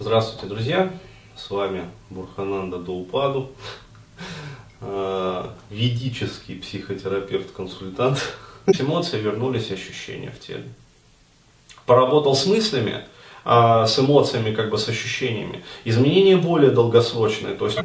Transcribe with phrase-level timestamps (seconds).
[0.00, 0.92] Здравствуйте, друзья!
[1.36, 3.50] С вами Бурхананда Доупаду,
[4.80, 8.20] э, ведический психотерапевт-консультант.
[8.68, 10.68] С эмоций вернулись ощущения в теле.
[11.84, 13.06] Поработал с мыслями,
[13.44, 15.64] а с эмоциями, как бы с ощущениями.
[15.84, 17.80] Изменения более долгосрочные, то есть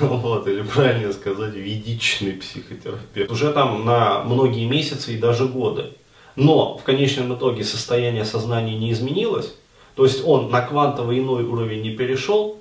[0.00, 3.30] вот, или правильнее сказать, ведичный психотерапевт.
[3.30, 5.92] Уже там на многие месяцы и даже годы.
[6.34, 9.54] Но в конечном итоге состояние сознания не изменилось,
[9.94, 12.58] то есть он на квантовый иной уровень не перешел,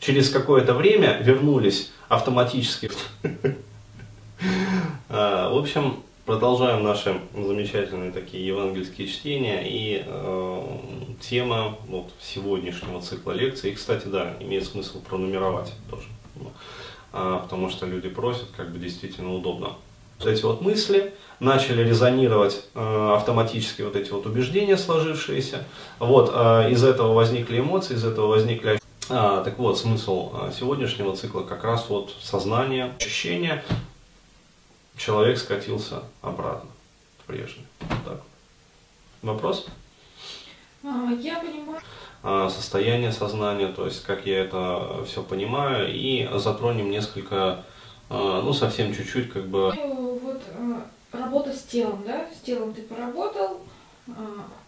[0.00, 2.90] через какое-то время вернулись автоматически.
[5.14, 10.76] А, в общем, продолжаем наши замечательные такие евангельские чтения и э,
[11.20, 13.70] тема вот, сегодняшнего цикла лекций.
[13.70, 16.08] И, кстати, да, имеет смысл пронумеровать тоже,
[17.12, 19.74] а, потому что люди просят, как бы действительно удобно
[20.24, 25.64] вот эти вот мысли, начали резонировать э, автоматически вот эти вот убеждения сложившиеся.
[25.98, 31.14] Вот, э, из этого возникли эмоции, из этого возникли а, так вот, смысл э, сегодняшнего
[31.16, 33.62] цикла как раз вот сознание, ощущение.
[34.96, 36.70] Человек скатился обратно
[37.18, 37.66] в прежний.
[38.06, 38.22] Так.
[39.22, 39.66] Вопрос?
[40.84, 41.80] А, я понимаю.
[42.22, 47.64] А, состояние сознания, то есть как я это все понимаю, и затронем несколько,
[48.12, 49.72] ну совсем чуть-чуть как бы
[50.22, 50.80] вот э,
[51.12, 52.26] работа с телом, да?
[52.36, 53.60] С телом ты поработал,
[54.06, 54.12] э,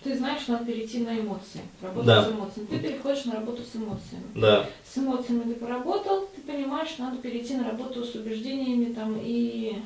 [0.03, 2.25] ты знаешь, надо перейти на эмоции, работать Да.
[2.25, 2.67] с эмоциями.
[2.67, 4.25] Ты переходишь на работу с эмоциями.
[4.35, 9.79] Да, С эмоциями ты поработал, ты понимаешь, надо перейти на работу с убеждениями там и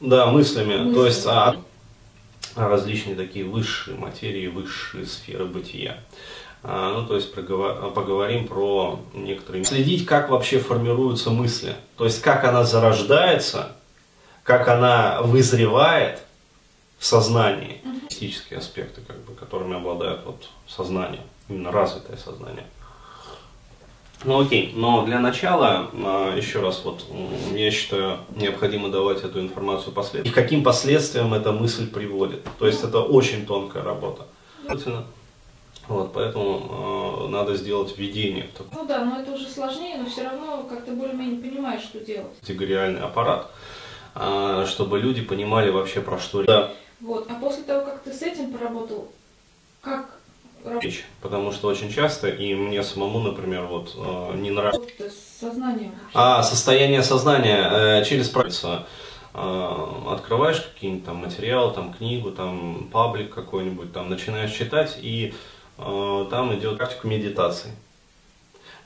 [0.00, 0.76] да, мыслями.
[0.76, 0.94] Мысли.
[0.94, 1.56] То есть а,
[2.54, 6.00] а различные такие высшие материи, высшие сферы бытия.
[6.68, 9.64] А, ну, то есть поговорим про некоторые...
[9.64, 11.76] Следить, как вообще формируются мысли.
[11.96, 13.76] То есть как она зарождается,
[14.42, 16.22] как она вызревает
[16.98, 17.80] в сознании.
[18.10, 22.66] Мистические аспекты, как бы, которыми обладает вот сознание, именно развитое сознание.
[24.24, 27.04] Ну окей, но для начала, а, еще раз, вот,
[27.54, 30.26] я считаю, необходимо давать эту информацию последствиям.
[30.26, 32.42] И к каким последствиям эта мысль приводит.
[32.58, 34.26] То есть это очень тонкая работа.
[35.88, 40.64] Вот, поэтому э, надо сделать введение Ну да, но это уже сложнее, но все равно
[40.68, 42.38] как-то более-менее понимаешь, что делать.
[42.40, 43.50] категориальный аппарат,
[44.14, 46.72] а, чтобы люди понимали вообще про что Да.
[47.00, 47.30] Вот.
[47.30, 49.08] А после того, как ты с этим поработал,
[49.80, 50.16] как
[50.80, 51.04] речь.
[51.20, 55.90] Потому что очень часто, и мне самому, например, вот э, не нравится работать с сознанием?
[55.90, 56.14] вообще?
[56.14, 58.86] А, состояние сознания э, через правильство.
[59.34, 65.34] Э, открываешь какие-нибудь там материалы, там книгу, там паблик какой-нибудь, там начинаешь читать, и э,
[65.76, 67.70] там идет практика медитации.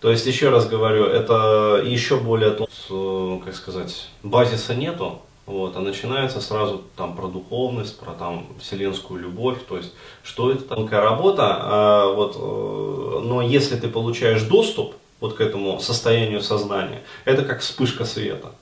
[0.00, 5.76] То есть, еще раз говорю, это еще более, тут, э, как сказать, базиса нету, вот,
[5.76, 9.92] а начинается сразу там про духовность, про там вселенскую любовь, то есть,
[10.22, 15.80] что это тонкая работа, а, вот, э, но если ты получаешь доступ вот к этому
[15.80, 18.52] состоянию сознания, это как вспышка света.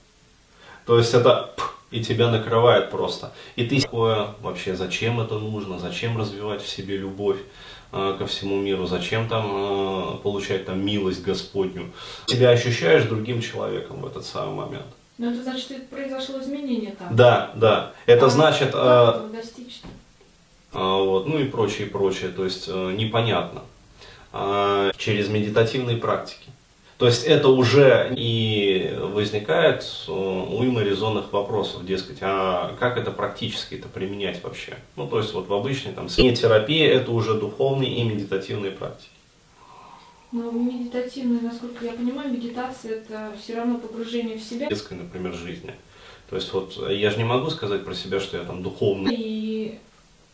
[0.87, 1.55] То есть это
[1.91, 3.33] и тебя накрывает просто.
[3.57, 7.39] И ты такое вообще, зачем это нужно, зачем развивать в себе любовь
[7.91, 11.91] ко всему миру, зачем там э, получать там милость Господню.
[12.27, 14.87] Себя ощущаешь другим человеком в этот самый момент.
[15.17, 17.17] Ну это значит, это произошло изменение там.
[17.17, 17.93] Да, да.
[18.07, 19.41] Это А значит, Как э,
[20.75, 22.31] а, вот, ну и прочее, прочее.
[22.31, 23.63] То есть непонятно.
[24.33, 26.51] А, через медитативные практики.
[26.99, 33.77] То есть это уже и возникает э, уйма резонных вопросов, дескать, а как это практически
[33.77, 34.77] это применять вообще?
[34.97, 39.13] Ну, то есть вот в обычной там терапии это уже духовные и медитативные практики.
[40.33, 44.69] Ну, медитативная, насколько я понимаю, медитация это все равно погружение в себя.
[44.69, 45.75] детской, например, жизни.
[46.29, 49.15] То есть вот э, я же не могу сказать про себя, что я там духовное
[49.17, 49.79] И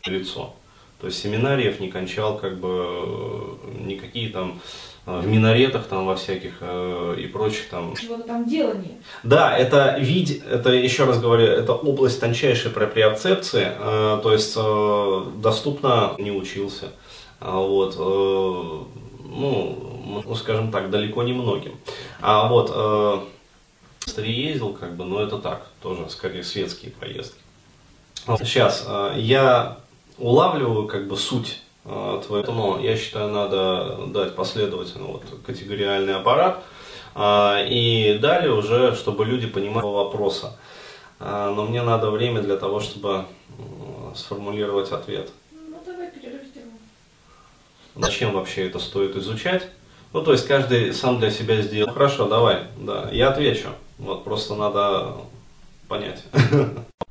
[0.07, 0.55] лицо.
[0.99, 4.59] То есть семинариев не кончал, как бы э, никакие там
[5.05, 7.95] в минаретах там во всяких э, и прочих там.
[7.95, 8.97] чего-то там делание.
[9.23, 15.23] Да, это вид, это еще раз говорю, это область тончайшей проприоцепции, э, то есть э,
[15.37, 16.91] доступно не учился,
[17.39, 18.99] А вот, э,
[19.29, 21.73] ну, скажем так, далеко не многим.
[22.21, 27.39] А вот э, ездил, как бы, но это так, тоже скорее светские поездки.
[28.39, 29.77] Сейчас э, я
[30.17, 36.63] улавливаю как бы суть э, твоего, но я считаю, надо дать последовательно вот категориальный аппарат,
[37.13, 40.57] а, и далее уже, чтобы люди понимали вопроса.
[41.19, 43.25] А, Но мне надо время для того, чтобы
[44.13, 45.29] сформулировать ответ.
[45.51, 46.41] Ну давай перерыв.
[47.95, 49.69] Зачем вообще это стоит изучать?
[50.11, 51.93] Ну, то есть каждый сам для себя сделал.
[51.93, 53.69] Хорошо, давай, да, я отвечу.
[53.97, 55.15] Вот просто надо
[55.87, 56.23] понять.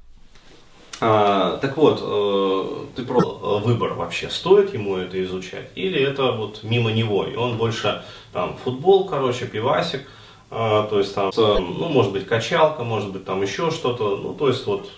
[1.07, 3.21] А, так вот, э, ты про
[3.59, 8.03] выбор вообще, стоит ему это изучать, или это вот мимо него, и он больше
[8.33, 10.09] там футбол, короче, пивасик,
[10.51, 14.49] а, то есть там, ну, может быть, качалка, может быть, там еще что-то, ну, то
[14.49, 14.89] есть вот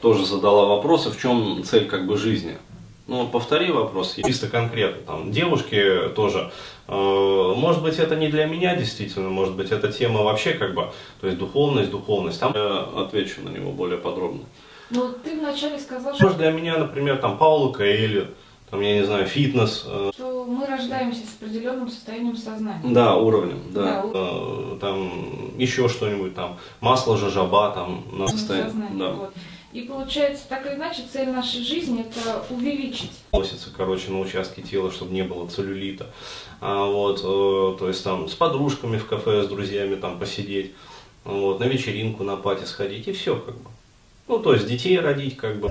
[0.00, 2.56] тоже задала вопросы, в чем цель как бы жизни.
[3.08, 5.02] Ну, повтори вопрос, чисто конкретно.
[5.06, 6.52] Там, девушки тоже,
[6.86, 10.92] э, может быть, это не для меня действительно, может быть, эта тема вообще как бы,
[11.20, 12.38] то есть духовность, духовность.
[12.38, 14.42] Там я отвечу на него более подробно.
[14.90, 16.24] Ну, ты вначале сказал, что...
[16.24, 18.28] Может, для меня, например, там, Пауло Каэли,
[18.70, 19.84] там, я не знаю, фитнес.
[19.86, 22.94] Э, что мы рождаемся с определенным состоянием сознания.
[22.94, 24.02] Да, уровнем, да.
[24.02, 28.70] да э, там, еще что-нибудь, там, масло жажаба, там, на состояние.
[28.70, 29.12] Сознание, да.
[29.12, 29.34] вот.
[29.72, 33.12] И получается, так или иначе, цель нашей жизни– это увеличить.
[33.32, 36.06] Носится, короче, на участке тела, чтобы не было целлюлита.
[36.62, 40.72] А, вот, э, то есть там с подружками в кафе, с друзьями там посидеть,
[41.24, 43.68] вот, на вечеринку, на пати сходить, и все как бы.
[44.28, 45.70] Ну, то есть детей родить, как бы.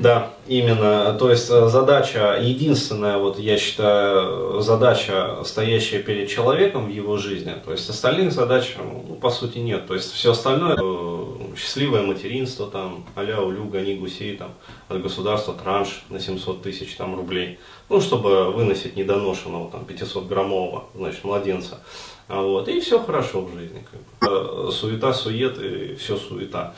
[0.00, 1.12] Да, именно.
[1.18, 7.52] То есть э, задача, единственная, вот я считаю, задача, стоящая перед человеком в его жизни,
[7.64, 9.88] то есть остальных задач, ну, по сути, нет.
[9.88, 14.52] То есть все остальное, э, счастливое материнство, там, а-ля улю, гони гусей, там,
[14.88, 17.58] от государства транш на 700 тысяч там, рублей,
[17.88, 21.80] ну, чтобы выносить недоношенного, там, 500-граммового, значит, младенца.
[22.28, 23.84] А вот, и все хорошо в жизни.
[23.90, 24.68] Как бы.
[24.68, 26.74] Э, суета, сует, и все суета.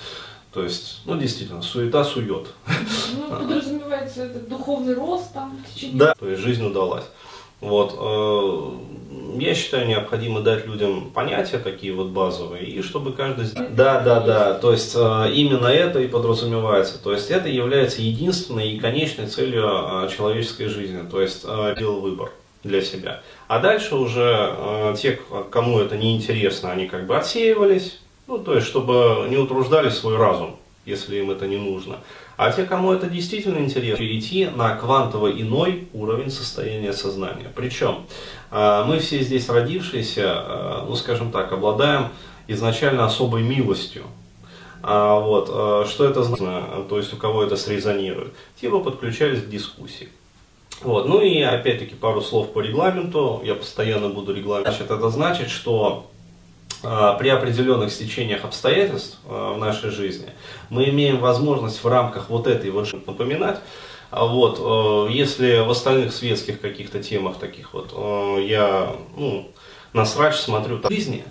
[0.53, 2.49] То есть, ну, действительно, суета сует.
[3.17, 5.97] Ну, подразумевается это духовный рост там в течение...
[5.97, 7.05] Да, то есть жизнь удалась.
[7.61, 13.47] Вот, э, я считаю, необходимо дать людям понятия такие вот базовые, и чтобы каждый...
[13.71, 17.01] Да, да, да, то есть э, именно это и подразумевается.
[17.01, 21.45] То есть это является единственной и конечной целью э, человеческой жизни, то есть
[21.79, 22.33] делал выбор
[22.65, 23.23] для себя.
[23.47, 25.21] А дальше уже те,
[25.51, 28.01] кому это не интересно, они как бы отсеивались,
[28.31, 30.57] ну, то есть, чтобы не утруждали свой разум,
[30.87, 31.99] если им это не нужно.
[32.37, 37.51] А те, кому это действительно интересно, перейти на квантово иной уровень состояния сознания.
[37.55, 38.07] Причем
[38.53, 42.11] а, мы все здесь родившиеся, а, ну, скажем так, обладаем
[42.47, 44.05] изначально особой милостью.
[44.83, 48.33] А вот, а, что это значит, то есть у кого это срезонирует?
[48.61, 50.09] Те бы подключались к дискуссии.
[50.83, 51.09] Вот.
[51.09, 54.69] Ну и опять-таки пару слов по регламенту, я постоянно буду регламент.
[54.69, 56.10] Значит, это значит, что
[56.83, 60.31] при определенных стечениях обстоятельств а, в нашей жизни,
[60.71, 63.61] мы имеем возможность в рамках вот этой вот напоминать,
[64.11, 69.53] а вот, э, если в остальных светских каких-то темах таких вот э, я ну,
[69.93, 71.25] на срач смотрю в жизни,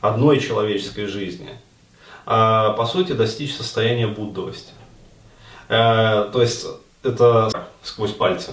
[0.00, 1.50] одной человеческой жизни,
[2.26, 4.72] а по сути достичь состояния буддовости.
[5.68, 6.66] Э, то есть
[7.04, 7.50] это
[7.82, 8.52] сквозь пальцы.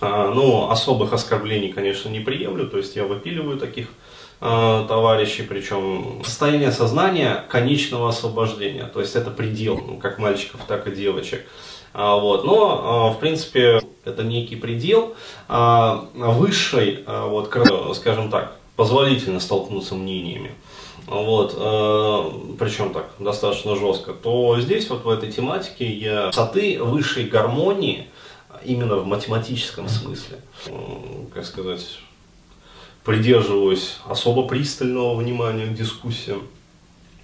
[0.00, 3.88] Ну, особых оскорблений, конечно, не приемлю, то есть я выпиливаю таких
[4.40, 10.86] Э, товарищей, причем состояние сознания конечного освобождения, то есть это предел, ну, как мальчиков, так
[10.86, 11.44] и девочек.
[11.92, 12.44] А, вот.
[12.44, 15.16] Но, а, в принципе, это некий предел
[15.48, 17.52] а, высшей, вот,
[17.96, 20.52] скажем так, позволительно столкнуться мнениями.
[21.06, 21.54] Вот,
[22.58, 28.08] причем так, достаточно жестко, то здесь вот в этой тематике я высоты высшей гармонии,
[28.62, 30.40] именно в математическом смысле,
[31.32, 31.98] как сказать,
[33.08, 36.46] придерживаюсь особо пристального внимания к дискуссиям.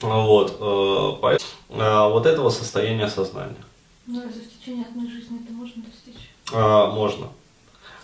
[0.01, 1.37] Вот, э,
[1.69, 3.63] э, вот этого состояния сознания.
[4.07, 6.31] Ну, разве в течение одной жизни это можно достичь?
[6.55, 7.27] А, можно.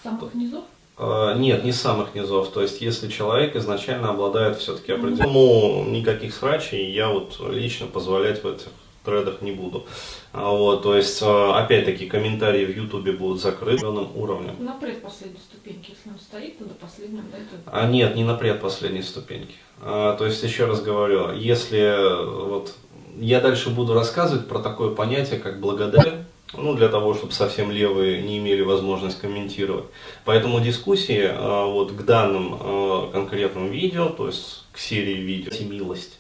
[0.03, 0.65] Самых низов?
[0.99, 2.51] А, нет, не самых низов.
[2.51, 8.47] То есть, если человек изначально обладает все-таки определенным, никаких срачей я вот лично позволять в
[8.47, 8.69] этих
[9.11, 9.87] тредах не буду.
[10.33, 14.55] А, вот, то есть, а, опять-таки, комментарии в Ютубе будут закрыты уровнем.
[14.59, 17.61] На предпоследней ступеньке, если он стоит, то до последнего дойдет.
[17.67, 19.55] А нет, не на предпоследней ступеньке.
[19.83, 22.75] А, то есть, еще раз говорю, если вот
[23.19, 28.23] я дальше буду рассказывать про такое понятие, как благодарен, ну, для того, чтобы совсем левые
[28.23, 29.87] не имели возможность комментировать.
[30.25, 36.20] Поэтому дискуссии а, вот, к данным конкретным видео, то есть к серии видео, милость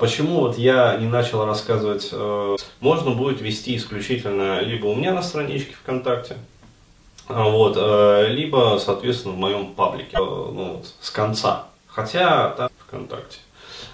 [0.00, 5.22] почему вот я не начал рассказывать, э, можно будет вести исключительно либо у меня на
[5.22, 6.36] страничке ВКонтакте,
[7.26, 12.70] а, вот, э, либо, соответственно, в моем паблике, э, ну, вот, с конца, хотя там
[12.86, 13.38] ВКонтакте.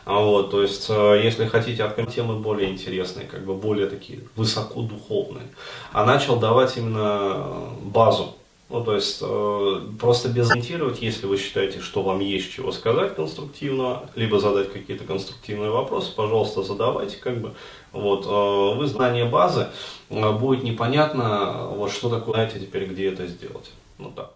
[0.05, 5.47] А вот, то есть, если хотите от темы более интересные, как бы более такие высокодуховные,
[5.93, 8.37] а начал давать именно базу,
[8.71, 14.03] ну, то есть, э, просто безориентировать, если вы считаете, что вам есть чего сказать конструктивно,
[14.15, 17.55] либо задать какие-то конструктивные вопросы, пожалуйста, задавайте, как бы,
[17.93, 19.69] вот, э, вы знание базы,
[20.11, 24.33] э, будет непонятно, вот, что такое, знаете теперь, где это сделать, ну, так.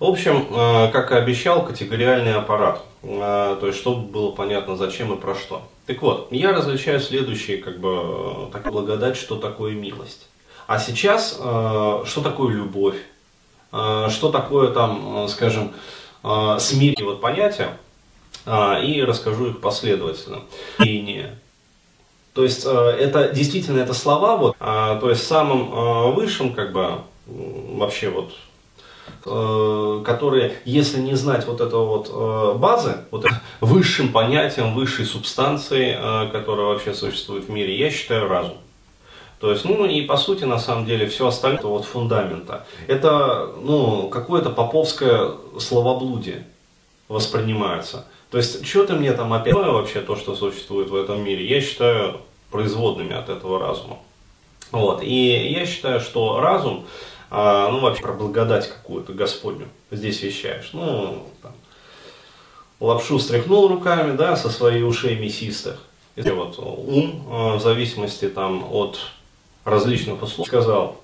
[0.00, 2.82] В общем, э, как и обещал, категориальный аппарат.
[3.02, 5.62] Э, то есть, чтобы было понятно, зачем и про что.
[5.86, 10.28] Так вот, я различаю следующие, как бы, э, так благодать, что такое милость.
[10.66, 12.96] А сейчас, что такое любовь?
[13.70, 15.72] Что такое там, скажем,
[16.22, 17.76] смирение, вот понятия,
[18.46, 20.42] и расскажу их последовательно.
[20.78, 28.32] То есть это действительно это слова, вот, то есть самым высшим, как бы, вообще вот
[29.26, 33.24] Э, которые, если не знать вот этого вот э, базы, вот
[33.62, 38.58] высшим понятием, высшей субстанции, э, которая вообще существует в мире, я считаю разум.
[39.40, 42.66] То есть, ну и по сути, на самом деле, все остальное вот фундамента.
[42.86, 46.46] Это, ну, какое-то поповское словоблудие
[47.08, 48.06] воспринимается.
[48.30, 51.60] То есть, что ты мне там опять вообще то, что существует в этом мире, я
[51.60, 53.98] считаю производными от этого разума.
[54.70, 55.02] Вот.
[55.02, 56.86] И я считаю, что разум,
[57.30, 60.70] а, ну, вообще про благодать какую-то Господню здесь вещаешь.
[60.72, 61.52] Ну, там,
[62.80, 65.78] лапшу стряхнул руками, да, со своих ушей мясистых.
[66.16, 68.98] И вот ум, а, в зависимости там от
[69.64, 70.96] различных условий, сказал,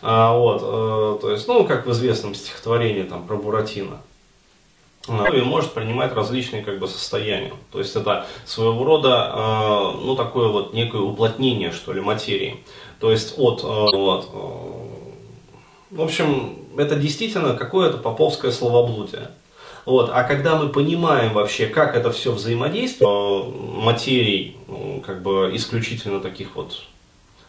[0.00, 4.00] а, вот, а, то есть, ну, как в известном стихотворении там про Буратино.
[5.08, 7.54] И может принимать различные как бы состояния.
[7.72, 12.62] То есть это своего рода, э, ну, такое вот некое уплотнение, что ли, материи.
[13.00, 19.30] То есть от, э, вот, э, в общем, это действительно какое-то поповское словоблудие.
[19.88, 20.10] Вот.
[20.12, 24.58] А когда мы понимаем вообще, как это все взаимодействует, э, материй,
[25.02, 26.82] как бы исключительно таких вот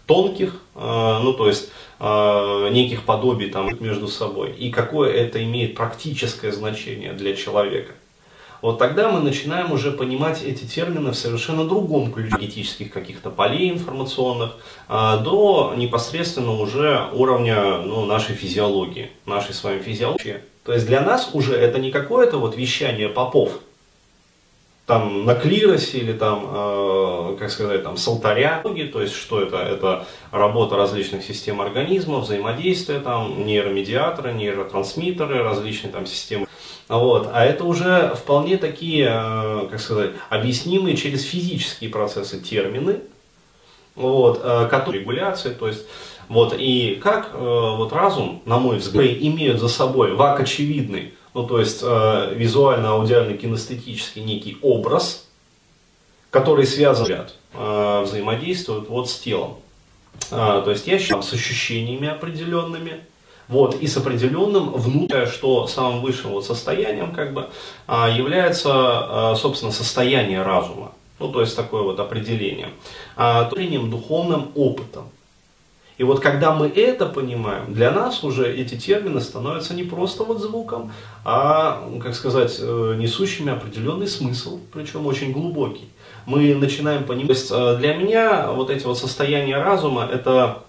[0.05, 1.69] тонких, ну то есть
[1.99, 7.91] неких подобий там между собой, и какое это имеет практическое значение для человека–
[8.61, 13.71] вот тогда мы начинаем уже понимать эти термины в совершенно другом ключе этических каких-то полей
[13.71, 14.57] информационных,
[14.89, 20.41] а, до непосредственно уже уровня ну, нашей физиологии, нашей с вами физиологии.
[20.69, 23.53] То есть для нас уже это не какое-то вот вещание попов,
[24.85, 29.57] там на клиросе или там, э, как сказать, там с алтаря, то есть что это?
[29.57, 36.45] Это работа различных систем организма, взаимодействие, там нейромедиаторы, нейротрансмиттеры, различные там системы
[36.87, 37.31] вот.
[37.33, 42.99] А это уже вполне такие, э, как сказать, объяснимые через физические процессы термины,
[43.95, 45.87] вот, э, которые регуляции, то есть,
[46.29, 51.45] вот, и как э, вот разум, на мой взгляд, имеют за собой вак очевидный, ну,
[51.45, 55.27] то есть, визуально, аудиально, кинестетический некий образ,
[56.31, 59.57] который связан, взаимодействует вот с телом.
[60.31, 63.01] То есть, я считаю, с ощущениями определенными,
[63.49, 67.49] вот, и с определенным внутренним, что самым высшим вот состоянием как бы
[67.87, 70.91] а, является, а, собственно, состояние разума.
[71.17, 72.69] Ну, то есть такое вот определение.
[73.17, 75.09] А, внутренним духовным опытом.
[75.99, 80.39] И вот когда мы это понимаем, для нас уже эти термины становятся не просто вот
[80.39, 80.93] звуком,
[81.25, 85.89] а, как сказать, э, несущими определенный смысл, причем очень глубокий.
[86.25, 90.63] Мы начинаем понимать, э, для меня вот эти вот состояния разума, это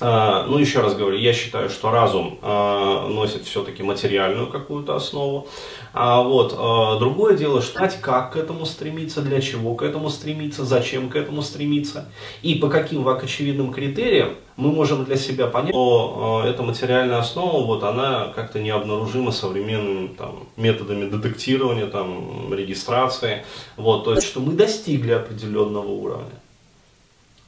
[0.00, 5.46] ну, еще раз говорю, я считаю, что разум а, носит все-таки материальную какую-то основу.
[5.92, 11.10] А вот другое дело, знать, как к этому стремиться, для чего к этому стремиться, зачем
[11.10, 12.08] к этому стремиться
[12.40, 17.82] и по каким очевидным критериям мы можем для себя понять, что эта материальная основа, вот
[17.82, 23.44] она как-то необнаружима современными там, методами детектирования, там, регистрации.
[23.76, 26.40] Вот, то есть, что мы достигли определенного уровня.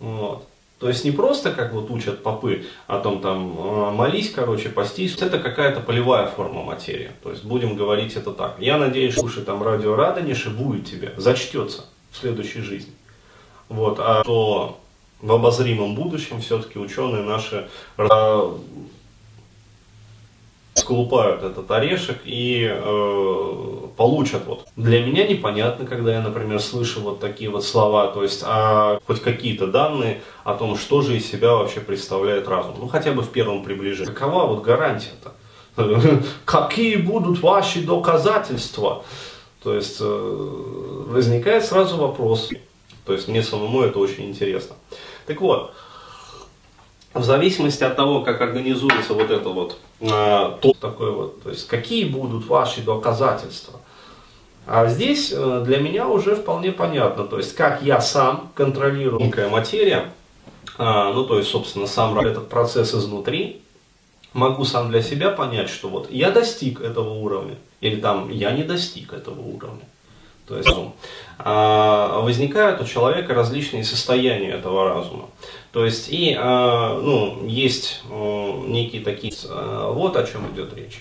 [0.00, 0.46] Вот.
[0.84, 5.16] То есть не просто, как вот учат попы, о том там «А, молись, короче, постись.
[5.16, 7.10] Это какая-то полевая форма материи.
[7.22, 8.56] То есть будем говорить это так.
[8.58, 12.92] Я надеюсь, слушай, там радио Радонеж и будет тебе, зачтется в следующей жизни.
[13.70, 14.78] Вот, а то
[15.22, 17.66] в обозримом будущем все-таки ученые наши
[20.74, 24.44] сколупают этот орешек и э, получат.
[24.46, 24.66] Вот.
[24.76, 29.20] Для меня непонятно, когда я, например, слышу вот такие вот слова, то есть а, хоть
[29.20, 32.74] какие-то данные о том, что же из себя вообще представляет разум.
[32.78, 34.12] Ну, хотя бы в первом приближении.
[34.12, 35.32] Какова вот гарантия-то?
[36.44, 39.04] Какие будут ваши доказательства?
[39.62, 42.50] То есть э, возникает сразу вопрос.
[43.06, 44.76] То есть мне самому это очень интересно.
[45.26, 45.72] Так вот,
[47.14, 51.66] в зависимости от того, как организуется вот это вот, э, то такое вот, то есть
[51.68, 53.80] какие будут ваши доказательства.
[54.66, 59.48] А здесь э, для меня уже вполне понятно, то есть как я сам контролирую некая
[59.48, 60.12] материя,
[60.76, 60.82] э,
[61.14, 63.62] ну то есть, собственно, сам этот процесс изнутри,
[64.32, 68.64] могу сам для себя понять, что вот я достиг этого уровня, или там я не
[68.64, 69.84] достиг этого уровня.
[70.46, 70.94] То есть разум,
[71.38, 75.28] а, возникают у человека различные состояния этого разума.
[75.72, 81.00] То есть и а, ну, есть некие такие, вот о чем идет речь.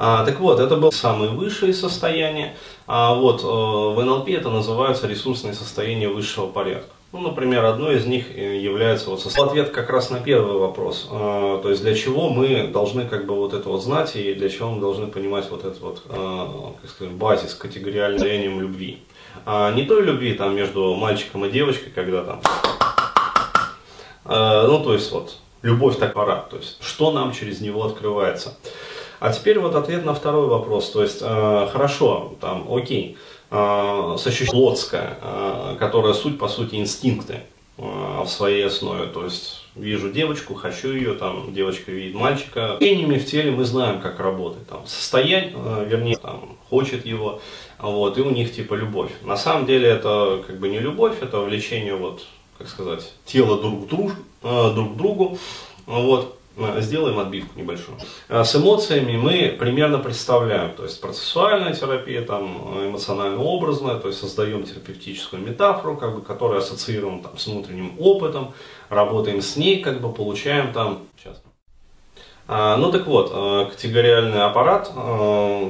[0.00, 2.56] А, так вот, это было самые высшие состояния.
[2.86, 6.94] А вот в НЛП это называются ресурсные состояния высшего порядка.
[7.10, 11.08] Ну, например, одно из них э, является вот ответ как раз на первый вопрос.
[11.10, 14.50] А, то есть для чего мы должны как бы вот это вот знать и для
[14.50, 18.98] чего мы должны понимать вот этот вот, а, как сказать, базис категориальным состоянием любви.
[19.46, 22.40] А не той любви там между мальчиком и девочкой, когда там,
[24.24, 28.58] ну то есть вот любовь так пора, то есть что нам через него открывается.
[29.20, 33.16] А теперь вот ответ на второй вопрос, то есть хорошо, там, окей,
[33.50, 37.40] э, сочувствие плотское, э, которая суть, по сути, инстинкты
[37.76, 39.06] э, в своей основе.
[39.06, 42.76] То есть вижу девочку, хочу ее, там девочка видит мальчика.
[42.76, 44.66] Ощущениями в теле мы знаем, как работает.
[44.68, 45.54] Там, состояние,
[45.86, 47.40] вернее, там, хочет его,
[47.78, 49.12] вот, и у них типа любовь.
[49.22, 52.24] На самом деле это как бы не любовь, это влечение, вот,
[52.58, 54.12] как сказать, тела друг друг,
[54.42, 55.38] друг к другу.
[55.86, 56.37] Вот.
[56.58, 57.98] Э, сделаем отбивку небольшую.
[58.28, 64.64] Э, с эмоциями мы примерно представляем, то есть процессуальная терапия, там, эмоционально-образная, то есть создаем
[64.64, 68.54] терапевтическую метафору, как бы, которая ассоциируем там, с внутренним опытом,
[68.88, 71.40] работаем с ней, как бы получаем там, сейчас.
[72.48, 74.88] А, ну так вот, э, категориальный аппарат,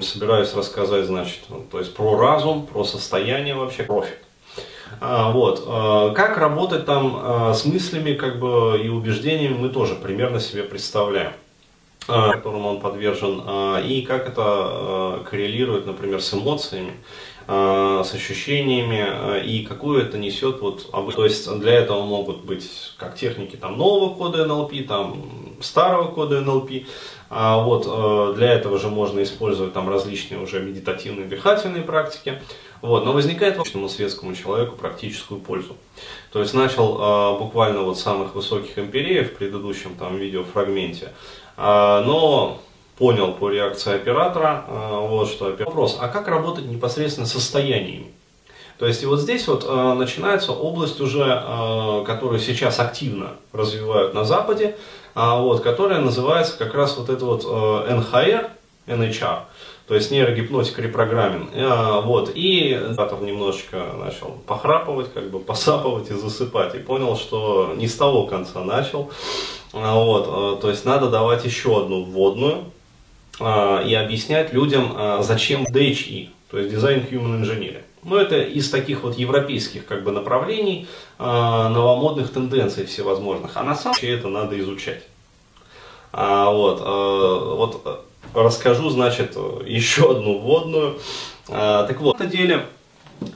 [0.03, 1.41] собираюсь рассказать, значит,
[1.71, 4.19] то есть про разум, про состояние вообще, профит.
[5.01, 5.65] А, вот.
[5.67, 10.63] А, как работать там а, с мыслями как бы, и убеждениями мы тоже примерно себе
[10.63, 11.33] представляем
[12.07, 13.43] которому он подвержен,
[13.85, 16.95] и как это коррелирует, например, с эмоциями,
[17.47, 23.57] с ощущениями, и какую это несет, вот, то есть для этого могут быть как техники
[23.57, 25.23] там, нового кода NLP, там,
[25.61, 26.87] старого кода NLP,
[27.29, 32.41] а вот для этого же можно использовать там различные уже медитативные дыхательные практики,
[32.83, 35.77] вот, но возникает обычному светскому человеку практическую пользу.
[36.33, 41.13] То есть начал э, буквально вот самых высоких империев в предыдущем там видеофрагменте,
[41.57, 42.61] э, но
[42.97, 48.13] понял по реакции оператора, э, вот что вопрос, а как работать непосредственно состояниями?
[48.79, 54.15] То есть и вот здесь вот э, начинается область уже, э, которую сейчас активно развивают
[54.15, 54.77] на Западе,
[55.17, 58.51] э, вот, которая называется как раз вот это вот э, NHR,
[58.87, 59.41] NHR
[59.89, 61.51] то есть нейрогипнотик репрограмминг.
[61.55, 67.73] А, вот, и Датов немножечко начал похрапывать, как бы посапывать и засыпать, и понял, что
[67.75, 69.11] не с того конца начал.
[69.73, 72.65] А, вот, а, то есть надо давать еще одну вводную
[73.41, 77.85] и объяснять людям, зачем DHE, то есть Design Human Engineering.
[78.03, 80.89] Ну, это из таких вот европейских как бы направлений,
[81.21, 83.53] новомодных тенденций всевозможных.
[83.57, 85.05] А на самом деле это надо изучать.
[86.11, 90.99] А, вот, вот расскажу, значит, еще одну вводную.
[91.49, 92.67] А, так вот, на деле,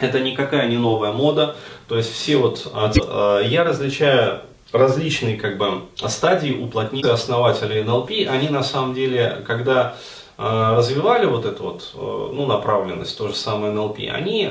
[0.00, 1.56] это никакая не новая мода.
[1.88, 4.40] То есть все вот, а, я различаю
[4.72, 8.10] различные как бы стадии уплотнения основателей НЛП.
[8.28, 9.96] Они на самом деле, когда
[10.38, 14.50] а, развивали вот эту вот ну, направленность, то же самое НЛП, они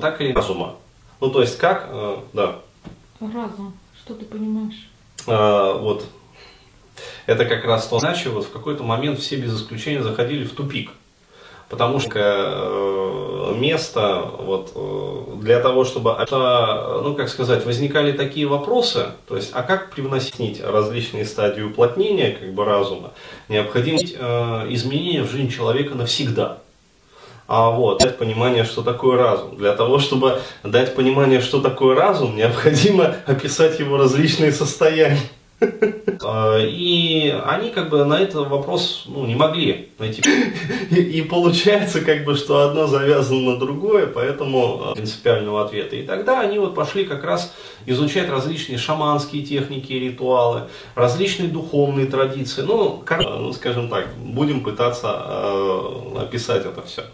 [0.00, 0.76] так или разума.
[1.20, 1.88] Ну, то есть как,
[2.34, 2.56] да.
[3.20, 4.88] Разум, что ты понимаешь?
[5.26, 6.04] Вот,
[7.26, 10.90] это как раз то, иначе вот в какой-то момент все без исключения заходили в тупик.
[11.68, 19.06] Потому что э, место вот, э, для того, чтобы, ну как сказать, возникали такие вопросы,
[19.26, 23.12] то есть, а как привносить различные стадии уплотнения как бы разума,
[23.48, 26.58] необходимо э, изменения в жизнь человека навсегда.
[27.48, 29.56] А вот, дать понимание, что такое разум.
[29.56, 35.20] Для того, чтобы дать понимание, что такое разум, необходимо описать его различные состояния.
[36.22, 40.22] А, и они как бы на этот вопрос ну, не могли найти.
[40.90, 45.96] И, получается как бы, что одно завязано на другое, поэтому а, принципиального ответа.
[45.96, 47.54] И тогда они вот пошли как раз
[47.86, 50.62] изучать различные шаманские техники и ритуалы,
[50.94, 52.62] различные духовные традиции.
[52.62, 57.04] Ну, ну скажем так, будем пытаться э, описать это все.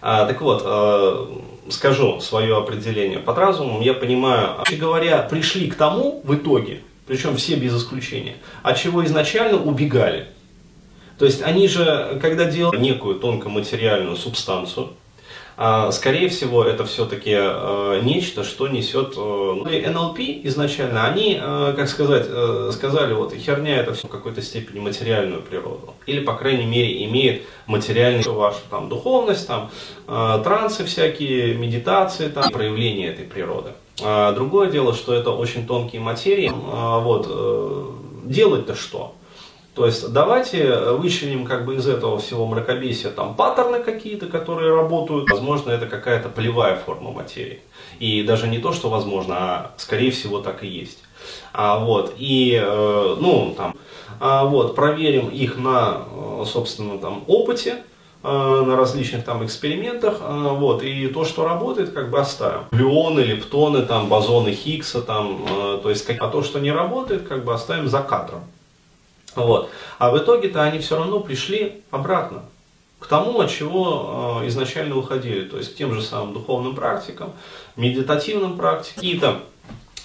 [0.00, 1.26] А, так вот, э,
[1.68, 3.18] скажу свое определение.
[3.18, 6.80] Под разумом я понимаю, вообще говоря, пришли к тому в итоге,
[7.12, 10.28] причем все без исключения, от чего изначально убегали.
[11.18, 14.94] То есть они же, когда делают некую тонкоматериальную субстанцию,
[15.58, 19.12] а, скорее всего, это все-таки э, нечто, что несет...
[19.18, 22.24] Э, ну, НЛП изначально, они, э, как сказать,
[22.72, 25.92] сказали, вот херня это все в какой-то степени материальную природу.
[26.06, 29.70] Или, по крайней мере, имеет материальную вашу там, духовность, там,
[30.06, 33.72] трансы всякие, медитации, там, проявление этой природы.
[34.00, 36.52] А, другое дело, что это очень тонкие материи.
[36.54, 37.28] А, вот,
[38.24, 39.14] делать-то что?
[39.74, 45.30] То есть давайте вычленим как бы из этого всего мракобесия там паттерны какие-то, которые работают.
[45.30, 47.60] Возможно, это какая-то полевая форма материи.
[47.98, 50.98] И даже не то, что возможно, а скорее всего так и есть.
[51.52, 53.74] А, вот, и, э, ну, там,
[54.20, 57.91] а, вот, проверим их на, э, собственно, там, опыте, э,
[58.22, 62.64] на различных там экспериментах, э, вот, и то, что работает, как бы оставим.
[62.70, 65.44] Глюоны, лептоны, там, бозоны Хиггса, там,
[65.82, 68.44] то есть, а то, что не работает, как бы оставим за кадром.
[69.34, 69.70] Вот.
[69.98, 72.42] А в итоге-то они все равно пришли обратно
[73.02, 77.32] к тому, от чего э, изначально уходили, то есть к тем же самым духовным практикам,
[77.76, 79.40] медитативным практикам, какие-то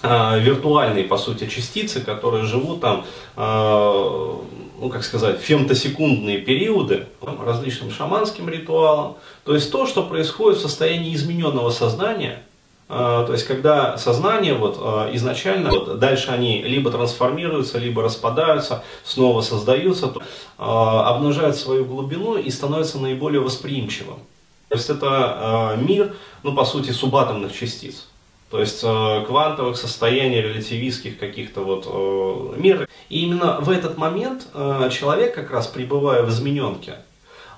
[0.02, 3.04] э, виртуальные, по сути, частицы, которые живут там,
[3.36, 4.34] э,
[4.78, 11.14] ну, как сказать, фемтосекундные периоды, различным шаманским ритуалам, то есть то, что происходит в состоянии
[11.14, 12.42] измененного сознания–
[12.90, 18.82] а, то есть, когда сознание вот, а, изначально, вот, дальше они либо трансформируются, либо распадаются,
[19.04, 20.14] снова создаются,
[20.56, 24.20] а, обнажают свою глубину и становятся наиболее восприимчивым.
[24.68, 28.08] То есть это мир, ну по сути, субатомных частиц.
[28.50, 32.88] То есть квантовых состояний, релятивистских каких-то вот мир.
[33.10, 34.46] И именно в этот момент
[34.90, 36.96] человек, как раз пребывая в измененке,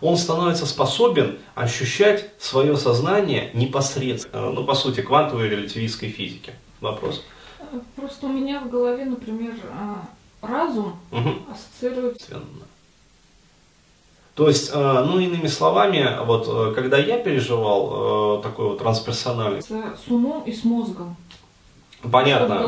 [0.01, 6.53] он становится способен ощущать свое сознание непосредственно, э, ну, по сути, квантовой релятивистской физики.
[6.81, 7.23] Вопрос?
[7.97, 9.55] Просто у меня в голове, например,
[10.41, 11.31] разум угу.
[11.53, 12.41] ассоциируется...
[14.41, 19.61] То есть, э, ну, иными словами, вот, э, когда я переживал такой вот трансперсональный...
[19.61, 21.15] С, с умом и с мозгом.
[22.11, 22.65] Понятно.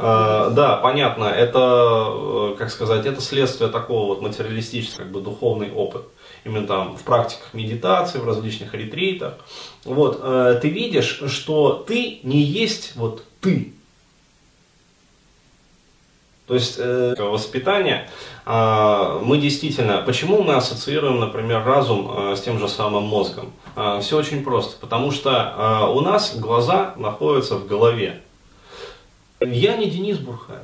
[0.00, 1.24] А, да, понятно.
[1.24, 6.02] Это, как сказать, это следствие такого вот материалистического, как бы духовный опыт
[6.44, 9.34] именно там в практиках медитации, в различных ретритах,
[9.84, 13.72] вот, э, ты видишь, что ты не есть вот ты.
[16.46, 18.10] То есть э, воспитание, э,
[18.46, 23.52] мы действительно, почему мы ассоциируем, например, разум э, с тем же самым мозгом?
[23.74, 28.22] Э, все очень просто, потому что у нас глаза находятся в голове.
[29.40, 30.62] Я не Денис Бурхаев.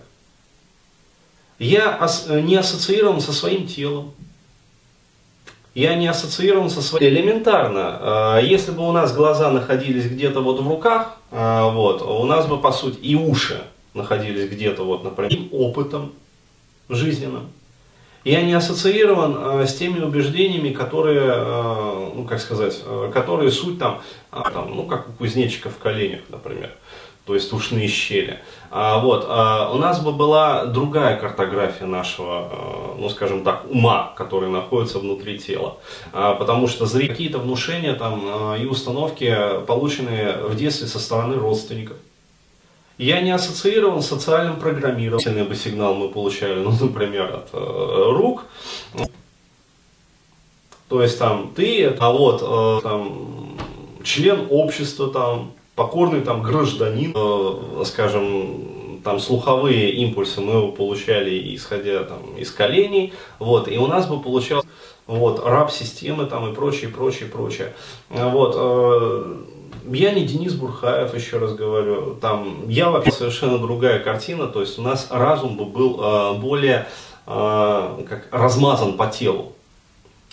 [1.58, 4.14] Я не ассоциирован со своим телом
[5.74, 7.08] я не ассоциирован со своей...
[7.08, 12.24] Элементарно, а, если бы у нас глаза находились где-то вот в руках, а, вот, у
[12.24, 13.62] нас бы, по сути, и уши
[13.94, 16.12] находились где-то, вот, например, опытом
[16.88, 17.48] жизненным.
[18.24, 22.82] Я не ассоциирован а, с теми убеждениями, которые, ну, как сказать,
[23.12, 26.70] которые суть там, там, ну, как у кузнечика в коленях, например
[27.24, 28.40] то есть ушные щели.
[28.70, 34.12] А, вот, а, у нас бы была другая картография нашего, а, ну скажем так, ума,
[34.16, 35.76] который находится внутри тела.
[36.12, 41.36] А, потому что зрители какие-то внушения там, а, и установки, полученные в детстве со стороны
[41.36, 41.96] родственников.
[43.02, 45.48] Я не ассоциирован с социальным программированием.
[45.48, 48.44] Бы сигнал мы получали, ну, например, от э, рук.
[50.88, 53.58] То есть там ты, а вот э, там,
[54.04, 62.04] член общества, там, покорный там гражданин, э, скажем, там слуховые импульсы мы его получали, исходя
[62.04, 64.66] там из коленей, вот, и у нас бы получалось
[65.08, 67.72] вот, раб системы там и прочее, прочее, прочее.
[68.10, 69.36] Вот, э,
[69.90, 74.78] я не Денис Бурхаев, еще раз говорю, там, я вообще совершенно другая картина, то есть
[74.78, 76.86] у нас разум бы был э, более
[77.26, 79.52] э, как размазан по телу,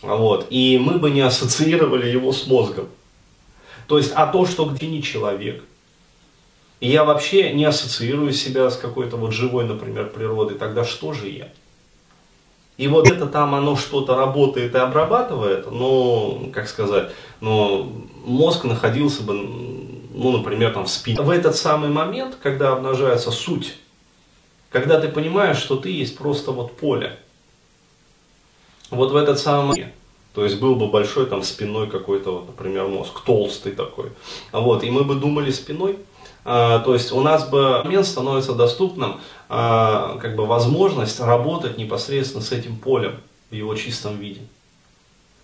[0.01, 2.87] вот, и мы бы не ассоциировали его с мозгом.
[3.87, 5.63] То есть, а то, что где не человек.
[6.79, 11.27] И я вообще не ассоциирую себя с какой-то вот живой, например, природой, тогда что же
[11.27, 11.49] я?
[12.77, 17.91] И вот это там оно что-то работает и обрабатывает, но, как сказать, но
[18.25, 21.21] мозг находился бы, ну, например, там в спине.
[21.21, 23.75] В этот самый момент, когда обнажается суть,
[24.69, 27.17] когда ты понимаешь, что ты есть просто вот поле,
[28.91, 29.93] вот в этот самый
[30.33, 34.11] то есть был бы большой там спиной какой-то, вот, например, мозг, толстый такой.
[34.51, 35.97] Вот, и мы бы думали спиной.
[36.45, 42.43] А, то есть у нас бы момент становится доступным, а, как бы возможность работать непосредственно
[42.43, 44.41] с этим полем в его чистом виде.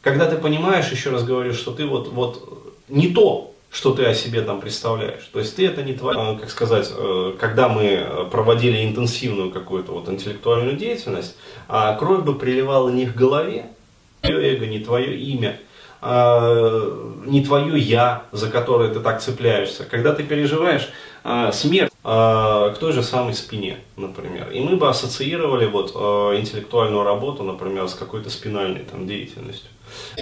[0.06, 4.14] Когда ты понимаешь, еще раз говорю, что ты вот, вот не то, что ты о
[4.14, 5.28] себе там представляешь.
[5.34, 10.08] То есть ты это не твое, как сказать, э, когда мы проводили интенсивную какую-то вот
[10.08, 11.36] интеллектуальную деятельность,
[11.68, 13.66] а кровь бы приливала не к голове,
[14.22, 15.60] твое эго, не твое имя,
[16.02, 19.86] а, не твое я, за которое ты так цепляешься.
[19.86, 20.88] Когда ты переживаешь
[21.24, 24.52] а, смерть а, к той же самой спине, например.
[24.52, 25.96] И мы бы ассоциировали вот
[26.38, 29.70] интеллектуальную работу, например, с какой-то спинальной там, деятельностью.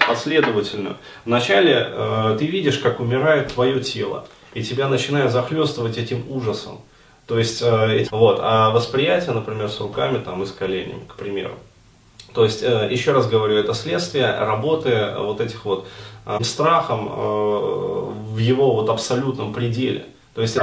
[0.06, 0.96] Последовательно.
[1.24, 6.80] Вначале ты видишь, как умирает твое тело, и тебя начинает захлестывать этим ужасом.
[7.26, 7.62] То есть,
[8.10, 11.54] вот, а восприятие, например, с руками там, и с коленями, к примеру.
[12.34, 15.86] То есть, э, еще раз говорю, это следствие работы вот этих вот
[16.26, 20.54] э, страхом э, в его вот абсолютном пределе, то есть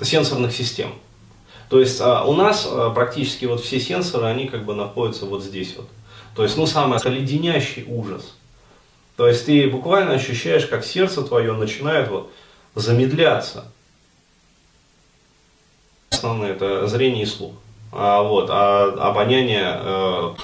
[0.00, 0.90] сенсорных систем.
[1.68, 5.88] То есть у нас практически вот все сенсоры, они как бы находятся вот здесь вот.
[6.34, 8.34] То есть, ну, это леденящий ужас.
[9.16, 12.32] То есть ты буквально ощущаешь, как сердце твое начинает вот
[12.74, 13.66] замедляться.
[16.10, 17.52] Основное это зрение и слух.
[17.92, 20.34] А, вот, а обоняние, э,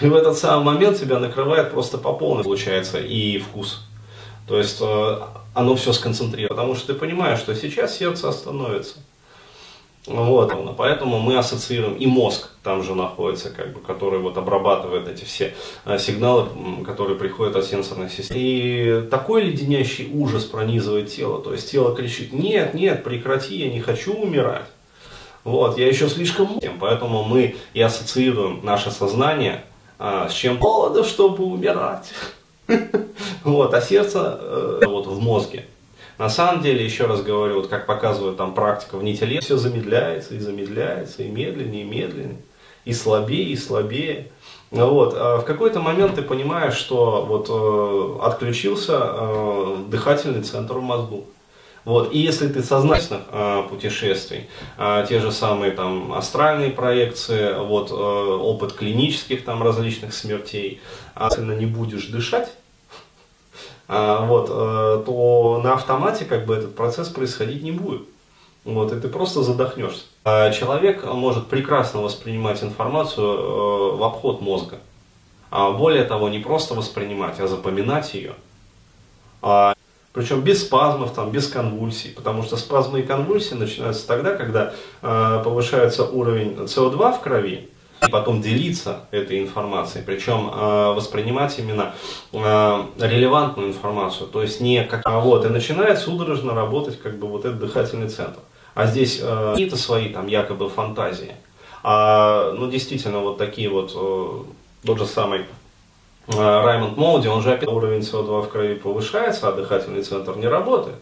[0.00, 3.84] и в этот самый момент тебя накрывает просто по полной, получается, и вкус.
[4.48, 5.20] То есть э,
[5.54, 8.98] оно все сконцентрировано, потому что ты понимаешь, что сейчас сердце остановится.
[10.06, 15.24] Вот, поэтому мы ассоциируем, и мозг там же находится, как бы, который вот обрабатывает эти
[15.24, 16.48] все э, сигналы,
[16.86, 18.34] которые приходят от сенсорных систем.
[18.38, 23.80] И такой леденящий ужас пронизывает тело, то есть тело кричит, нет, нет, прекрати, я не
[23.80, 24.64] хочу умирать.
[25.44, 29.64] Вот, я еще слишком молод, поэтому мы и ассоциируем наше сознание
[29.98, 32.10] а, с чем молодо, чтобы умирать.
[33.42, 35.64] Вот, а сердце э, вот в мозге.
[36.20, 40.34] На самом деле, еще раз говорю, вот как показывает там практика в нителе, все замедляется
[40.34, 42.36] и замедляется, и медленнее, и медленнее,
[42.84, 44.30] и слабее, и слабее.
[44.70, 45.14] Вот.
[45.16, 51.24] А в какой-то момент ты понимаешь, что вот э, отключился э, дыхательный центр в мозгу.
[51.86, 52.12] Вот.
[52.12, 57.94] И если ты сознательных э, путешествий, э, те же самые там астральные проекции, вот, э,
[57.94, 60.82] опыт клинических там различных смертей,
[61.14, 62.50] а если не будешь дышать,
[63.90, 68.02] вот, э, то на автомате как бы этот процесс происходить не будет.
[68.64, 70.04] Вот, и ты просто задохнешься.
[70.24, 74.78] Человек может прекрасно воспринимать информацию э, в обход мозга.
[75.50, 78.34] А более того, не просто воспринимать, а запоминать ее.
[79.42, 79.74] А
[80.12, 84.72] причем без спазмов, там, без конвульсий, потому что спазмы и конвульсии начинаются тогда, когда
[85.02, 87.70] э, повышается уровень СО2 в крови,
[88.06, 91.94] и потом делиться этой информацией, причем э, воспринимать именно
[92.32, 97.26] э, релевантную информацию, то есть не как а вот, и начинает судорожно работать как бы
[97.26, 98.40] вот этот дыхательный центр.
[98.74, 101.34] А здесь э, какие-то свои там якобы фантазии.
[101.82, 105.46] А, ну, действительно, вот такие вот, э, тот же самый
[106.32, 110.46] Э, Раймонд Моуди, он же опять уровень СО2 в крови повышается, а дыхательный центр не
[110.46, 110.96] работает.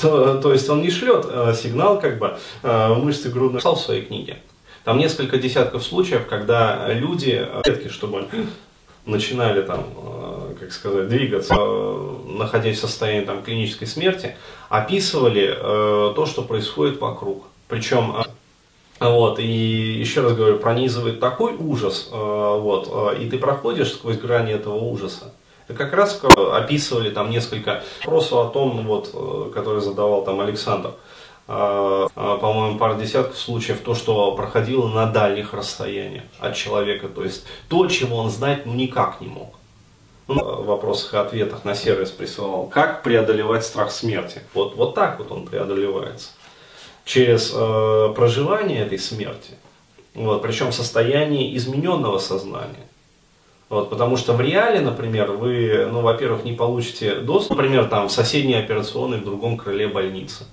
[0.00, 4.02] То, то есть он не шлет э, сигнал как бы э, мышцы грудной в своей
[4.02, 4.38] книге.
[4.86, 8.28] Там несколько десятков случаев, когда люди, клетки, чтобы
[9.04, 9.84] начинали там,
[10.58, 11.54] как сказать, двигаться,
[12.28, 14.36] находясь в состоянии там, клинической смерти,
[14.68, 17.46] описывали то, что происходит вокруг.
[17.66, 18.14] Причем
[19.00, 24.16] вот, и еще раз говорю, пронизывает такой ужас, э, вот, э, и ты проходишь сквозь
[24.16, 25.34] грани этого ужаса.
[25.68, 26.18] Это как раз
[26.52, 30.92] описывали там несколько вопросов о том, вот, э, который задавал там Александр.
[31.46, 37.08] По-моему, пара десятков случаев, то, что проходило на дальних расстояниях от человека.
[37.08, 39.54] То есть то, чего он знать ну, никак не мог.
[40.28, 44.42] Ну, в вопросах и ответах на сервис присылал, как преодолевать страх смерти.
[44.54, 46.30] Вот, вот так вот он преодолевается
[47.06, 49.52] через э, проживание этой смерти,
[50.14, 52.86] вот, причем в состоянии измененного сознания.
[53.68, 58.12] Вот, потому что в реале, например, вы, ну, во-первых, не получите доступ, например, там, в
[58.12, 60.44] соседней операционной в другом крыле больницы.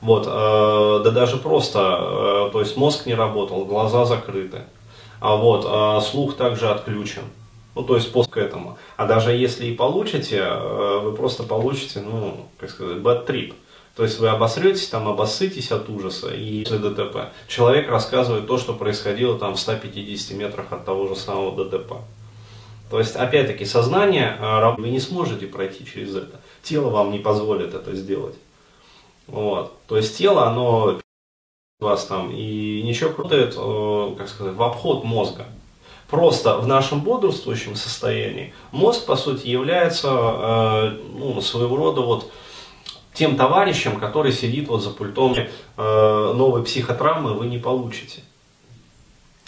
[0.00, 4.62] Вот, э, да даже просто, э, то есть мозг не работал, глаза закрыты,
[5.20, 7.24] а вот, э, слух также отключен.
[7.74, 8.76] Ну, то есть после этому.
[8.96, 13.54] А даже если и получите, э, вы просто получите, ну, как сказать, bad trip.
[13.94, 17.32] То есть вы обосретесь, там обоссытесь от ужаса и после ДТП.
[17.48, 21.94] Человек рассказывает то, что происходило там в 150 метрах от того же самого ДТП.
[22.90, 26.40] То есть, опять-таки, сознание, а, вы не сможете пройти через это.
[26.62, 28.34] Тело вам не позволит это сделать.
[29.28, 29.78] Вот.
[29.86, 30.98] То есть тело, оно
[31.78, 35.46] вас там и ничего крутает, э, как сказать, в обход мозга.
[36.10, 42.32] Просто в нашем бодрствующем состоянии мозг, по сути, является э, ну, своего рода вот
[43.12, 48.22] тем товарищем, который сидит вот за пультом э, новой психотравмы, вы не получите.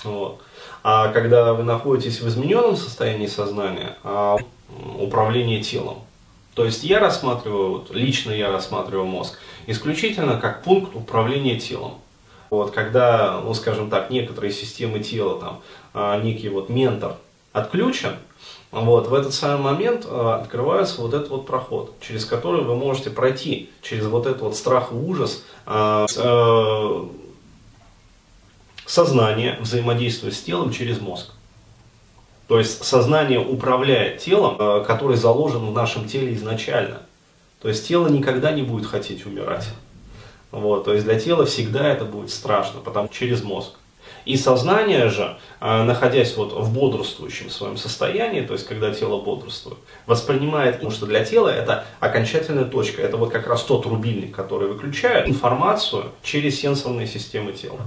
[0.04, 0.40] Вот.
[0.82, 4.36] А когда вы находитесь в измененном состоянии сознания, а,
[4.98, 5.98] управление телом,
[6.60, 11.94] то есть я рассматриваю, вот, лично я рассматриваю мозг исключительно как пункт управления телом.
[12.50, 15.62] Вот, когда, ну скажем так, некоторые системы тела, там,
[15.94, 17.16] а, некий вот ментор
[17.54, 18.16] отключен,
[18.72, 23.08] вот, в этот самый момент э, открывается вот этот вот проход, через который вы можете
[23.08, 27.04] пройти, через вот этот вот страх и ужас, э, э,
[28.84, 31.30] сознание взаимодействует с телом через мозг.
[32.50, 37.02] То есть сознание управляет телом, э, который заложен в нашем теле изначально.
[37.62, 39.68] То есть тело никогда не будет хотеть умирать.
[40.50, 43.74] Вот, то есть для тела всегда это будет страшно, потому через мозг.
[44.24, 49.78] И сознание же, а, находясь вот в бодрствующем своем состоянии, то есть когда тело бодрствует,
[50.06, 54.66] воспринимает, потому что для тела это окончательная точка, это вот как раз тот рубильник, который
[54.66, 57.78] выключает информацию через сенсорные системы тела.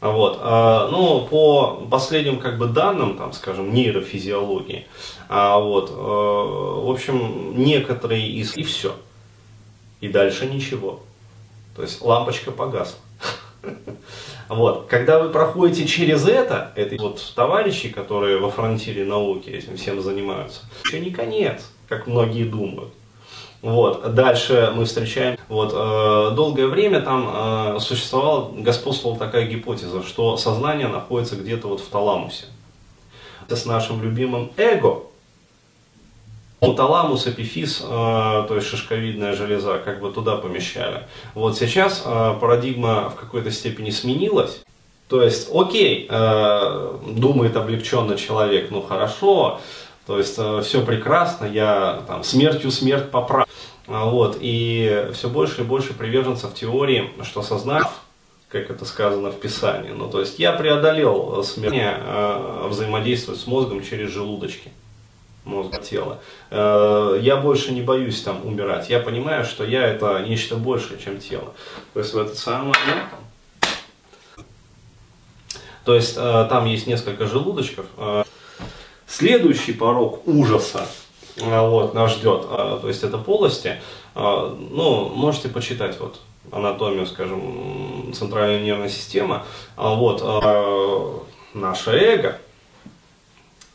[0.00, 0.38] Вот.
[0.40, 4.86] А, ну, по последним как бы данным, там, скажем, нейрофизиологии,
[5.28, 8.56] а, вот, в общем, некоторые из...
[8.56, 8.94] И все.
[10.00, 11.00] И дальше ничего.
[11.74, 12.98] То есть лампочка погасла.
[14.48, 14.86] Вот.
[14.86, 20.62] Когда вы проходите через это, это вот товарищи, которые во фронтире науки этим всем занимаются,
[20.86, 22.94] еще не конец, как многие думают.
[23.60, 24.14] Вот.
[24.14, 30.86] Дальше мы встречаем, вот, э, долгое время там э, существовала, господствовала такая гипотеза, что сознание
[30.86, 32.46] находится где-то вот в таламусе.
[33.48, 35.02] С нашим любимым эго,
[36.60, 41.04] ну, таламус, эпифиз, э, то есть шишковидная железа, как бы туда помещали.
[41.34, 44.62] Вот сейчас э, парадигма в какой-то степени сменилась.
[45.08, 49.60] То есть, окей, э, думает облегченно человек, ну хорошо,
[50.08, 53.46] то есть э, все прекрасно, я там смертью смерть поправ.
[53.86, 57.90] А, вот, и все больше и больше приверженцев теории, что сознание,
[58.48, 63.84] как это сказано в Писании, ну то есть я преодолел смерть, э, взаимодействовать с мозгом
[63.84, 64.72] через желудочки
[65.44, 66.20] мозга тела.
[66.50, 68.88] Э, я больше не боюсь там умирать.
[68.88, 71.52] Я понимаю, что я это нечто большее, чем тело.
[71.92, 73.10] То есть в этот самый момент
[75.84, 77.86] то есть э, там есть несколько желудочков.
[79.08, 80.86] Э, следующий порог ужаса
[81.36, 82.42] вот, нас ждет.
[82.48, 83.80] То есть это полости.
[84.16, 86.18] Ну, можете почитать вот
[86.50, 89.42] анатомию, скажем, центральной нервной системы.
[89.76, 92.38] Вот, наше эго,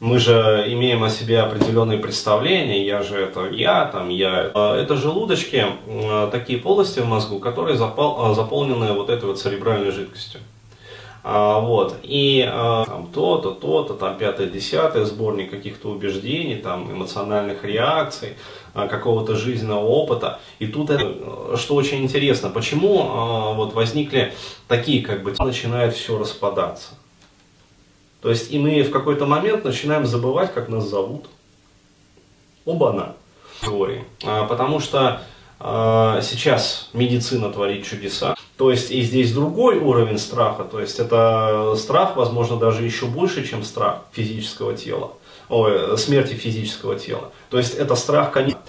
[0.04, 4.52] мы же имеем о себе определенные представления, я же это я, там я.
[4.54, 9.40] А, это желудочки, а, такие полости в мозгу, которые запол, а, заполнены вот этой вот
[9.40, 10.42] церебральной жидкостью.
[11.24, 11.96] Вот.
[12.04, 18.34] И там то-то, то-то, там пятое, десятое, сборник каких-то убеждений, там эмоциональных реакций,
[18.74, 20.40] какого-то жизненного опыта.
[20.60, 24.34] И тут, это, что очень интересно, почему вот возникли
[24.68, 26.90] такие, как бы, начинает все распадаться.
[28.24, 31.26] То есть и мы в какой-то момент начинаем забывать, как нас зовут.
[32.64, 33.16] Оба-на.
[33.62, 34.06] Теории.
[34.24, 35.22] А, потому что
[35.60, 38.36] а, сейчас медицина творит чудеса.
[38.64, 40.64] То есть и здесь другой уровень страха.
[40.64, 45.12] То есть это страх, возможно, даже еще больше, чем страх физического тела.
[45.50, 47.34] Ой, смерти физического тела.
[47.50, 48.62] То есть это страх, конечно,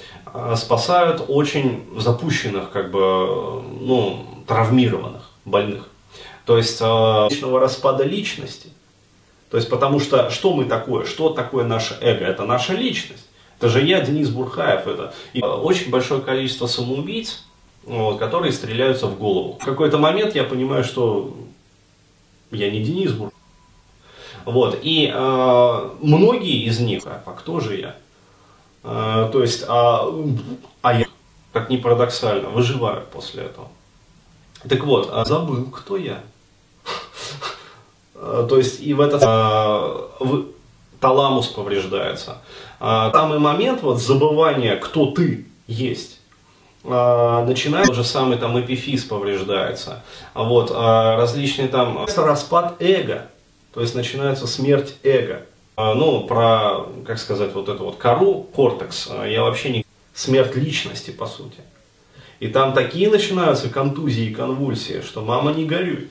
[0.57, 5.89] спасают очень запущенных, как бы, ну, травмированных, больных.
[6.45, 8.71] То есть э, личного распада личности–
[9.51, 11.05] то есть, потому что что мы такое?
[11.05, 12.25] Что такое наше эго?
[12.25, 13.27] Это наша личность.
[13.59, 14.89] Это же я, Денис Бурхаев.
[14.89, 17.45] Это и очень большое количество самоубийц,
[17.87, 19.59] вот, которые стреляются в голову.
[19.61, 21.35] В какой-то момент я понимаю, что
[22.51, 23.33] я не Денис Бурхаев.
[24.45, 27.97] Вот, и э, многие из них, а кто же я?
[28.83, 30.07] Э, то есть, а,
[30.83, 31.07] а я,
[31.53, 33.69] как ни парадоксально, выживаю после этого.
[34.69, 36.21] Так вот, а забыл, кто я.
[38.15, 40.43] Э, то есть и в этот э,
[41.01, 42.39] таламус повреждается.
[42.81, 46.14] Э, самый момент вот забывания, кто ты есть,
[46.85, 50.03] начинает тот же самый там эпифиз повреждается.
[50.35, 53.27] Вот, различные там распад эго,
[53.73, 55.43] то есть начинается смерть эго.
[55.77, 59.85] Ну, про, как сказать, вот эту вот кору, кортекс, я вообще не...
[60.17, 61.59] Смерть личности, по сути.
[62.39, 66.09] И там такие начинаются контузии и конвульсии, что мама не горюй.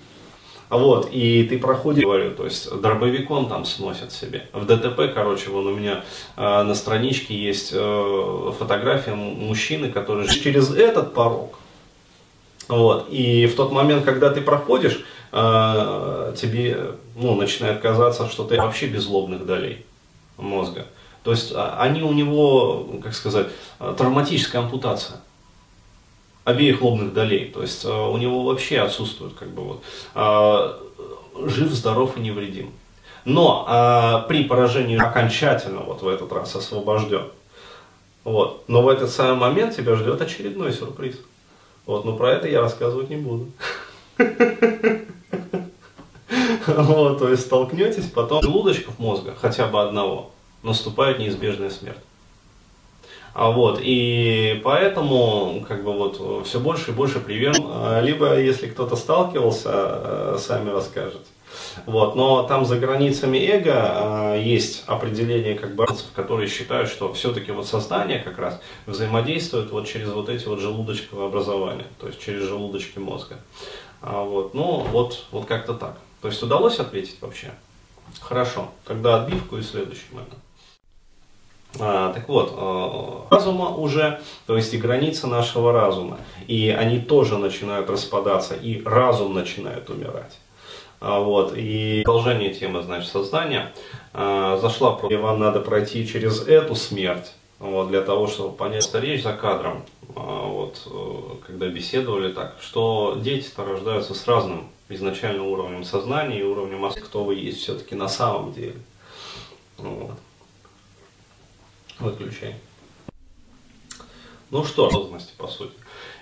[0.69, 4.47] Вот, и ты проходишь, говорю, то есть дробовиком там сносят себе.
[4.53, 6.03] В ДТП, короче, вон у меня
[6.35, 11.59] э, на страничке есть э, фотография мужчины, который через этот порог.
[12.67, 18.57] Вот, и в тот момент, когда ты проходишь, э, тебе ну, начинает казаться, что ты
[18.57, 19.85] вообще без лобных долей
[20.37, 20.87] мозга.
[21.23, 23.47] То есть они у него, как сказать,
[23.79, 25.17] травматическая ампутация
[26.43, 27.45] обеих лобных долей.
[27.45, 29.83] То есть э, у него вообще отсутствует как бы вот
[30.15, 32.71] э, жив, здоров и невредим.
[33.25, 37.27] Но э, при поражении окончательно вот в этот раз освобожден.
[38.23, 38.63] Вот.
[38.67, 41.17] Но в этот самый момент тебя ждет очередной сюрприз.
[41.85, 43.47] Вот, но про это я рассказывать не буду.
[46.65, 51.99] Вот, то есть столкнетесь, потом желудочков мозга, хотя бы одного, наступает неизбежная смерть.
[53.33, 57.65] А вот, и поэтому, как бы вот, все больше и больше привержен.
[57.67, 61.25] А, либо, если кто-то сталкивался, э, сами расскажете.
[61.85, 65.85] Вот, но там за границами эго э, есть определение как бы
[66.15, 71.27] которые считают, что все-таки вот сознание как раз взаимодействует вот через вот эти вот желудочковые
[71.27, 73.37] образования, то есть через желудочки мозга.
[74.01, 75.97] А вот, ну вот, вот как-то так.
[76.21, 77.51] То есть удалось ответить вообще?
[78.19, 80.33] Хорошо, тогда отбивку и следующий момент.
[81.79, 87.37] А, так вот, э, разума уже, то есть и границы нашего разума, и они тоже
[87.37, 90.37] начинают распадаться, и разум начинает умирать.
[91.01, 93.73] А, вот, и продолжение темы, значит, сознания
[94.13, 98.99] а, зашла, и вам надо пройти через эту смерть, вот, для того, чтобы понять, что
[98.99, 99.83] речь за кадром,
[100.15, 106.43] а, вот, э, когда беседовали так, что дети-то рождаются с разным изначально уровнем сознания и
[106.43, 108.75] уровнем кто вы есть все-таки на самом деле.
[109.77, 110.11] Вот.
[111.99, 112.55] Выключай.
[114.49, 115.73] Ну что, осознанности по сути.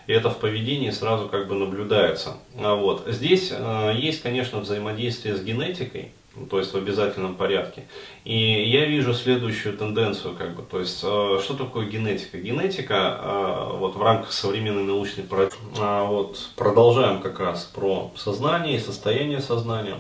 [0.08, 2.38] И это в поведении сразу как бы наблюдается.
[2.58, 3.04] А вот.
[3.08, 6.12] Здесь э, есть, конечно, взаимодействие с генетикой,
[6.50, 7.84] то есть в обязательном порядке.
[8.24, 12.38] И я вижу следующую тенденцию, как бы, то есть, э, что такое генетика?
[12.38, 18.78] Генетика, э, вот в рамках современной научной парадигмы, э, вот, продолжаем как раз про сознание
[18.78, 19.98] и состояние сознания.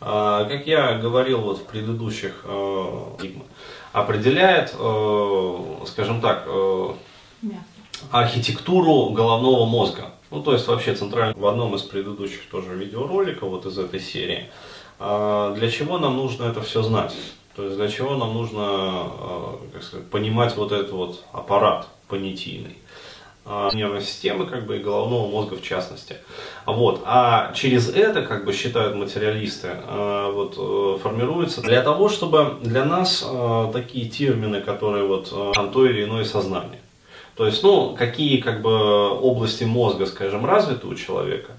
[0.00, 3.04] Э, как я говорил вот в предыдущих э,
[3.94, 6.88] определяет, э, скажем так, э,
[8.10, 10.10] архитектуру головного мозга.
[10.32, 14.50] Ну, то есть вообще центральный в одном из предыдущих тоже видеороликов, вот из этой серии.
[14.98, 17.14] А для чего нам нужно это все знать?
[17.54, 22.76] То есть для чего нам нужно а, как сказать, понимать вот этот вот аппарат понятийный
[23.46, 26.16] нервной системы, как бы, и головного мозга в частности.
[26.64, 27.02] Вот.
[27.04, 32.84] А через это, как бы считают материалисты, а, вот, э, формируется для того, чтобы для
[32.84, 33.26] нас
[33.72, 36.80] такие термины, которые вот там то или иное сознание.
[37.36, 41.52] То есть, ну, какие как бы области мозга, скажем, развиты у человека,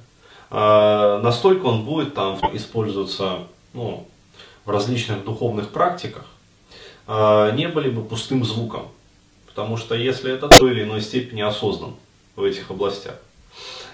[0.50, 3.40] а, настолько он будет там использоваться
[3.74, 4.08] ну,
[4.64, 6.26] в различных духовных практиках,
[7.08, 8.88] а, не были бы пустым звуком.
[9.56, 11.96] Потому что если это в той или иной степени осознан
[12.36, 13.16] в этих областях.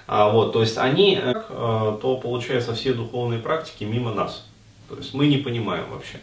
[0.08, 1.34] А, вот, то есть они, э,
[2.02, 4.44] то получается все духовные практики мимо нас.
[4.90, 6.20] То есть мы не понимаем вообще.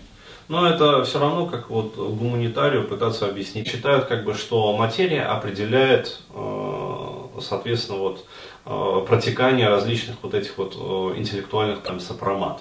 [0.49, 3.69] Но это все равно, как вот гуманитарию пытаться объяснить.
[3.69, 8.25] Считают, как бы, что материя определяет, э, соответственно, вот,
[8.71, 10.75] Э, протекания различных вот этих вот
[11.17, 12.61] интеллектуальных там сопромат.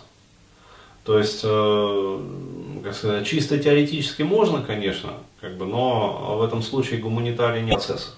[1.07, 2.19] То есть, э,
[2.83, 8.17] как сказать, чисто теоретически можно, конечно, как бы, но в этом случае гуманитарий не процесс.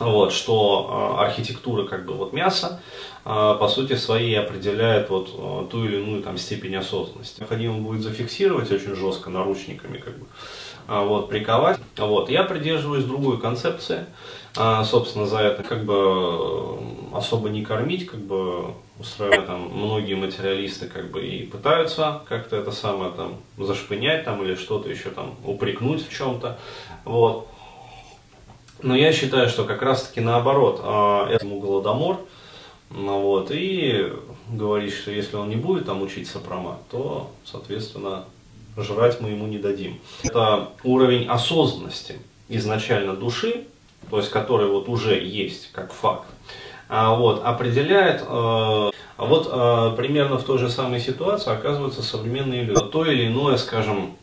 [0.00, 2.80] Вот, что архитектура как бы вот мяса,
[3.22, 7.38] по сути своей определяет вот ту или иную там степень осознанности.
[7.38, 10.26] Необходимо будет зафиксировать очень жестко наручниками, как бы,
[10.88, 11.78] вот, приковать.
[11.96, 14.06] Вот, я придерживаюсь другой концепции
[14.84, 20.86] собственно, за это как бы э, особо не кормить, как бы устраивать там многие материалисты
[20.86, 26.06] как бы и пытаются как-то это самое там зашпынять там или что-то еще там упрекнуть
[26.06, 26.58] в чем-то,
[27.04, 27.48] вот.
[28.82, 32.20] Но я считаю, что как раз таки наоборот, а, этому голодомор,
[32.90, 34.12] ну, вот, и
[34.48, 38.24] говорить, что если он не будет там учить сопромат, то, соответственно,
[38.76, 40.00] жрать мы ему не дадим.
[40.22, 42.18] Это уровень осознанности
[42.48, 43.64] изначально души,
[44.10, 46.33] то есть который вот уже есть как факт, а,
[46.88, 52.80] вот, определяет, э, вот э, примерно в той же самой ситуации оказываются современные люди.
[52.92, 54.16] То или иное, скажем,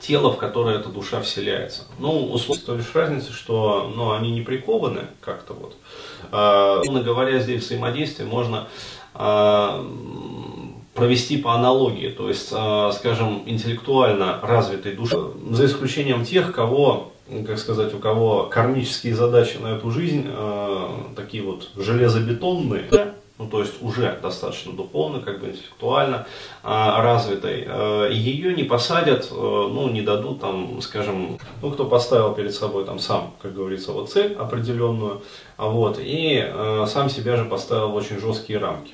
[0.00, 1.84] тело, в которое эта душа вселяется.
[1.98, 5.76] Ну, условно, то лишь разница, что ну, они не прикованы как-то вот.
[6.32, 8.68] Э, говоря, здесь взаимодействие можно
[10.96, 15.16] провести по аналогии, то есть, э, скажем, интеллектуально развитой души,
[15.50, 17.12] за исключением тех, кого
[17.44, 22.88] как сказать, у кого кармические задачи на эту жизнь э, такие вот железобетонные,
[23.36, 26.28] ну то есть уже достаточно духовно, как бы интеллектуально
[26.62, 27.66] э, развитой,
[28.14, 33.34] ее не посадят, ну не дадут там, скажем, ну кто поставил перед собой там сам,
[33.42, 35.22] как говорится, вот цель определенную,
[35.56, 36.48] а вот, и
[36.86, 38.92] сам себя же поставил в очень жесткие рамки,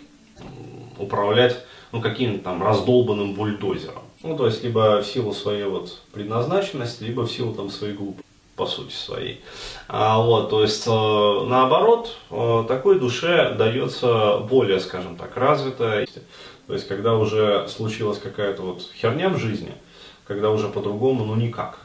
[0.99, 1.59] управлять
[1.93, 4.03] ну каким-то там раздолбанным бульдозером.
[4.23, 8.27] Ну, то есть, либо в силу своей вот предназначенности, либо в силу там своей глупости
[8.57, 9.41] по сути своей.
[9.89, 16.07] А, вот, то есть, э, наоборот, э, такой душе дается более, скажем так, развитая.
[16.67, 19.73] То есть, когда уже случилась какая-то вот херня в жизни,
[20.27, 21.81] когда уже по-другому, ну никак.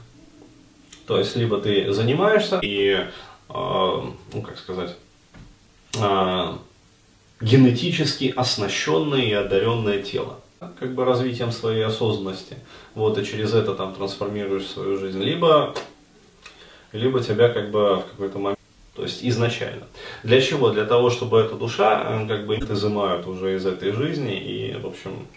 [1.07, 3.07] То есть, либо ты занимаешься и, э,
[3.49, 4.95] ну как сказать,
[7.41, 10.39] генетически оснащенное и одаренное тело
[10.79, 12.57] как бы развитием своей осознанности,
[12.95, 15.75] вот, и через это там трансформируешь свою жизнь, либо,
[16.91, 18.59] либо тебя как бы в какой-то момент,
[18.95, 19.85] то есть изначально.
[20.23, 20.71] Для чего?
[20.71, 24.87] Для того, чтобы эта душа, э, как бы, изымают уже из этой жизни, и, в
[24.87, 25.27] общем,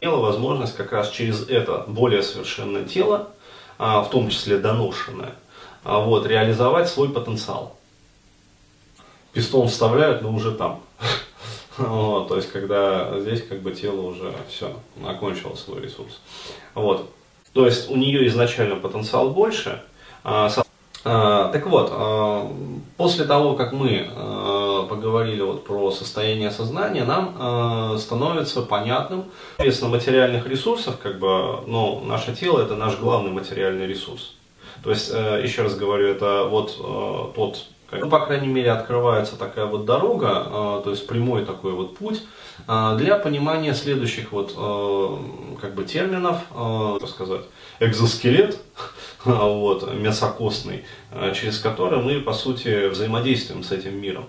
[0.00, 3.30] имела возможность как раз через это более совершенное тело,
[3.78, 5.34] а, в том числе доношенное,
[5.84, 7.75] а, вот, реализовать свой потенциал.
[9.36, 10.80] Пистон вставляют, но уже там.
[11.76, 14.72] Вот, то есть, когда здесь как бы тело уже все,
[15.06, 16.22] окончило свой ресурс.
[16.72, 17.10] Вот.
[17.52, 19.82] То есть, у нее изначально потенциал больше.
[20.24, 20.50] А,
[21.04, 22.50] а, так вот, а,
[22.96, 29.26] после того, как мы а, поговорили вот про состояние сознания, нам становится понятным,
[29.58, 34.32] соответственно, материальных ресурсов, как бы, ну, наше тело это наш главный материальный ресурс.
[34.82, 37.32] То есть, э, еще раз говорю, это вот э,
[37.90, 41.96] тот ну, по крайней мере, открывается такая вот дорога, э, то есть прямой такой вот
[41.96, 42.22] путь
[42.66, 46.38] э, для понимания следующих вот э, как бы терминов,
[47.00, 47.42] так сказать,
[47.78, 48.58] экзоскелет,
[49.24, 50.84] вот, мясокостный,
[51.34, 54.26] через который мы, по сути, взаимодействуем с этим миром.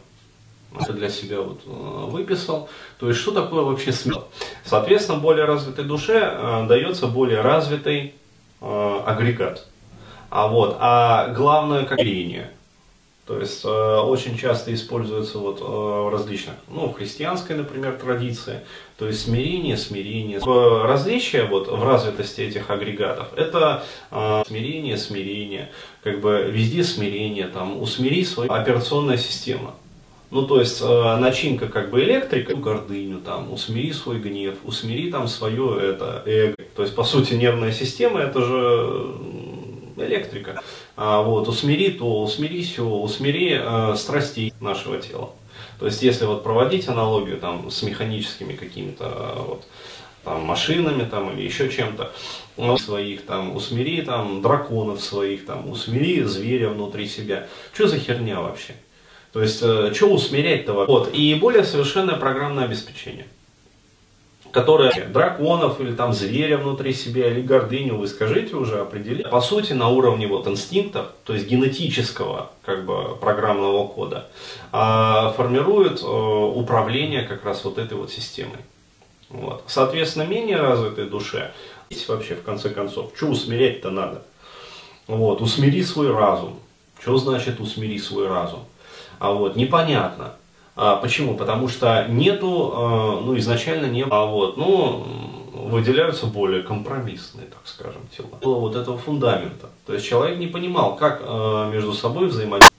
[0.80, 2.70] Это для себя вот выписал.
[3.00, 4.26] То есть, что такое вообще смерть?
[4.64, 8.14] Соответственно, более развитой душе дается более развитый
[8.62, 9.66] агрегат.
[10.30, 12.52] А вот, а главное, как зрение–
[13.28, 18.62] то есть э, очень часто используется вот э, различных, ну, в христианской, например, традиции,
[18.98, 20.40] то есть смирение, смирение.
[20.40, 25.70] Различие вот в развитости этих агрегатов, это э, смирение, смирение,
[26.04, 29.76] как бы везде смирение, там, усмири свою операционная система.
[30.30, 35.28] Ну, то есть э, начинка как бы электрика, гордыню, там, усмири свой гнев, усмири там
[35.28, 36.56] свое это эго.
[36.76, 39.14] То есть, по сути, нервная система это же
[39.98, 40.62] электрика.
[40.96, 45.32] А, вот, усмири то, усмири усмири э, страстей нашего тела.
[45.80, 49.68] То есть, если вот проводить аналогию там, с механическими какими-то э, вот,
[50.24, 52.12] там, машинами там, или еще чем-то,
[52.58, 57.48] ну, своих там, усмири там, драконов своих, там, усмири зверя внутри себя.
[57.74, 58.74] Что за херня вообще?
[59.34, 60.74] То есть, э, что усмирять-то?
[60.74, 63.28] Вот, и более совершенное программное обеспечение
[64.58, 69.30] которые драконов или там зверя внутри себя, или гордыню, вы скажите уже, определите.
[69.30, 74.28] По сути, на уровне вот инстинктов, то есть генетического как бы программного кода,
[74.72, 78.60] а, формирует э, управление как раз вот этой вот системой.
[79.30, 79.64] Вот.
[79.68, 81.52] Соответственно, менее развитой душе,
[82.08, 84.24] вообще в конце концов, что усмирять-то надо?
[85.08, 86.60] Вот, усмири свой разум.
[87.00, 88.66] Что значит усмири свой разум?
[89.20, 90.34] А вот, непонятно.
[90.78, 91.36] А, почему?
[91.36, 95.06] Потому что нету, а, ну изначально не было, а вот, ну,
[95.54, 98.28] выделяются более компромиссные, так скажем, тела.
[98.42, 99.70] Было вот этого фундамента.
[99.88, 101.22] То есть человек не понимал, как
[101.74, 102.72] между собой взаимодействовать.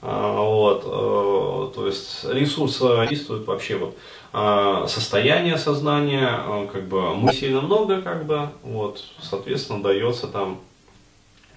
[0.00, 8.24] Вот, то есть ресурсы действуют вообще вот состояние сознания, как бы мы сильно много, как
[8.24, 10.60] бы, вот, соответственно, дается там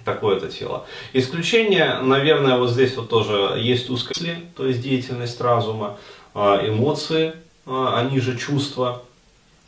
[0.04, 0.86] такое-то тело.
[1.14, 5.98] Исключение, наверное, вот здесь вот тоже есть узкосли, то есть деятельность разума,
[6.34, 7.34] а, эмоции,
[7.66, 9.04] а, они же чувства,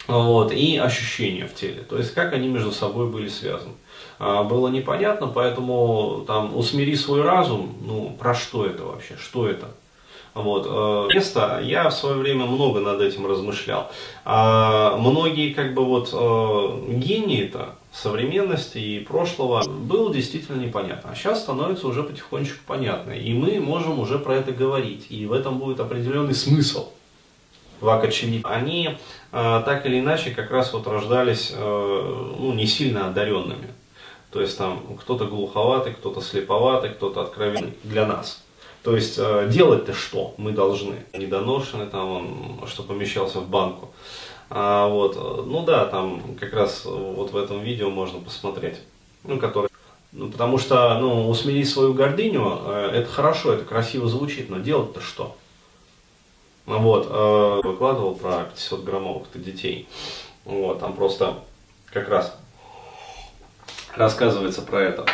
[0.08, 1.82] вот, и ощущения в теле.
[1.82, 3.74] То есть как они между собой были связаны.
[4.20, 9.68] А, было непонятно, поэтому там усмири свой разум, ну про что это вообще, что это?
[10.34, 11.14] Вот.
[11.14, 13.90] Место, я в свое время много над этим размышлял.
[14.26, 21.12] А многие как бы вот гении-то современности и прошлого было действительно непонятно.
[21.12, 23.12] А сейчас становится уже потихонечку понятно.
[23.12, 25.08] И мы можем уже про это говорить.
[25.10, 26.90] И в этом будет определенный смысл.
[27.80, 28.42] Вакачеви.
[28.44, 28.98] Они
[29.32, 33.70] э, так или иначе как раз вот рождались э, ну, не сильно одаренными.
[34.32, 38.44] То есть там кто-то глуховатый, кто-то слеповатый, кто-то откровенный для нас.
[38.84, 40.96] То есть э, делать-то что мы должны?
[41.14, 43.92] Недоношенный там он, что помещался в банку.
[44.50, 45.16] А, вот,
[45.46, 48.80] ну да, там как раз вот в этом видео можно посмотреть.
[49.24, 49.70] Ну, который,
[50.12, 55.02] ну, потому что, ну, усмирить свою гордыню, э, это хорошо, это красиво звучит, но делать-то
[55.02, 55.36] что?
[56.68, 59.88] Ну вот, э, выкладывал про 500 граммовых-то детей.
[60.46, 61.36] Вот, там просто
[61.92, 62.38] как раз
[63.96, 65.06] рассказывается про это.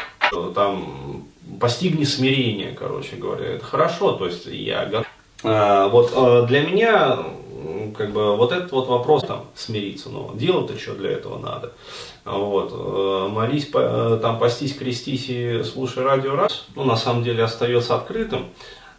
[0.56, 1.26] Там
[1.60, 3.46] постигни смирение, короче говоря.
[3.46, 5.04] Это хорошо, то есть я.
[5.44, 7.20] А, вот а, для меня
[7.98, 11.74] как бы вот этот вот вопрос там смириться, но делать-то что для этого надо.
[12.26, 17.44] Вот, э, молись, э, там постись, крестись и слушай радио раз, ну на самом деле
[17.44, 18.50] остается открытым.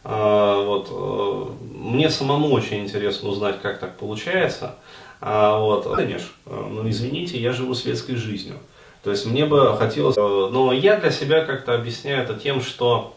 [0.04, 1.44] А, вот, э,
[1.78, 4.76] мне самому очень интересно узнать, как так получается.
[5.20, 8.56] Вот, конечно, ну извините, я живу светской жизнью.
[9.04, 13.16] То есть мне бы хотелось, но я для себя как-то объясняю это тем, что,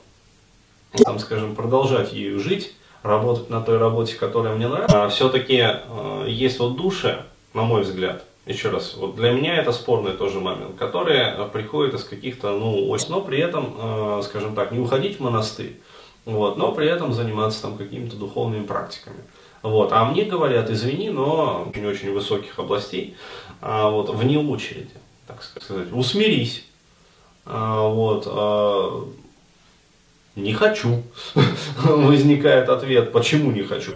[1.03, 2.75] там, скажем, продолжать ею жить,
[3.05, 5.05] работать на той работе, которая мне нравится.
[5.05, 9.71] А все-таки э, есть вот души, на мой взгляд, еще раз, вот для меня это
[9.71, 14.71] спорный тоже момент, которые приходят из каких-то, ну, очень, но при этом, э, скажем так,
[14.71, 15.79] не уходить в монастырь,
[16.25, 19.17] вот, но при этом заниматься там какими-то духовными практиками.
[19.61, 19.91] Вот.
[19.93, 23.15] А мне говорят, извини, но очень-очень высоких областей,
[23.61, 24.91] а, вот, вне очереди
[25.27, 26.65] так сказать, усмирись.
[27.45, 29.07] А, вот, а,
[30.35, 31.03] не хочу.
[31.83, 33.93] Возникает ответ, почему не хочу.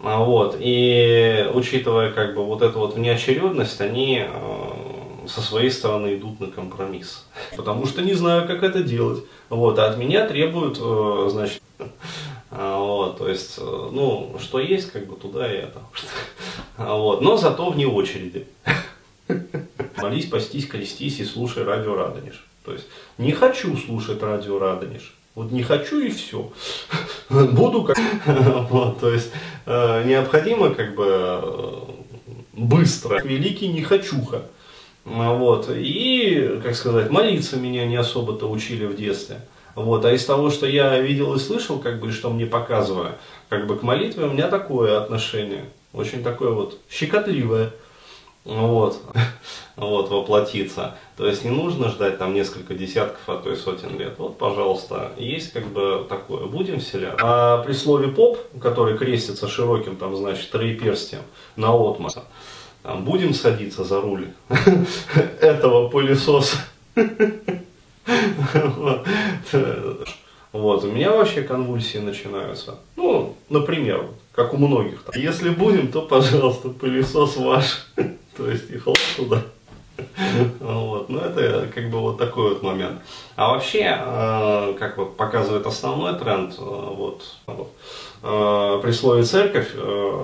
[0.00, 6.16] А, вот, и учитывая как бы вот эту вот внеочередность, они э, со своей стороны
[6.16, 7.24] идут на компромисс.
[7.56, 9.24] Потому что не знаю, как это делать.
[9.48, 11.62] Вот, а от меня требуют, э, значит,
[12.50, 15.80] а, вот, то есть, э, ну, что есть, как бы туда и это.
[16.76, 18.48] А, вот, но зато вне очереди.
[19.96, 22.44] Молись, постись, крестись и слушай радио Радонеж.
[22.64, 25.14] То есть, не хочу слушать радио Радонеж.
[25.34, 26.52] Вот не хочу и все.
[27.30, 27.98] Буду как...
[28.70, 29.32] вот, то есть,
[29.66, 31.42] э, необходимо как бы э,
[32.52, 33.20] быстро.
[33.22, 34.42] Великий не хочуха.
[35.04, 35.68] Вот.
[35.70, 39.40] И, как сказать, молиться меня не особо-то учили в детстве.
[39.74, 40.04] Вот.
[40.04, 43.12] А из того, что я видел и слышал, как бы, что мне показывали,
[43.48, 45.64] как бы к молитве у меня такое отношение.
[45.92, 47.72] Очень такое вот щекотливое.
[48.44, 49.00] Вот.
[49.76, 50.96] вот, воплотиться.
[51.16, 54.14] То есть не нужно ждать там несколько десятков, а то и сотен лет.
[54.18, 56.46] Вот, пожалуйста, есть как бы такое.
[56.46, 57.18] Будем вселяться.
[57.22, 61.22] А при слове поп, который крестится широким, там, значит, троеперстием
[61.56, 62.24] на отмаса,
[62.82, 64.28] там, будем садиться за руль
[65.40, 66.58] этого пылесоса.
[70.52, 72.76] Вот, у меня вообще конвульсии начинаются.
[72.94, 75.02] Ну, например, как у многих.
[75.16, 77.88] Если будем, то, пожалуйста, пылесос ваш.
[78.36, 79.42] То есть и хлоп туда.
[80.60, 81.08] Вот.
[81.08, 83.00] Ну, это как бы вот такой вот момент.
[83.36, 89.70] А вообще, э, как вот показывает основной тренд, э, вот, э, при слове церковь,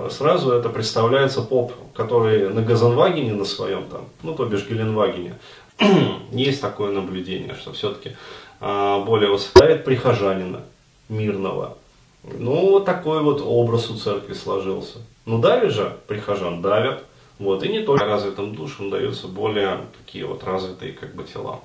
[0.09, 5.35] сразу это представляется поп, который на Газенвагене на своем там, ну, то бишь Геленвагене,
[6.31, 8.15] есть такое наблюдение, что все-таки
[8.59, 10.61] более воспитает прихожанина
[11.09, 11.77] мирного.
[12.23, 14.99] Ну, вот такой вот образ у церкви сложился.
[15.25, 17.03] Ну, давят же прихожан, давят.
[17.41, 21.59] Вот, и не только развитым душам даются более такие вот развитые как бы тела.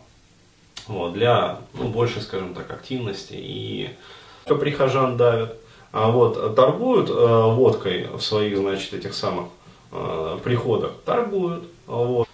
[0.87, 3.91] Вот, для ну, больше, скажем так, активности и
[4.47, 5.59] прихожан давят.
[5.93, 9.49] А вот торгуют э, водкой в своих, значит, этих самых
[9.93, 11.65] э, приходах, торгуют.
[11.87, 12.27] Вот.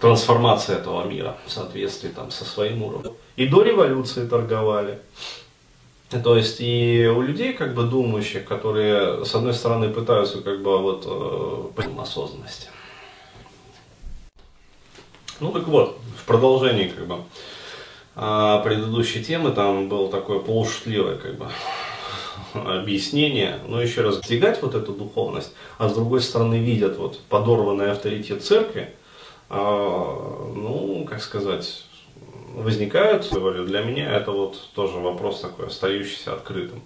[0.00, 3.12] Трансформация этого мира в соответствии там, со своим уровнем.
[3.36, 4.98] И до революции торговали.
[6.10, 10.76] То есть и у людей, как бы думающих, которые, с одной стороны, пытаются как бы
[10.78, 12.68] вот э, осознанности.
[15.38, 17.18] Ну так вот, в продолжении как бы
[18.16, 21.46] э, предыдущей темы там было такое полушутливое как бы
[22.54, 27.92] объяснение, но еще раз достигать вот эту духовность, а с другой стороны видят вот подорванный
[27.92, 28.92] авторитет церкви,
[29.48, 31.84] э, ну, как сказать,
[32.54, 36.82] возникают, говорю, для меня это вот тоже вопрос такой, остающийся открытым.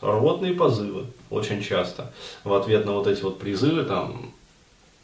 [0.00, 2.12] Рвотные позывы очень часто
[2.44, 4.32] в ответ на вот эти вот призывы там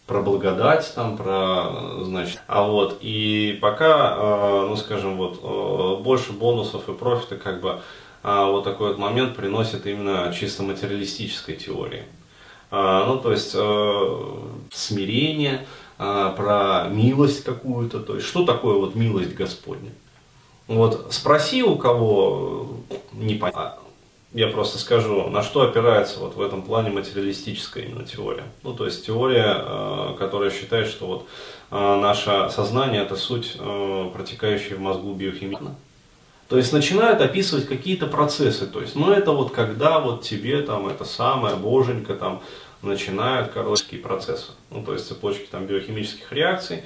[0.07, 6.33] про благодать, там, про, значит, а вот, и пока, э, ну, скажем, вот, э, больше
[6.33, 7.81] бонусов и профита, как бы,
[8.23, 12.05] э, вот такой вот момент приносит именно чисто материалистической теории.
[12.75, 13.51] Ну, то есть,
[14.75, 15.67] смирение,
[16.37, 19.91] про милость какую-то, то есть что такое вот милость Господня.
[20.67, 22.69] Вот спроси у кого,
[23.13, 23.83] не понятно,
[24.33, 28.45] я просто скажу, на что опирается вот в этом плане материалистическая именно теория.
[28.63, 31.27] Ну, то есть теория, а, которая считает, что вот
[31.71, 33.59] а, наше сознание это суть,
[34.15, 35.77] протекающая в мозгу биохимично.
[36.49, 38.67] То есть начинают описывать какие-то процессы.
[38.67, 42.43] То есть, ну это вот когда вот тебе там это самое, боженька там
[42.83, 46.83] начинают короческие процессы, ну, то есть цепочки там биохимических реакций.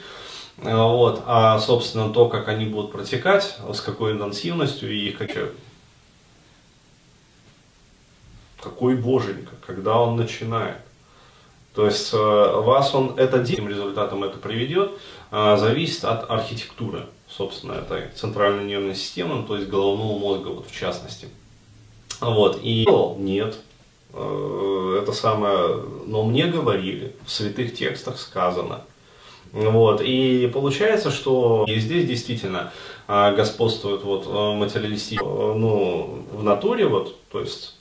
[0.59, 1.23] А, вот.
[1.27, 5.53] А, собственно, то, как они будут протекать, с какой интенсивностью и их как...
[8.61, 10.79] Какой боженька, когда он начинает.
[11.75, 14.93] То есть э, вас он это каким результатом это приведет,
[15.31, 20.75] а, зависит от архитектуры, собственно, этой центральной нервной системы, то есть головного мозга вот в
[20.75, 21.29] частности.
[22.21, 22.59] Вот.
[22.63, 22.87] И
[23.19, 23.66] нет, Э,
[24.17, 28.83] это самое, но мне говорили, в святых текстах сказано.
[29.53, 32.73] Вот, и получается, что и здесь действительно
[33.09, 37.77] а, господствует вот э, материалистический, э, ну, в натуре вот, то есть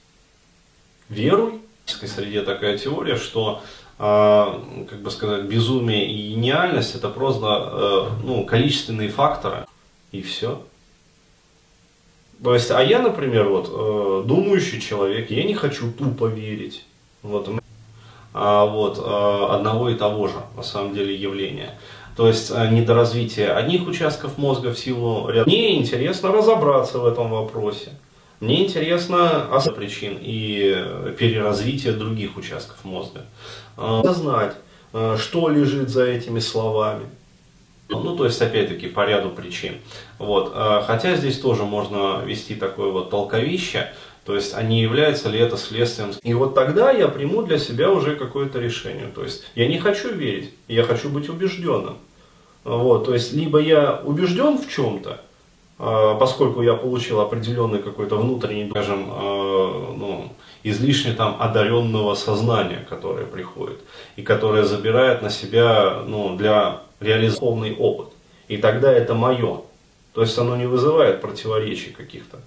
[1.10, 3.62] веруй, в среде такая теория, что
[3.98, 9.66] а, как бы сказать, безумие и гениальность это просто ну, количественные факторы,
[10.12, 10.62] и все.
[12.44, 16.86] То есть, а я, например, вот, э, думающий человек, я не хочу тупо верить.
[17.24, 17.50] Вот,
[18.34, 21.78] а, вот, э, одного и того же, на самом деле, явления.
[22.16, 25.50] То есть, э, недоразвитие одних участков мозга в силу ряда.
[25.50, 27.92] Мне интересно разобраться в этом вопросе.
[28.40, 33.22] Мне интересно причин и переразвитие других участков мозга.
[33.78, 34.56] Э, знать,
[34.94, 37.06] э, что лежит за этими словами.
[37.90, 39.76] Ну, то есть, опять-таки, по ряду причин.
[40.18, 40.52] Вот.
[40.56, 43.92] А, хотя здесь тоже можно вести такое вот толковище,
[44.26, 46.12] То есть, а не является ли это следствием.
[46.24, 49.08] И вот тогда я приму для себя уже какое-то решение.
[49.14, 51.98] То есть, я не хочу верить, я хочу быть убежденным.
[52.64, 55.22] Вот, то есть, либо я убежден в чем-то,
[55.78, 60.32] а, поскольку я получил определенный какой-то внутренний, скажем, а, ну,
[60.64, 63.80] излишне там одаренного сознания, которое приходит,
[64.16, 68.10] и которое забирает на себя ну, для реализованный опыт.
[68.48, 69.62] И тогда это мое.
[70.14, 72.40] То есть оно не вызывает противоречий каких-то.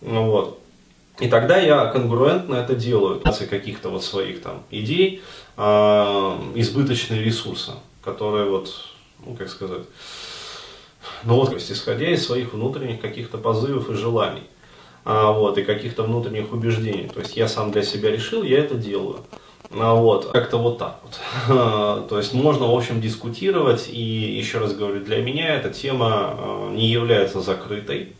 [0.00, 0.60] Вот.
[1.18, 5.22] И тогда я конгруентно это делаю, каких-то вот своих там идей,
[5.56, 5.62] э,
[6.54, 8.70] избыточные ресурсы, которые вот,
[9.24, 9.82] ну как сказать,
[11.24, 14.42] ну вот, исходя из своих внутренних каких-то позывов и желаний,
[15.04, 17.08] а, вот, и каких-то внутренних убеждений.
[17.12, 19.20] То есть я сам для себя решил, я это делаю.
[19.70, 22.08] А, вот, как-то вот так вот.
[22.08, 26.72] То есть можно, в общем, дискутировать, и еще раз говорю, для меня эта тема а,
[26.72, 28.14] не является закрытой.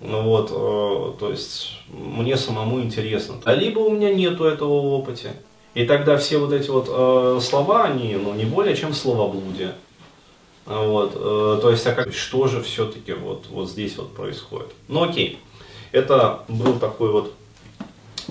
[0.00, 3.36] Ну вот, э, то есть мне самому интересно.
[3.44, 5.32] А либо у меня нету этого в опыте.
[5.74, 9.74] И тогда все вот эти вот э, слова, они ну, не более чем словоблудие.
[10.66, 14.68] А вот, э, то есть, а как, что же все-таки вот, вот здесь вот происходит?
[14.88, 15.38] Ну окей,
[15.92, 17.34] это был такой вот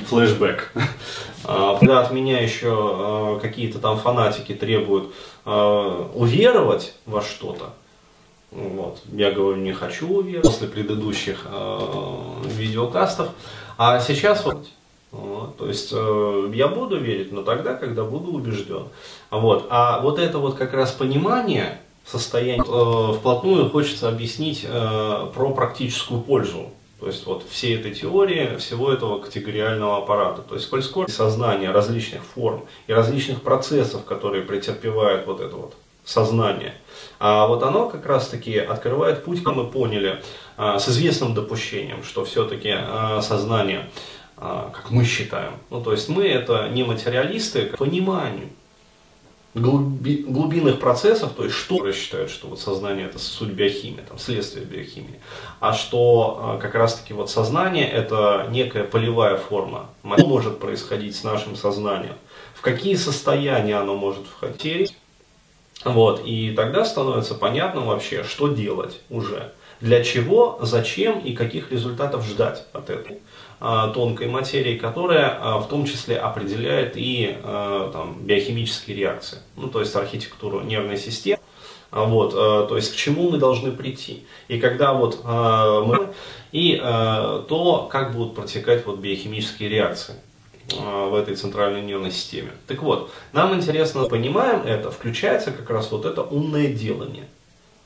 [0.07, 0.73] флешбэк.
[1.45, 5.13] А, когда от меня еще э, какие-то там фанатики требуют
[5.45, 7.73] э, уверовать во что-то,
[8.51, 9.01] вот.
[9.11, 11.45] Я говорю, не хочу уверовать после предыдущих
[12.45, 13.29] видеокастов.
[13.77, 14.67] А сейчас вот,
[15.57, 18.87] то есть я буду верить, но тогда, когда буду убежден.
[19.29, 19.67] Вот.
[19.69, 26.71] А вот это вот как раз понимание состояния вплотную хочется объяснить про практическую пользу.
[26.99, 30.41] То есть вот всей этой теории, всего этого категориального аппарата.
[30.41, 35.75] То есть коль скоро сознание различных форм и различных процессов, которые претерпевают вот это вот
[36.03, 36.73] сознание.
[37.19, 40.21] А вот оно как раз-таки открывает путь, как мы поняли,
[40.57, 43.89] а, с известным допущением, что все-таки а, сознание,
[44.35, 48.49] а, как мы считаем, ну то есть мы это не материалисты, к пониманию
[49.53, 54.65] глуби, глубинных процессов, то есть что считают, что вот сознание это суть биохимии, там, следствие
[54.65, 55.19] биохимии,
[55.59, 61.55] а что как раз-таки вот сознание это некая полевая форма, что может происходить с нашим
[61.55, 62.15] сознанием,
[62.53, 64.95] в какие состояния оно может входить,
[65.85, 69.53] вот, и тогда становится понятно вообще, что делать уже.
[69.79, 73.19] Для чего, зачем и каких результатов ждать от этой а,
[73.59, 79.81] тонкой материи, которая а, в том числе определяет и а, там, биохимические реакции, ну, то
[79.81, 81.41] есть архитектуру нервной системы.
[81.91, 84.23] А, вот, то есть к чему мы должны прийти.
[84.47, 86.13] И когда вот мы
[86.51, 90.15] и то, как будут протекать вот биохимические реакции.
[90.71, 92.51] В этой центральной нервной системе.
[92.67, 97.27] Так вот, нам интересно, понимаем это, включается как раз вот это умное делание,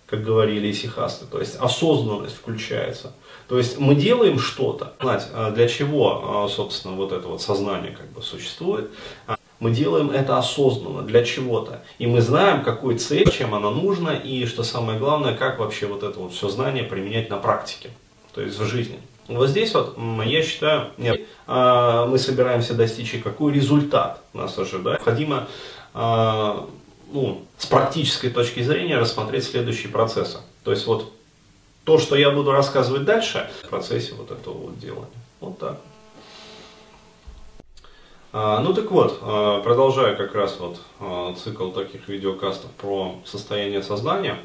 [0.06, 3.14] как говорили исихасты, то есть осознанность включается.
[3.48, 7.92] То есть мы делаем что-то, знать, а, для чего, а, собственно, вот это вот сознание
[7.92, 8.90] как бы существует,
[9.60, 11.82] мы делаем это осознанно, для чего-то.
[11.98, 16.04] И мы знаем, какой цель, чем она нужна, и что самое главное, как вообще вот
[16.04, 17.90] это вот все знание применять на практике,
[18.34, 19.00] то есть в жизни.
[19.30, 25.00] Вот здесь вот, я считаю, нет, а, мы собираемся достичь и какой результат нас ожидает.
[25.00, 25.48] Необходимо
[25.94, 26.68] а,
[27.14, 30.40] ну, с практической точки зрения рассмотреть следующие процессы.
[30.66, 31.13] То есть вот
[31.84, 35.08] то, что я буду рассказывать дальше, в процессе вот этого вот делания.
[35.42, 35.78] Вот так.
[38.32, 39.20] А, ну так вот,
[39.64, 40.80] продолжая как раз вот
[41.38, 44.38] цикл таких видеокастов про состояние сознания,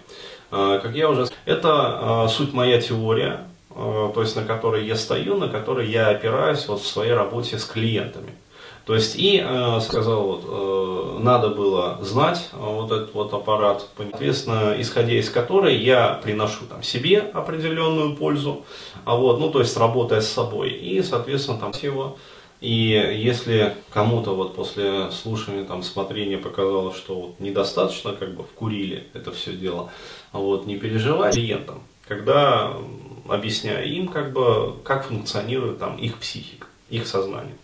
[0.50, 1.28] как я уже...
[1.44, 6.80] Это суть моя теория, то есть на которой я стою, на которой я опираюсь вот
[6.80, 8.34] в своей работе с клиентами.
[8.88, 14.76] То есть и э, сказал, вот, э, надо было знать вот этот вот аппарат, соответственно,
[14.78, 18.64] исходя из которой я приношу там себе определенную пользу,
[19.04, 22.16] а вот, ну то есть работая с собой и, соответственно, там всего.
[22.62, 29.06] И если кому-то вот после слушания, там, смотрения показалось, что вот недостаточно как бы вкурили
[29.12, 29.90] это все дело,
[30.32, 32.72] вот, не переживай клиентам, когда
[33.28, 37.54] объясняя им, как бы, как функционирует там их психика, их сознание.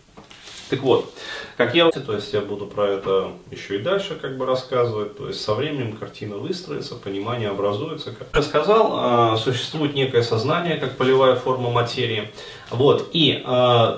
[0.69, 1.13] Так вот,
[1.57, 5.27] как я, то есть я буду про это еще и дальше как бы рассказывать, то
[5.27, 8.11] есть со временем картина выстроится, понимание образуется.
[8.11, 12.31] Как я сказал, а, существует некое сознание, как полевая форма материи,
[12.71, 13.97] вот, и э,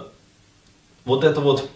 [1.05, 1.69] вот это вот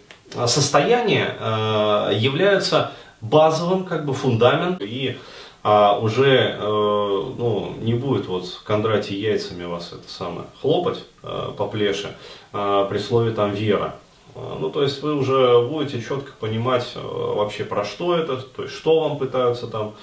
[0.46, 5.18] состояние э, является базовым как бы фундаментом и
[5.64, 11.68] а уже э, ну, не будет вот Кондратий яйцами вас это самое хлопать э, по
[11.68, 12.16] плеше
[12.52, 13.96] э, при слове там вера.
[14.36, 18.64] Э, ну, то есть вы уже будете четко понимать э, вообще про что это, то
[18.64, 19.94] есть что вам пытаются там,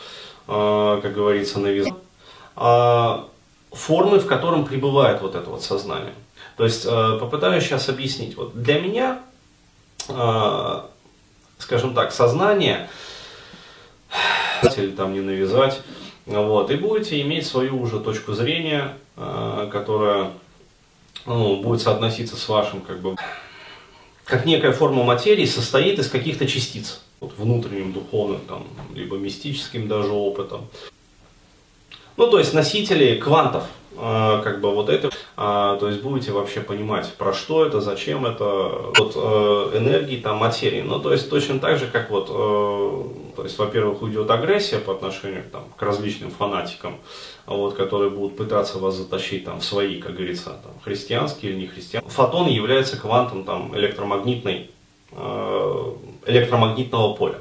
[0.46, 1.94] э, как говорится, навязать.
[2.56, 3.28] А
[3.72, 6.14] формы, в котором пребывает вот это вот сознание.
[6.56, 8.36] То есть попытаюсь сейчас объяснить.
[8.36, 9.20] Вот для меня,
[11.58, 12.90] скажем так, сознание,
[14.76, 15.80] или там не навязать,
[16.26, 20.32] вот, и будете иметь свою уже точку зрения, которая
[21.26, 23.14] ну, будет соотноситься с вашим, как бы,
[24.28, 30.10] как некая форма материи состоит из каких-то частиц, вот, внутренним, духовным, там, либо мистическим даже
[30.10, 30.68] опытом.
[32.18, 33.64] Ну, то есть носители квантов,
[33.98, 38.44] как бы вот это, э, то есть будете вообще понимать, про что это, зачем это,
[38.44, 40.82] вот э, энергии, там, материи.
[40.82, 44.92] Ну, то есть точно так же, как вот, э, то есть, во-первых, уйдет агрессия по
[44.92, 46.98] отношению там, к различным фанатикам,
[47.46, 51.66] вот, которые будут пытаться вас затащить там, в свои, как говорится, там, христианские или не
[51.66, 52.12] христианские.
[52.12, 54.70] Фотон является квантом там, электромагнитной,
[55.12, 55.92] э,
[56.26, 57.38] электромагнитного поля.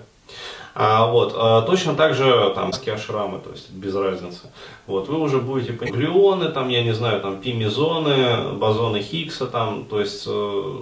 [0.79, 4.51] А, вот, а, точно так же там ашрамы, то есть без разницы.
[4.85, 9.85] Вот, вы уже будете понимать, глюоны, там, я не знаю, там, пимизоны, бозоны Хиггса, там,
[9.85, 10.77] то есть э,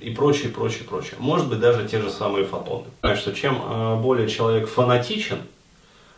[0.00, 1.14] и прочее, прочее, прочее.
[1.20, 2.86] Может быть, даже те же самые фотоны.
[3.02, 5.38] Понимаешь, что чем э, более человек фанатичен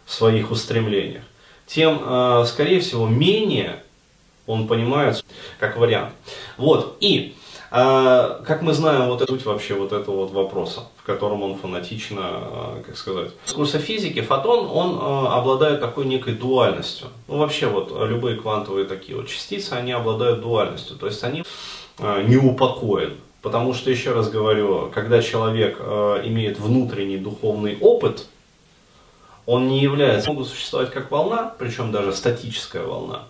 [0.06, 1.24] в своих устремлениях,
[1.66, 3.82] тем, э, скорее всего, менее
[4.46, 5.22] он понимает,
[5.58, 6.14] как вариант.
[6.56, 7.36] Вот, и,
[7.70, 12.40] э, как мы знаем, вот суть вообще вот этого вот вопроса, в котором он фанатично,
[12.86, 13.30] как сказать.
[13.44, 14.98] С курса физики фотон, он
[15.32, 17.08] обладает такой некой дуальностью.
[17.26, 21.44] Ну, вообще, вот, любые квантовые такие вот частицы, они обладают дуальностью, то есть они
[21.98, 23.16] не упокоены.
[23.40, 28.26] Потому что, еще раз говорю, когда человек имеет внутренний духовный опыт,
[29.46, 33.22] он не является, могут существовать как волна, причем даже статическая волна,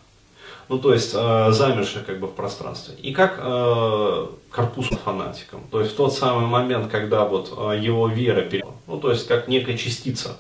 [0.69, 5.81] ну то есть э, замершая как бы в пространстве, и как э, корпус фанатиком, то
[5.81, 9.49] есть в тот самый момент, когда вот э, его вера перейдет, ну то есть как
[9.49, 10.39] некая частица,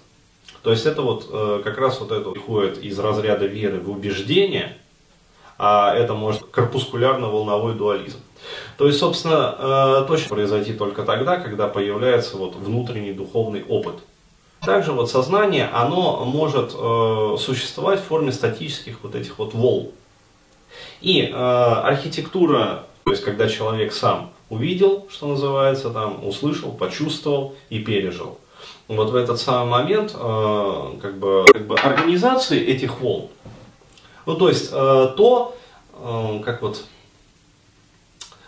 [0.63, 4.77] то есть это вот э, как раз вот это приходит из разряда веры в убеждение,
[5.59, 8.19] а это может корпускулярно-волновой дуализм.
[8.77, 13.97] То есть, собственно, э, точно произойти только тогда, когда появляется вот внутренний духовный опыт.
[14.61, 19.89] Также вот сознание, оно может э, существовать в форме статических вот этих вот волн.
[21.01, 27.79] И э, архитектура, то есть когда человек сам увидел, что называется, там, услышал, почувствовал и
[27.79, 28.39] пережил.
[28.89, 33.29] Вот в этот самый момент э, как, бы, как бы организации этих волн,
[34.27, 35.57] ну то есть э, то,
[35.95, 36.85] э, как вот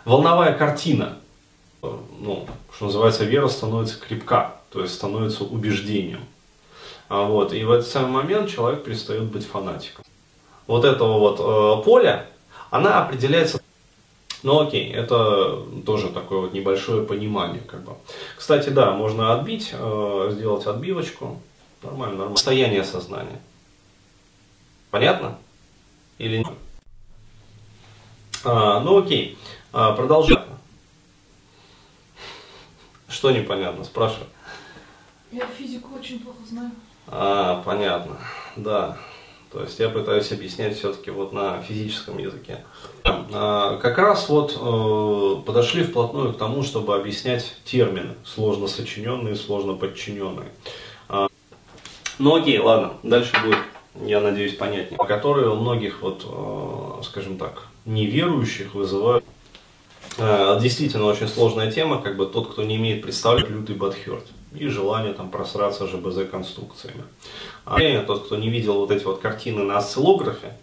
[0.03, 1.17] волновая картина,
[1.81, 6.21] ну, что называется, вера становится крепка, то есть становится убеждением.
[7.09, 10.05] А вот, и в этот самый момент человек перестает быть фанатиком.
[10.67, 12.27] Вот этого вот э, поля,
[12.71, 13.61] она определяется
[14.43, 17.61] ну окей, это тоже такое вот небольшое понимание.
[17.61, 17.93] Как бы.
[18.35, 21.39] Кстати, да, можно отбить, э, сделать отбивочку.
[21.83, 22.37] Нормально, нормально.
[22.37, 23.39] Состояние сознания.
[24.89, 25.37] Понятно?
[26.17, 26.53] Или нет?
[28.43, 29.37] А, ну окей.
[29.73, 30.41] А, продолжаем.
[33.07, 34.27] Что непонятно, спрашивай.
[35.31, 36.71] Я физику очень плохо знаю.
[37.07, 38.17] А, понятно,
[38.55, 38.97] да.
[39.51, 42.63] То есть я пытаюсь объяснять все-таки вот на физическом языке.
[43.03, 49.73] А, как раз вот э, подошли вплотную к тому, чтобы объяснять термины, сложно сочиненные, сложно
[49.73, 50.49] подчиненные.
[51.09, 51.27] А,
[52.17, 53.57] ну окей, ладно, дальше будет,
[54.07, 54.97] я надеюсь, понятнее.
[54.97, 59.25] Которые у многих, вот, э, скажем так, неверующих вызывают
[60.17, 64.67] Э, действительно очень сложная тема, как бы тот, кто не имеет представления, лютый бадхерт и
[64.67, 67.03] желание там просраться ЖБЗ конструкциями.
[67.65, 70.57] А тот, кто не видел вот эти вот картины на осциллографе,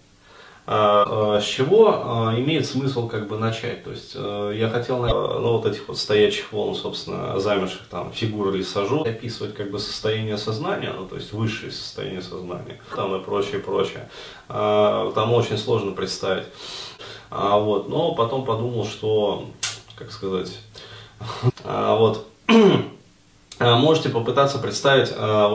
[0.67, 3.85] э, э, с чего имеет смысл как бы начать.
[3.85, 8.63] То есть я хотел ну, вот этих вот стоячих волн, собственно, замерших там фигур или
[8.63, 13.61] сажу, описывать как бы состояние сознания, ну то есть высшее состояние сознания, там и прочее,
[13.61, 14.09] прочее.
[14.49, 16.47] Там очень сложно представить.
[17.31, 19.47] А, вот, но потом подумал, что,
[19.97, 20.59] как сказать,
[21.65, 22.27] а, вот,
[23.61, 25.55] можете попытаться представить а,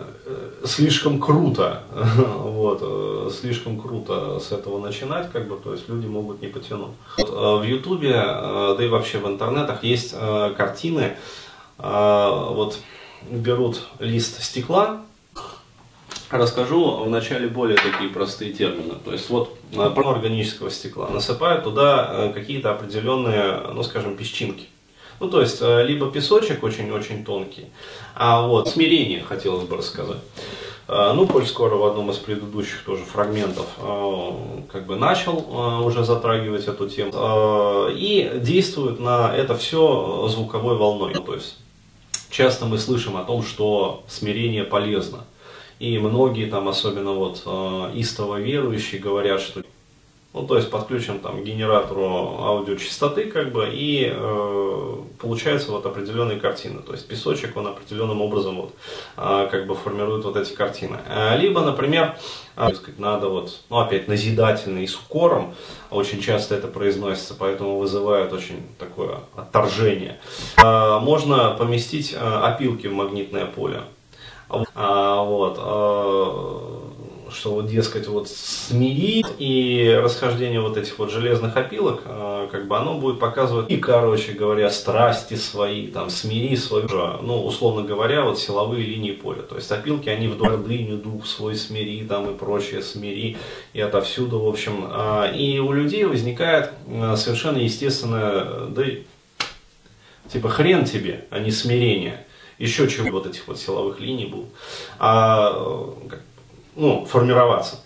[0.64, 6.40] слишком круто, вот, э, слишком круто с этого начинать, как бы, то есть люди могут
[6.40, 6.92] не потянуть.
[7.18, 10.14] Вот, э, в Ютубе, э, да и вообще в интернетах есть
[10.56, 11.16] картины,
[11.78, 12.78] вот
[13.28, 15.00] берут лист стекла,
[16.30, 18.94] расскажу вначале более такие простые термины.
[19.04, 19.56] То есть вот
[20.10, 24.66] органического стекла насыпают туда э, какие-то определенные, ну скажем, песчинки.
[25.22, 27.66] Ну то есть э, либо песочек очень-очень тонкий,
[28.16, 30.18] а вот смирение хотелось бы рассказать.
[30.88, 33.66] Э, ну, коль скоро в одном из предыдущих тоже фрагментов
[34.72, 37.12] как бы начал уже затрагивать эту тему.
[37.90, 41.14] И действует на это все звуковой волной.
[41.14, 41.56] То есть
[42.28, 45.20] часто мы слышим о том, что смирение полезно.
[45.78, 49.62] И многие там, особенно вот э, истово верующие, говорят, что
[50.34, 52.06] Ну, то есть подключен там к генератору
[52.40, 56.80] аудиочастоты, как бы, и э, получается вот определенные картины.
[56.80, 58.74] То есть песочек, он определенным образом вот,
[59.18, 60.96] э, как бы формирует вот эти картины.
[61.06, 62.16] Э, либо, например,
[62.56, 65.54] э, надо вот, ну, опять назидательно и с укором,
[65.90, 70.18] очень часто это произносится, поэтому вызывает очень такое отторжение.
[70.56, 73.82] Э, можно поместить э, опилки в магнитное поле.
[74.74, 76.91] А, вот, э,
[77.32, 82.76] что вот, дескать, вот смирить и расхождение вот этих вот железных опилок, э, как бы
[82.76, 86.88] оно будет показывать и, короче говоря, страсти свои, там, смири свою,
[87.22, 89.42] ну, условно говоря, вот силовые линии поля.
[89.42, 93.36] То есть опилки, они в гордыню, дух свой смири, там, и прочее смири,
[93.72, 94.86] и отовсюду, в общем.
[94.90, 98.84] Э, и у людей возникает э, совершенно естественно, да,
[100.32, 102.24] типа, хрен тебе, а не смирение
[102.62, 104.50] еще чего вот этих вот силовых линий будут.
[104.98, 105.94] А,
[106.76, 107.80] ну, формироваться.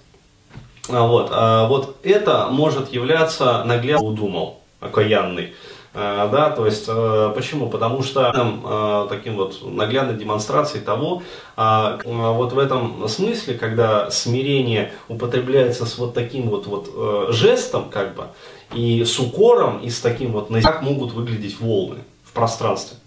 [0.89, 5.55] А, вот, а, вот это может являться наглядно удумал, окаянный.
[5.99, 7.68] А, да, то есть, а, почему?
[7.68, 11.22] Потому что а, таким вот наглядной демонстрацией того,
[11.57, 17.89] а, вот в этом смысле, когда смирение употребляется с вот таким вот, вот а, жестом,
[17.91, 18.26] как бы,
[18.74, 22.99] и с укором, и с таким вот, как могут выглядеть волны в пространстве.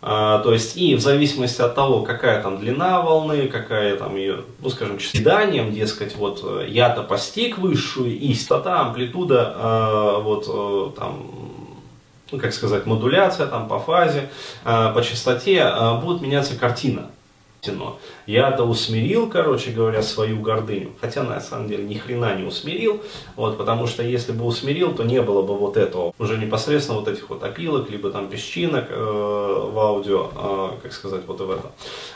[0.00, 4.44] А, то есть и в зависимости от того, какая там длина волны, какая там ее,
[4.60, 11.26] ну скажем, свиданием, дескать, вот э, я-то постиг высшую истину, амплитуда, э, вот э, там,
[12.30, 14.28] ну как сказать, модуляция там по фазе,
[14.62, 15.66] по частоте,
[16.02, 17.10] будет меняться картина
[17.66, 20.92] но я-то усмирил, короче говоря, свою гордыню.
[21.00, 23.02] Хотя на самом деле ни хрена не усмирил,
[23.36, 27.08] вот, потому что если бы усмирил, то не было бы вот этого, уже непосредственно вот
[27.08, 31.72] этих вот опилок, либо там песчинок э, в аудио, э, как сказать, вот в это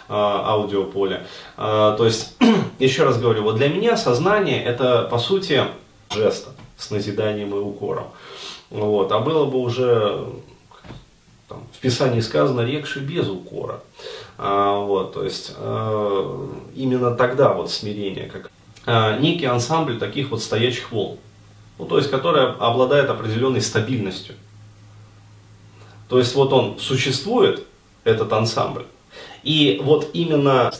[0.08, 1.26] э, аудиополе.
[1.56, 2.36] Э, то есть,
[2.78, 5.64] еще раз говорю, вот для меня сознание это по сути
[6.10, 8.06] жеста с назиданием и укором.
[8.70, 10.24] Вот, а было бы уже
[11.52, 13.80] там, в Писании сказано рекши без укора.
[14.42, 18.50] Вот, то есть а, именно тогда вот смирение, как
[18.86, 21.18] а, некий ансамбль таких вот стоячих волн,
[21.78, 24.34] ну, то есть которая обладает определенной стабильностью.
[26.08, 27.64] То есть вот он существует,
[28.04, 28.86] этот ансамбль,
[29.44, 30.72] и вот именно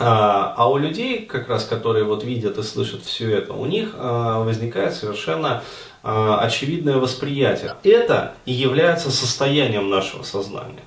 [0.00, 3.94] а, а у людей, как раз, которые вот видят и слышат все это, у них
[3.94, 5.62] а, возникает совершенно
[6.02, 7.74] а, очевидное восприятие.
[7.82, 10.84] Это и является состоянием нашего сознания.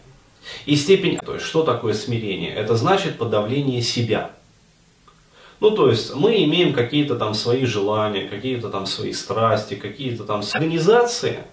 [0.66, 2.54] И степень, то есть что такое смирение?
[2.54, 4.32] Это значит подавление себя.
[5.60, 10.42] Ну, то есть мы имеем какие-то там свои желания, какие-то там свои страсти, какие-то там
[10.54, 11.44] организации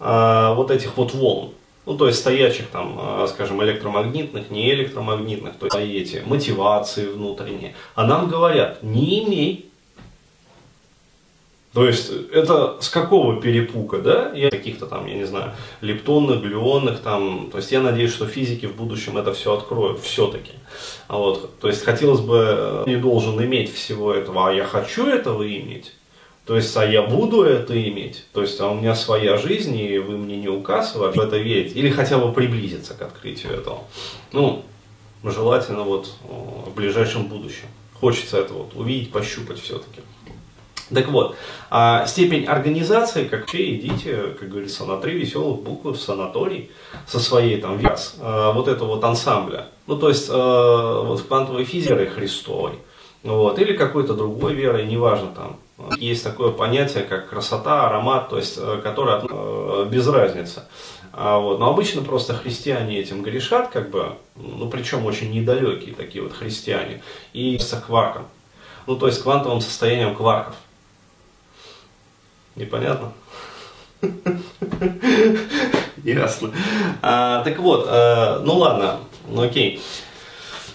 [0.00, 1.52] э, вот этих вот волн.
[1.84, 7.74] Ну, то есть стоячих там, э, скажем, электромагнитных, не электромагнитных, то есть эти мотивации внутренние.
[7.94, 9.67] А нам говорят, не имей
[11.74, 14.32] то есть это с какого перепуга, да?
[14.34, 17.50] Я каких-то там, я не знаю, лептонных, глюонных там.
[17.50, 20.52] То есть я надеюсь, что физики в будущем это все откроют все-таки.
[21.08, 25.06] А вот, то есть хотелось бы, э, не должен иметь всего этого, а я хочу
[25.06, 25.92] этого иметь.
[26.46, 28.24] То есть, а я буду это иметь.
[28.32, 31.76] То есть, а у меня своя жизнь, и вы мне не указываете в это верить.
[31.76, 33.84] Или хотя бы приблизиться к открытию этого.
[34.32, 34.64] Ну,
[35.22, 37.66] желательно вот в ближайшем будущем.
[38.00, 40.00] Хочется это вот увидеть, пощупать все-таки.
[40.92, 41.36] Так вот,
[41.70, 46.70] а степень организации, как вообще идите, как говорится, на три веселых буквы в санаторий
[47.06, 49.66] со своей там вес, а, вот этого вот ансамбля.
[49.86, 52.72] Ну, то есть, а, вот в квантовой физике Христовой,
[53.22, 55.58] вот, или какой-то другой верой, неважно там.
[55.98, 60.64] Есть такое понятие, как красота, аромат, то есть, э, которое э, без разницы.
[61.12, 66.22] А вот, но обычно просто христиане этим грешат, как бы, ну, причем очень недалекие такие
[66.22, 67.00] вот христиане,
[67.32, 68.26] и с кварком.
[68.86, 70.56] Ну, то есть квантовым состоянием кварков.
[72.58, 73.12] Непонятно?
[76.04, 76.52] Ясно.
[77.02, 79.80] А, так вот, а, ну ладно, ну окей.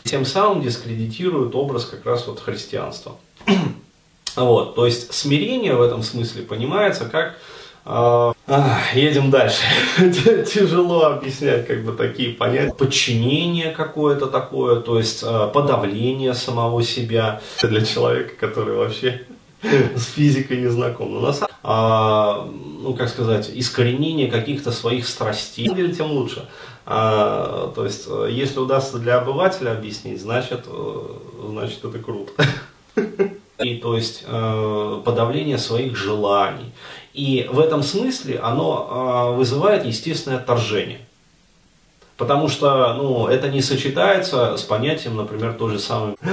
[0.04, 3.18] Тем самым дискредитируют образ как раз вот христианства.
[4.36, 7.38] вот, то есть смирение в этом смысле понимается как
[7.86, 8.34] а,
[8.94, 9.64] едем дальше.
[9.98, 12.74] Тяжело объяснять как бы такие понятия.
[12.74, 19.26] Подчинение какое-то такое, то есть а, подавление самого себя для человека, который вообще
[19.95, 21.14] с физикой не знаком.
[21.14, 22.49] Но на самом а,
[22.82, 26.47] ну, как сказать, искоренение каких-то своих страстей, тем лучше.
[26.86, 31.07] А, то есть, если удастся для обывателя объяснить, значит, э,
[31.49, 32.34] значит это круто.
[33.59, 36.74] И, то есть, э, подавление своих желаний.
[37.14, 40.99] И в этом смысле оно э, вызывает естественное отторжение.
[42.18, 46.18] Потому что ну, это не сочетается с понятием, например, то же самое.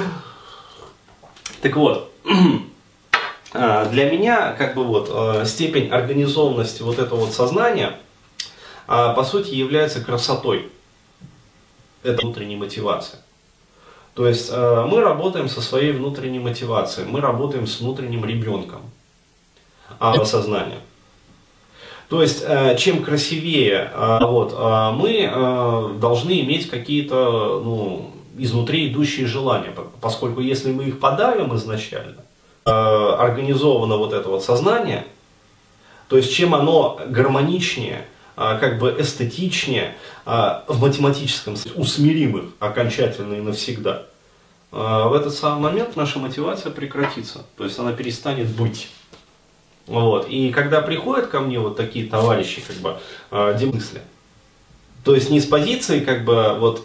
[1.63, 2.29] Так вот, А,
[3.53, 7.97] для меня, как бы вот, э, степень организованности вот этого вот сознания,
[8.87, 10.71] а, по сути, является красотой.
[12.03, 13.21] Это внутренняя мотивация.
[14.15, 18.83] То есть мы работаем со своей внутренней мотивацией, мы работаем с внутренним ребенком
[19.99, 20.81] а, сознания.
[22.09, 22.45] То есть,
[22.79, 24.53] чем красивее вот,
[24.97, 32.25] мы должны иметь какие-то ну, изнутри идущие желания, поскольку если мы их подавим изначально,
[32.65, 35.07] организовано вот это вот сознание,
[36.09, 38.07] то есть чем оно гармоничнее,
[38.37, 39.95] э, как бы эстетичнее,
[40.27, 44.07] э, в математическом смысле, усмиримых окончательно и навсегда,
[44.73, 48.89] в этот самый момент наша мотивация прекратится, то есть она перестанет быть.
[49.89, 50.29] Вот.
[50.29, 52.97] И когда приходят ко мне вот такие товарищи, как бы,
[53.59, 54.01] демысли,
[55.05, 56.85] то есть не с позиции, как бы, вот,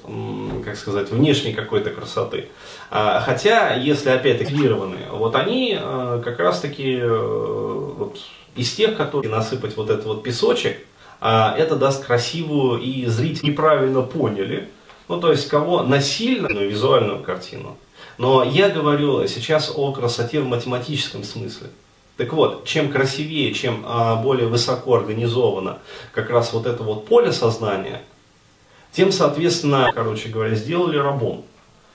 [0.64, 2.48] как сказать, внешней какой-то красоты.
[2.90, 8.18] А, хотя, если опять активированы, вот они а, как раз-таки э, вот,
[8.56, 10.78] из тех, которые насыпать вот этот вот песочек,
[11.20, 14.70] а, это даст красивую и зрители неправильно поняли,
[15.10, 17.78] ну то есть кого насильную визуальную картину.
[18.18, 21.68] Но я говорю сейчас о красоте в математическом смысле.
[22.18, 25.80] Так вот, чем красивее, чем а, более высоко организовано
[26.14, 28.02] как раз вот это вот поле сознания,
[28.94, 31.44] тем, соответственно, короче говоря, сделали рабом.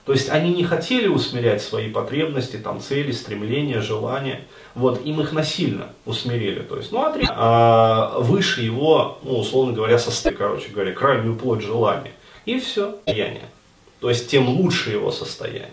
[0.05, 4.41] То есть они не хотели усмирять свои потребности, там, цели, стремления, желания.
[4.75, 6.61] Вот, им их насильно усмирили.
[6.61, 11.61] То есть, ну, а, а выше его, ну, условно говоря, состояние, короче говоря, крайнюю плоть
[11.61, 12.13] желания.
[12.45, 13.49] И все, состояние.
[13.99, 15.69] То есть, тем лучше его состояние.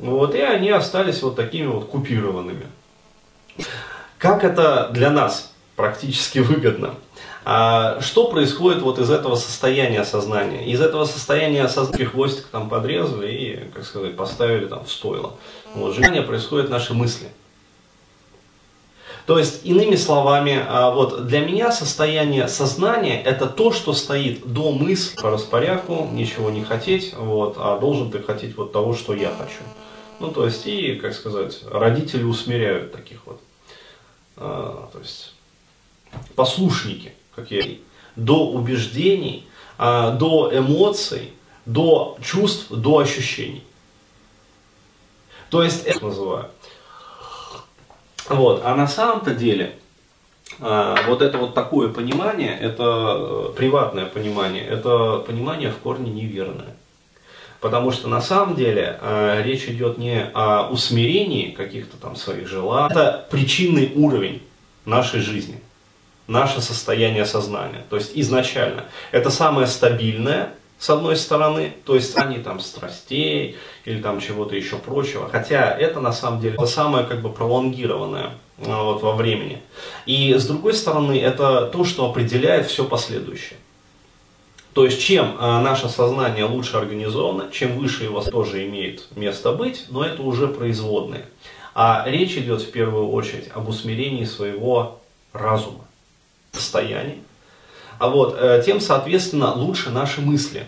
[0.00, 2.66] Вот, и они остались вот такими вот купированными.
[4.16, 6.94] Как это для нас практически выгодно?
[7.44, 10.64] А что происходит вот из этого состояния сознания?
[10.66, 15.34] Из этого состояния сознания хвостик там подрезали и, как сказать, поставили там в стойло.
[15.74, 17.28] Вот, желание происходит наши мысли.
[19.26, 24.72] То есть, иными словами, а, вот для меня состояние сознания это то, что стоит до
[24.72, 29.28] мысли по распорядку, ничего не хотеть, вот, а должен ты хотеть вот того, что я
[29.28, 29.60] хочу.
[30.20, 33.40] Ну, то есть, и, как сказать, родители усмиряют таких вот,
[34.36, 35.32] а, то есть,
[36.34, 37.64] послушники, как я
[38.16, 39.48] до убеждений,
[39.78, 41.32] а, до эмоций,
[41.64, 43.64] до чувств, до ощущений.
[45.48, 46.50] То есть, это называю.
[48.28, 48.60] Вот.
[48.62, 49.78] А на самом-то деле,
[50.60, 56.76] а, вот это вот такое понимание, это э, приватное понимание, это понимание в корне неверное.
[57.60, 62.90] Потому что на самом деле э, речь идет не о усмирении каких-то там своих желаний,
[62.90, 64.42] это причинный уровень
[64.86, 65.60] нашей жизни,
[66.26, 67.84] наше состояние сознания.
[67.90, 74.00] То есть изначально это самое стабильное, с одной стороны, то есть они там страстей или
[74.00, 78.30] там чего-то еще прочего, хотя это на самом деле самое как бы пролонгированное
[78.66, 79.60] а, вот, во времени.
[80.06, 83.58] И с другой стороны, это то, что определяет все последующее.
[84.72, 89.86] То есть, чем а, наше сознание лучше организовано, чем выше его тоже имеет место быть,
[89.88, 91.26] но это уже производные.
[91.74, 95.00] А речь идет в первую очередь об усмирении своего
[95.32, 95.84] разума,
[96.52, 97.18] состояния.
[97.98, 100.66] А вот, э, тем, соответственно, лучше наши мысли.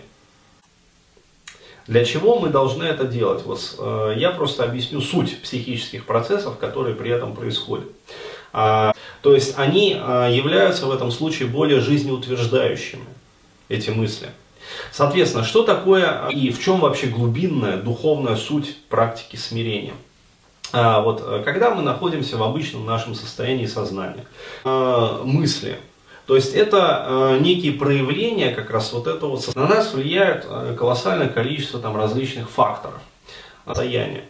[1.87, 3.43] Для чего мы должны это делать?
[3.45, 7.87] Вот, э, я просто объясню суть психических процессов, которые при этом происходят.
[8.51, 13.05] А, то есть они а, являются в этом случае более жизнеутверждающими
[13.73, 14.29] эти мысли.
[14.91, 19.93] Соответственно, что такое и в чем вообще глубинная духовная суть практики смирения?
[20.71, 24.25] А, вот, э, когда мы находимся в обычном нашем состоянии сознания,
[24.63, 25.77] а, мысли,
[26.25, 30.45] то есть это некие проявления как раз вот этого На нас влияет
[30.79, 33.01] колоссальное количество там, различных факторов
[33.65, 34.23] состояния.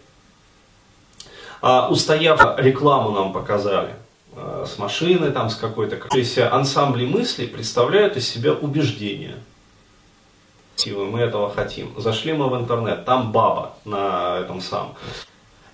[1.61, 3.95] А, устояв рекламу нам показали,
[4.35, 5.97] с машины, там, с какой-то...
[5.97, 9.35] То есть ансамбли мыслей представляют из себя убеждения.
[10.87, 11.93] Мы этого хотим.
[11.97, 14.95] Зашли мы в интернет, там баба на этом самом.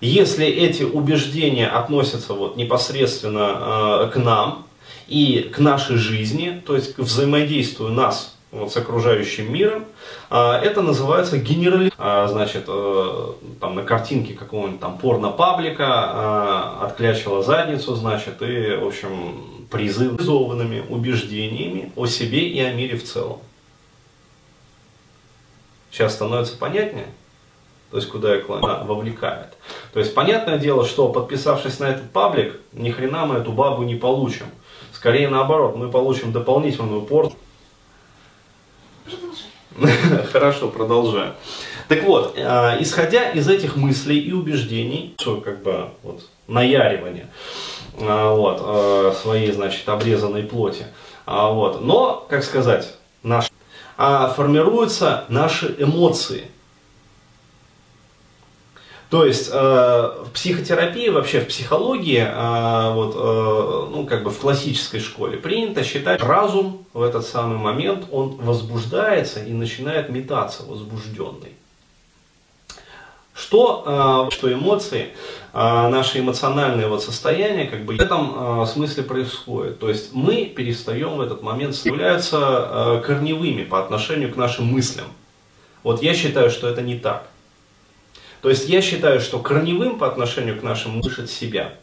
[0.00, 4.66] Если эти убеждения относятся вот непосредственно э, к нам
[5.08, 9.84] и к нашей жизни, то есть к взаимодействию нас вот, с окружающим миром.
[10.28, 11.92] А, это называется генерали...
[11.98, 18.86] А, значит, э, там на картинке какого-нибудь там порно-паблика а, отклячила задницу, значит, и, в
[18.86, 23.38] общем, призывованными убеждениями о себе и о мире в целом.
[25.92, 27.06] Сейчас становится понятнее?
[27.90, 29.48] То есть, куда я клоню, вовлекает.
[29.92, 33.96] То есть, понятное дело, что подписавшись на этот паблик, ни хрена мы эту бабу не
[33.96, 34.46] получим.
[34.92, 37.38] Скорее наоборот, мы получим дополнительную порцию
[40.32, 41.34] Хорошо, продолжаю.
[41.88, 47.28] Так вот, э, исходя из этих мыслей и убеждений, что как бы вот наяривание
[47.98, 50.86] э, вот, э, своей, значит, обрезанной плоти,
[51.26, 53.50] вот, но, как сказать, наш,
[53.96, 56.44] а формируются наши эмоции–
[59.10, 64.38] то есть э, в психотерапии, вообще в психологии, э, вот, э, ну, как бы в
[64.38, 71.54] классической школе принято считать разум в этот самый момент, он возбуждается и начинает метаться возбужденный.
[73.34, 75.08] Что, э, что эмоции,
[75.54, 79.80] э, наши эмоциональные вот состояния, как бы в этом э, смысле происходит.
[79.80, 85.06] То есть мы перестаем в этот момент являются э, корневыми по отношению к нашим мыслям.
[85.82, 87.29] Вот я считаю, что это не так.
[88.42, 91.74] То есть я считаю, что корневым по отношению к нашему слышать себя.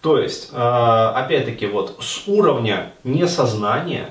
[0.00, 4.10] То есть, а, опять-таки, вот с уровня несознания,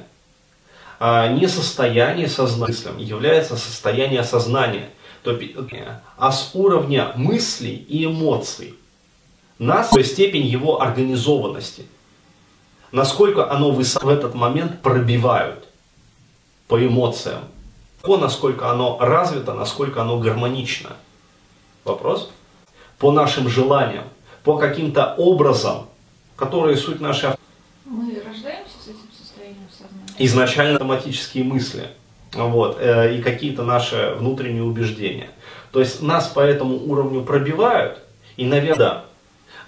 [0.99, 4.90] а, не состояние сознания является состояние сознания,
[6.18, 8.76] а с уровня мыслей и эмоций
[9.57, 11.86] нас степень его организованности.
[12.91, 15.68] Насколько оно в этот момент пробивают
[16.68, 17.44] по эмоциям.
[18.02, 20.91] По насколько оно развито, насколько оно гармонично.
[21.84, 22.32] Вопрос?
[22.98, 24.06] По нашим желаниям,
[24.44, 25.88] по каким-то образам,
[26.36, 27.30] которые суть нашей...
[27.86, 30.14] Мы рождаемся с этим состоянием сознания?
[30.18, 31.88] Изначально автоматические мысли.
[32.34, 35.30] Вот, э, и какие-то наши внутренние убеждения.
[35.72, 38.00] То есть нас по этому уровню пробивают,
[38.38, 39.06] и, наверное, да.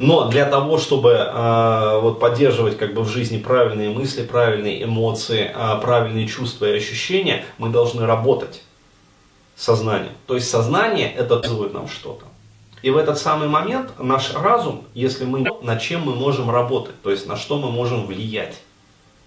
[0.02, 5.52] Но для того, чтобы э, вот, поддерживать как бы, в жизни правильные мысли, правильные эмоции,
[5.54, 8.64] э, правильные чувства и ощущения, мы должны работать
[9.62, 10.12] сознание.
[10.26, 12.26] То есть сознание это показывает нам что-то.
[12.82, 17.12] И в этот самый момент наш разум, если мы над чем мы можем работать, то
[17.12, 18.56] есть на что мы можем влиять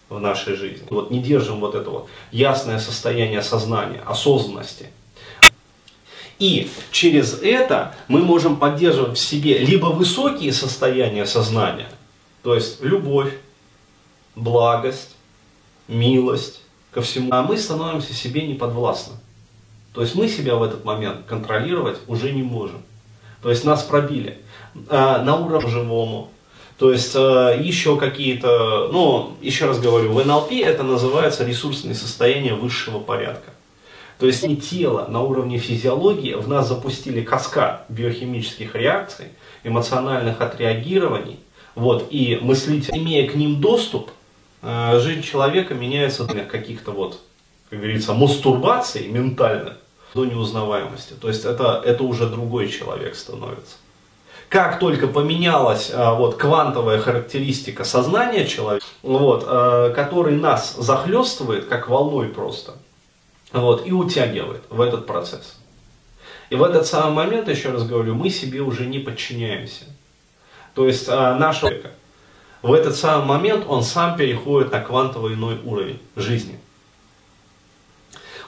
[0.08, 0.88] в нашей жизни.
[0.90, 4.88] Вот не держим вот это вот ясное состояние сознания, осознанности.
[6.40, 11.88] И через это мы можем поддерживать в себе либо высокие состояния сознания,
[12.42, 13.32] то есть любовь,
[14.34, 15.14] благость,
[15.86, 19.14] милость ко всему, а мы становимся себе неподвластны.
[19.94, 22.82] То есть мы себя в этот момент контролировать уже не можем.
[23.42, 24.38] То есть нас пробили
[24.74, 26.30] э, на уровне живому.
[26.78, 32.54] То есть э, еще какие-то, ну, еще раз говорю, в НЛП это называется ресурсные состояния
[32.54, 33.52] высшего порядка.
[34.18, 39.26] То есть не тело на уровне физиологии в нас запустили каскад биохимических реакций,
[39.62, 41.38] эмоциональных отреагирований,
[41.76, 44.10] вот, и мыслитель, имея к ним доступ,
[44.62, 47.20] э, жизнь человека меняется для каких-то вот,
[47.70, 49.74] как говорится, мастурбаций ментальных,
[50.14, 51.14] до неузнаваемости.
[51.14, 53.76] То есть это, это уже другой человек становится.
[54.48, 61.88] Как только поменялась а, вот, квантовая характеристика сознания человека, вот, а, который нас захлестывает, как
[61.88, 62.74] волной просто,
[63.52, 65.58] вот, и утягивает в этот процесс.
[66.50, 69.86] И в этот самый момент, еще раз говорю, мы себе уже не подчиняемся.
[70.74, 71.90] То есть а, наш человек
[72.62, 76.58] в этот самый момент он сам переходит на квантовый иной уровень жизни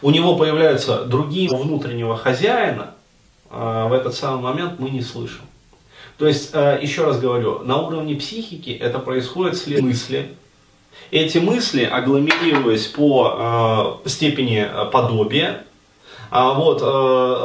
[0.06, 2.94] у него появляются другие внутреннего хозяина,
[3.50, 5.42] а, в этот самый момент мы не слышим.
[6.16, 10.28] То есть, а, еще раз говорю, на уровне психики это происходит след мысли.
[11.10, 15.64] Эти мысли, агломерируясь по а, степени подобия,
[16.30, 16.80] вот,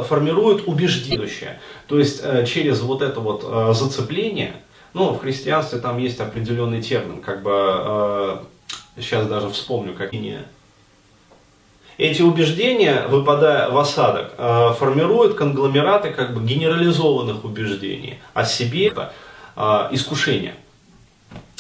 [0.08, 1.60] формируют убеждение.
[1.88, 4.54] То есть, через вот это вот зацепление,
[4.94, 8.42] ну, в христианстве там есть определенный термин, как бы,
[8.98, 10.40] сейчас даже вспомню, как не
[12.02, 19.14] эти убеждения, выпадая в осадок, э, формируют конгломераты как бы генерализованных убеждений о себе, это
[19.92, 20.56] искушение.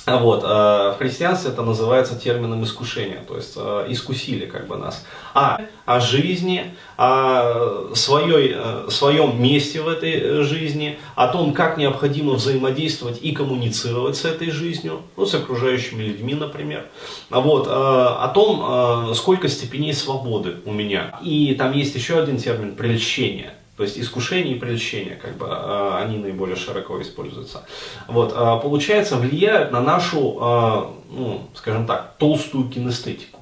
[0.07, 5.05] Вот, э, в христианстве это называется термином искушения, то есть э, искусили как бы нас.
[5.35, 8.55] А о жизни, о своей,
[8.89, 15.01] своем месте в этой жизни, о том, как необходимо взаимодействовать и коммуницировать с этой жизнью,
[15.17, 16.87] ну, с окружающими людьми, например.
[17.29, 21.19] Вот, о том, сколько степеней свободы у меня.
[21.21, 25.97] И там есть еще один термин– прельщение– то есть искушение и прельщение, как бы, а,
[26.03, 27.65] они наиболее широко используются.
[28.07, 33.39] Вот, а, получается, влияют на нашу, а, ну, скажем так, толстую кинестетику.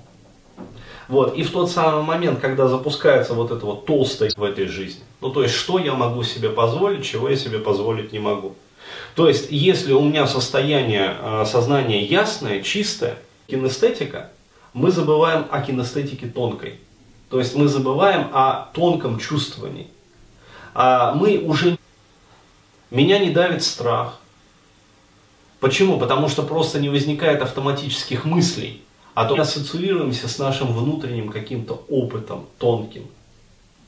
[1.09, 5.01] Вот, и в тот самый момент, когда запускается вот это вот толстое в этой жизни,
[5.19, 8.55] ну то есть, что я могу себе позволить, чего я себе позволить не могу.
[9.15, 13.17] То есть, если у меня состояние сознания ясное, чистое,
[13.47, 14.29] кинестетика,
[14.71, 16.79] мы забываем о кинестетике тонкой.
[17.29, 19.87] То есть мы забываем о тонком чувствовании
[20.73, 21.77] а мы уже...
[22.91, 24.19] Меня не давит страх.
[25.59, 25.99] Почему?
[25.99, 28.83] Потому что просто не возникает автоматических мыслей
[29.19, 33.03] а то мы ассоциируемся с нашим внутренним каким-то опытом тонким,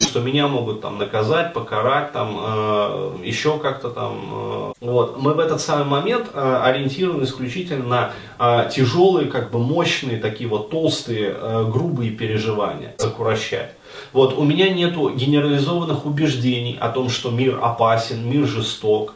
[0.02, 4.30] что меня могут там наказать, покарать, там э, еще как-то там.
[4.30, 5.18] Э, вот.
[5.20, 10.50] Мы в этот самый момент э, ориентированы исключительно на э, тяжелые, как бы мощные, такие
[10.50, 13.72] вот толстые, э, грубые переживания, закурощать.
[14.14, 19.14] Вот у меня нету генерализованных убеждений о том, что мир опасен, мир жесток,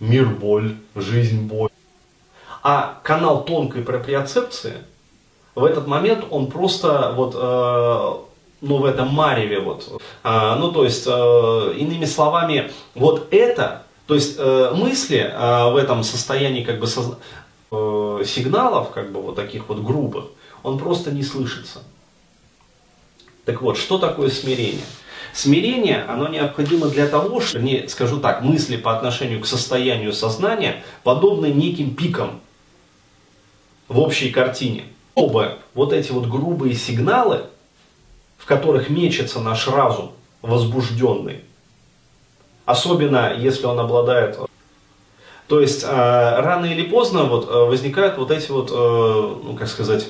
[0.00, 1.70] мир боль, жизнь боль.
[2.62, 4.74] А канал тонкой проприоцепции
[5.54, 8.14] в этот момент он просто вот э,
[8.60, 10.00] ну, в этом мареве, вот.
[10.22, 15.76] А, ну, то есть, э, иными словами, вот это, то есть, э, мысли э, в
[15.76, 17.16] этом состоянии, как бы, созна...
[17.70, 20.24] э, сигналов, как бы, вот таких вот грубых,
[20.62, 21.82] он просто не слышится.
[23.44, 24.84] Так вот, что такое смирение?
[25.32, 30.82] Смирение, оно необходимо для того, что, не скажу так, мысли по отношению к состоянию сознания
[31.02, 32.40] подобны неким пикам
[33.88, 34.84] в общей картине.
[35.14, 37.46] Оба вот эти вот грубые сигналы,
[38.38, 41.40] в которых мечется наш разум возбужденный.
[42.64, 44.38] Особенно, если он обладает...
[45.48, 48.74] То есть, э, рано или поздно вот, э, возникают вот эти вот, э,
[49.44, 50.08] ну, как сказать,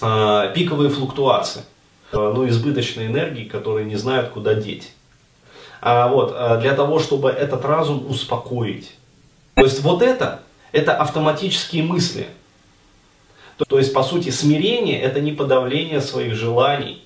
[0.00, 1.62] э, пиковые флуктуации.
[2.10, 4.92] Э, ну, избыточной энергии, которые не знают, куда деть.
[5.80, 8.94] А, вот, э, для того, чтобы этот разум успокоить.
[9.54, 10.40] То есть, вот это,
[10.72, 12.26] это автоматические мысли.
[13.68, 17.02] То, есть, по сути, смирение– это не подавление своих желаний,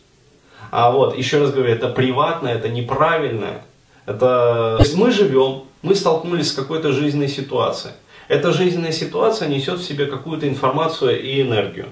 [0.70, 3.62] а вот, еще раз говорю, это приватное, это неправильное.
[4.06, 4.76] Это...
[4.78, 7.94] То есть мы живем, мы столкнулись с какой-то жизненной ситуацией.
[8.28, 11.88] Эта жизненная ситуация несет в себе какую-то информацию и энергию.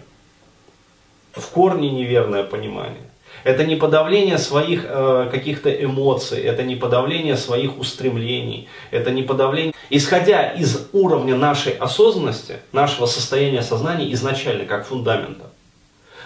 [1.33, 3.11] В корне неверное понимание.
[3.45, 9.73] Это не подавление своих э, каких-то эмоций, это не подавление своих устремлений, это не подавление...
[9.89, 15.47] Исходя из уровня нашей осознанности, нашего состояния сознания изначально, как фундамента,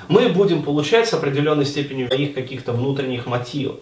[0.09, 3.77] мы будем получать с определенной степенью своих каких-то внутренних мотивов.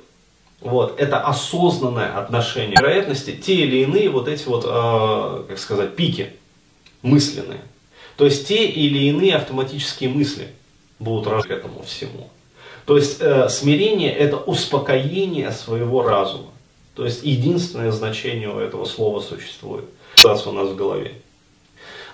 [0.61, 2.77] Вот, это осознанное отношение.
[2.79, 6.31] Вероятности те или иные вот эти вот, э, как сказать, пики
[7.01, 7.61] мысленные.
[8.17, 10.49] То есть те или иные автоматические мысли
[11.03, 12.29] будут к этому всему.
[12.85, 16.51] То есть э, смирение это успокоение своего разума.
[16.95, 19.85] То есть единственное значение у этого слова существует.
[20.25, 21.15] У нас в голове.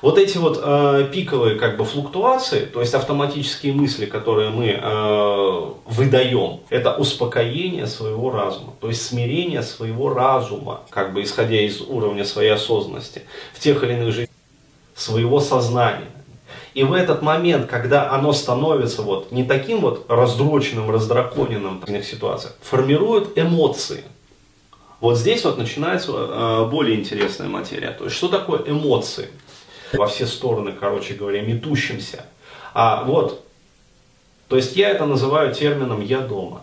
[0.01, 5.73] Вот эти вот э, пиковые как бы флуктуации, то есть автоматические мысли, которые мы э,
[5.87, 12.25] выдаем, это успокоение своего разума, то есть смирение своего разума, как бы исходя из уровня
[12.25, 14.29] своей осознанности в тех или иных жизнях,
[14.95, 16.07] своего сознания.
[16.75, 22.55] И в этот момент, когда оно становится вот не таким вот раздроченным, раздраконенным в ситуациях,
[22.61, 24.05] формирует эмоции.
[25.01, 27.91] Вот здесь вот начинается э, более интересная материя.
[27.93, 29.29] То есть, что такое эмоции?
[29.93, 32.25] во все стороны, короче говоря, метущимся.
[32.75, 33.45] А вот,
[34.49, 36.63] то есть я это называю термином «я дома».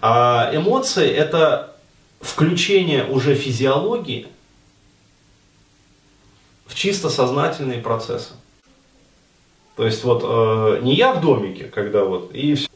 [0.00, 1.76] А эмоции– это
[2.20, 4.28] включение уже физиологии
[6.66, 8.34] в чисто сознательные процессы.
[9.78, 12.68] То есть вот э, не я в домике, когда вот и все.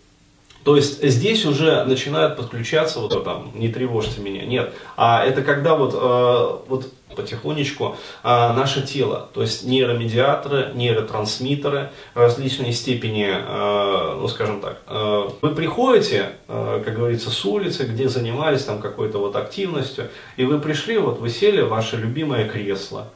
[0.62, 5.74] То есть здесь уже начинают подключаться вот там не тревожьте меня, нет, а это когда
[5.74, 14.28] вот э, вот потихонечку а, наше тело, то есть нейромедиаторы, нейротрансмиттеры, различные степени, а, ну
[14.28, 19.34] скажем так, а, вы приходите, а, как говорится, с улицы, где занимались там какой-то вот
[19.34, 23.08] активностью, и вы пришли, вот вы сели в ваше любимое кресло,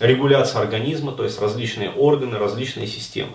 [0.00, 3.32] регуляция организма, то есть различные органы, различные системы.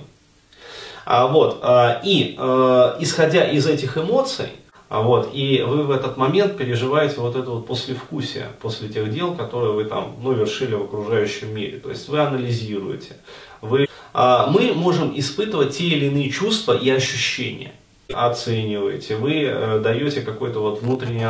[1.05, 4.47] А, вот, а, и а, исходя из этих эмоций,
[4.93, 9.33] а вот, и вы в этот момент переживаете вот это вот послевкусие после тех дел,
[9.33, 11.79] которые вы там, ну, вершили в окружающем мире.
[11.79, 13.17] То есть вы анализируете.
[13.61, 17.73] Вы, а, мы можем испытывать те или иные чувства и ощущения.
[18.13, 19.15] Оцениваете.
[19.15, 21.25] Вы а, даете какой-то вот внутренний...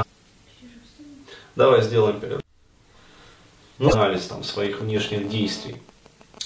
[1.56, 2.43] Давай сделаем перерыв.
[3.84, 5.76] Ну, анализ там своих внешних действий.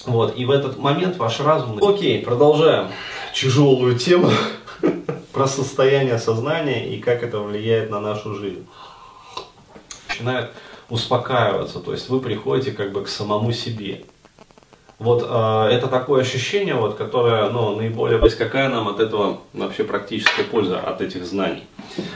[0.06, 1.78] Вот, и в этот момент ваш разум...
[1.82, 2.88] Окей, продолжаем
[3.32, 4.30] тяжелую тему
[5.32, 8.66] про состояние сознания и как это влияет на нашу жизнь.
[10.08, 10.50] Начинает
[10.88, 14.04] успокаиваться, то есть вы приходите как бы к самому себе.
[14.98, 18.18] Вот э, это такое ощущение, вот, которое ну, наиболее...
[18.18, 21.68] То есть какая нам от этого вообще практическая польза, от этих знаний?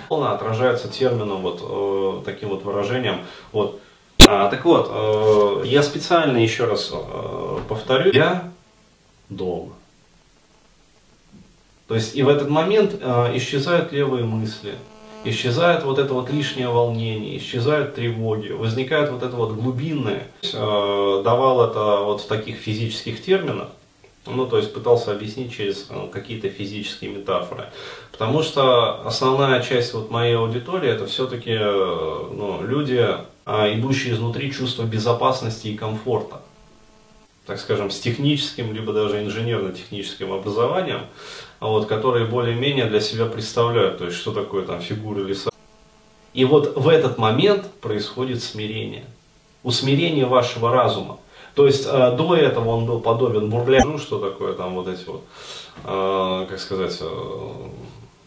[0.08, 3.20] Полно отражается термином, вот э, таким вот выражением.
[3.52, 3.80] Вот.
[4.26, 8.50] А, так вот, э, я специально еще раз э, повторю, я
[9.28, 9.72] дома.
[11.88, 14.74] То есть и в этот момент э, исчезают левые мысли,
[15.24, 20.26] исчезает вот это вот лишнее волнение, исчезают тревоги, возникает вот это вот глубинное.
[20.54, 23.68] Э, давал это вот в таких физических терминах,
[24.26, 27.66] Ну, то есть пытался объяснить через э, какие-то физические метафоры.
[28.12, 33.06] Потому что основная часть вот моей аудитории это все-таки э, ну, люди,
[33.44, 36.43] а, идущие изнутри чувства безопасности и комфорта.
[37.47, 41.06] Так скажем, с техническим, либо даже инженерно-техническим образованием,
[41.59, 45.51] вот, которые более-менее для себя представляют, то есть что такое там фигуры леса.
[46.35, 49.05] И вот в этот момент происходит смирение.
[49.64, 51.19] Усмирение вашего разума.
[51.55, 55.05] То есть э, до этого он был подобен бурляю, ну что такое там вот эти
[55.05, 55.24] вот,
[55.85, 57.47] э, как сказать, э,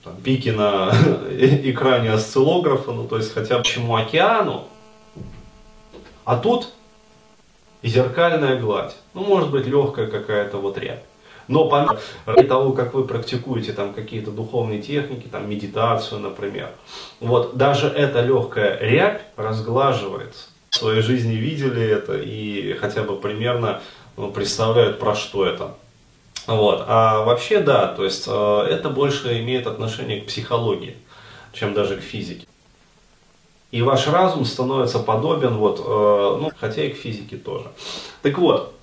[0.03, 0.91] там, пики на
[1.39, 4.65] экране осциллографа, ну то есть хотя бы чему океану,
[6.25, 6.69] а тут
[7.83, 11.03] зеркальная гладь, ну может быть легкая какая-то вот рябь.
[11.47, 16.71] Но по мере того, как вы практикуете там какие-то духовные техники, там медитацию, например,
[17.19, 23.81] вот даже эта легкая рябь разглаживается в своей жизни видели это и хотя бы примерно
[24.17, 25.75] ну, представляют, про что это.
[26.47, 26.83] Вот.
[26.87, 30.97] А вообще, да, то есть э, это больше имеет отношение к психологии,
[31.53, 32.45] чем даже к физике.
[33.75, 37.65] И ваш разум становится подобен, вот, э, ну, хотя и к физике тоже.
[38.21, 38.73] Так вот,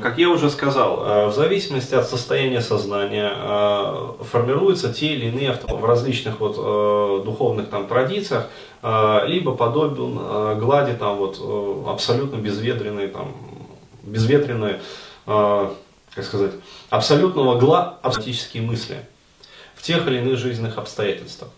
[0.00, 5.58] как я уже сказал, э, в зависимости от состояния сознания э, формируются те или иные
[5.66, 8.46] в различных вот э, духовных там традициях,
[9.26, 11.40] либо подобен глади там вот
[11.88, 13.34] абсолютно безветренные там
[14.04, 14.80] безветренные,
[15.24, 16.52] как сказать,
[16.88, 18.98] абсолютного гла автоматические мысли
[19.74, 21.50] в тех или иных жизненных обстоятельствах.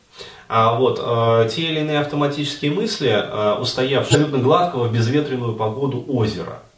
[0.49, 6.63] А вот э, те или иные автоматические мысли, э, устоявшие абсолютно гладкого безветренную погоду озера–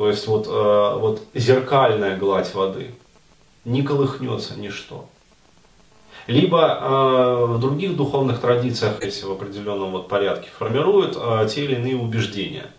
[0.00, 2.94] то есть вот, э, вот зеркальная гладь воды.
[3.66, 5.10] Не колыхнется ничто.
[6.26, 11.74] Либо э, в других духовных традициях, если в определенном вот порядке, формируют э, те или
[11.74, 12.70] иные убеждения.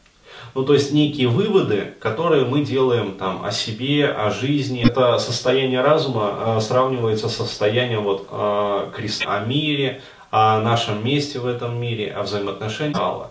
[0.53, 4.83] Ну, то есть некие выводы, которые мы делаем там о себе, о жизни.
[4.85, 11.39] Это состояние разума э, сравнивается с состоянием вот, э, креста о мире, о нашем месте
[11.39, 13.29] в этом мире, о взаимоотношениях.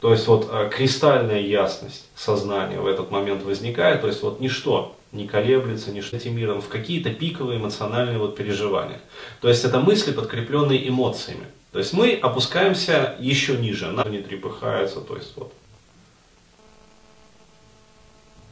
[0.00, 4.94] То есть вот э, кристальная ясность сознания в этот момент возникает, то есть вот ничто
[5.10, 9.00] не колеблется, ничто этим миром в какие-то пиковые эмоциональные вот переживания.
[9.40, 11.46] То есть это мысли, подкрепленные эмоциями.
[11.76, 15.52] То есть мы опускаемся еще ниже, на не трепыхается, то есть вот.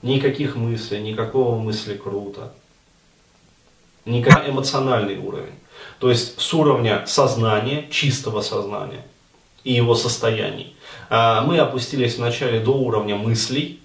[0.03, 2.53] Никаких мыслей, никакого мысли круто.
[4.05, 5.55] Никакой эмоциональный уровень.
[6.01, 9.03] То есть с уровня сознания, чистого сознания
[9.63, 10.77] и его состояний
[11.09, 13.81] а, мы опустились вначале до уровня мыслей,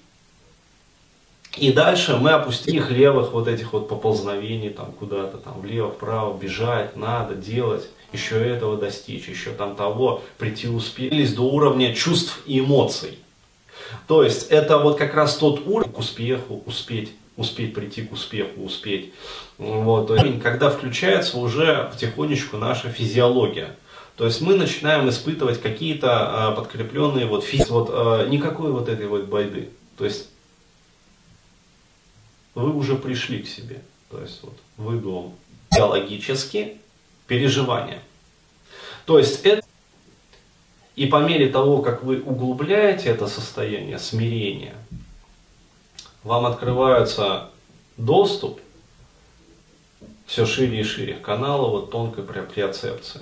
[1.55, 6.37] и дальше мы опустили их левых вот этих вот поползновений там куда-то там влево, вправо,
[6.37, 12.59] бежать, надо делать, еще этого достичь, еще там того, прийти успелись до уровня чувств и
[12.59, 13.19] эмоций.
[14.07, 18.61] То есть это вот как раз тот уровень к успеху, успеть, успеть прийти к успеху,
[18.61, 19.13] успеть.
[19.57, 20.11] Вот,
[20.41, 23.75] когда включается уже потихонечку наша физиология.
[24.15, 29.07] То есть мы начинаем испытывать какие-то а, подкрепленные вот физ, вот а, никакой вот этой
[29.07, 29.69] вот байды.
[29.97, 30.27] То есть
[32.53, 33.81] вы уже пришли к себе.
[34.11, 35.35] То есть вот вы дом.
[35.73, 36.79] Биологически
[37.29, 37.99] переживания.
[39.05, 39.65] То есть это
[40.95, 44.75] и по мере того, как вы углубляете это состояние смирения,
[46.23, 47.49] вам открывается
[47.95, 48.59] доступ
[50.25, 53.21] все шире и шире к каналу вот тонкой преоцепции.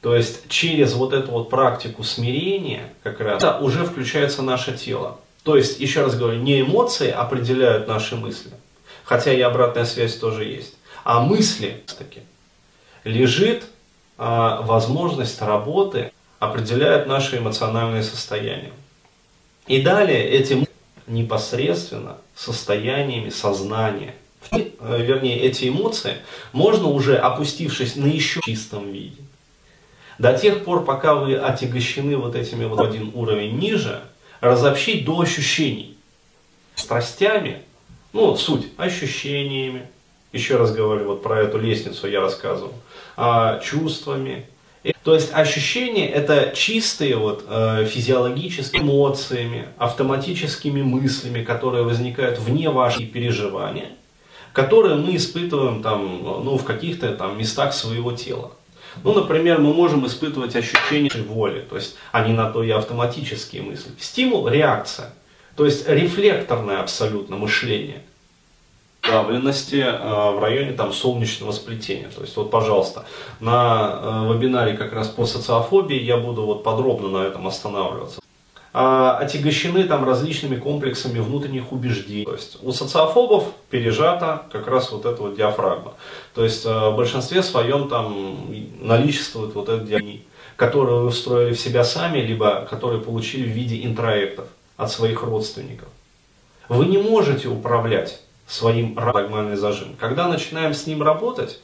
[0.00, 5.20] То есть через вот эту вот практику смирения как раз да, уже включается наше тело.
[5.44, 8.50] То есть, еще раз говорю, не эмоции определяют наши мысли,
[9.04, 10.74] хотя и обратная связь тоже есть,
[11.04, 12.20] а мысли таки
[13.04, 13.64] лежит
[14.16, 18.72] а, возможность работы, определяет наше эмоциональное состояние.
[19.66, 20.66] И далее эти
[21.06, 24.14] непосредственно состояниями сознания,
[24.50, 26.16] э, вернее эти эмоции
[26.52, 29.22] можно уже опустившись на еще чистом виде
[30.18, 34.02] до тех пор, пока вы отягощены вот этими вот один уровень ниже,
[34.40, 35.96] разобщить до ощущений.
[36.74, 37.62] Страстями,
[38.12, 39.86] ну, суть, ощущениями,
[40.32, 42.74] еще раз говорю, вот про эту лестницу я рассказывал,
[43.16, 44.46] а, чувствами.
[45.02, 53.10] То есть ощущения это чистые вот, э, физиологические эмоциями, автоматическими мыслями, которые возникают вне ваших
[53.10, 53.88] переживания,
[54.52, 58.52] которые мы испытываем там, ну, в каких-то там местах своего тела.
[59.02, 63.90] Ну, например, мы можем испытывать ощущение воли, то есть они на то и автоматические мысли.
[63.98, 65.12] Стимул– реакция,
[65.56, 68.02] то есть рефлекторное абсолютно мышление
[69.02, 72.08] давленности э, в районе там, солнечного сплетения.
[72.14, 73.04] То есть, вот, пожалуйста,
[73.40, 78.20] на э, вебинаре как раз по социофобии я буду вот подробно на этом останавливаться.
[78.72, 82.26] а, отягощены там различными комплексами внутренних убеждений.
[82.26, 85.94] То есть у социофобов пережата как раз вот эта вот диафрагма.
[86.34, 88.46] То есть а, в большинстве своем там
[88.80, 90.20] наличествует вот этот диафрагма,
[90.56, 95.88] который вы устроили в себя сами, либо которые получили в виде интроектов от своих родственников.
[96.68, 99.94] Вы не можете управлять своим диафрагмальный зажим.
[100.00, 101.60] Когда начинаем с ним работать,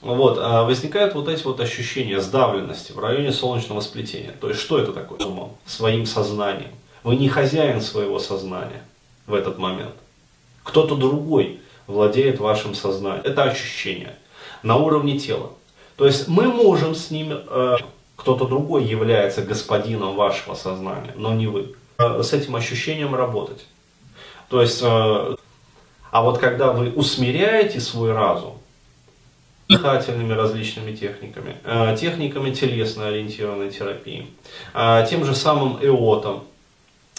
[0.00, 4.32] вот, а, возникают вот эти вот ощущения сдавленности в районе солнечного сплетения.
[4.40, 5.20] То есть, что это такое?
[5.66, 6.70] Своим сознанием.
[7.04, 8.82] Вы не хозяин своего сознания
[9.26, 9.94] в этот момент.
[10.62, 13.24] Кто-то другой владеет вашим сознанием.
[13.24, 14.16] Это ощущение
[14.62, 15.50] на уровне тела.
[15.96, 17.76] То есть мы можем с ним, э,
[18.16, 21.74] кто-то другой является господином вашего сознания, но не вы.
[21.98, 23.66] Э, с этим ощущением работать.
[24.48, 25.36] То есть э,
[26.12, 28.58] а вот когда вы усмиряете свой разум,
[29.68, 34.26] дыхательными различными техниками, э, техниками телесно-ориентированной терапии,
[34.74, 36.44] э, тем же самым эотом,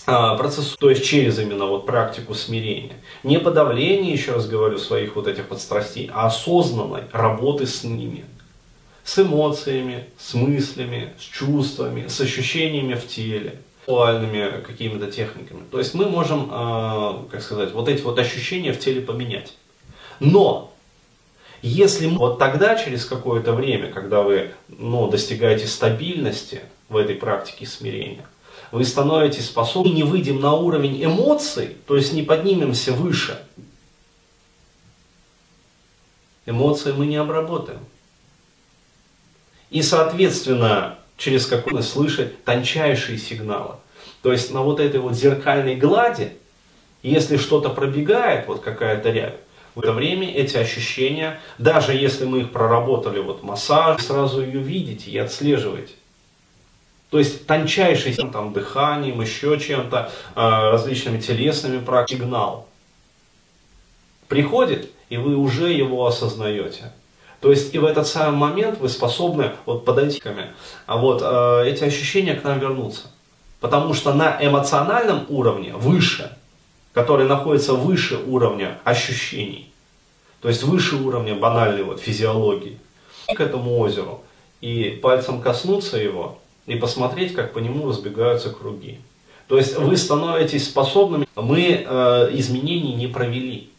[0.05, 2.93] э, процессу, то есть через именно вот практику смирения.
[3.23, 8.25] Не подавление, еще раз говорю, своих вот этих вот страстей, а осознанной работы с ними.
[9.03, 15.63] С эмоциями, с мыслями, с чувствами, с ощущениями в теле визуальными какими-то техниками.
[15.71, 19.53] То есть мы можем, э, как сказать, вот эти вот ощущения в теле поменять.
[20.19, 20.73] Но
[21.61, 28.25] если вот тогда, через какое-то время, когда вы ну, достигаете стабильности в этой практике смирения,
[28.71, 33.39] вы становитесь способны, не выйдем на уровень эмоций, то есть не поднимемся выше,
[36.45, 37.79] эмоции мы не обработаем.
[39.69, 43.75] И, соответственно, через какой слышать тончайшие сигналы.
[44.21, 46.33] То есть на вот этой вот зеркальной глади,
[47.01, 49.35] если что-то пробегает, вот какая-то рябь,
[49.73, 55.09] в это время эти ощущения, даже если мы их проработали, вот массаж, сразу ее видите
[55.11, 55.93] и отслеживаете.
[57.09, 62.67] То есть тончайший там, дыханием, еще чем-то, а, различными телесными практиками, сигнал
[64.27, 66.91] приходит, и вы уже его осознаете.
[67.43, 70.33] То есть и в этот самый момент вы способны вот подойти к
[70.85, 73.11] а вот э, эти ощущения к нам вернутся.
[73.59, 76.37] Потому что на эмоциональном уровне выше,
[76.93, 79.73] который находится выше уровня ощущений,
[80.39, 82.79] то есть выше уровня банальной вот физиологии,
[83.27, 84.23] к этому озеру
[84.61, 89.01] и пальцем коснуться его и посмотреть, как по нему разбегаются круги.
[89.49, 93.69] То есть вы становитесь способными, мы э, изменений не провели.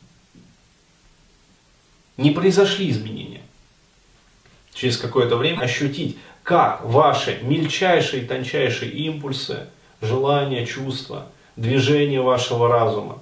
[2.19, 3.44] Не произошли изменения
[4.75, 9.69] через какое-то время ощутить, как ваши мельчайшие, тончайшие импульсы,
[10.03, 11.27] желания, чувства,
[11.57, 13.19] движения вашего разума,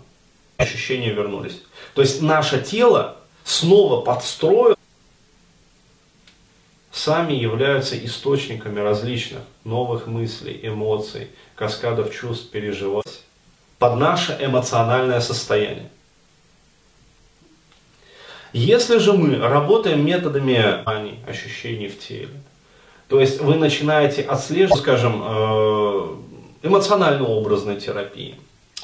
[0.57, 1.62] ощущения вернулись.
[1.95, 4.77] То есть наше тело снова подстроено,
[6.91, 13.03] сами являются источниками различных новых мыслей, эмоций, каскадов чувств, переживаний
[13.79, 15.91] под наше эмоциональное состояние.
[18.53, 20.83] Если же мы работаем методами
[21.29, 22.29] ощущений в теле,
[23.09, 26.16] то есть вы начинаете отслеживать, скажем, э,
[26.62, 28.35] эмоционально-образной терапии,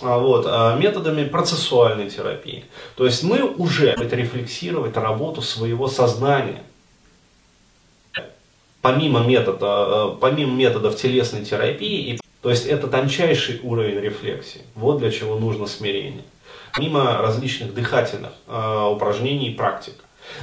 [0.00, 2.64] а вот, а методами процессуальной терапии.
[2.96, 6.62] То есть мы уже это рефлексировать работу своего сознания.
[8.80, 14.62] Помимо, метода, э, помимо методов телесной терапии, то есть это тончайший уровень рефлексии.
[14.74, 16.24] Вот для чего нужно смирение
[16.78, 19.94] мимо различных дыхательных э, упражнений и практик.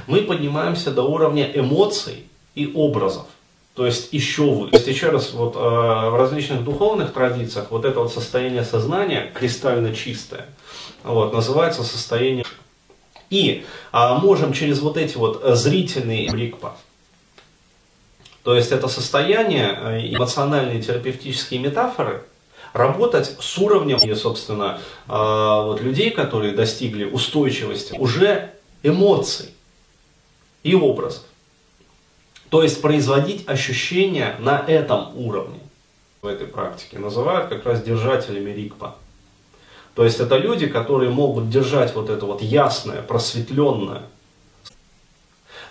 [0.06, 3.26] Мы поднимаемся до уровня эмоций и образов.
[3.74, 4.70] То есть еще вы.
[4.70, 9.30] То есть еще раз, вот, э, в различных духовных традициях вот это вот состояние сознания
[9.34, 10.46] кристально чистое,
[11.04, 12.44] вот, называется состояние.
[13.28, 16.76] И э, можем через вот эти вот зрительные брикпа,
[18.46, 22.22] то есть это состояние, э, эмоциональные терапевтические метафоры,
[22.76, 24.78] работать с уровнем, собственно,
[25.08, 29.50] а, вот людей, которые достигли устойчивости, уже эмоций
[30.62, 31.24] и образов.
[32.50, 35.60] То есть производить ощущения на этом уровне
[36.22, 38.96] в этой практике называют как раз держателями рикпа.
[39.94, 44.02] То есть это люди, которые могут держать вот это вот ясное, просветленное.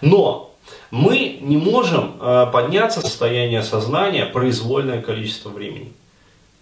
[0.02, 0.56] Но
[0.90, 5.94] мы не можем а, подняться в состояние сознания произвольное количество времени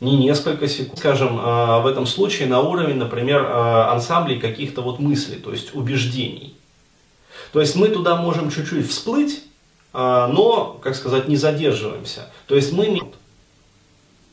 [0.03, 0.99] не несколько секунд.
[0.99, 5.73] Скажем, а, в этом случае на уровень, например, а, ансамблей каких-то вот мыслей, то есть
[5.73, 6.55] убеждений.
[7.53, 9.43] То есть мы туда можем чуть-чуть всплыть,
[9.93, 12.29] а, но, как сказать, не задерживаемся.
[12.47, 13.01] То есть мы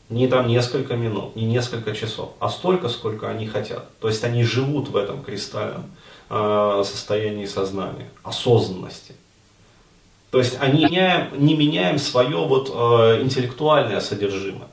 [0.09, 3.87] не там несколько минут, не несколько часов, а столько, сколько они хотят.
[3.99, 5.91] То есть они живут в этом кристальном
[6.29, 9.15] состоянии сознания, осознанности.
[10.31, 14.69] То есть они не меняем свое вот, интеллектуальное содержимое.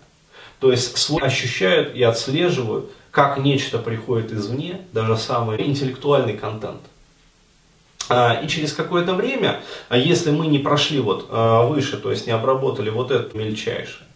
[0.61, 6.81] То есть свой ощущают и отслеживают, как нечто приходит извне, даже самый интеллектуальный контент.
[8.09, 12.27] А, и через какое-то время, а если мы не прошли вот а, выше, то есть
[12.27, 14.07] не обработали вот это мельчайшее,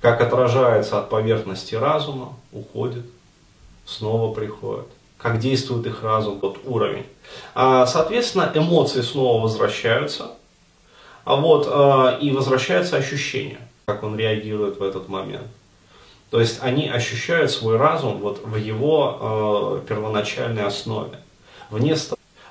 [0.00, 3.04] как отражается от поверхности разума, уходит,
[3.84, 4.86] снова приходит,
[5.18, 7.06] как действует их разум, вот уровень.
[7.54, 10.32] Соответственно, эмоции снова возвращаются,
[11.24, 11.66] а вот
[12.20, 15.46] и возвращается ощущение, как он реагирует в этот момент.
[16.30, 21.20] То есть они ощущают свой разум вот в его э, первоначальной основе,
[21.70, 21.94] вне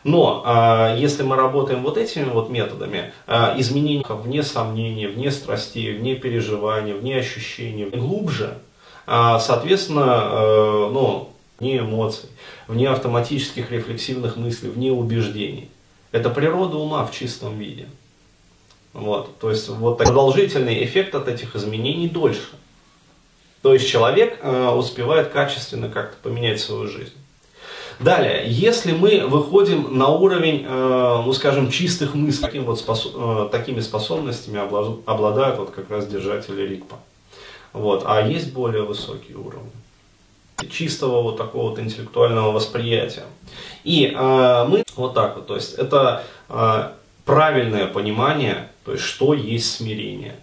[0.05, 5.97] но а, если мы работаем вот этими вот методами, а, изменения вне сомнений, вне страстей,
[5.97, 8.57] вне переживаний, вне ощущений, глубже,
[9.05, 12.29] а, соответственно, а, ну, вне эмоций,
[12.67, 15.69] вне автоматических рефлексивных мыслей, вне убеждений.
[16.13, 17.87] Это природа ума в чистом виде.
[18.95, 22.47] Вот, то есть вот продолжительный эффект от этих изменений дольше.
[23.61, 27.13] То есть человек э, успевает качественно как-то поменять свою жизнь.
[27.99, 33.49] Далее, если мы выходим на уровень, э, ну скажем, чистых мыслей, таким вот способ, э,
[33.51, 36.95] такими способностями обладают вот как раз держатели РИКПа.
[37.73, 39.71] Вот, а есть более высокие уровни
[40.71, 43.25] чистого вот такого вот интеллектуального восприятия.
[43.83, 46.91] И э, мы вот так вот, то есть это э,
[47.25, 50.35] правильное понимание, то есть что есть смирение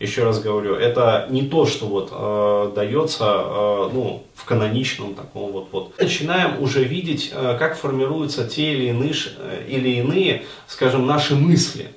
[0.00, 5.52] еще раз говорю, это не то, что вот э, дается э, ну, в каноничном таком
[5.52, 5.98] вот, вот.
[6.00, 11.90] Начинаем уже видеть, э, как формируются те или иные, э, или иные, скажем, наши мысли.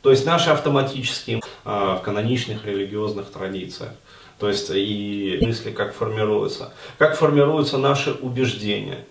[0.00, 3.92] То есть наши автоматические э, в каноничных религиозных традициях.
[4.38, 6.72] То есть и мысли как формируются.
[6.96, 9.04] Как формируются наши убеждения.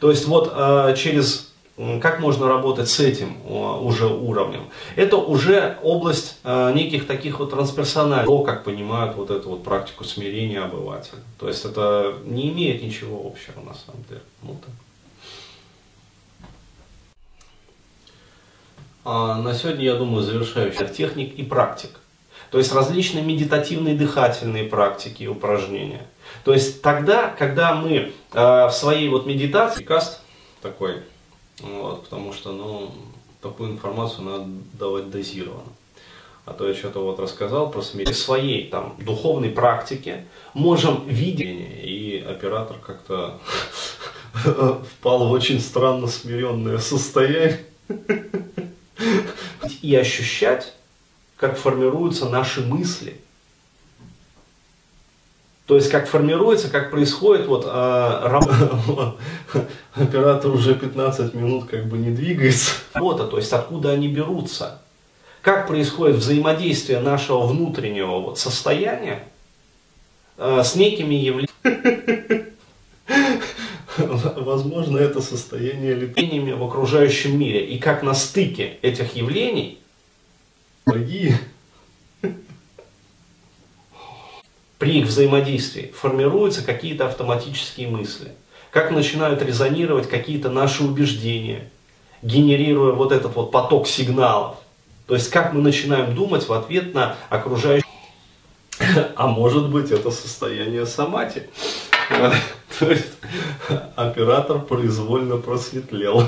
[0.00, 1.47] То есть вот э, через
[2.00, 4.68] как можно работать с этим уже уровнем?
[4.96, 10.02] Это уже область э, неких таких вот трансперсональных, то, как понимают вот эту вот практику
[10.02, 11.20] смирения обывателя.
[11.38, 14.22] То есть это не имеет ничего общего на самом деле.
[14.42, 14.74] Ну, так.
[19.04, 21.90] А на сегодня, я думаю, завершающих техник и практик.
[22.50, 26.06] То есть различные медитативные дыхательные практики и упражнения.
[26.44, 30.20] То есть тогда, когда мы э, в своей вот медитации, каст
[30.60, 31.02] такой,
[31.60, 32.92] вот, потому что, ну,
[33.42, 35.72] такую информацию надо давать дозированно.
[36.44, 38.16] А то я что-то вот рассказал про смерть.
[38.16, 43.38] Своей там духовной практике можем видеть, и оператор как-то
[44.92, 47.66] впал в очень странно смиренное состояние.
[49.82, 50.72] И ощущать,
[51.36, 53.20] как формируются наши мысли–
[55.68, 57.68] то есть как формируется, как происходит, вот э,
[59.94, 62.70] оператор уже 15 минут как бы не двигается.
[62.94, 64.80] Вот, а то есть откуда они берутся.
[65.42, 69.24] Как происходит взаимодействие нашего внутреннего вот состояния
[70.38, 72.46] э, с некими явлениями.
[74.38, 77.66] Возможно, это состояние явлениями в окружающем мире.
[77.66, 79.80] И как на стыке этих явлений
[80.86, 81.36] магии
[84.78, 88.32] при их взаимодействии формируются какие-то автоматические мысли,
[88.70, 91.68] как начинают резонировать какие-то наши убеждения,
[92.22, 94.56] генерируя вот этот вот поток сигналов.
[95.06, 97.84] То есть как мы начинаем думать в ответ на окружающий...
[99.16, 101.42] А может быть это состояние самати.
[102.78, 103.12] То есть
[103.96, 106.24] оператор произвольно просветлел.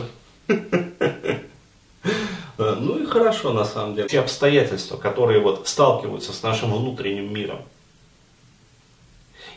[2.58, 4.08] Ну и хорошо на самом деле.
[4.08, 7.60] Те обстоятельства, которые вот сталкиваются с нашим внутренним миром,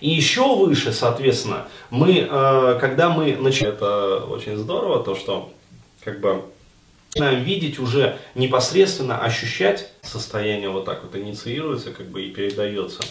[0.01, 5.51] и еще выше, соответственно, мы, э, когда мы начинаем, это очень здорово, то что
[6.03, 6.43] как бы
[7.15, 13.03] начинаем видеть уже непосредственно, ощущать состояние вот так вот инициируется как бы и передается.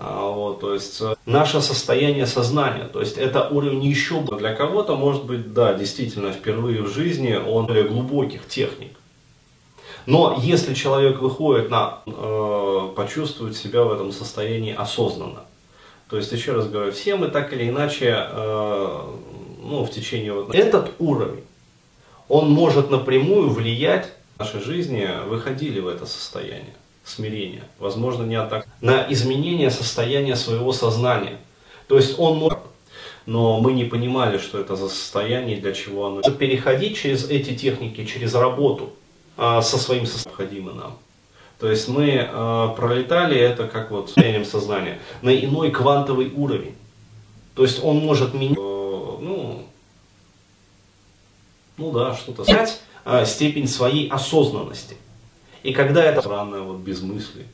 [0.00, 4.94] А, вот, то есть э, наше состояние сознания, то есть это уровень еще для кого-то
[4.94, 8.92] может быть, да, действительно впервые в жизни он более глубоких техник.
[10.06, 15.40] Но если человек выходит на, э, почувствовать себя в этом состоянии осознанно,
[16.08, 19.00] то есть, еще раз говорю, все мы так или иначе, э,
[19.62, 20.54] ну, в течение вот...
[20.54, 21.44] Этот уровень,
[22.28, 26.74] он может напрямую влиять в нашей жизни, выходили в это состояние
[27.04, 31.38] смирения, возможно, не атак, на изменение состояния своего сознания.
[31.88, 32.58] То есть он может,
[33.24, 36.22] но мы не понимали, что это за состояние, для чего оно.
[36.22, 38.92] Переходить через эти техники, через работу
[39.36, 40.98] а, со своим состоянием необходимо нам.
[41.58, 46.76] То есть мы э, пролетали это как вот состоянием сознания на иной квантовый уровень.
[47.54, 49.66] То есть он может менять, э, ну,
[51.76, 54.96] ну да, что-то сказать, э, степень своей осознанности.
[55.64, 57.46] И когда это странное вот без мысли,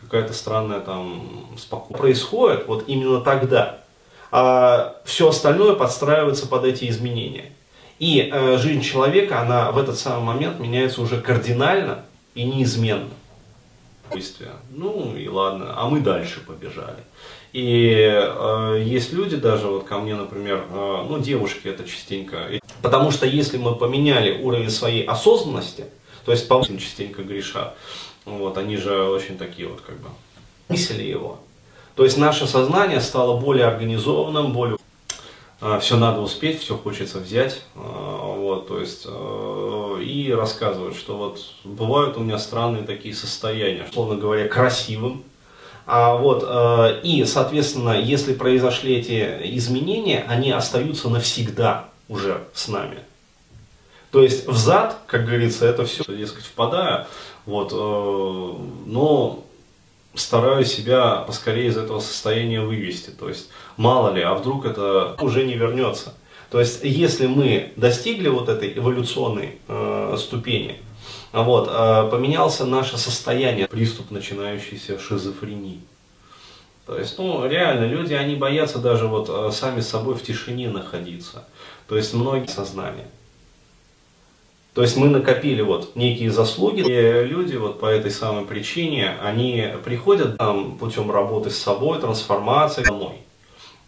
[0.00, 1.98] какая-то странная там спокойствие.
[1.98, 3.80] Происходит вот именно тогда.
[4.30, 7.52] А все остальное подстраивается под эти изменения.
[7.98, 13.10] И э, жизнь человека, она в этот самый момент меняется уже кардинально и неизменно.
[14.70, 17.04] Ну и ладно, а мы дальше побежали.
[17.52, 22.48] И э, есть люди даже, вот ко мне, например, э, ну девушки это частенько.
[22.82, 25.86] Потому что если мы поменяли уровень своей осознанности,
[26.24, 27.74] то есть по частенько греша,
[28.24, 30.08] вот, они же очень такие вот как бы
[30.68, 31.40] мысли его.
[31.94, 34.78] То есть наше сознание стало более организованным, более
[35.60, 39.10] а, все надо успеть, все хочется взять, а, вот, то есть, а,
[40.00, 45.24] и рассказывают, что вот бывают у меня странные такие состояния, условно говоря, красивым,
[45.86, 46.44] а, вот,
[47.02, 52.98] и, соответственно, если произошли эти изменения, они остаются навсегда уже с нами.
[54.10, 57.06] То есть взад, как говорится, это все, дескать, впадая,
[57.46, 59.44] вот, но
[60.14, 63.10] стараюсь себя поскорее из этого состояния вывести.
[63.10, 66.14] То есть, мало ли, а вдруг это уже не вернется.
[66.50, 70.76] То есть, если мы достигли вот этой эволюционной э, ступени,
[71.32, 75.80] вот, э, поменялся наше состояние, приступ начинающийся шизофрении.
[76.86, 80.70] То есть, ну, реально, люди, они боятся даже вот э, сами с собой в тишине
[80.70, 81.44] находиться.
[81.86, 83.08] То есть, многие сознания.
[84.72, 89.70] То есть мы накопили вот некие заслуги, и люди вот по этой самой причине, они
[89.84, 93.16] приходят там путем работы с собой, трансформации домой.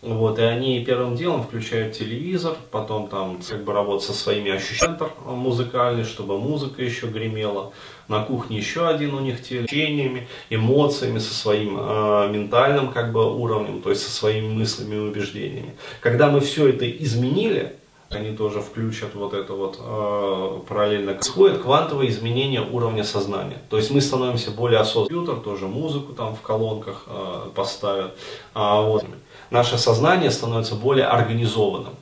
[0.02, 5.10] Вот, и они первым делом включают телевизор, потом там как бы работать со своими ощущениями
[5.26, 7.72] музыкальный, чтобы музыка еще гремела.
[8.08, 13.82] На кухне еще один у них телевизорами, эмоциями, со своим э, ментальным как бы уровнем,
[13.82, 15.76] то есть со своими мыслями и убеждениями.
[16.00, 17.76] Когда мы все это изменили,
[18.08, 21.12] они тоже включат вот это вот э, параллельно.
[21.12, 23.58] Происходит квантовое изменение уровня сознания.
[23.68, 25.26] То есть мы становимся более осознанным.
[25.26, 28.16] Компьютер тоже музыку там в колонках э, поставят.
[28.54, 29.04] А, вот.
[29.50, 31.94] Наше сознание становится более организованным.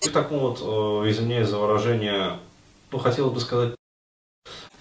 [0.00, 2.38] И такому вот, э, извиняюсь за выражение,
[2.90, 3.74] ну хотел бы сказать,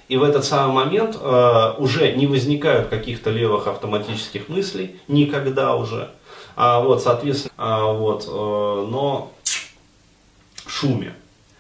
[0.08, 6.12] и в этот самый момент э, уже не возникают каких-то левых автоматических мыслей, никогда уже.
[6.56, 8.30] А, вот, соответственно, а, вот, э,
[8.90, 9.34] но
[10.66, 11.14] шуме,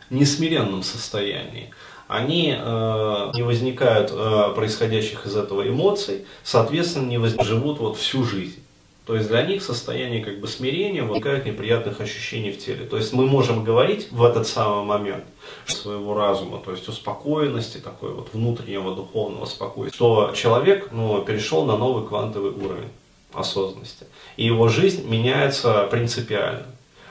[0.09, 1.71] несмиренном состоянии,
[2.07, 8.23] они э, не возникают э, происходящих из этого эмоций, соответственно, не возник, живут вот всю
[8.23, 8.63] жизнь.
[9.07, 12.85] То есть для них состояние как бы смирения возникает неприятных ощущений в теле.
[12.85, 15.23] То есть мы можем говорить в этот самый момент
[15.65, 21.77] своего разума, то есть успокоенности, такой вот внутреннего духовного спокойствия, что человек ну, перешел на
[21.77, 22.89] новый квантовый уровень
[23.31, 24.05] осознанности.
[24.35, 26.65] И его жизнь меняется принципиально.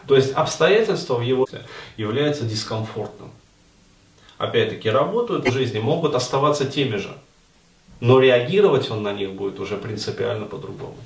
[0.07, 1.49] То есть обстоятельства в его
[1.97, 3.31] являются дискомфортным.
[4.37, 7.17] Опять-таки работают в жизни, могут оставаться теми же,
[8.01, 10.99] но реагировать он на них будет уже принципиально по-другому.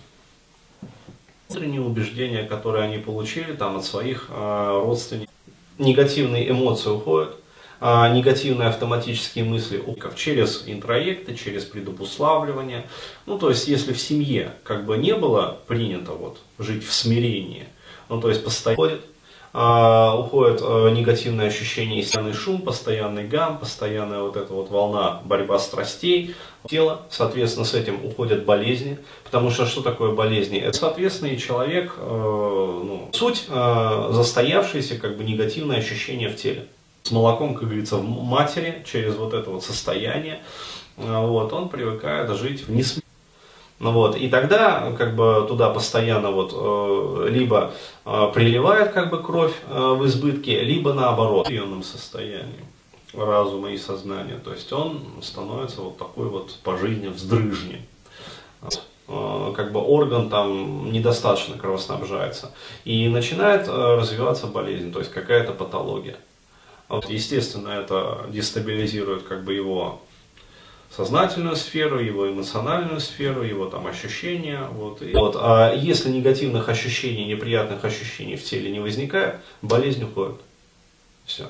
[1.50, 5.34] Внутренние убеждения, которые они получили там, от своих э, родственников,
[5.78, 7.36] негативные эмоции уходят,
[7.80, 9.82] а негативные автоматические мысли
[10.16, 12.86] через интроекты, через предупославливание.
[13.26, 17.66] Ну, то есть, если в семье как бы не было принято вот, жить в смирении–
[18.10, 18.98] ну то есть постоянно
[19.52, 25.58] а, уходит а, негативное ощущение, постоянный шум, постоянный гам, постоянная вот эта вот волна борьба
[25.58, 26.34] страстей,
[26.68, 30.58] тело, соответственно, с этим уходят болезни, потому что что такое болезни?
[30.58, 36.66] Это, соответственно, и человек, э, ну, суть э, застоявшееся как бы негативное ощущение в теле.
[37.02, 40.40] С молоком, как говорится, в матери, через вот это вот состояние,
[40.96, 43.09] э, вот, он привыкает жить в несмысленном
[43.80, 47.72] ну вот, и тогда как бы туда постоянно вот э, либо
[48.04, 52.62] э, приливает как бы кровь э, в избытке, либо наоборот, в приемном состоянии
[53.14, 54.38] разума и сознания.
[54.44, 57.80] То есть он становится вот такой вот по жизни вздрыжни.
[59.08, 62.52] Как бы орган там недостаточно кровоснабжается.
[62.84, 66.16] И начинает развиваться болезнь, то есть какая-то патология.
[66.88, 70.00] Вот, естественно, это дестабилизирует как бы его
[70.94, 74.64] сознательную сферу, его эмоциональную сферу, его там ощущения.
[74.72, 75.02] Вот.
[75.02, 75.36] И, вот.
[75.38, 80.40] А если негативных ощущений, неприятных ощущений в теле не возникает, болезнь уходит.
[81.24, 81.46] Все.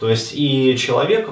[0.00, 1.28] То есть и человек,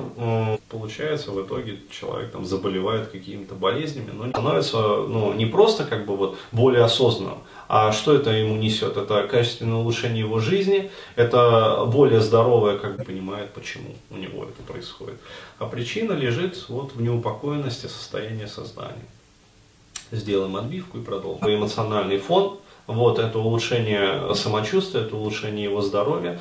[0.69, 6.15] получается, в итоге человек там заболевает какими-то болезнями, но становится ну, не просто как бы
[6.15, 7.39] вот более осознанным,
[7.69, 8.97] а что это ему несет?
[8.97, 14.63] Это качественное улучшение его жизни, это более здоровое, как бы понимает, почему у него это
[14.63, 15.19] происходит.
[15.59, 19.05] А причина лежит вот в неупокоенности состояния сознания.
[20.11, 21.47] Сделаем отбивку и продолжим.
[21.47, 26.41] Эмоциональный фон, вот это улучшение самочувствия, это улучшение его здоровья,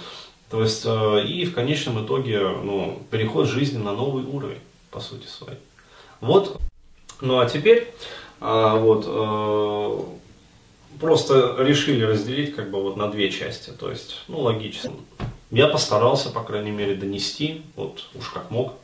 [0.49, 5.27] то есть, э, и в конечном итоге, ну, переход жизни на новый уровень, по сути
[5.27, 5.59] своей.
[6.21, 6.59] Вот,
[7.19, 7.93] ну а теперь
[8.39, 10.03] А, вот, э,
[10.99, 14.91] просто решили разделить как бы вот на две части, то есть, ну, логично.
[15.49, 18.73] Я постарался, по крайней мере, донести, вот уж как мог.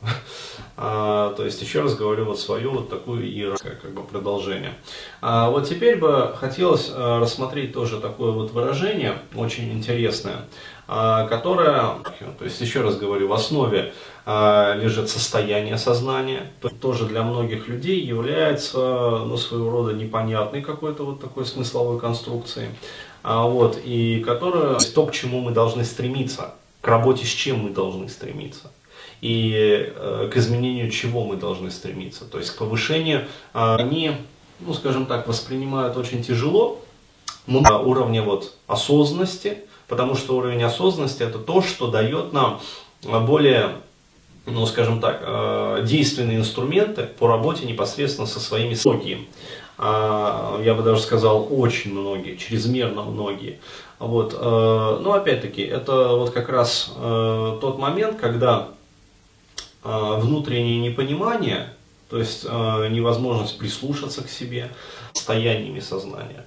[0.76, 4.74] А, то есть, еще раз говорю, вот свою вот такую иерархию, как бы продолжение.
[5.20, 10.46] А, вот теперь бы хотелось а, рассмотреть тоже такое вот выражение, очень интересное,
[10.88, 11.98] а, которое,
[12.38, 13.92] то есть, еще раз говорю, в основе
[14.26, 18.78] лежит состояние сознания, то тоже для многих людей является,
[19.26, 22.70] ну, своего рода непонятной какой-то вот такой смысловой конструкцией.
[23.24, 27.70] А, вот, и которая, то, к чему мы должны стремиться, к работе с чем мы
[27.70, 28.70] должны стремиться
[29.22, 33.20] и э, к изменению чего мы должны стремиться, то есть к повышению,
[33.54, 34.12] э, они,
[34.60, 36.82] ну скажем так, воспринимают очень тяжело
[37.46, 39.56] на уровне вот осознанности,
[39.88, 42.60] потому что уровень осознанности это то, что дает нам
[43.02, 43.76] более
[44.46, 49.26] ну, скажем так, э, действенные инструменты по работе непосредственно со своими многие.
[49.78, 53.58] А, я бы даже сказал, очень многие, чрезмерно многие.
[53.98, 54.34] Вот.
[54.34, 58.68] Э, но опять-таки, это вот как раз э, тот момент, когда
[59.82, 61.74] внутреннее непонимание,
[62.08, 64.70] то есть невозможность прислушаться к себе,
[65.12, 66.46] состояниями сознания.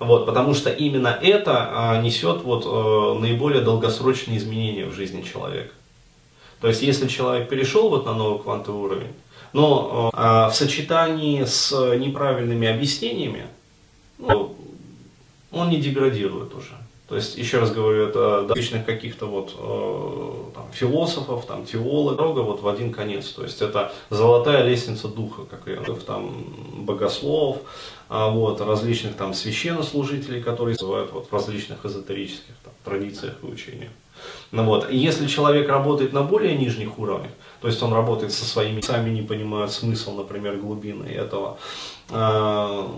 [0.00, 5.70] Вот, потому что именно это несет вот, наиболее долгосрочные изменения в жизни человека.
[6.60, 9.12] То есть, если человек перешел вот на новый квантовый уровень,
[9.52, 13.46] но э, в сочетании с неправильными объяснениями,
[14.18, 14.56] ну,
[15.52, 16.76] он не деградирует уже.
[17.08, 22.40] То есть, еще раз говорю, это различных каких-то вот э, там, философов, там, теологов, дорога
[22.40, 23.28] вот в один конец.
[23.28, 26.44] То есть, это золотая лестница духа, как ее там,
[26.78, 27.58] богослов,
[28.08, 33.90] а, вот, различных там священнослужителей, которые называют вот, в различных эзотерических там, традициях и учениях.
[34.52, 34.90] Ну, вот.
[34.90, 39.10] И если человек работает на более нижних уровнях, то есть он работает со своими, сами
[39.10, 41.58] не понимают смысл, например, глубины этого
[42.10, 42.88] э,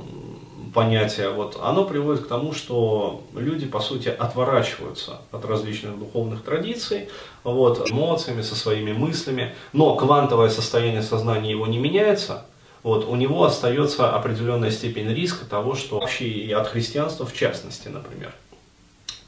[0.75, 7.09] понятия, вот, оно приводит к тому, что люди, по сути, отворачиваются от различных духовных традиций,
[7.45, 12.45] вот, эмоциями, со своими мыслями, но квантовое состояние сознания его не меняется,
[12.83, 17.89] вот, у него остается определенная степень риска того, что вообще и от христианства в частности,
[17.89, 18.33] например.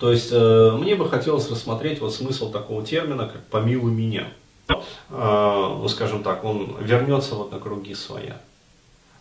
[0.00, 4.28] То есть э, мне бы хотелось рассмотреть вот смысл такого термина, как «помилуй меня».
[4.68, 4.74] Э,
[5.10, 8.40] ну, скажем так, он вернется вот на круги своя.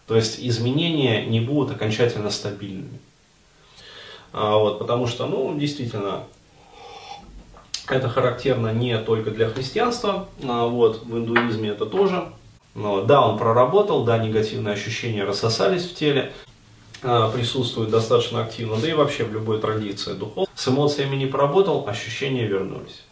[0.07, 2.99] То есть изменения не будут окончательно стабильными.
[4.31, 6.23] А, вот, потому что, ну, действительно,
[7.89, 12.31] это характерно не только для христианства, а вот, в индуизме это тоже.
[12.73, 16.31] Но, да, он проработал, да, негативные ощущения рассосались в теле,
[17.01, 20.49] присутствует достаточно активно, да и вообще в любой традиции духов.
[20.55, 23.03] С эмоциями не поработал, ощущения вернулись.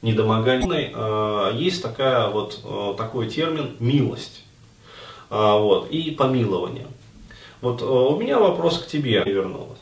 [0.00, 0.92] Недомогание.
[0.94, 4.44] А, есть такая, вот, а, такой термин милость
[5.30, 6.88] вот, и помилование.
[7.62, 9.78] Вот у меня вопрос к тебе вернулось.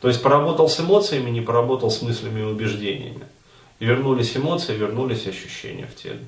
[0.00, 3.26] То есть поработал с эмоциями, не поработал с мыслями и убеждениями.
[3.80, 6.20] вернулись эмоции, вернулись ощущения в теле.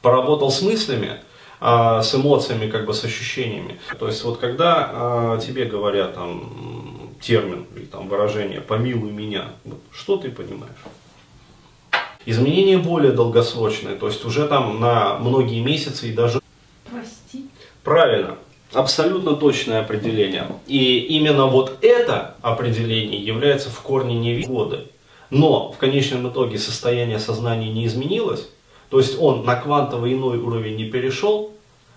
[0.00, 1.20] Поработал с мыслями,
[1.64, 3.78] а, с эмоциями, как бы с ощущениями.
[4.00, 9.78] То есть вот когда а, тебе говорят там термин или там выражение «помилуй меня», вот,
[9.92, 10.72] что ты понимаешь?
[12.26, 16.40] Изменение более долгосрочное, то есть уже там на многие месяцы и даже...
[16.90, 17.46] Прости.
[17.84, 18.38] Правильно.
[18.72, 20.46] Абсолютно точное определение.
[20.66, 24.88] И именно вот это определение является в корне невигоды.
[25.30, 28.48] Но в конечном итоге состояние сознания не изменилось,
[28.92, 31.54] то есть он на квантовый иной уровень не перешел,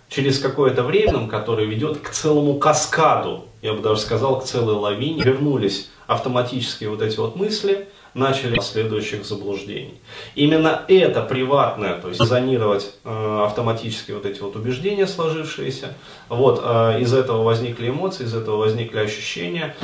[0.08, 5.22] через какое-то время, которое ведет к целому каскаду, я бы даже сказал, к целой лавине,
[5.22, 10.00] вернулись автоматические вот эти вот мысли, начали следующих заблуждений.
[10.36, 15.96] Именно это приватное, то есть зонировать э, автоматически вот эти вот убеждения сложившиеся,
[16.30, 19.76] вот, э, из этого возникли эмоции, из этого возникли ощущения,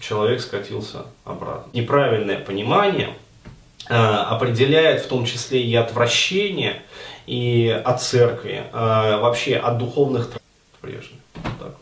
[0.00, 1.70] человек скатился обратно.
[1.72, 3.14] Неправильное понимание
[3.88, 6.82] определяет в том числе и отвращение
[7.26, 8.76] и от церкви, э,
[9.20, 10.30] вообще от духовных
[10.80, 11.20] прежних.
[11.58, 11.74] Так.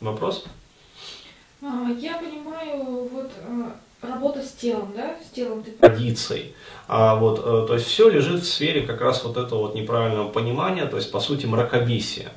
[0.00, 0.44] Вопрос?
[1.62, 5.72] А, я понимаю, вот э, работа с телом, да, с телом ты...
[5.72, 6.54] Традицией.
[6.88, 10.86] А вот, то есть все лежит в сфере как раз вот этого вот неправильного понимания,
[10.86, 12.32] то есть по сути мракобесия.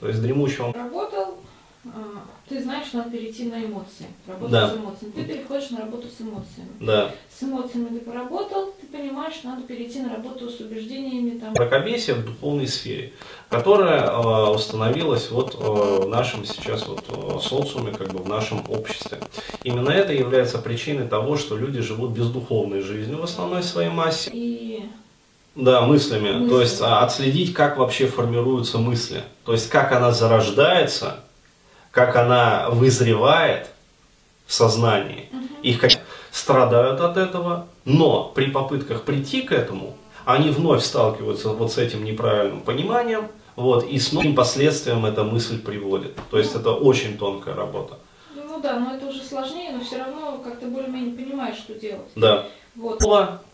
[0.00, 0.72] То есть дремучего...
[0.72, 1.38] Работал,
[2.52, 4.68] ты знаешь, надо перейти на эмоции, работать да.
[4.68, 5.12] с эмоциями.
[5.12, 6.68] Ты переходишь на работу с эмоциями.
[6.80, 7.10] Да.
[7.34, 11.38] С эмоциями ты поработал, ты понимаешь, надо перейти на работу с убеждениями.
[11.38, 11.52] Там.
[11.52, 13.12] Мракобесие в духовной сфере,
[13.48, 18.62] которая э, установилась вот э, в нашем сейчас вот э, социуме, как бы в нашем
[18.68, 19.18] обществе.
[19.64, 24.30] Именно это является причиной того, что люди живут бездуховной жизнью в основной своей массе.
[24.32, 24.84] И
[25.56, 26.32] Да, мыслями.
[26.32, 26.48] Мысли.
[26.50, 29.22] То есть а, отследить, как вообще формируются мысли.
[29.46, 31.20] То есть как она зарождается,
[31.92, 33.68] как она вызревает
[34.46, 35.28] в сознании.
[35.62, 35.92] Их как
[36.32, 39.94] страдают от этого, но при попытках прийти к этому,
[40.24, 45.60] они вновь сталкиваются вот с этим неправильным пониманием, вот, и с новым последствиям эта мысль
[45.60, 46.18] приводит.
[46.30, 47.98] То есть это очень тонкая работа.
[48.34, 52.10] Ну да, но это уже сложнее, но все равно как-то более-менее понимаешь, что делать.
[52.16, 52.46] Да.
[52.74, 53.02] Вот.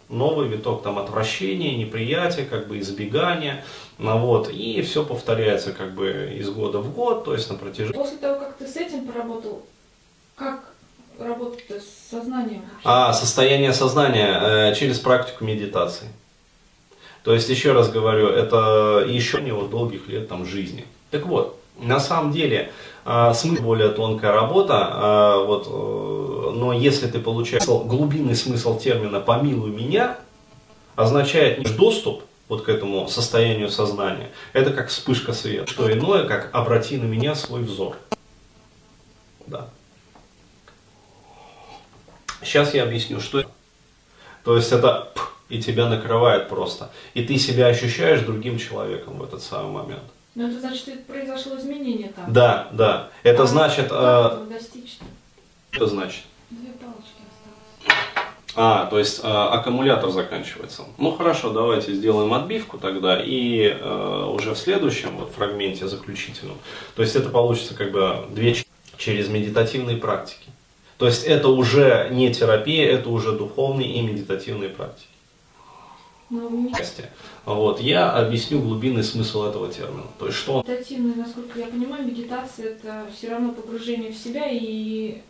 [0.09, 3.65] Новый виток там отвращения, неприятия, как бы избегания,
[3.99, 7.93] ну, вот, и все повторяется как бы из года в год, то есть на протяжении.
[7.93, 9.67] После того, как ты с этим поработал,
[10.35, 10.73] как
[11.19, 12.63] работать с сознанием?
[12.85, 16.09] А состояние сознания э, через практику медитации.
[17.25, 20.87] То есть, еще раз говорю, это еще не вот долгих лет там жизни.
[21.11, 22.73] Так вот, на самом деле,
[23.35, 29.71] смысл более тонкая работа, э, вот, э, но если ты получаешь глубинный смысл термина «помилуй
[29.71, 30.19] меня»,
[30.95, 36.51] означает не доступ вот к этому состоянию сознания, это как вспышка света, что иное, как
[36.53, 37.97] обрати на меня свой взор.
[39.47, 39.71] Да.
[42.43, 43.51] Сейчас я объясню, что это.
[44.45, 45.13] То есть это
[45.49, 46.91] и тебя накрывает просто.
[47.15, 50.05] И ты себя ощущаешь другим человеком в этот самый момент.
[50.39, 52.33] Ну это значит, что произошло изменение там.
[52.33, 53.11] Да, да.
[53.25, 53.89] Это А значит...
[53.89, 55.05] Достичь-то?
[55.73, 56.23] это значит?
[56.51, 58.55] Две палочки осталось.
[58.55, 60.85] А, то есть э, аккумулятор заканчивается.
[60.97, 66.59] Ну хорошо, давайте сделаем отбивку тогда и э, уже в следующем вот, фрагменте заключительном.
[66.95, 68.55] То есть это получится как бы две
[68.97, 70.51] через медитативные практики.
[70.99, 75.09] То есть это уже не терапия, это уже духовные и медитативные практики.
[76.77, 77.05] Части.
[77.47, 80.05] Вот, я объясню глубинный смысл этого термина.
[80.19, 84.47] То есть что он медитативная, насколько я понимаю, медитация это все равно погружение в себя
[84.51, 85.23] и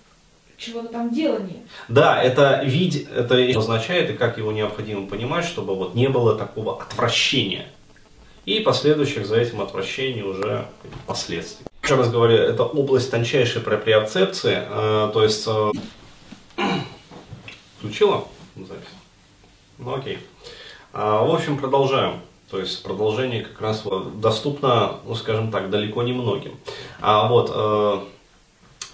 [0.56, 1.62] чего-то там делание.
[1.88, 6.82] Да, это вид, это означает и как его необходимо понимать, чтобы вот не было такого
[6.82, 7.66] отвращения.
[8.44, 10.66] И последующих за этим отвращений уже
[11.06, 11.66] последствий.
[11.82, 15.46] Еще раз говорю, это область тончайшей проприоцепции, э, то есть...
[15.46, 15.72] э,
[17.78, 18.26] включила
[18.56, 18.88] запись?
[19.78, 20.18] Ну окей.
[20.92, 22.20] А, в общем, продолжаем.
[22.50, 23.84] То есть продолжение как раз
[24.16, 26.56] доступно, ну скажем так, далеко не многим.
[27.00, 28.00] А вот э,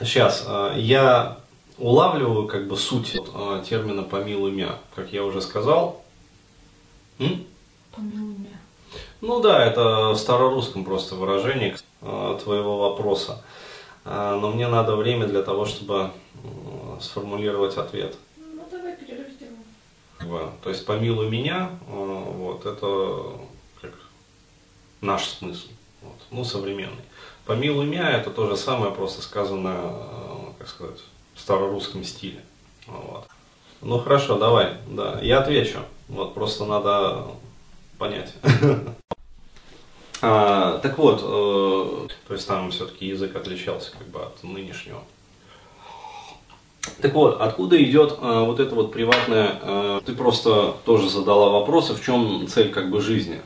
[0.05, 1.39] сейчас э, я
[1.79, 6.03] улавливаю как бы суть э, термина «помилуй меня», как я уже сказал.
[7.21, 7.45] М?
[7.95, 8.59] Помилуй меня.
[9.21, 13.41] Ну да, это в старорусском просто выражение э, твоего вопроса.
[14.05, 16.11] Э, но мне надо время для того, чтобы
[16.43, 18.17] э, сформулировать ответ.
[18.37, 19.63] Ну давай перерыв сделаем.
[20.25, 23.39] Как То есть помилуй меня, э, вот это
[23.81, 23.93] как
[25.01, 25.69] наш смысл,
[26.03, 27.05] вот, ну современный.
[27.47, 31.01] Помилуй меня это то же самое, просто сказано, э, как сказать,
[31.35, 32.43] в старорусском стиле.
[32.87, 33.27] Вот.
[33.83, 35.81] Ну хорошо, давай, да, я отвечу.
[36.09, 37.27] Вот просто надо
[37.99, 38.33] понять.
[40.27, 45.03] А, так вот, э, то есть там все-таки язык отличался как бы от нынешнего.
[47.01, 51.95] Так вот, откуда идет э, вот это вот приватное, э, ты просто тоже задала вопросы,
[51.95, 53.41] в чем цель как бы жизни.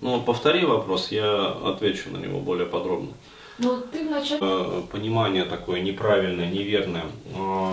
[0.00, 3.10] Ну, повтори вопрос, я отвечу на него более подробно.
[3.58, 7.04] Ну ты вначале Э, понимание такое неправильное, неверное.
[7.34, 7.72] э,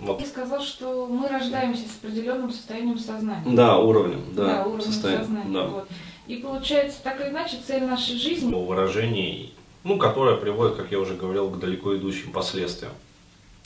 [0.00, 3.42] вот, сказал, что мы рождаемся с определенным состоянием сознания.
[3.46, 5.52] да, уровнем, да, Да, уровнем состояние, сознания.
[5.52, 5.66] да.
[5.66, 5.88] Вот.
[6.26, 9.54] И получается, так или иначе, цель нашей жизни выражений,
[9.84, 12.92] ну, которое приводит, как я уже говорил, к далеко идущим последствиям.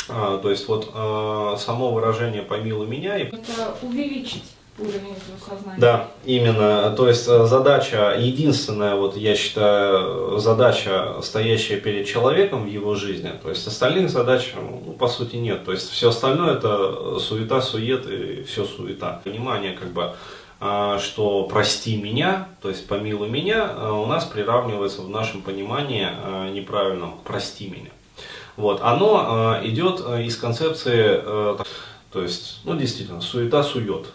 [0.08, 4.44] А, то есть вот э, само выражение «помилуй меня» и это увеличить
[4.78, 5.78] уровень этого сознания.
[5.78, 6.90] Да, именно.
[6.96, 13.32] То есть э, задача, единственная, вот я считаю, задача, стоящая перед человеком в его жизни,
[13.42, 15.64] то есть остальных задач, ну, по сути, нет.
[15.64, 19.20] То есть все остальное это суета, сует и все суета.
[19.24, 20.14] Понимание, как бы,
[20.58, 26.08] а, что прости меня, то есть помилуй меня, а, у нас приравнивается в нашем понимании
[26.08, 27.90] а, неправильном прости меня.
[28.56, 31.56] Вот, оно а, идет а, из концепции, э,
[32.10, 34.06] то есть, ну действительно, суета сует.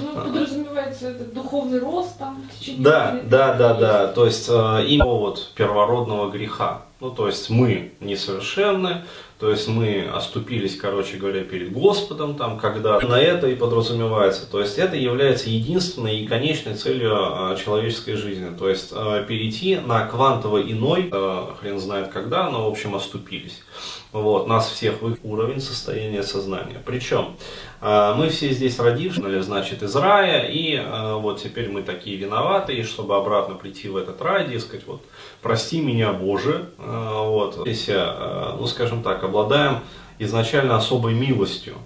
[0.00, 3.28] Ну, подразумевается этот духовный рост там в течение Да, лет.
[3.28, 4.06] да, да, да.
[4.08, 6.82] То есть э, именно вот первородного греха.
[7.00, 9.04] Ну, то есть мы несовершенны,
[9.42, 14.48] то есть мы оступились, короче говоря, перед Господом, там, когда на это и подразумевается.
[14.48, 18.56] То есть это является единственной и конечной целью э, человеческой жизни.
[18.56, 23.64] То есть э, перейти на квантово иной, э, хрен знает когда, но в общем оступились.
[24.12, 26.82] Вот, нас всех уровень состояния сознания.
[26.84, 27.34] Причем
[27.80, 32.74] э, мы все здесь родившись, значит, из рая, и э, вот теперь мы такие виноваты,
[32.74, 35.02] и чтобы обратно прийти в этот рай, дескать, вот,
[35.40, 39.80] прости меня, Боже, э, вот, здесь, ну, скажем так, обладаем
[40.18, 41.76] изначально особой милостью.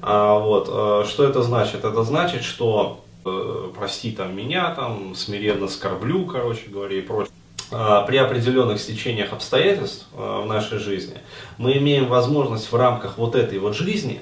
[0.00, 1.84] А, вот, что это значит?
[1.84, 7.34] Это значит, что э, прости там меня, там, смиренно скорблю, короче говоря, и прочее.
[7.72, 11.18] А, при определенных стечениях обстоятельств а, в нашей жизни
[11.56, 14.20] мы имеем возможность в рамках вот этой вот жизни,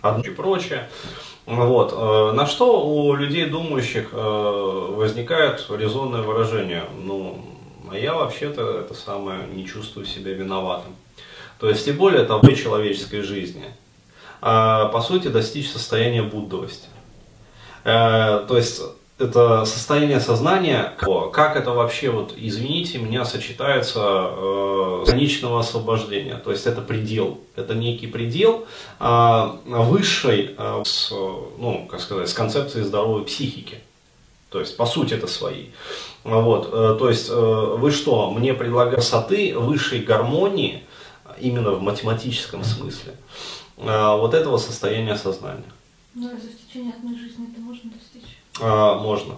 [0.00, 0.88] одно и прочее,
[1.46, 7.42] вот, э, на что у людей думающих э, возникает резонное выражение, ну,
[7.90, 10.94] а я вообще-то это самое не чувствую себя виноватым.
[11.58, 13.64] То есть, тем более, это в человеческой жизни.
[14.40, 16.86] По сути, достичь состояния буддовости.
[17.84, 18.82] Э, то есть,
[19.18, 20.94] это состояние сознания,
[21.32, 26.36] как это вообще, вот, извините меня, сочетается э, граничного освобождения.
[26.36, 28.66] То есть это предел, это некий предел
[29.00, 33.78] э, высшей, э, с, ну, как сказать, с концепцией здоровой психики.
[34.50, 35.66] То есть, по сути, это свои.
[36.24, 37.34] Вот, э, то есть, э,
[37.78, 40.84] вы что, мне предлагаете красоты высшей гармонии,
[41.40, 43.14] именно в математическом смысле,
[43.78, 45.64] э, вот этого состояния сознания.
[46.14, 48.17] Ну, разве в течение одной жизни это можно достичь?
[48.60, 49.36] А, можно.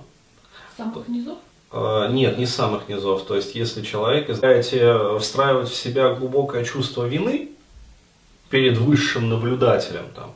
[0.77, 1.39] Самых низов?
[1.71, 3.25] А, нет, не самых низов.
[3.25, 7.51] То есть, если человек избираете встраивать в себя глубокое чувство вины
[8.49, 10.33] перед высшим наблюдателем, там,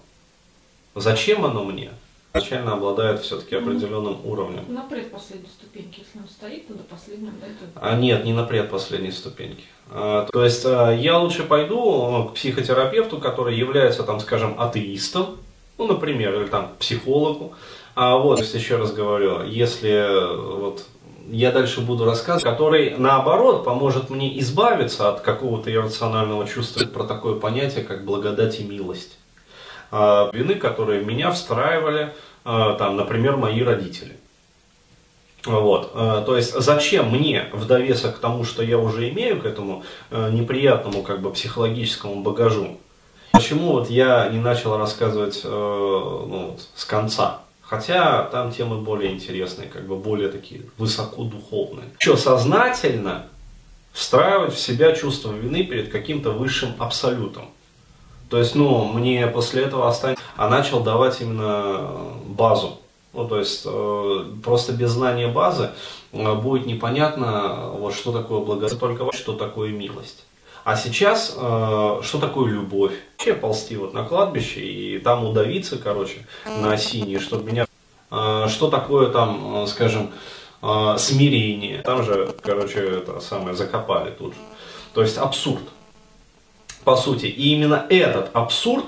[0.95, 1.91] зачем оно мне?
[2.37, 4.65] Изначально обладает все-таки определенным ну, уровнем.
[4.69, 7.71] На предпоследней ступеньке, если он стоит, то до последнего, это...
[7.77, 9.63] А нет, не на предпоследней ступеньке.
[9.89, 15.37] А, то есть а, я лучше пойду к психотерапевту, который является, там, скажем, атеистом,
[15.79, 17.55] ну, например, или там психологу,
[17.95, 20.85] а вот, то есть еще раз говорю, если вот
[21.31, 27.37] я дальше буду рассказывать, который наоборот поможет мне избавиться от какого-то иррационального чувства про такое
[27.37, 29.19] понятие, как благодать и милость.
[29.91, 32.13] А, вины, которые меня встраивали,
[32.45, 34.17] а, там, например, мои родители.
[35.45, 35.93] Вот.
[35.95, 39.85] А, то есть зачем мне в довесок к тому, что я уже имею к этому
[40.11, 42.79] а, неприятному как бы психологическому багажу,
[43.33, 47.44] почему вот я не начал рассказывать э, ну, вот, с конца?
[47.75, 51.87] Хотя там темы более интересные, как бы более такие высокодуховные.
[51.99, 53.27] Что сознательно
[53.93, 57.47] встраивать в себя чувство вины перед каким-то высшим абсолютом.
[58.31, 61.91] То есть, ну, мне после этого останется, а начал давать именно
[62.27, 62.79] базу.
[63.13, 65.71] Ну, то есть, э, просто без знания базы
[66.13, 70.25] э, будет непонятно, вот что такое благодать, только что такое милость.
[70.65, 72.95] А сейчас, э, что такое любовь?
[73.19, 77.67] Вообще ползти вот на кладбище и там удавиться, короче, на осине, чтобы меня...
[78.11, 80.11] Э, что такое там, э, скажем,
[80.63, 81.83] э, смирение?
[81.83, 84.41] Там же, короче, это самое, закопали тут же.
[84.95, 85.65] То есть абсурд,
[86.85, 87.27] по сути.
[87.27, 88.87] И именно этот абсурд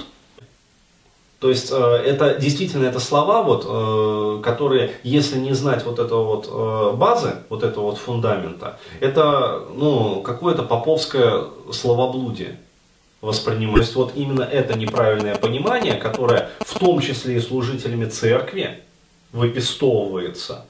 [1.39, 6.25] то есть э, это действительно это слова, вот, э, которые, если не знать вот этого
[6.25, 12.59] вот э, базы, вот этого вот фундамента, это ну, какое-то поповское словоблудие
[13.21, 13.75] воспринимать.
[13.75, 18.83] То есть вот именно это неправильное понимание, которое в том числе и служителями церкви
[19.33, 20.65] выпестовывается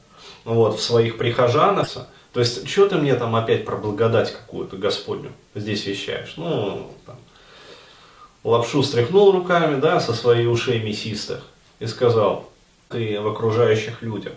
[0.45, 1.89] вот, в своих прихожанах.
[2.33, 6.35] То есть, что ты мне там опять про благодать какую-то Господню здесь вещаешь?
[6.37, 7.17] Ну, там,
[8.47, 11.43] лапшу стряхнул руками, да, со своих ушей мясистых
[11.81, 12.49] и сказал,
[12.89, 14.35] ты в окружающих людях.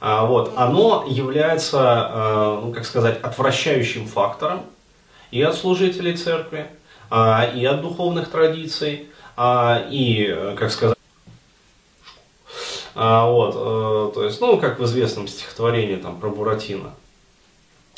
[0.00, 4.62] А, вот, оно является, а, ну, как сказать, отвращающим фактором
[5.30, 6.66] и от служителей церкви,
[7.08, 9.06] а, и от духовных традиций,
[9.36, 10.98] а, и, как сказать,
[12.96, 16.94] а, вот, а, то есть, ну, как в известном стихотворении там про Буратино,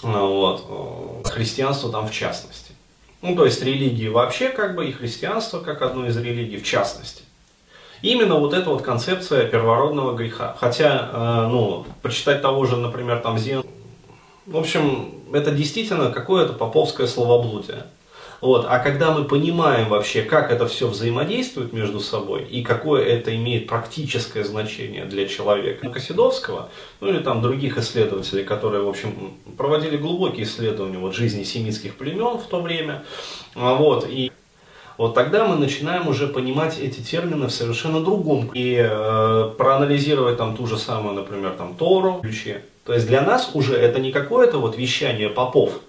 [0.03, 2.74] а, вот, христианство там в частности.
[3.25, 7.23] Ну, то есть религии вообще, как бы, и христианство, как одно из религий, в частности.
[8.03, 10.55] Именно вот эта вот концепция первородного греха.
[10.61, 13.65] Хотя, э, ну, почитать того же, например, там Зен...
[14.45, 17.87] В общем, это действительно какое-то поповское словоблудие.
[18.45, 18.67] Вот.
[18.69, 23.67] А когда мы понимаем вообще, как это все взаимодействует между собой и какое это имеет
[23.67, 26.69] практическое значение для человека, Косидовского,
[27.01, 32.37] ну или там других исследователей, которые, в общем, проводили глубокие исследования вот, жизни семитских племен
[32.37, 33.05] в то время,
[33.55, 34.31] а, вот, и
[34.99, 40.55] вот тогда мы начинаем уже понимать эти термины в совершенно другом и э, проанализировать там
[40.55, 42.63] ту же самую, например, там Тору, ключе.
[42.85, 45.81] То есть для нас уже это не какое-то вот вещание попов,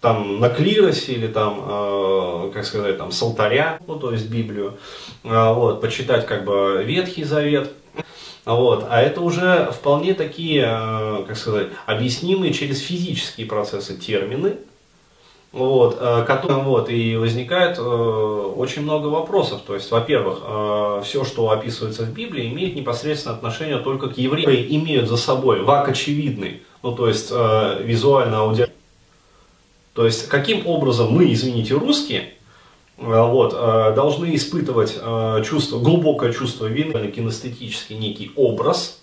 [0.00, 4.78] там на клиросе или там, э, как сказать, там с алтаря, ну то есть Библию,
[5.24, 7.72] э, вот, почитать как бы Ветхий Завет,
[8.44, 14.56] вот, а это уже вполне такие, э, как сказать, объяснимые через физические процессы термины,
[15.52, 19.62] вот, э, которые, вот, и возникает э, очень много вопросов.
[19.66, 24.50] То есть, во-первых, э, все, что описывается в Библии, имеет непосредственное отношение только к евреям,
[24.50, 28.72] имеют за собой вак очевидный, ну, то есть, визуально аудиально
[29.98, 32.34] то есть, каким образом мы, извините, русские,
[32.96, 34.96] вот, должны испытывать
[35.44, 39.02] чувство, глубокое чувство вины, кинестетический некий образ,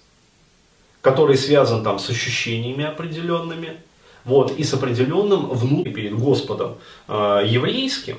[1.01, 3.75] который связан там с ощущениями определенными,
[4.23, 6.77] вот, и с определенным внутренним перед Господом
[7.09, 8.17] еврейским,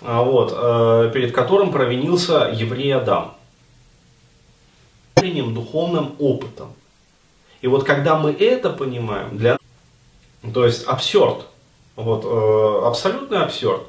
[0.00, 0.50] вот,
[1.12, 3.34] перед которым провинился еврей Адам
[5.16, 6.72] духовным опытом.
[7.60, 9.58] И вот когда мы это понимаем, для
[10.54, 11.44] то есть абсурд,
[11.98, 13.82] вот, э, абсолютный абсурд.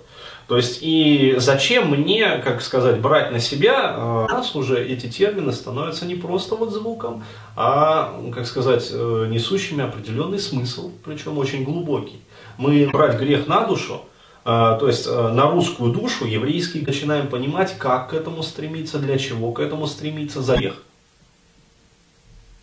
[0.47, 5.07] То есть и зачем мне, как сказать, брать на себя, э, у нас уже эти
[5.07, 7.23] термины становятся не просто вот звуком,
[7.55, 12.19] а, как сказать, э, несущими определенный смысл, причем очень глубокий.
[12.57, 14.01] Мы брать грех на душу,
[14.43, 19.19] э, то есть э, на русскую душу, еврейский, начинаем понимать, как к этому стремиться, для
[19.19, 20.81] чего к этому стремиться, за грех.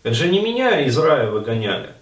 [0.03, 1.96] Это же не меня из рая выгоняли.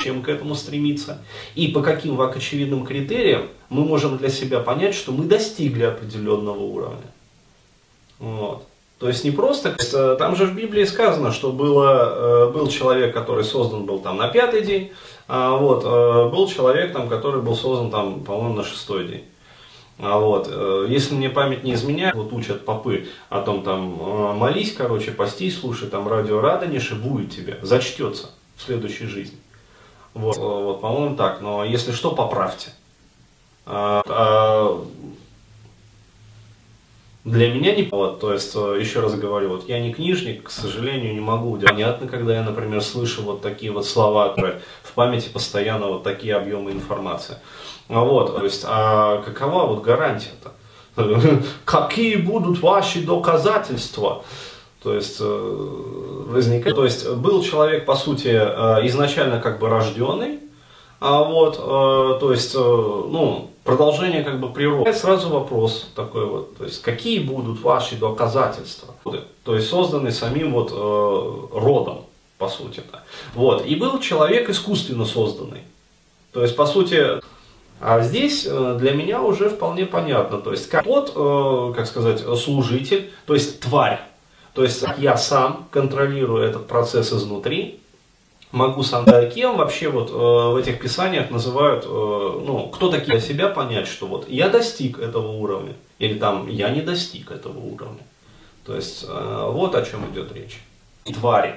[0.00, 1.22] Чем к этому стремиться?
[1.54, 7.06] И по каким очевидным критериям мы можем для себя понять, что мы достигли определенного уровня.
[8.18, 8.64] Вот.
[8.98, 13.14] То есть не просто, э, там же в Библии сказано, что было, э, был человек,
[13.14, 14.90] который создан был там на пятый день,
[15.28, 19.24] а вот, э, был человек, там, который был создан там, по-моему, на шестой день.
[20.00, 20.48] А вот,
[20.88, 25.58] если мне память не изменяет, вот учат попы о том, там, э, молись, короче, постись,
[25.58, 29.38] слушай, там, радио Радонеж, и будет тебе, зачтется в следующей жизни.
[30.18, 32.70] Вот, э, вот по-моему, так, но если что, поправьте.
[33.66, 34.84] А, а,
[37.24, 41.14] для меня не вот, то есть, еще раз говорю, вот я не книжник, к сожалению,
[41.14, 41.56] не могу.
[41.58, 46.34] Понятно, когда я, например, слышу вот такие вот слова, которые в памяти постоянно вот такие
[46.34, 47.36] объемы информации.
[47.88, 50.52] Вот, то есть, а какова вот гарантия-то?
[51.64, 54.24] Какие будут ваши доказательства?
[54.82, 60.38] То есть, э, возникает, то есть, был человек, по сути, э, изначально как бы рожденный,
[61.00, 64.92] а вот, э, то есть, ну, продолжение как бы природы.
[64.92, 68.94] Сразу вопрос такой вот, то есть, какие будут ваши доказательства?
[69.44, 72.04] То есть, созданный самим вот родом,
[72.38, 73.02] по сути-то.
[73.34, 75.62] Вот, и был человек искусственно созданный.
[76.32, 77.20] То есть, по сути,
[77.80, 81.12] а здесь для меня уже вполне понятно, то есть как вот,
[81.74, 84.00] как сказать, служитель, то есть тварь,
[84.58, 87.78] то есть я сам контролирую этот процесс изнутри,
[88.50, 93.50] могу сам, кем вообще вот э, в этих писаниях называют, ну, кто такие для себя
[93.50, 98.02] понять, что вот я достиг этого уровня, или там я не достиг этого уровня.
[98.66, 100.60] То есть вот о чем идет речь.
[101.04, 101.54] Твари.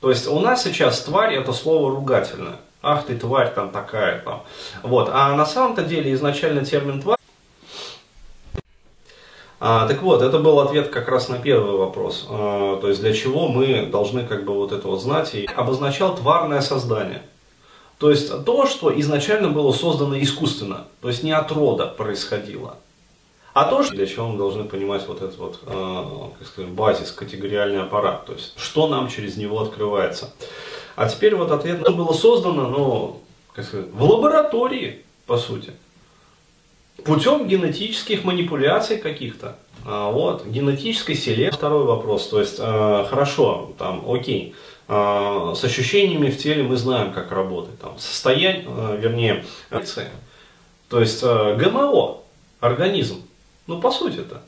[0.00, 4.42] То есть у нас сейчас тварь это слово ругательное ах ты тварь там такая там.
[4.84, 5.08] Вот.
[5.12, 7.18] А на самом-то деле изначально термин тварь
[9.64, 12.26] а, так вот, это был ответ как раз на первый вопрос.
[12.28, 15.36] А, то есть для чего мы должны как бы вот это вот знать.
[15.36, 17.22] И обозначал тварное создание.
[17.98, 20.88] То есть то, что изначально было создано искусственно.
[21.00, 22.74] То есть не от рода происходило.
[23.54, 26.04] А то, для чего мы должны понимать вот этот вот, э,
[26.40, 28.26] как сказать, базис, категориальный аппарат.
[28.26, 30.32] То есть что нам через него открывается.
[30.96, 33.20] А теперь вот ответ на было создано, ну,
[33.52, 35.72] как сказать, в лаборатории, по сути.
[37.04, 39.56] Путем генетических манипуляций каких-то.
[39.84, 41.56] А, вот, генетической селекции.
[41.56, 44.54] Второй вопрос, то есть, э, хорошо, там, окей,
[44.88, 47.80] э, с ощущениями в теле мы знаем, как работает.
[47.80, 49.44] Там, состояние, э, вернее,
[50.88, 52.18] то есть, э, ГМО,
[52.60, 53.22] организм,
[53.66, 54.42] ну, по сути это.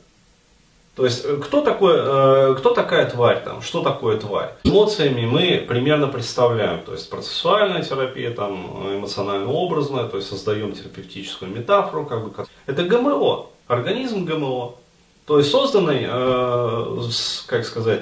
[0.95, 4.53] То есть, э, кто, такой, э, кто такая тварь там, что такое тварь?
[4.63, 12.05] Эмоциями мы примерно представляем, то есть процессуальная терапия, там, эмоционально-образная, то есть создаем терапевтическую метафору,
[12.05, 14.75] как бы, это ГМО, организм ГМО,
[15.25, 17.01] то есть созданный, э,
[17.47, 18.01] как сказать,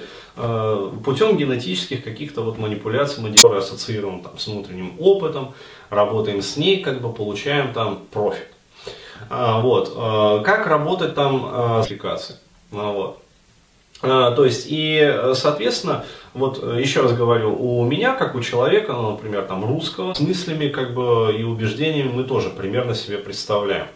[1.05, 5.53] путем генетических каких-то вот манипуляций, мы ассоциируем там, с внутренним опытом,
[5.91, 8.47] работаем с ней, как бы получаем там профит.
[9.29, 9.93] А, вот.
[10.43, 12.33] Как работать там э, аппликации?
[12.33, 12.42] А,
[12.81, 13.19] вот.
[14.01, 19.11] А, то есть, и, соответственно, вот еще раз говорю, у меня, как у человека, ну,
[19.11, 23.87] например, там русского, с мыслями как бы и убеждениями мы тоже примерно себе представляем.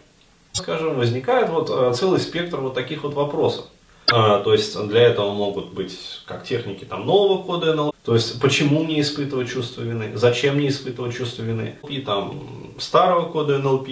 [0.54, 3.66] Скажем, возникает вот э, целый спектр вот таких вот вопросов.
[4.10, 8.40] А, то есть для этого могут быть как техники там, нового кода НЛП, то есть
[8.40, 13.90] почему мне испытывать чувство вины, зачем мне испытывать чувство вины, и там старого кода НЛП.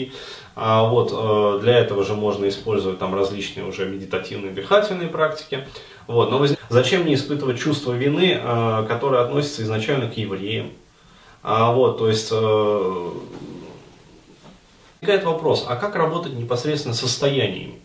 [0.56, 5.68] А вот э, для этого же можно использовать там различные уже медитативные дыхательные практики.
[6.08, 10.72] Вот, но зачем мне испытывать чувство вины, э, которое относится изначально к евреям?
[11.44, 13.12] А, вот, то есть э,
[15.02, 17.82] возникает вопрос, а как работать непосредственно состояниями?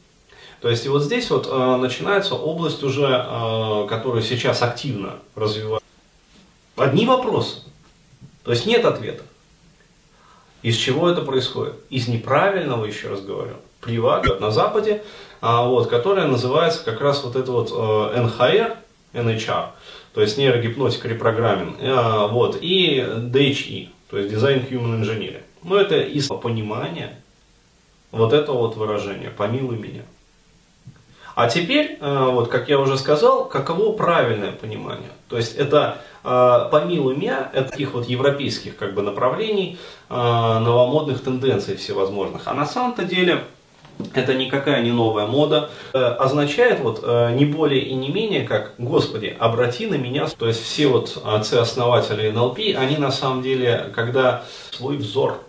[0.60, 5.82] То есть и вот здесь вот э, начинается область уже, э, которую сейчас активно развивают.
[6.76, 7.62] Одни вопросы.
[8.44, 9.26] То есть нет ответов.
[10.62, 11.74] Из чего это происходит?
[11.88, 15.02] Из неправильного, еще раз говорю, привага на Западе,
[15.40, 18.76] а, вот, которая называется как раз вот это вот э, NHR,
[19.14, 19.68] NHR,
[20.12, 25.42] то есть нейрогипнотика репрограмминг, э, вот, и DHE, то есть Design Human Engineering.
[25.62, 27.22] Но это из понимания
[28.10, 30.02] вот этого вот выражения «помилуй меня».
[31.34, 35.10] А теперь, э, вот как я уже сказал, каково правильное понимание?
[35.28, 39.78] То есть это э, помилуй меня, это таких вот европейских как бы направлений,
[40.08, 42.42] э, новомодных тенденций всевозможных.
[42.46, 43.44] А на самом-то деле
[44.14, 49.86] это никакая не новая мода, означает вот не более и не менее, как «Господи, обрати
[49.86, 50.26] на меня».
[50.38, 55.42] То есть все вот отцы-основатели НЛП, они на самом деле, когда свой взор.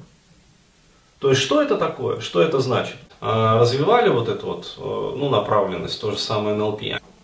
[1.19, 2.97] То есть что это такое, что это значит?
[3.21, 6.81] А, развивали вот эту вот э, ну, направленность, то же самое НЛП.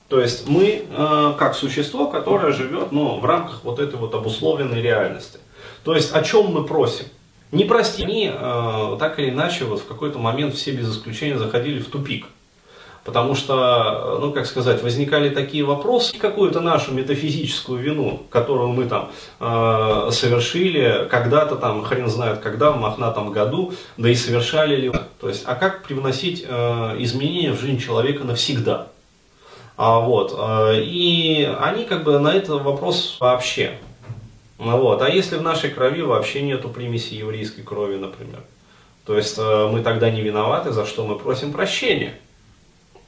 [0.10, 4.82] То есть мы э, как существо, которое живет ну, в рамках вот этой вот обусловленной
[4.82, 5.40] реальности.
[5.84, 7.06] То есть о чем мы просим?
[7.52, 11.80] Не прости, они э, так или иначе вот в какой-то момент все без исключения заходили
[11.80, 12.28] в тупик.
[13.04, 19.12] Потому что, ну как сказать, возникали такие вопросы, какую-то нашу метафизическую вину, которую мы там
[19.40, 24.92] э, совершили когда-то там, хрен знает когда, в мохнатом году, да и совершали ли.
[25.22, 28.90] То есть, а как привносить э, изменения в жизнь человека навсегда?
[29.78, 33.78] А, вот, э, и они как бы на этот вопрос вообще.
[34.58, 38.41] Вот, а если в нашей крови вообще нету примеси еврейской крови, например?
[39.06, 42.16] То есть э, мы тогда не виноваты, за что мы просим прощения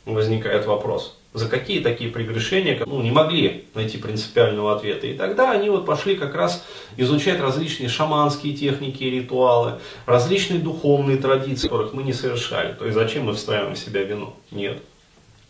[0.05, 1.17] возникает вопрос.
[1.33, 5.07] За какие такие прегрешения ну, не могли найти принципиального ответа.
[5.07, 6.65] И тогда они вот пошли как раз
[6.97, 12.73] изучать различные шаманские техники и ритуалы, различные духовные традиции, которых мы не совершали.
[12.73, 14.33] То есть зачем мы вставим в себя вину?
[14.51, 14.81] Нет.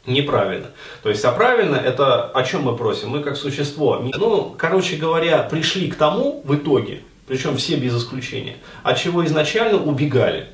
[0.10, 0.68] Неправильно.
[1.04, 3.10] То есть, а правильно это о чем мы просим?
[3.10, 8.58] Мы как существо, ну, короче говоря, пришли к тому в итоге, причем все без исключения,
[8.82, 10.48] от чего изначально убегали.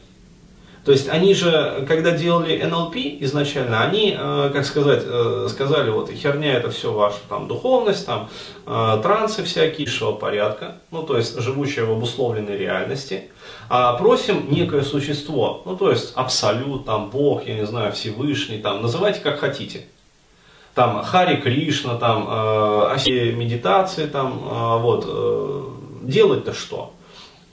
[0.86, 6.12] То есть они же, когда делали НЛП изначально, они, э, как сказать, э, сказали, вот
[6.12, 8.30] херня это все ваша там духовность, там
[8.68, 13.32] э, трансы всякие, высшего порядка, ну то есть живущее в обусловленной реальности,
[13.68, 18.84] а просим некое существо, ну то есть абсолют, там Бог, я не знаю, Всевышний, там
[18.84, 19.88] называйте как хотите,
[20.76, 25.64] там Хари Кришна, там э, медитации, там э, вот э,
[26.03, 26.95] делать-то что?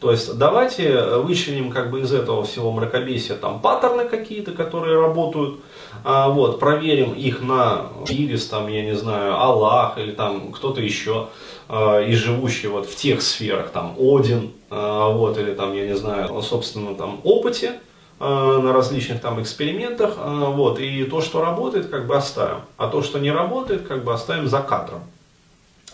[0.03, 5.61] То есть давайте вычленим как бы из этого всего мракобесия там паттерны какие-то, которые работают,
[6.03, 11.29] а, вот, проверим их на Ирис, там, я не знаю, Аллах или там кто-то еще
[11.69, 15.95] а, из живущих вот в тех сферах, там, Один, а, вот, или там, я не
[15.95, 17.79] знаю, собственно, там, опыте,
[18.19, 22.89] а, на различных там экспериментах, а, вот, и то, что работает, как бы оставим, а
[22.89, 25.03] то, что не работает, как бы оставим за кадром.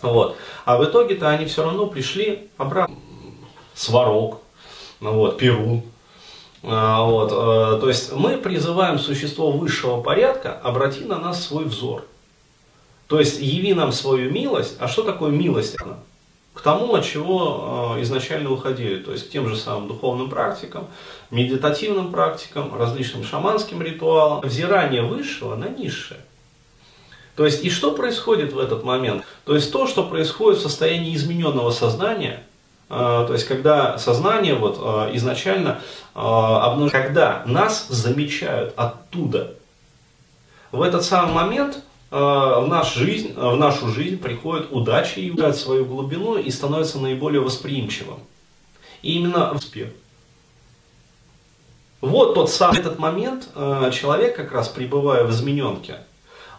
[0.01, 0.35] Вот.
[0.65, 2.95] А в итоге-то они все равно пришли обратно
[3.79, 4.41] сварог,
[4.99, 5.83] ну вот, перун.
[6.63, 12.05] А, вот, э, то есть мы призываем существо высшего порядка, обрати на нас свой взор.
[13.07, 14.75] То есть яви нам свою милость.
[14.79, 15.77] А что такое милость?
[16.53, 18.97] К тому, от чего э, изначально уходили.
[18.97, 20.87] То есть к тем же самым духовным практикам,
[21.31, 24.41] медитативным практикам, различным шаманским ритуалам.
[24.41, 26.19] Взирание высшего на низшее.
[27.37, 29.23] То есть и что происходит в этот момент?
[29.45, 32.43] То есть то, что происходит в состоянии измененного сознания–
[32.89, 35.79] то есть, когда сознание вот а, изначально
[36.15, 39.53] а, обнаруживает, когда нас замечают оттуда,
[40.71, 45.85] в этот самый момент в, наш жизнь, в нашу жизнь приходит удача и увидает свою
[45.85, 48.19] глубину и становится наиболее восприимчивым.
[49.03, 49.89] И именно успех.
[52.01, 53.47] Вот тот самый этот момент
[53.93, 55.99] человек, как раз пребывая в измененке,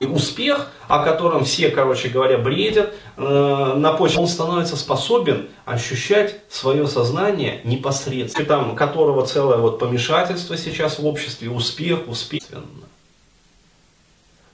[0.07, 6.87] успех, о котором все, короче говоря, бредят, э, на почве, он становится способен ощущать свое
[6.87, 12.63] сознание непосредственно, там, которого целое вот помешательство сейчас в обществе, успех, успешно.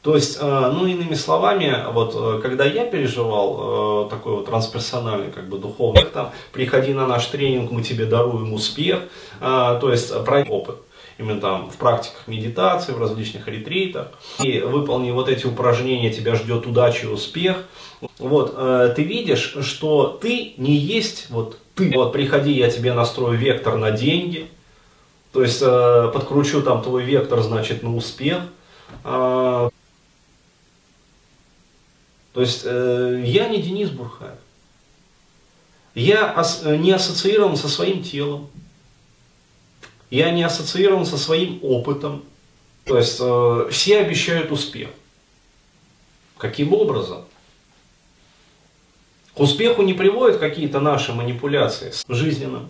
[0.03, 5.33] То есть, э, ну, иными словами, вот, э, когда я переживал э, такой вот трансперсональный,
[5.33, 9.01] как бы, духовный, там, приходи на наш тренинг, мы тебе даруем успех,
[9.41, 10.77] э, то есть, про опыт
[11.19, 14.09] именно там в практиках медитации, в различных ретритах.
[14.43, 17.65] И выполни вот эти упражнения, тебя ждет удача и успех.
[18.19, 21.93] Вот, э, ты видишь, что ты не есть вот ты.
[21.95, 24.49] Вот приходи, я тебе настрою вектор на деньги.
[25.33, 28.41] То есть э, подкручу там твой вектор, значит, на успех.
[29.05, 29.69] Э,
[32.33, 34.39] то есть э, я не Денис Бурхаев.
[35.95, 38.49] Я ас, не ассоциирован со своим телом.
[40.11, 42.23] Я не ассоциирован со своим опытом.
[42.85, 44.91] То есть э, все обещают успех.
[46.39, 47.25] Каким образом?
[49.35, 52.69] К успеху не приводят какие-то наши манипуляции с жизненным.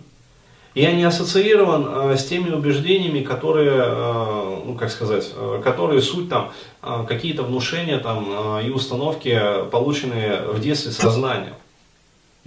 [0.73, 6.29] Я не ассоциирован э, с теми убеждениями, которые, э, ну как сказать, э, которые суть
[6.29, 6.51] там
[6.81, 9.39] э, какие-то внушения там э, и установки,
[9.71, 11.53] полученные в детстве сознанием.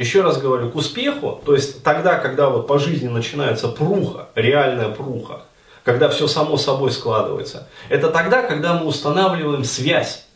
[0.01, 4.89] Еще раз говорю, к успеху, то есть тогда, когда вот по жизни начинается пруха, реальная
[4.89, 5.43] пруха,
[5.85, 10.27] когда все само собой складывается, это тогда, когда мы устанавливаем связь.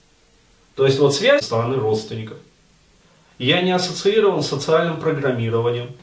[0.74, 2.36] То есть вот связь со стороны родственников.
[3.38, 5.96] Я не ассоциирован с социальным программированием.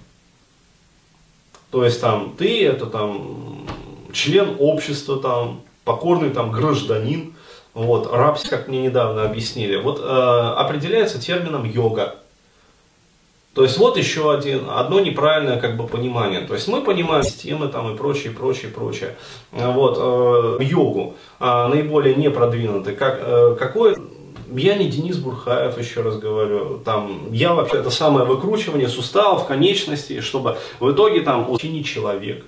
[1.69, 3.67] То есть там ты это там
[4.11, 7.35] член общества, там покорный там гражданин,
[7.75, 12.15] вот, раб, как мне недавно объяснили, вот э, определяется термином йога.
[13.53, 16.41] То есть вот еще один, одно неправильное как бы понимание.
[16.41, 19.17] То есть мы понимаем системы там и прочее, прочее, прочее.
[19.51, 22.95] Вот, э, йогу э, наиболее не продвинутый.
[22.95, 23.97] Как, э, какой
[24.55, 26.79] я не Денис Бурхаев, еще раз говорю.
[26.79, 32.45] Там, я вообще это самое выкручивание суставов, конечностей, чтобы в итоге там учинить человек.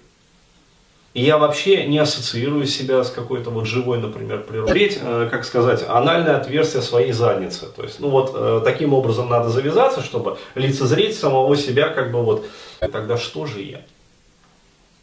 [1.13, 4.73] И я вообще не ассоциирую себя с какой-то вот живой, например, природой.
[4.73, 7.67] Треть, э, как сказать, анальное отверстие своей задницы.
[7.67, 12.23] То есть, ну вот э, таким образом надо завязаться, чтобы лицезреть самого себя, как бы
[12.23, 12.45] вот,
[12.79, 13.81] тогда что же я?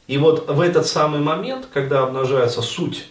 [0.08, 3.06] И вот в этот самый момент, когда обнажается суть,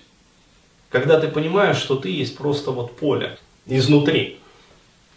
[0.90, 4.40] когда ты понимаешь, что ты есть просто вот поле, изнутри.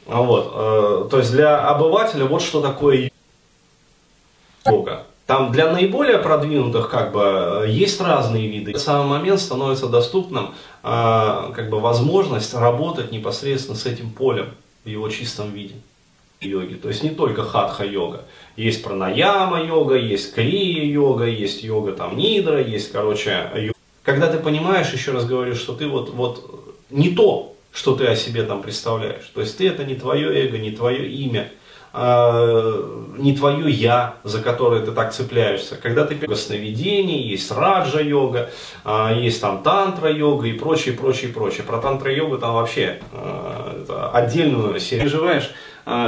[0.07, 3.11] Вот, э, то есть для обывателя вот что такое
[4.65, 5.05] йога.
[5.33, 8.75] Там для наиболее продвинутых как бы есть разные виды.
[8.75, 10.51] В самый момент становится доступным
[10.83, 14.51] э, как бы возможность работать непосредственно с этим полем
[14.85, 15.77] в его чистом виде
[16.43, 16.75] йоги.
[16.75, 18.25] То есть не только хатха-йога.
[18.57, 23.79] Есть пранаяма йога, есть крия йога, есть йога там нидра, есть, короче, йога.
[24.03, 28.17] Когда ты понимаешь, еще раз говорю, что ты вот, вот не то, что ты о
[28.17, 29.31] себе там представляешь.
[29.33, 31.62] То есть ты это не твое эго, не твое имя, а,
[31.95, 35.77] не твое я, за которое ты так цепляешься.
[35.77, 38.51] Когда ты сновидение, есть раджа-йога,
[38.85, 41.65] а, есть там тантра-йога и прочее, прочее, прочее.
[41.65, 45.05] Про тантра-йогу там вообще а, отдельную серию.
[45.05, 45.51] Переживаешь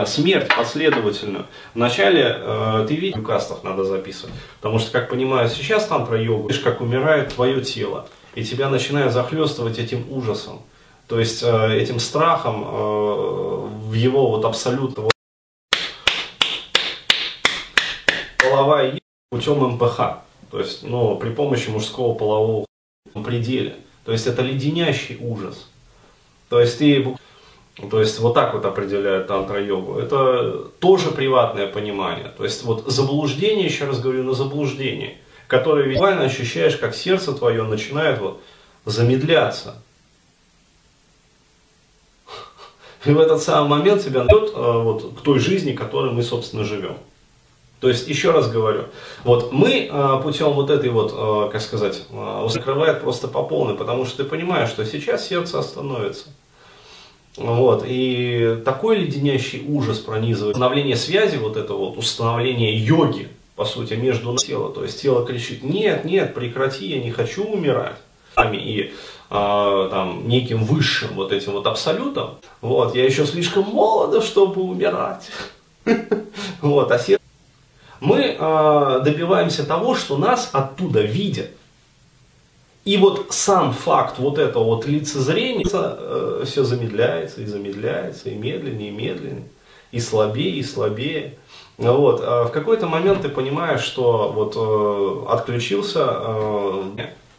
[0.06, 1.46] смерть последовательную.
[1.74, 4.32] Вначале ты видишь, кастов надо записывать.
[4.60, 8.06] Потому что, как понимаю, сейчас тантра-йога, видишь, как умирает твое тело.
[8.36, 10.62] И тебя начинает захлестывать этим ужасом.
[11.08, 15.08] То есть э, этим страхом э, в его вот абсолютно
[18.54, 19.00] половая
[19.30, 19.98] путем МПХ.
[20.50, 22.66] То есть, ну, при помощи мужского полового
[23.24, 23.76] пределе.
[24.04, 25.68] То есть это леденящий ужас.
[26.48, 27.16] То есть ты
[27.90, 29.98] то есть вот так вот определяют тантра-йогу.
[29.98, 32.32] Это тоже приватное понимание.
[32.36, 35.18] То есть вот заблуждение, еще раз говорю, на заблуждение,
[35.48, 38.40] которое визуально ощущаешь, как сердце твое начинает вот
[38.84, 39.82] замедляться.
[43.04, 46.62] И в этот самый момент тебя найдет э, вот, к той жизни, которой мы, собственно,
[46.62, 46.96] живем.
[47.84, 48.84] То есть, еще раз говорю,
[49.24, 52.04] вот мы э, путем вот этой вот, э, как сказать,
[52.48, 56.28] закрывает просто по полной, потому что ты понимаешь, что сейчас сердце остановится.
[57.36, 60.56] Вот, и такой леденящий ужас пронизывает.
[60.56, 64.72] Установление связи, вот это вот установление йоги, по сути, между телом.
[64.72, 67.96] То есть тело кричит, нет, нет, прекрати, я не хочу умирать.
[68.54, 68.94] И
[69.30, 72.36] э, там, неким высшим вот этим вот абсолютом.
[72.62, 75.28] Вот, я еще слишком молодо, чтобы умирать.
[76.62, 77.23] Вот, а сердце...
[78.04, 81.48] Мы э, добиваемся того, что нас оттуда видят.
[82.84, 88.90] И вот сам факт вот этого вот лицезрения, э, все замедляется и замедляется, и медленнее,
[88.90, 89.48] и медленнее,
[89.90, 91.38] и слабее, и слабее.
[91.78, 92.20] Вот.
[92.22, 96.82] А в какой-то момент ты понимаешь, что вот э, отключился э,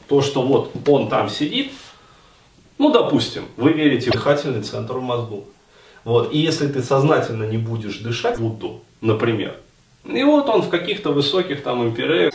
[0.07, 1.73] то, что вот он там сидит,
[2.79, 5.45] ну, допустим, вы верите в дыхательный центр в мозгу.
[6.03, 9.57] Вот, и если ты сознательно не будешь дышать, Будду, например,
[10.06, 12.34] и вот он в каких-то высоких там империях,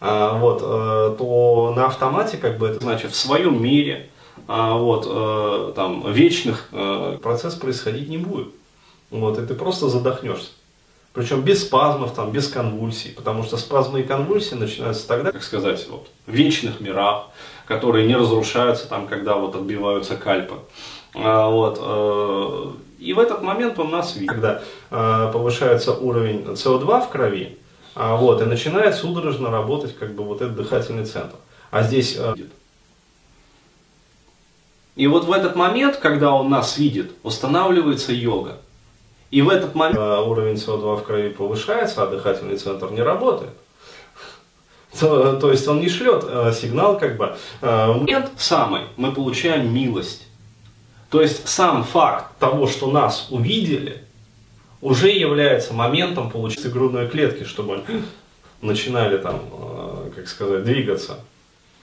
[0.00, 4.10] а, вот, э, то на автомате, как бы, это значит, в своем мире,
[4.48, 8.48] а, вот, э, там, вечных э, процесс происходить не будет.
[9.10, 10.50] Вот, и ты просто задохнешься.
[11.12, 15.86] Причем без спазмов, там, без конвульсий, потому что спазмы и конвульсии начинаются тогда, как сказать,
[15.88, 17.28] вот, в вечных мирах,
[17.66, 20.56] которые не разрушаются, там, когда вот отбиваются кальпы.
[21.14, 22.72] А, вот, э,
[23.04, 27.58] и в этот момент у нас видит, когда э, повышается уровень СО2 в крови,
[27.94, 31.36] а, вот, и начинает судорожно работать как бы вот этот дыхательный центр.
[31.70, 32.34] А здесь э,
[34.96, 38.58] и вот в этот момент, когда он нас видит, устанавливается йога.
[39.30, 43.50] И в этот момент э, уровень СО2 в крови повышается, а дыхательный центр не работает.
[44.98, 47.36] То, то есть он не шлет э, сигнал, как бы.
[47.60, 50.28] Э, момент самый, мы получаем милость.
[51.14, 54.02] То есть сам факт того, что нас увидели,
[54.82, 57.84] уже является моментом получить грудной клетки, чтобы
[58.60, 61.20] начинали там, э, как сказать, двигаться.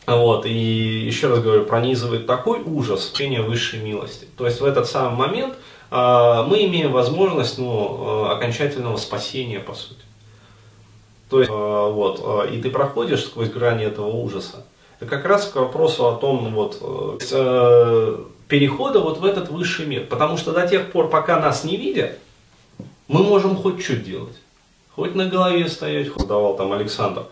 [0.05, 4.27] Вот, и еще раз говорю, пронизывает такой ужас, чтение высшей милости.
[4.37, 5.53] То есть в этот самый момент
[5.91, 10.03] э, мы имеем возможность ну, э, окончательного спасения, по сути.
[11.29, 14.65] То есть, вот, и ты проходишь сквозь грани этого ужаса.
[15.01, 18.17] Это как раз к вопросу о том, вот, э, э,
[18.51, 20.05] перехода вот в этот высший мир.
[20.05, 22.19] Потому что до тех пор, пока нас не видят,
[23.07, 24.35] мы можем хоть что делать.
[24.93, 27.23] Хоть на голове стоять, хоть давал там Александр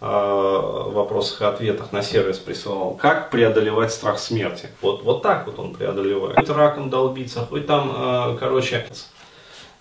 [0.00, 2.94] э, в вопросах и ответах на сервис присылал.
[2.94, 4.70] Как преодолевать страх смерти?
[4.80, 6.36] Вот, вот так вот он преодолевает.
[6.36, 8.86] Хоть раком долбиться, хоть там, э, короче,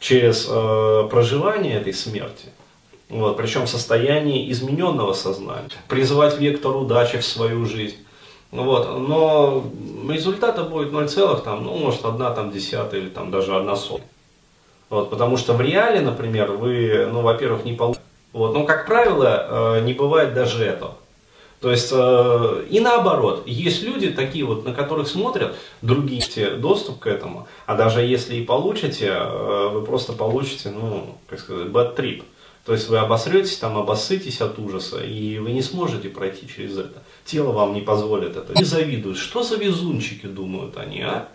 [0.01, 2.49] через э, проживание этой смерти.
[3.07, 5.69] Вот, причем в состоянии измененного сознания.
[5.87, 7.95] Призывать вектор удачи в свою жизнь.
[8.51, 9.63] Вот, но
[10.09, 11.07] результата будет 0,
[11.43, 14.07] там, ну, может, одна там десятая или там даже одна сотая.
[14.89, 18.03] Вот, потому что в реале, например, вы, ну, во-первых, не получите.
[18.33, 20.95] Вот, но, как правило, э, не бывает даже этого.
[21.61, 26.21] То есть, э, и наоборот, есть люди такие вот, на которых смотрят, другие
[26.57, 31.67] доступ к этому, а даже если и получите, э, вы просто получите, ну, как сказать,
[31.67, 32.23] bad trip.
[32.65, 37.01] То есть вы обосретесь, там обоссытесь от ужаса, и вы не сможете пройти через это.
[37.25, 38.53] Тело вам не позволит это.
[38.53, 39.17] Не завидуют.
[39.17, 41.27] Что за везунчики, думают они, а?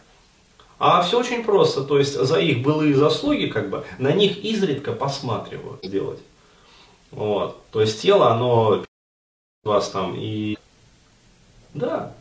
[0.79, 4.93] А все очень просто, то есть за их былые заслуги, как бы, на них изредка
[4.93, 6.21] посматривают делать.
[7.11, 7.59] Вот.
[7.71, 8.85] То есть тело, оно
[9.65, 10.59] вас там и...
[11.73, 12.15] Да.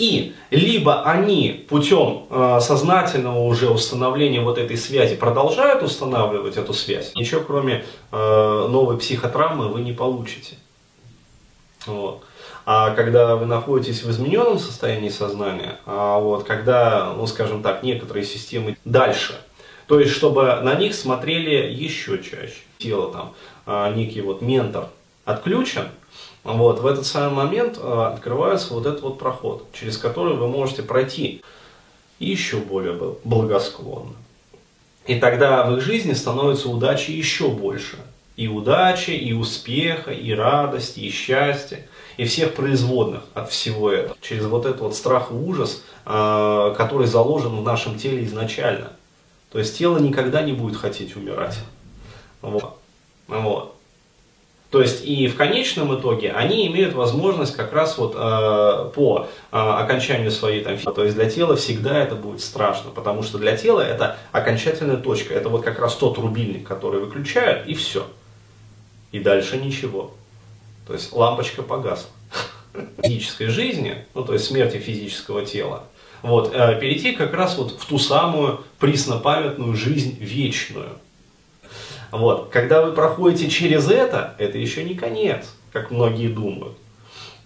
[0.00, 7.14] И либо они путем э, сознательного уже установления вот этой связи продолжают устанавливать эту связь,
[7.14, 8.16] ничего кроме э,
[8.70, 10.56] новой психотравмы вы не получите.
[11.84, 12.22] Вот.
[12.64, 18.24] А когда вы находитесь в измененном состоянии сознания, а вот когда, ну скажем так, некоторые
[18.24, 19.38] системы дальше,
[19.86, 23.34] то есть чтобы на них смотрели еще чаще, тело там,
[23.66, 24.86] а, некий вот ментор
[25.26, 25.88] отключен,
[26.44, 30.82] вот, в этот самый момент а, открывается вот этот вот проход, через который вы можете
[30.82, 31.42] пройти
[32.18, 34.14] еще более благосклонно.
[35.06, 37.98] И тогда в их жизни становится удачи еще больше.
[38.36, 41.86] И удачи, и успеха, и радости, и счастья
[42.16, 44.16] и всех производных от всего этого.
[44.20, 48.92] Через вот этот вот страх и ужас, а, который заложен в нашем теле изначально.
[49.50, 51.58] То есть тело никогда не будет хотеть умирать.
[52.42, 52.78] Вот.
[53.26, 53.74] Вот.
[54.70, 59.56] То есть и в конечном итоге они имеют возможность как раз вот э, по э,
[59.56, 63.80] окончанию своей там, то есть для тела всегда это будет страшно, потому что для тела
[63.80, 68.06] это окончательная точка, это вот как раз тот рубильник, который выключают и все,
[69.10, 70.12] и дальше ничего.
[70.86, 72.10] То есть лампочка погасла.
[73.02, 75.82] Физической жизни, ну то есть смерти физического тела,
[76.22, 80.90] вот, э, перейти как раз вот в ту самую преснопамятную жизнь вечную.
[82.10, 86.76] Вот, когда вы проходите через это, это еще не конец, как многие думают.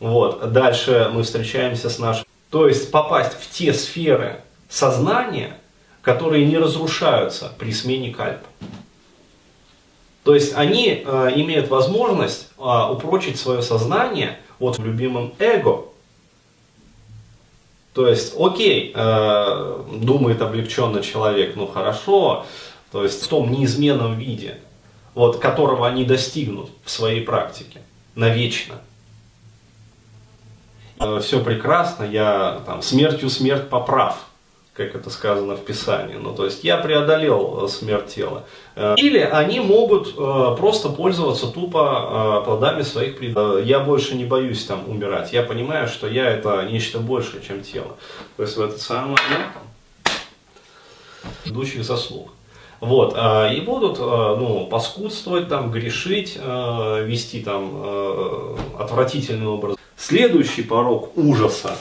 [0.01, 2.25] Вот, дальше мы встречаемся с нашим...
[2.51, 5.59] То есть попасть в те сферы сознания,
[6.03, 8.47] которые не разрушаются при смене кальпа.
[10.25, 15.85] То есть они э, имеют возможность э, упрочить свое сознание от любимым эго.
[17.93, 22.47] То есть, окей, э, думает облегченно человек, ну хорошо,
[22.95, 24.59] то есть в том неизменном виде,
[25.15, 27.81] вот, которого они достигнут в своей практике
[28.15, 28.77] навечно.
[31.01, 34.27] Э, Все прекрасно, я там смертью смерть поправ
[34.75, 36.17] как это сказано в Писании.
[36.17, 38.45] Ну, то есть я преодолел э, смерть тела.
[38.77, 43.65] Э, или они могут просто пользоваться тупо плодами своих предков.
[43.65, 45.33] Я больше не боюсь там умирать.
[45.33, 47.97] Я понимаю, что я это нечто большее, чем тело.
[48.37, 49.49] То есть в этот самый момент
[51.45, 52.31] идущих заслуг.
[52.85, 53.17] Вот,
[53.53, 59.77] и будут, ну, паскудствовать, там, грешить, вести там отвратительный образ.
[59.97, 61.77] Следующий порог ужаса,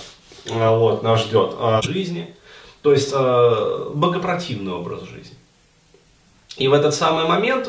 [0.46, 2.34] вот, нас ждет жизни–
[2.84, 5.38] то есть богопротивный образ жизни.
[6.58, 7.68] И в этот самый момент,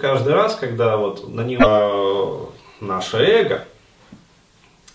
[0.00, 3.64] каждый раз, когда вот на него наше эго,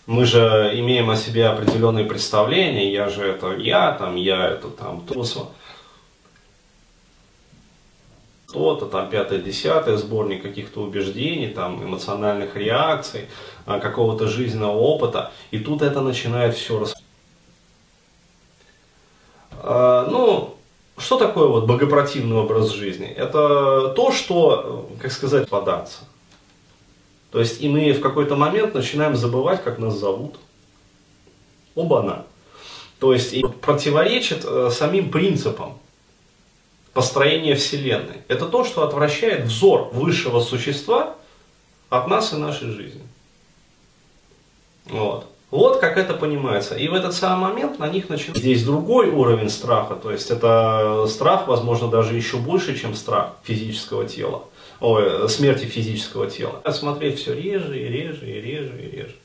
[0.07, 5.02] мы же имеем о себе определенные представления, я же это я, там я это там
[5.02, 5.26] то,
[8.53, 13.27] то-то, там пятое, десятое, сборник каких-то убеждений, там эмоциональных реакций,
[13.65, 17.03] э, какого-то жизненного опыта, и тут это начинает все распределяться
[19.63, 20.55] а, ну,
[20.97, 23.07] что такое вот богопротивный образ жизни?
[23.07, 25.99] Это то, что, как сказать, податься.
[27.31, 30.35] То есть и мы в какой-то момент начинаем забывать, как нас зовут.
[31.75, 32.25] Оба-на.
[32.99, 35.80] То есть и противоречит э, самим принципам
[36.93, 38.21] построение Вселенной.
[38.27, 41.15] Это то, что отвращает взор высшего существа
[41.89, 43.01] от нас и нашей жизни.
[44.85, 45.27] Вот.
[45.49, 46.75] Вот как это понимается.
[46.75, 49.95] И в этот самый момент на них начинается здесь другой уровень страха.
[49.95, 54.45] То есть это страх, возможно, даже еще больше, чем страх физического тела.
[54.79, 56.61] Ой, смерти физического тела.
[56.71, 59.15] Смотреть все реже и реже и реже и реже.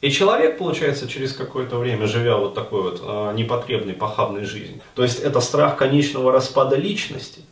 [0.00, 5.02] И человек, получается, через какое-то время, живя вот такой вот э, непотребной, похабной жизнью, то
[5.02, 7.42] есть это страх конечного распада личности.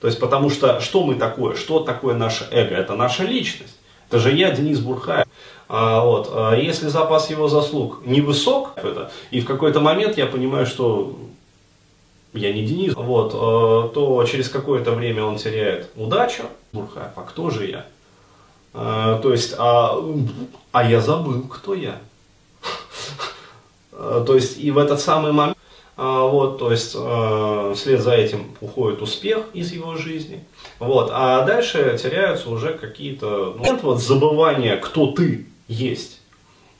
[0.00, 1.54] То есть потому что что мы такое?
[1.54, 2.74] Что такое наше эго?
[2.74, 3.76] Это наша личность.
[4.08, 5.26] Это же я, Денис Бурхаев.
[5.68, 10.66] А, вот, а если запас его заслуг невысок, это, и в какой-то момент я понимаю,
[10.66, 11.18] что
[12.32, 16.44] я не Денис, вот, а, то через какое-то время он теряет удачу.
[16.72, 17.86] Бурхаев, а кто же я?
[18.80, 19.98] А, то есть, а,
[20.70, 21.98] а я забыл, кто я.
[23.90, 25.58] То есть, и в этот самый момент,
[25.96, 30.44] вот, то есть, вслед за этим уходит успех из его жизни.
[30.78, 36.20] Вот, а дальше теряются уже какие-то, ну, вот забывания, кто ты есть.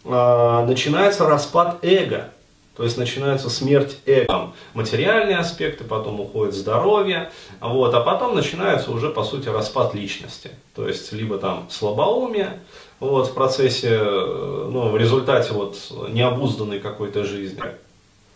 [0.05, 2.31] Начинается распад эго.
[2.79, 4.53] То есть начинается смерть эго.
[4.73, 10.53] Материальные аспекты, потом уходит здоровье, вот, а потом начинается уже, по сути, распад личности.
[10.77, 12.61] То есть либо там слабоумие,
[13.01, 15.77] вот, в процессе, ну, в результате вот
[16.09, 17.61] необузданной какой-то жизни.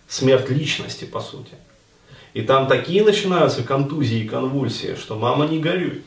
[0.09, 1.53] Смерть личности, по сути.
[2.35, 6.03] И там такие начинаются контузии и конвульсии, что мама не горюй.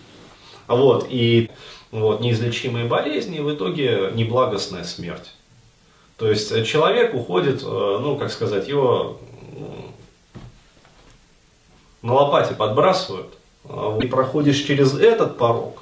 [0.68, 1.52] Вот, и
[1.92, 5.35] вот, неизлечимые болезни, и в итоге неблагостная смерть.
[6.18, 9.20] То есть э, человек уходит, э, ну, как сказать, его
[12.02, 13.38] на лопате подбрасывают,
[13.68, 15.82] а и проходишь через этот порог.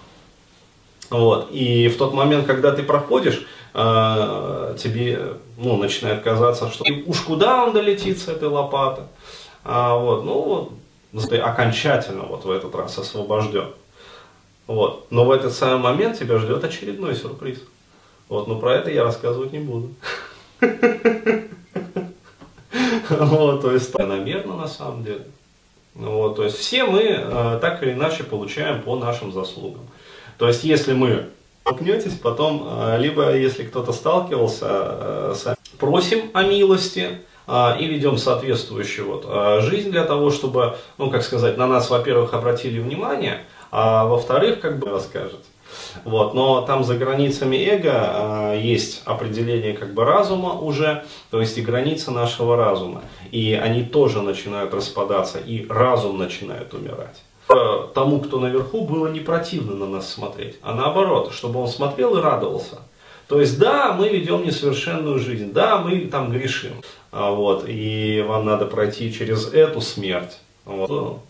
[1.09, 7.19] Вот, и в тот момент, когда ты проходишь, э, тебе ну, начинает казаться, что уж
[7.21, 9.03] куда он долетит с этой лопаты.
[9.63, 10.71] А, вот, ну,
[11.29, 13.67] ты окончательно вот в этот раз освобожден.
[14.67, 15.07] Вот.
[15.09, 17.59] Но в этот самый момент тебя ждет очередной сюрприз.
[18.29, 19.89] Вот, но про это я рассказывать не буду.
[23.09, 25.25] Вот, то есть намеренно на самом деле.
[25.95, 29.81] Вот, то есть все мы э, так или иначе получаем по нашим заслугам.
[30.37, 31.29] То есть если мы
[31.61, 39.63] столкнетесь, потом, э, либо если кто-то сталкивался, э, просим о милости, и ведем соответствующую вот,
[39.63, 44.79] жизнь для того, чтобы, ну, как сказать, на нас, во-первых, обратили внимание, а во-вторых, как
[44.79, 45.41] бы расскажет.
[46.03, 51.57] Вот, но там за границами эго э, есть определение как бы разума уже, то есть
[51.57, 53.01] и границы нашего разума.
[53.31, 57.21] И они тоже начинают распадаться, и разум начинает умирать.
[57.49, 62.17] Э, тому, кто наверху, было не противно на нас смотреть, а наоборот, чтобы он смотрел
[62.17, 62.79] и радовался.
[63.27, 66.81] То есть, да, мы ведем несовершенную жизнь, да, мы там грешим,
[67.11, 70.39] а вот, и вам надо пройти через эту смерть.
[70.65, 71.21] Вот.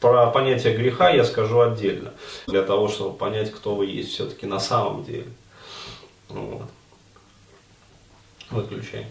[0.00, 2.12] Про понятие греха я скажу отдельно,
[2.46, 5.26] для того, чтобы понять, кто вы есть все-таки на самом деле.
[6.28, 6.68] Вот.
[8.50, 9.06] Выключай.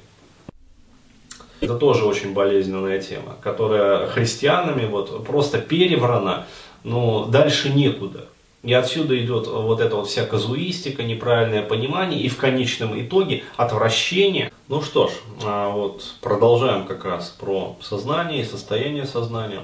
[1.62, 6.46] Это тоже очень болезненная тема, которая христианами вот просто переврана,
[6.84, 8.28] но дальше некуда.
[8.62, 14.52] И отсюда идет вот эта вот вся казуистика, неправильное понимание и в конечном итоге отвращение.
[14.68, 15.12] Ну что ж,
[15.44, 19.62] а вот продолжаем как раз про сознание и состояние сознания.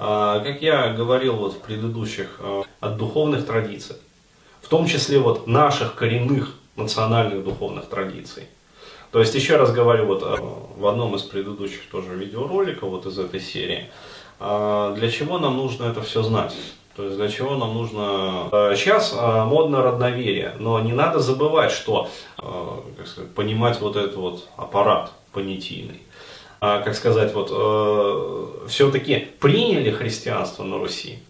[0.00, 3.96] А, как я говорил вот в предыдущих, а, от духовных традиций,
[4.62, 8.44] в том числе вот наших коренных национальных духовных традиций.
[9.10, 10.36] То есть, еще раз говорю, вот а,
[10.76, 13.90] в одном из предыдущих тоже видеороликов, вот из этой серии,
[14.38, 16.54] для чего нам нужно это все знать?
[16.94, 18.48] То есть для чего нам нужно...
[18.76, 25.10] Сейчас модно родноверие, но не надо забывать, что, как сказать, понимать вот этот вот аппарат
[25.32, 26.02] понятийный.
[26.60, 31.20] А, как сказать, вот, э, все-таки приняли христианство на Руси.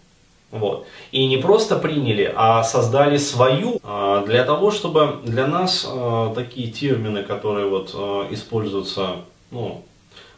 [0.50, 0.86] Вот.
[1.12, 6.70] И не просто приняли, а создали свою, э, для того, чтобы для нас э, такие
[6.70, 9.16] термины, которые вот, э, используются
[9.50, 9.84] ну,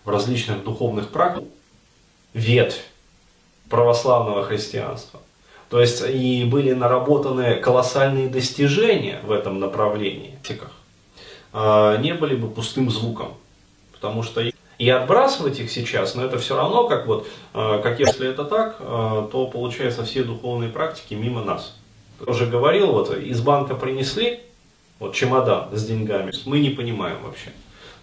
[0.04, 1.48] в различных духовных практиках,
[2.34, 2.82] ветвь
[3.68, 5.20] православного христианства.
[5.68, 10.36] То есть и были наработаны колоссальные достижения в этом направлении,
[11.52, 13.34] э, не были бы пустым звуком.
[13.92, 14.40] Потому что
[14.80, 18.76] и отбрасывать их сейчас, но это все равно, как вот, э, как если это так,
[18.80, 21.76] э, то получается все духовные практики мимо нас.
[22.18, 24.40] Я уже говорил, вот из банка принесли,
[24.98, 27.52] вот чемодан с деньгами, мы не понимаем вообще.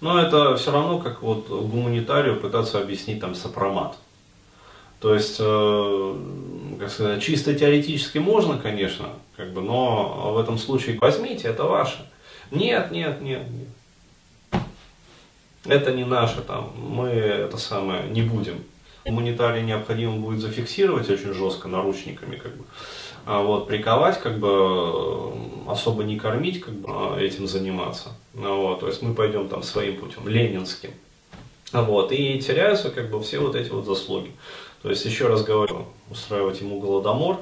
[0.01, 3.97] Но это все равно, как вот гуманитарию пытаться объяснить там сопромат.
[4.99, 6.15] То есть, э,
[6.80, 12.07] как сказать, чисто теоретически можно, конечно, как бы, но в этом случае возьмите, это ваше.
[12.51, 13.67] Нет, нет, нет, нет
[15.66, 18.64] это не наше, там, мы это самое не будем.
[19.06, 22.66] Гуманитарий необходимо будет зафиксировать очень жестко наручниками, как бы.
[23.26, 25.34] А вот, приковать, как бы,
[25.68, 28.10] особо не кормить, как бы, а этим заниматься.
[28.34, 30.92] Ну вот, то есть мы пойдем там своим путем, ленинским.
[31.74, 34.32] Вот, и теряются, как бы, все вот эти вот заслуги.
[34.82, 37.40] То есть, еще раз говорю, устраивать ему голодомор,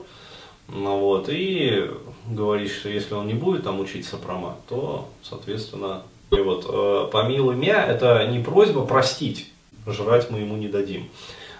[0.68, 1.92] ну вот, и
[2.27, 7.55] говорить, что если он не будет там учить сопромат, то, соответственно, и вот э, помилуй
[7.55, 9.51] меня, это не просьба простить,
[9.87, 11.09] жрать мы ему не дадим.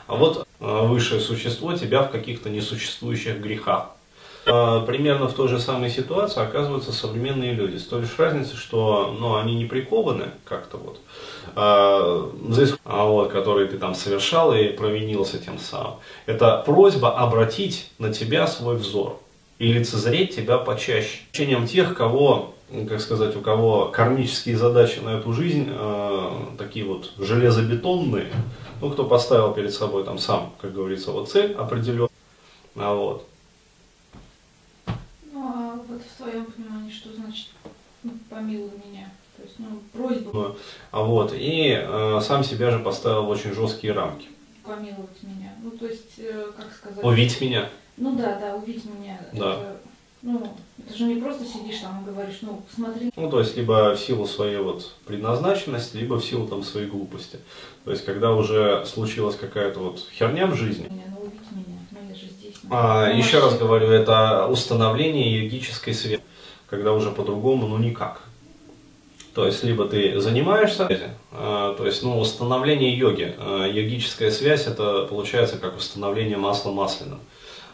[0.08, 3.92] А вот э, высшее существо тебя в каких-то несуществующих грехах.
[4.46, 7.78] Э, примерно в той же самой ситуации оказываются современные люди.
[7.78, 11.00] С той лишь разницей, что ну, они не прикованы как-то вот,
[11.56, 15.96] э, за а вот, который ты там совершал и провинился тем самым.
[16.26, 19.20] Это просьба обратить на тебя свой взор
[19.58, 21.20] и лицезреть тебя почаще.
[21.32, 22.55] Учением тех, кого
[22.88, 28.32] как сказать, у кого кармические задачи на эту жизнь э, такие вот железобетонные,
[28.82, 32.10] ну, кто поставил перед собой там сам, как говорится, вот цель определенная,
[32.76, 33.28] а вот.
[35.32, 37.50] Ну, а вот в твоем понимании, что значит
[38.04, 39.12] ну, помилуй меня?
[39.38, 40.32] То есть, ну, просьба.
[40.34, 40.56] Ну,
[40.92, 44.28] а вот, и э, сам себя же поставил в очень жесткие рамки.
[44.64, 45.54] Помиловать меня.
[45.62, 47.04] Ну, то есть, э, как сказать...
[47.04, 47.70] Увидеть меня.
[47.98, 49.20] Ну да, да, увидеть меня.
[49.34, 49.54] Да.
[49.54, 49.78] Это,
[50.26, 50.42] ну,
[50.80, 53.12] это же не просто сидишь там и говоришь, ну, смотри.
[53.16, 57.38] Ну, то есть, либо в силу своей вот предназначенности, либо в силу там своей глупости.
[57.84, 60.88] То есть, когда уже случилась какая-то вот херня в жизни.
[60.90, 62.56] Меня, ну, убить меня, ну, я же здесь.
[62.72, 66.20] А, ну, еще раз говорю, это установление йогической связи,
[66.68, 68.24] когда уже по-другому, ну, никак.
[69.36, 70.90] То есть, либо ты занимаешься,
[71.34, 77.20] а, то есть, ну, установление йоги, а, йогическая связь, это получается как установление масла масляным.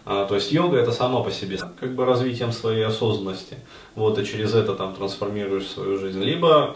[0.03, 3.57] А, то есть йога это само по себе, как бы развитием своей осознанности.
[3.95, 6.21] Вот, и через это там трансформируешь свою жизнь.
[6.21, 6.75] Либо,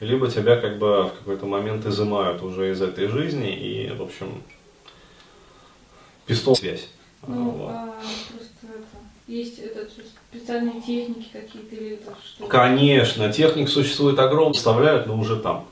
[0.00, 4.42] либо тебя как бы в какой-то момент изымают уже из этой жизни и, в общем,
[6.26, 6.88] пистол связь.
[7.26, 7.70] Ну, вот.
[7.70, 7.94] а,
[8.30, 8.86] просто это,
[9.26, 9.86] есть это,
[10.30, 12.46] специальные техники какие-то или это что?
[12.46, 15.66] Конечно, техник существует огромное, вставляют, но уже там.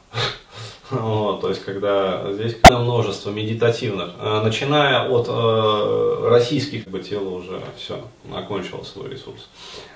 [0.90, 7.30] Вот, то есть, когда здесь множество медитативных, э, начиная от э, российских, как бы тело
[7.30, 8.00] уже все,
[8.32, 9.48] окончило свой ресурс.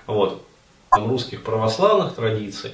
[0.09, 0.43] Вот,
[0.91, 2.73] там, русских православных традиций,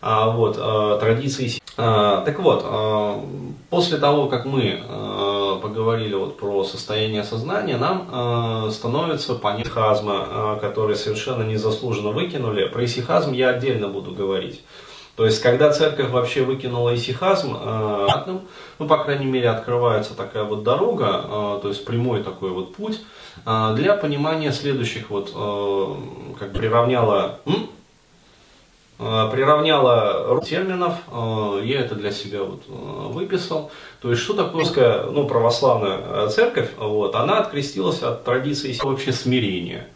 [0.00, 1.60] а, вот, э, традиции.
[1.76, 3.20] А, так вот, э,
[3.68, 10.26] после того, как мы э, поговорили вот про состояние сознания, нам э, становится понятно хазма,
[10.28, 12.68] э, который совершенно незаслуженно выкинули.
[12.68, 14.62] Про исихазм я отдельно буду говорить.
[15.18, 18.06] То есть, когда церковь вообще выкинула исихазм, э,
[18.78, 23.00] ну, по крайней мере, открывается такая вот дорога, э, то есть прямой такой вот путь,
[23.44, 25.32] э, для понимания следующих вот,
[26.38, 27.40] как приравняла,
[28.96, 30.94] приравняла терминов,
[31.64, 33.72] я это для себя вот выписал.
[34.00, 39.88] То есть, что такое ну, православная церковь, вот, она открестилась от традиции вообще смирения.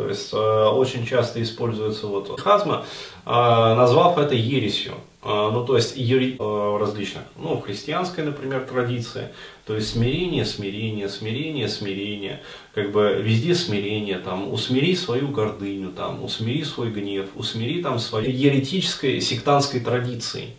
[0.00, 2.86] То есть э, очень часто используется вот хазма,
[3.26, 4.94] э, назвав это ересью.
[5.22, 9.28] Э, ну, то есть ери, э, различных, ну, в христианской, например, традиции.
[9.66, 12.40] То есть смирение, смирение, смирение, смирение.
[12.74, 18.30] Как бы везде смирение, там, усмири свою гордыню, там, усмири свой гнев, усмири там свою
[18.30, 20.54] еретической, сектантской традиции.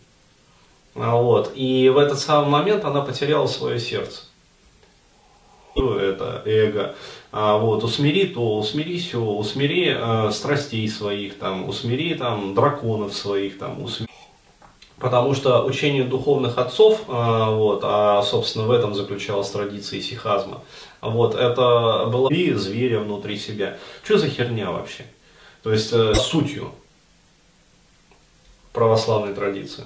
[0.94, 1.54] Вот.
[1.56, 4.22] И в этот самый момент она потеряла свое сердце.
[5.76, 6.96] Это эго а,
[7.32, 13.82] вот, усмири то, усмири все, усмири э, страстей своих, там, усмири там, драконов своих, там,
[13.82, 14.12] усмири.
[14.98, 20.62] Потому что учение духовных отцов, э, вот, а собственно в этом заключалась традиция сихазма,
[21.00, 23.78] вот, это было и зверя внутри себя.
[24.04, 25.06] Что за херня вообще?
[25.64, 26.72] То есть э, сутью
[28.74, 29.86] православной традиции.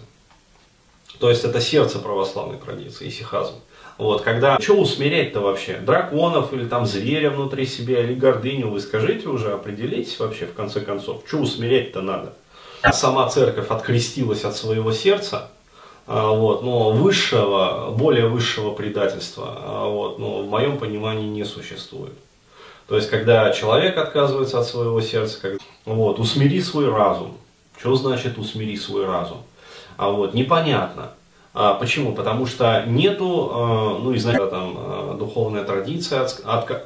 [1.20, 3.56] То есть это сердце православной традиции, исихазм.
[3.98, 5.78] Вот, когда, что усмирять-то вообще?
[5.78, 10.82] Драконов или там зверя внутри себя, или гордыню, вы скажите уже, определитесь вообще в конце
[10.82, 12.34] концов, что усмирять-то надо?
[12.92, 15.50] Сама церковь открестилась от своего сердца,
[16.08, 22.14] а, вот, но высшего, более высшего предательства, а, вот, но в моем понимании не существует.
[22.88, 25.54] То есть, когда человек отказывается от своего сердца, как,
[25.86, 27.38] вот, усмири свой разум.
[27.78, 29.42] Что значит усмири свой разум?
[29.98, 31.12] А вот, непонятно.
[31.58, 32.14] А, почему?
[32.14, 36.28] Потому что нету, а, ну, изначально там а, духовная традиция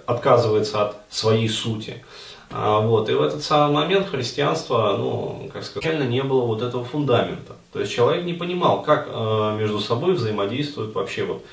[0.05, 2.03] отказывается от своей сути.
[2.51, 3.09] Вот.
[3.09, 7.53] И в этот самый момент христианство, ну, как сказать, реально не было вот этого фундамента.
[7.71, 9.07] То есть человек не понимал, как
[9.55, 11.45] между собой взаимодействует вообще вот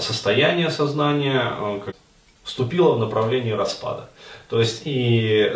[0.00, 1.52] состояние сознания,
[1.84, 1.96] как
[2.44, 4.08] вступило в направление распада.
[4.48, 5.52] То есть и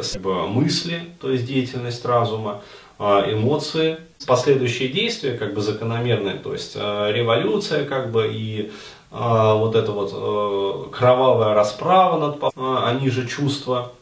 [0.48, 2.60] мысли, то есть деятельность разума,
[2.99, 8.73] эмоции, последующие действия как бы закономерные, то есть э, революция как бы и
[9.10, 13.93] а, вот это вот э, кровавая расправа над а, они же чувства,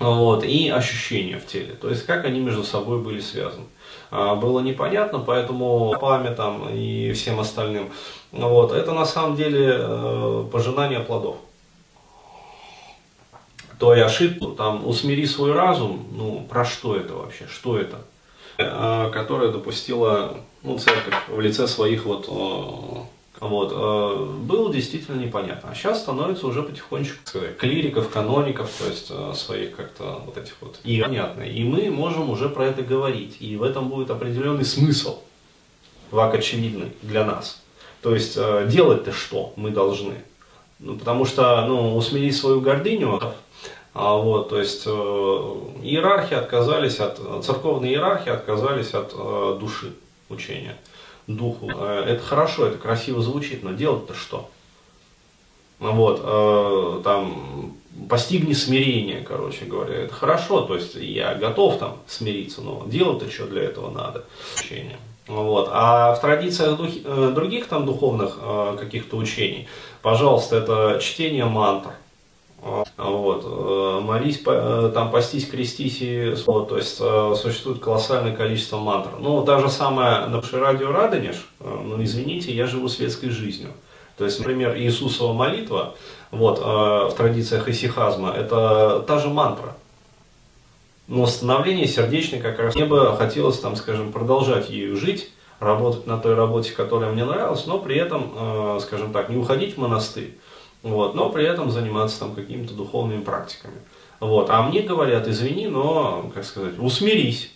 [0.00, 3.66] вот, и ощущения в теле, то есть как они между собой были связаны.
[4.10, 7.92] А, было непонятно, поэтому паме там и всем остальным,
[8.32, 11.36] вот, это на самом деле э, пожинание плодов.
[13.78, 17.98] То я ошибку, там, усмири свой разум, ну, про что это вообще, что это?
[18.70, 22.28] Э, которая допустила ну, церковь в лице своих вот
[23.42, 25.70] вот, э, было действительно непонятно.
[25.72, 30.54] А сейчас становится уже потихонечку сказать, клириков, каноников, то есть э, своих как-то вот этих
[30.60, 30.78] вот.
[30.84, 31.42] И понятно.
[31.42, 33.38] И мы можем уже про это говорить.
[33.40, 35.18] И в этом будет определенный смысл,
[36.12, 37.60] вак очевидный для нас.
[38.00, 40.14] То есть э, делать-то что мы должны?
[40.78, 43.20] Ну, потому что, ну, усмирить свою гордыню,
[43.94, 49.92] а вот, то есть э, иерархи отказались от, церковные иерархи отказались от э, души
[50.30, 50.78] учения
[51.26, 51.70] духу.
[51.74, 54.48] Э, это хорошо, это красиво звучит, но делать-то что?
[55.78, 57.74] Вот, там,
[58.08, 63.46] постигни смирение, короче говоря, это хорошо, то есть я готов там смириться, но делать-то что
[63.46, 64.24] для этого надо?
[64.60, 64.98] Учение.
[65.26, 65.68] Вот.
[65.72, 68.38] А в традициях дух, э, других там духовных
[68.78, 69.66] каких-то учений,
[70.02, 71.90] пожалуйста, это чтение мантр,
[72.96, 73.44] вот.
[73.44, 79.10] Э, молись, э, там, постись, крестись и вот, то есть э, существует колоссальное количество мантр.
[79.18, 83.70] Ну, та же самая, например, радио Радонеж, ну, извините, я живу светской жизнью.
[84.16, 85.94] То есть, например, Иисусова молитва,
[86.30, 89.74] вот, в традициях исихазма, это та же мантра.
[91.08, 96.18] Но становление сердечной как раз мне бы хотелось, там, скажем, продолжать ею жить, работать на
[96.18, 100.36] той работе, которая мне нравилась, но при этом, скажем так, не уходить в монастырь,
[100.82, 103.76] вот, но при этом заниматься там какими-то духовными практиками.
[104.20, 107.52] Вот, а мне говорят, извини, но, как сказать, усмирись.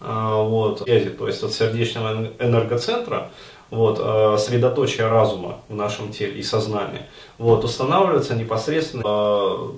[0.00, 3.30] А, вот, то есть от сердечного энергоцентра,
[3.70, 7.02] вот, а, средоточие разума в нашем теле и сознании,
[7.38, 9.74] вот, устанавливается непосредственно а,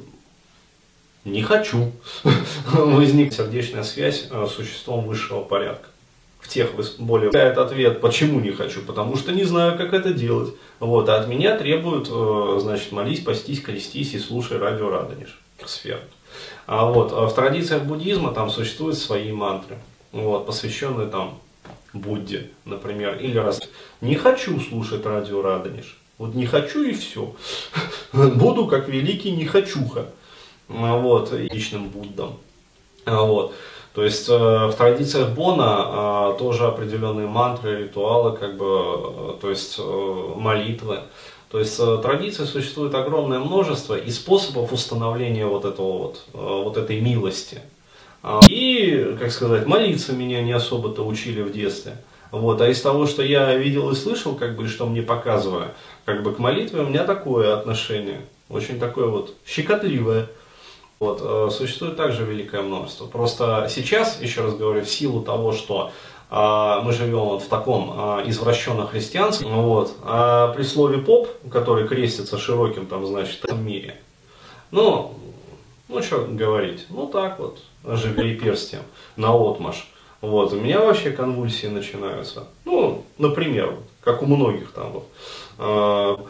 [1.25, 1.93] не хочу,
[2.73, 5.89] возникнет сердечная связь с существом высшего порядка
[6.43, 10.53] в тех более этот ответ, почему не хочу, потому что не знаю, как это делать.
[10.81, 16.01] Вот, а от меня требуют, э, значит, молись, постись, крестись и слушай радио Радонеж, сфер.
[16.67, 19.79] А вот, а в традициях буддизма там существуют свои мантры,
[20.11, 21.39] вот, посвященные там
[21.93, 23.61] Будде, например, или раз
[24.01, 27.37] не хочу слушать радио Радонеж, вот не хочу и все,
[28.13, 30.07] буду как великий не хочуха,
[30.69, 32.39] вот, личным Буддом,
[33.07, 33.55] вот.
[33.95, 39.51] То есть э, в традициях Бона э, тоже определенные мантры, ритуалы, как бы, э, то
[39.51, 41.01] есть молитвы.
[41.51, 47.61] То есть традиций существует огромное множество и способов установления вот, этого вот, вот этой милости.
[48.49, 51.99] И, как сказать, молиться меня не особо-то учили в детстве.
[52.31, 55.69] Вот, а из того, что я видел и слышал, как бы, что мне показывали,
[56.07, 60.29] как бы к молитве у меня такое отношение, очень такое вот щекотливое.
[61.03, 63.07] Вот, э, существует также великое множество.
[63.07, 65.91] Просто сейчас, еще раз говорю, в силу того, что
[66.31, 71.89] э, мы живем вот в таком э, извращенном христианстве, вот, а при слове поп, который
[71.89, 73.97] крестится широким, там, значит, в мире,
[74.71, 75.15] ну,
[75.89, 78.83] ну, что говорить, ну, так вот, живи перстием,
[79.17, 79.89] на отмаш.
[80.21, 82.47] Вот, у меня вообще конвульсии начинаются.
[82.65, 85.03] Ну, например, как у многих там
[85.59, 86.29] вот.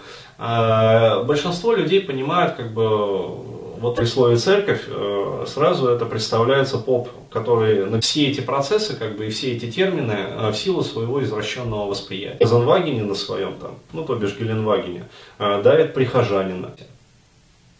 [1.26, 7.85] большинство людей понимают, как бы, вот при слове церковь э, сразу это представляется поп, который
[7.86, 11.89] на все эти процессы, как бы и все эти термины э, в силу своего извращенного
[11.89, 12.47] восприятия.
[12.47, 15.09] Занвагене на своем там, ну то бишь Геленвагене,
[15.41, 16.70] э, давит прихожанина.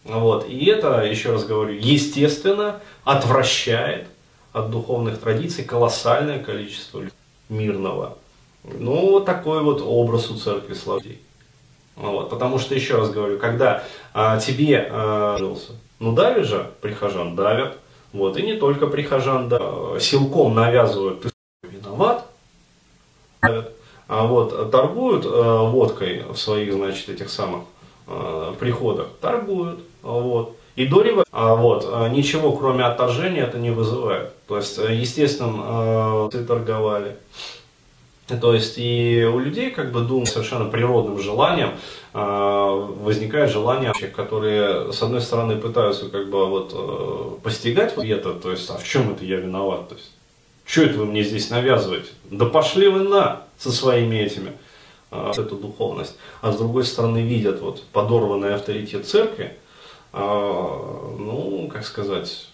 [0.03, 0.49] Вот.
[0.49, 4.07] И это, еще раз говорю, естественно, отвращает
[4.51, 7.01] от духовных традиций колоссальное количество
[7.47, 8.17] мирного.
[8.63, 11.21] Ну, вот такой вот образ у церкви славей.
[11.95, 13.83] Вот, потому что, еще раз говорю, когда
[14.13, 15.37] а, тебе а,
[16.03, 17.77] ну давят же прихожан, давят.
[18.11, 19.59] Вот, и не только прихожан, да,
[19.99, 21.29] силком навязывают, ты
[21.63, 22.25] виноват,
[23.41, 23.71] давят.
[24.07, 27.61] А вот торгуют э, водкой в своих, значит, этих самых
[28.07, 30.57] э, приходах, торгуют, вот.
[30.75, 34.33] И до революции, а вот, э, ничего кроме отторжения это не вызывает.
[34.47, 37.15] То есть, э, естественно, э, торговали.
[38.27, 41.71] То есть и у людей, как бы думаю, совершенно природным желанием
[42.13, 48.51] э, возникает желание, которые, с одной стороны, пытаются как бы вот э, постигать это, то
[48.51, 50.11] есть, а в чем это я виноват, то есть,
[50.65, 52.11] что это вы мне здесь навязываете?
[52.31, 54.53] Да пошли вы на со своими этими,
[55.11, 56.15] э, эту духовность.
[56.41, 59.57] А с другой стороны, видят вот подорванный авторитет церкви,
[60.13, 62.47] э, ну, как сказать,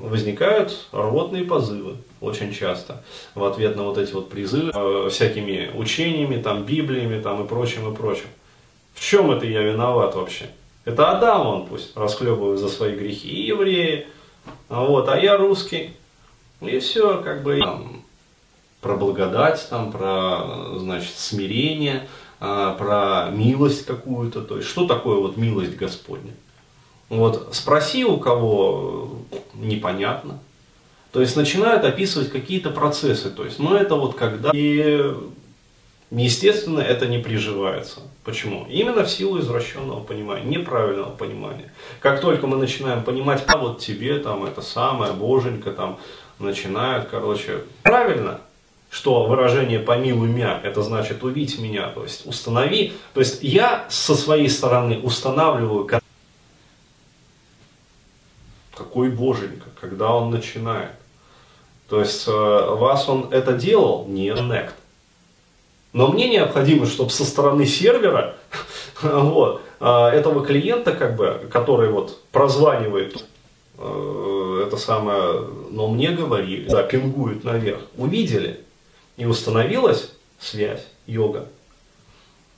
[0.00, 3.02] возникают рвотные позывы очень часто
[3.34, 7.92] в ответ на вот эти вот призывы э, всякими учениями, там, библиями там, и прочим,
[7.92, 8.28] и прочим.
[8.94, 10.50] В чем это я виноват вообще?
[10.84, 14.06] Это Адам, он пусть расхлебывает за свои грехи, и евреи,
[14.68, 15.90] а вот, а я русский.
[16.60, 18.02] И все, как бы, там,
[18.80, 22.08] про благодать, там, про, значит, смирение,
[22.40, 24.42] а, про милость какую-то.
[24.42, 26.32] То есть, что такое вот милость Господня?
[27.08, 29.10] Вот, спроси у кого,
[29.54, 30.38] непонятно.
[31.16, 33.30] То есть, начинают описывать какие-то процессы.
[33.30, 34.50] То есть, ну, это вот когда...
[34.52, 35.14] И
[36.10, 38.00] Естественно, это не приживается.
[38.22, 38.66] Почему?
[38.68, 41.72] Именно в силу извращенного понимания, неправильного понимания.
[42.00, 45.98] Как только мы начинаем понимать, а вот тебе там это самое, боженька там,
[46.38, 48.40] начинают, короче, правильно,
[48.90, 54.14] что выражение «помилуй меня» это значит «увидь меня», то есть установи, то есть я со
[54.14, 55.88] своей стороны устанавливаю,
[58.76, 60.90] какой боженька, когда он начинает.
[61.88, 64.72] То есть э, вас он это делал, не connect.
[65.92, 68.36] Но мне необходимо, чтобы со стороны сервера
[69.02, 73.24] вот, а, этого клиента, как бы, который вот прозванивает
[73.78, 78.60] э, это самое, но мне говорили, да, пингуют наверх, увидели,
[79.16, 81.46] и установилась связь, йога.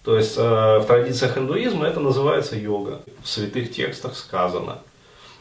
[0.04, 4.78] То есть э, в традициях индуизма это называется йога, в святых текстах сказано.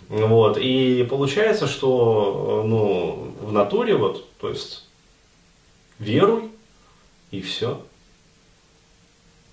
[0.09, 4.85] Вот, и получается, что э, ну, в натуре, вот, то есть
[5.99, 6.49] веруй,
[7.31, 7.81] и все.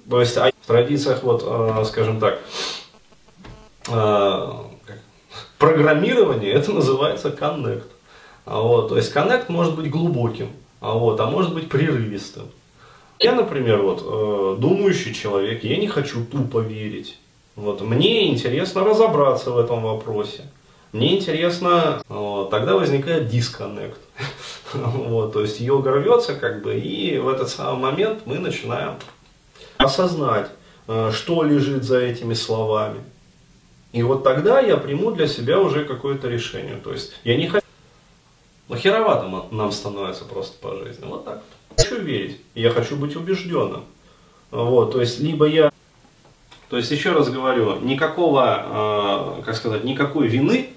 [0.09, 2.39] То есть а в традициях, вот, э, скажем так,
[3.89, 4.53] э,
[5.59, 7.91] программирование, это называется connect.
[8.45, 10.51] А вот, то есть connect может быть глубоким,
[10.81, 12.49] а, вот, а может быть прерывистым.
[13.19, 17.19] Я, например, вот, думающий человек, я не хочу тупо верить.
[17.57, 20.43] Вот, мне интересно разобраться в этом вопросе.
[20.93, 23.99] Мне интересно, вот, тогда возникает дисконнект.
[24.75, 28.95] Вот, то есть йога рвется, как бы, и в этот самый момент мы начинаем
[29.77, 30.49] осознать,
[30.89, 33.01] э, что лежит за этими словами.
[33.93, 36.75] И вот тогда я приму для себя уже какое-то решение.
[36.83, 37.65] То есть я не хочу...
[38.69, 41.05] Лохеровато нам становится просто по жизни.
[41.07, 41.79] Вот так вот.
[41.79, 42.41] Хочу верить.
[42.57, 43.85] Я хочу быть убежденным.
[44.51, 45.71] Вот, то есть либо я...
[46.75, 50.71] То есть еще раз говорю, никакого, э, как сказать, никакой вины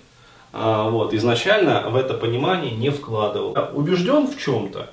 [0.53, 3.57] а, вот, изначально в это понимание не вкладывал.
[3.73, 4.91] Убежден в чем-то,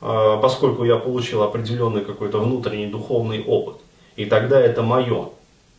[0.00, 3.76] а, поскольку я получил определенный какой-то внутренний духовный опыт.
[4.16, 5.28] И тогда это мое.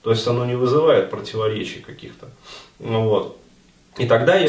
[0.03, 2.27] То есть оно не вызывает противоречий каких-то.
[2.79, 3.35] Вот.
[3.97, 4.47] И тогда я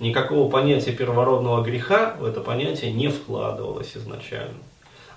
[0.00, 4.62] никакого понятия первородного греха в это понятие не вкладывалось изначально.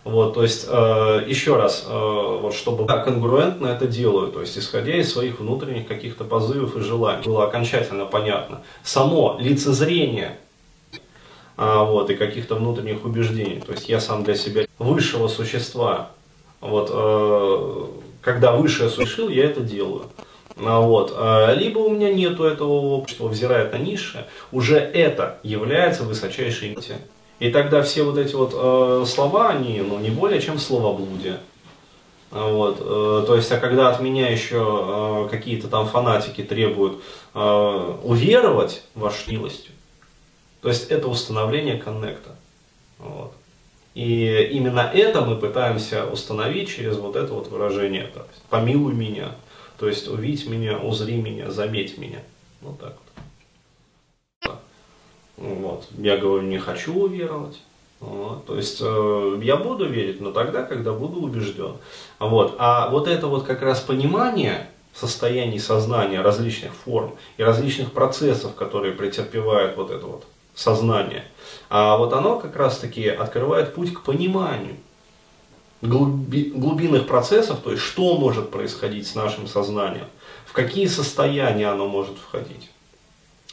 [0.06, 4.56] Вот, то есть, э, еще раз, э, вот, чтобы я конгруентно это делаю, то есть,
[4.56, 8.62] исходя из своих внутренних каких-то позывов и желаний, было окончательно понятно.
[8.84, 10.38] Само лицезрение
[10.94, 11.00] э,
[11.58, 16.12] вот, и каких-то внутренних убеждений, то есть, я сам для себя высшего существа,
[16.62, 17.86] вот, э,
[18.22, 20.04] когда высшее совершил, я это делаю.
[20.58, 21.16] А вот.
[21.18, 27.00] Э, либо у меня нету этого общества, взирает на низшее, уже это является высочайшей миссией.
[27.40, 31.40] И тогда все вот эти вот э, слова, они ну, не более чем словоблудие.
[32.32, 37.02] А вот, э, то есть, а когда от меня еще э, какие-то там фанатики требуют
[37.34, 39.74] э, уверовать вашу милостью,
[40.62, 42.36] то есть это установление коннекта.
[43.00, 43.34] Вот.
[43.94, 49.36] И именно это мы пытаемся установить через вот это вот выражение, есть, помилуй меня,
[49.78, 52.20] то есть увидь меня, узри меня, заметь меня.
[52.62, 52.96] Вот так
[55.38, 55.66] вот.
[55.76, 55.86] Вот.
[55.98, 57.60] Я говорю, не хочу уверовать.
[58.00, 58.46] Вот.
[58.46, 61.78] То есть э, я буду верить, но тогда, когда буду убежден.
[62.20, 62.56] Вот.
[62.58, 68.94] А вот это вот как раз понимание состояний сознания различных форм и различных процессов, которые
[68.94, 71.26] претерпевают вот это вот сознание,
[71.70, 74.78] а вот оно как раз таки открывает путь к пониманию
[75.82, 80.08] глуби, глубинных процессов, то есть что может происходить с нашим сознанием,
[80.46, 82.70] в какие состояния оно может входить.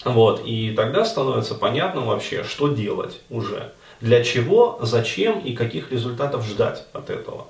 [0.05, 3.73] Вот, и тогда становится понятно вообще, что делать уже.
[4.01, 7.47] Для чего, зачем и каких результатов ждать от этого.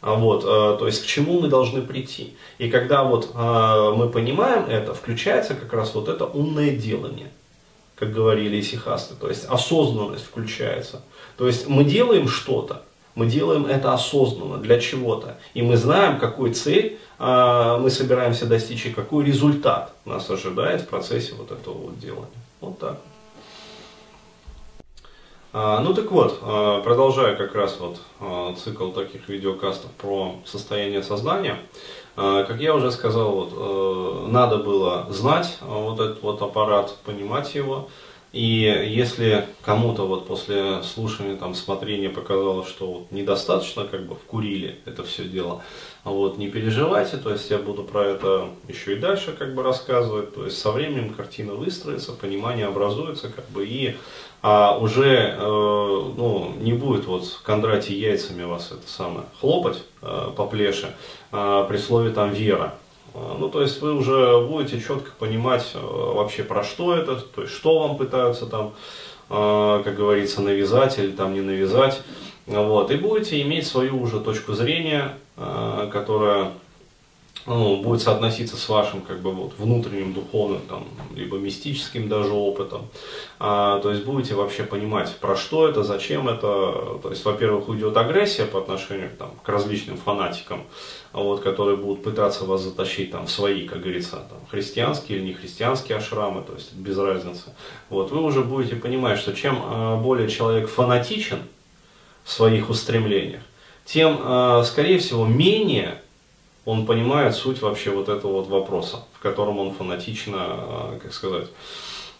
[0.00, 2.34] А вот, э, то есть к чему мы должны прийти.
[2.58, 7.30] И когда вот э, мы понимаем это, включается как раз вот это умное делание,
[7.94, 11.02] как говорили исихасты, то есть осознанность включается.
[11.36, 12.82] То есть мы делаем что-то,
[13.14, 15.36] мы делаем это осознанно, для чего-то.
[15.54, 21.34] И мы знаем, какой цель мы собираемся достичь и какой результат нас ожидает в процессе
[21.34, 22.26] вот этого вот делания.
[22.60, 22.98] Вот так.
[25.52, 28.00] А, ну так вот, а, продолжая как раз вот
[28.58, 31.58] цикл таких видеокастов про состояние сознания,
[32.14, 37.88] как я уже сказал, вот, э, надо было знать вот этот вот аппарат, понимать его,
[38.32, 44.78] И если кому-то вот после слушания, там, смотрения показалось, что вот недостаточно как бы вкурили
[44.86, 45.62] это все дело,
[46.04, 50.34] вот, не переживайте, то есть я буду про это еще и дальше как бы рассказывать,
[50.34, 53.96] то есть со временем картина выстроится, понимание образуется как бы и
[54.44, 60.46] а уже э, ну, не будет вот Кондратий яйцами вас это самое хлопать э, по
[60.46, 60.96] плеше
[61.30, 62.74] э, при слове там вера.
[63.14, 67.42] Э, ну, то есть вы уже будете четко понимать э, вообще про что это, то
[67.42, 68.72] есть что вам пытаются там,
[69.30, 72.02] э, как говорится, навязать или там не навязать.
[72.46, 76.50] Вот, и будете иметь свою уже точку зрения, которая
[77.46, 82.86] ну, будет соотноситься с вашим как бы вот внутренним духовным там либо мистическим даже опытом.
[83.38, 86.98] А, то есть будете вообще понимать про что это зачем это.
[87.02, 90.62] То есть во-первых уйдет агрессия по отношению там, к различным фанатикам
[91.12, 95.34] вот которые будут пытаться вас затащить там в свои как говорится там, христианские или не
[95.34, 97.54] христианские ашрамы то есть без разницы.
[97.90, 101.40] Вот вы уже будете понимать что чем а, более человек фанатичен
[102.24, 103.42] в своих устремлениях
[103.84, 106.00] тем а, скорее всего менее
[106.64, 111.48] он понимает суть вообще вот этого вот вопроса, в котором он фанатично, а, как сказать,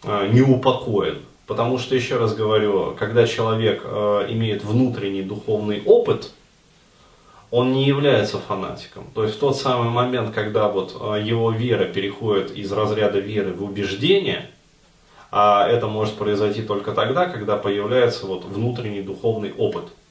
[0.02, 1.20] а, не упокоен.
[1.46, 6.30] Потому что, еще раз говорю, когда человек а, имеет внутренний духовный опыт,
[7.50, 9.04] он не является фанатиком.
[9.14, 13.62] То есть в тот самый момент, когда вот его вера переходит из разряда веры в
[13.62, 14.50] убеждение,
[15.30, 19.84] а это может произойти только тогда, когда появляется вот внутренний духовный опыт–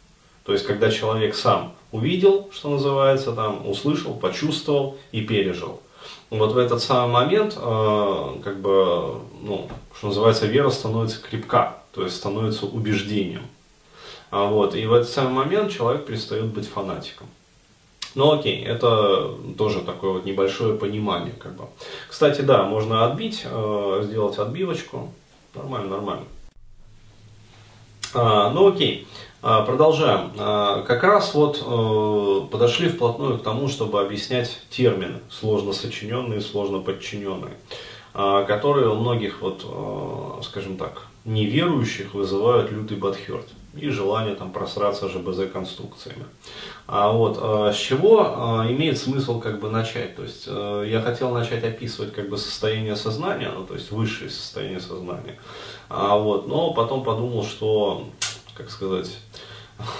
[0.44, 5.82] то есть, когда человек сам увидел, что называется, там, услышал, почувствовал и пережил.
[6.30, 12.04] Вот в этот самый момент, э, как бы, ну, что называется, вера становится крепка, то
[12.04, 13.44] есть становится убеждением.
[14.32, 17.28] А вот, и в этот самый момент человек перестает быть фанатиком.
[18.16, 21.34] Ну окей, это тоже такое вот небольшое понимание.
[21.34, 21.66] Как бы.
[22.10, 25.14] Кстати, да, можно отбить, э, сделать отбивочку.
[25.54, 26.26] Нормально, нормально.
[28.14, 29.08] А, ну окей.
[29.44, 30.32] А, продолжаем.
[30.38, 36.78] А, как раз вот э, подошли вплотную к тому, чтобы объяснять термины, сложно сочиненные, сложно
[36.78, 37.54] подчиненные,
[38.14, 44.52] а, которые у многих, вот, э, скажем так, неверующих вызывают лютый бадхерт и желание там
[44.52, 46.26] просраться ЖБЗ конструкциями.
[46.86, 47.38] А вот
[47.74, 50.16] с чего имеет смысл как бы начать?
[50.18, 54.30] То есть э, я хотел начать описывать как бы состояние сознания, ну то есть высшее
[54.30, 55.40] состояние сознания.
[55.90, 58.08] А вот, но потом подумал, что
[58.62, 59.18] как сказать,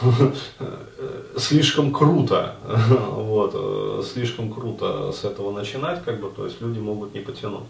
[1.38, 2.56] слишком круто,
[3.12, 7.64] вот, слишком круто с этого начинать, как бы, то есть люди могут не потянуть.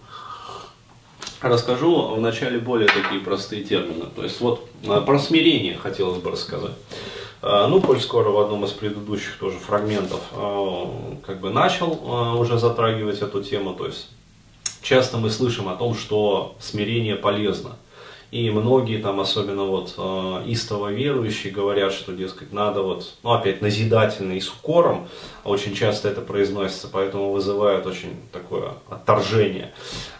[1.41, 4.05] Расскажу вначале более такие простые термины.
[4.15, 6.73] То есть вот а, про смирение хотелось бы рассказать.
[7.41, 10.21] А, ну, коль скоро в одном из предыдущих тоже фрагментов
[11.25, 14.09] как бы начал уже затрагивать эту тему, то есть
[14.81, 17.71] часто мы слышим о том, что смирение полезно.
[18.31, 23.61] И многие там, особенно вот э, истово верующие, говорят, что, дескать, надо вот, ну опять
[23.61, 25.09] назидательно и с укором,
[25.43, 29.73] очень часто это произносится, поэтому вызывает очень такое отторжение.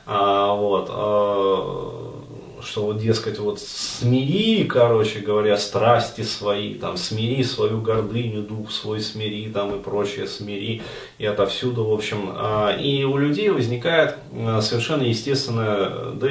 [0.06, 2.22] А, вот, а,
[2.61, 8.99] что вот, дескать, вот смири, короче говоря, страсти свои, там, смири свою гордыню, дух свой
[8.99, 10.81] смири, там, и прочее смири,
[11.17, 12.33] и отовсюду, в общем.
[12.35, 16.27] А, и у людей возникает э, совершенно естественно, да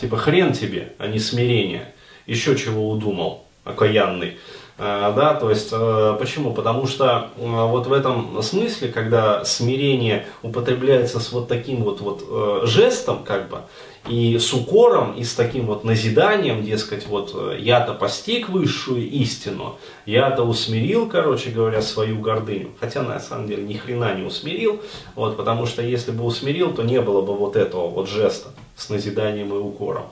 [0.00, 1.92] Типа хрен тебе, а не смирение.
[2.26, 4.38] Еще чего удумал, окаянный.
[4.76, 6.52] А, да, то есть, а, почему?
[6.52, 12.24] Потому что а, вот в этом смысле, когда смирение употребляется с вот таким вот, вот
[12.28, 13.60] э, жестом, как бы,
[14.08, 19.76] и с укором, и с таким вот назиданием, дескать, вот э, я-то постиг высшую истину,
[20.04, 22.70] я-то усмирил, короче говоря, свою гордыню.
[22.80, 24.82] Хотя на самом деле ни хрена не усмирил,
[25.14, 28.90] вот, потому что если бы усмирил, то не было бы вот этого вот жеста с
[28.90, 30.04] назиданием и укором.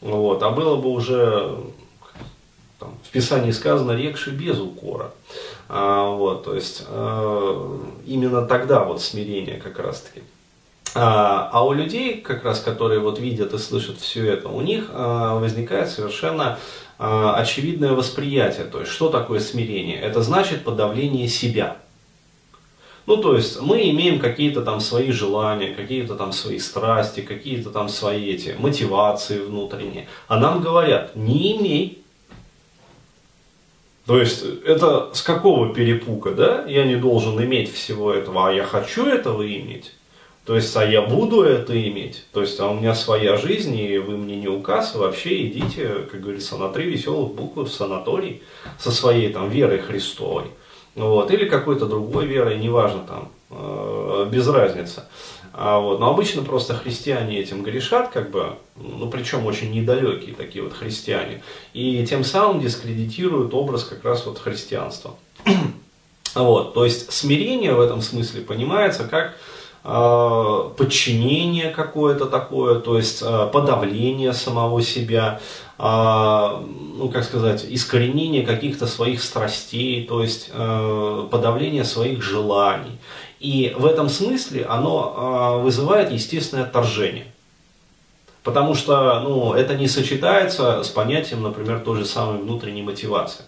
[0.00, 1.58] Вот, а было бы уже
[2.78, 5.12] там, в Писании сказано, рекши без укора.
[5.68, 10.22] А, вот, то есть э, именно тогда вот смирение как раз таки.
[10.94, 14.90] А, а у людей, как раз, которые вот видят и слышат все это, у них
[14.92, 16.58] а, возникает совершенно
[16.98, 18.64] а, очевидное восприятие.
[18.64, 20.00] То есть, что такое смирение?
[20.00, 21.76] Это значит подавление себя.
[23.06, 27.88] Ну, то есть, мы имеем какие-то там свои желания, какие-то там свои страсти, какие-то там
[27.88, 30.08] свои эти мотивации внутренние.
[30.26, 32.02] А нам говорят, не имей.
[34.06, 36.64] То есть, это с какого перепуга, да?
[36.66, 39.92] Я не должен иметь всего этого, а я хочу этого иметь.
[40.46, 42.24] То есть, а я буду это иметь.
[42.32, 46.20] То есть, а у меня своя жизнь, и вы мне не указ, вообще идите, как
[46.20, 48.42] говорится, на три веселых буквы в санаторий
[48.78, 50.44] со своей там верой Христовой.
[50.94, 55.02] Вот, или какой-то другой верой, неважно там, э, без разницы.
[55.52, 60.62] А вот, но обычно просто христиане этим грешат, как бы, ну причем очень недалекие такие
[60.62, 61.42] вот христиане,
[61.72, 65.16] и тем самым дискредитируют образ как раз вот христианства.
[66.34, 69.34] вот, то есть смирение в этом смысле понимается как
[69.86, 75.40] подчинение какое-то такое, то есть э, подавление самого себя,
[75.78, 82.98] э, ну как сказать, искоренение каких-то своих страстей, то есть э, подавление своих желаний.
[83.38, 87.26] И в этом смысле оно вызывает естественное отторжение.
[88.42, 93.44] Потому что ну, это не сочетается с понятием, например, той же самой внутренней мотивации.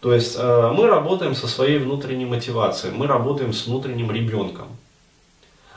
[0.00, 4.68] То есть мы работаем со своей внутренней мотивацией, мы работаем с внутренним ребенком.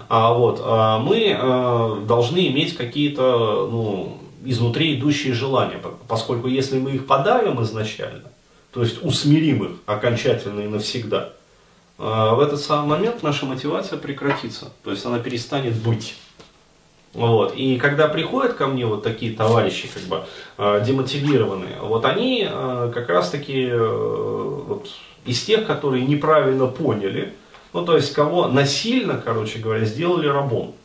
[0.07, 7.05] А вот а мы должны иметь какие-то ну, изнутри идущие желания, поскольку если мы их
[7.05, 8.31] подавим изначально,
[8.71, 11.33] то есть усмирим их окончательно и навсегда–
[11.99, 16.15] а, в этот самый момент наша мотивация прекратится, то есть она перестанет быть.
[17.13, 17.55] Вот.
[17.55, 20.23] И когда приходят ко мне вот такие товарищи, как бы
[20.57, 24.87] а, демотивированные, вот они а, как раз таки э, вот,
[25.25, 27.33] из тех, которые неправильно поняли,
[27.73, 30.75] ну то есть кого насильно, короче говоря, сделали рабом.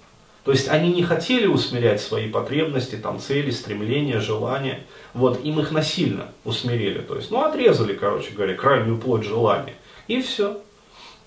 [0.44, 4.84] То есть они не хотели усмирять свои потребности, там, цели, стремления, желания.
[5.14, 7.00] Вот, им их насильно усмирили.
[7.00, 9.74] То есть, ну, отрезали, короче говоря, крайнюю плоть желания.
[10.06, 10.60] И все.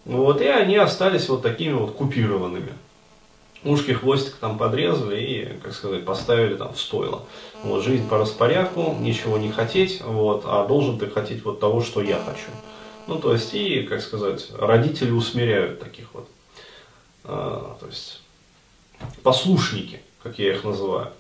[0.06, 2.74] Вот, и они остались вот такими вот купированными.
[3.64, 7.24] Ушки, хвостик там подрезали и, как сказать, поставили там в стойло.
[7.64, 12.04] Вот, жизнь по распорядку, ничего не хотеть, вот, а должен ты хотеть вот того, что
[12.04, 12.52] я хочу.
[13.08, 16.28] Ну, то есть, и, как сказать, родители усмиряют таких вот,
[17.24, 18.22] а, то есть,
[19.24, 21.12] послушники, как я их называю.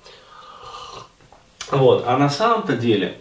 [1.71, 3.19] Вот, а на самом-то деле,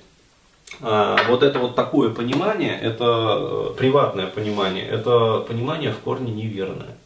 [0.80, 6.96] а, вот это вот такое понимание, это э, приватное понимание, это понимание в корне неверное.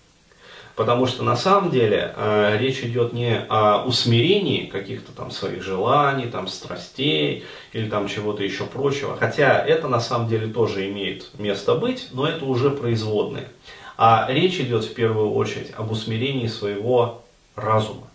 [0.80, 6.24] Потому что на самом деле э, речь идет не о усмирении каких-то там своих желаний,
[6.24, 7.44] там страстей
[7.74, 9.14] или там чего-то еще прочего.
[9.14, 13.48] Хотя это на самом деле тоже имеет место быть, но это уже производные.
[13.98, 17.24] А речь идет в первую очередь об усмирении своего
[17.56, 18.08] разума.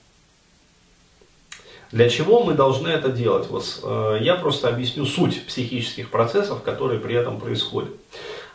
[1.91, 3.47] Для чего мы должны это делать?
[3.47, 7.91] Вот, э, я просто объясню суть психических процессов, которые при этом происходят.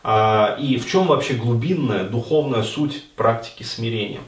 [0.03, 4.21] А, и в чем вообще глубинная духовная суть практики смирения.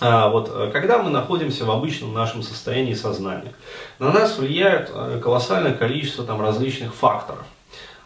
[0.00, 3.52] А, вот, э, когда мы находимся в обычном нашем состоянии сознания,
[3.98, 7.44] на нас влияет э, колоссальное количество там, различных факторов.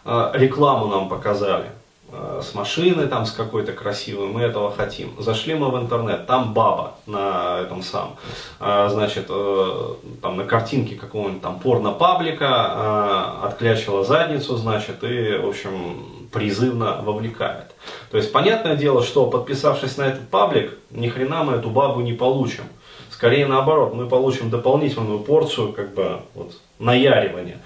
[0.04, 1.66] Рекламу нам показали,
[2.12, 5.10] Э, с машины там с какой-то красивой, мы этого хотим.
[5.18, 8.16] Зашли мы в интернет, там баба на этом самом,
[8.60, 17.02] э, значит, там на картинке какого-нибудь там порно-паблика, отклячила задницу, значит, и, в общем, призывно
[17.02, 17.74] вовлекает.
[18.10, 22.12] То есть, понятное дело, что подписавшись на этот паблик, ни хрена мы эту бабу не
[22.12, 22.64] получим.
[23.10, 27.58] Скорее наоборот, мы получим дополнительную порцию, как бы, вот, наяривания,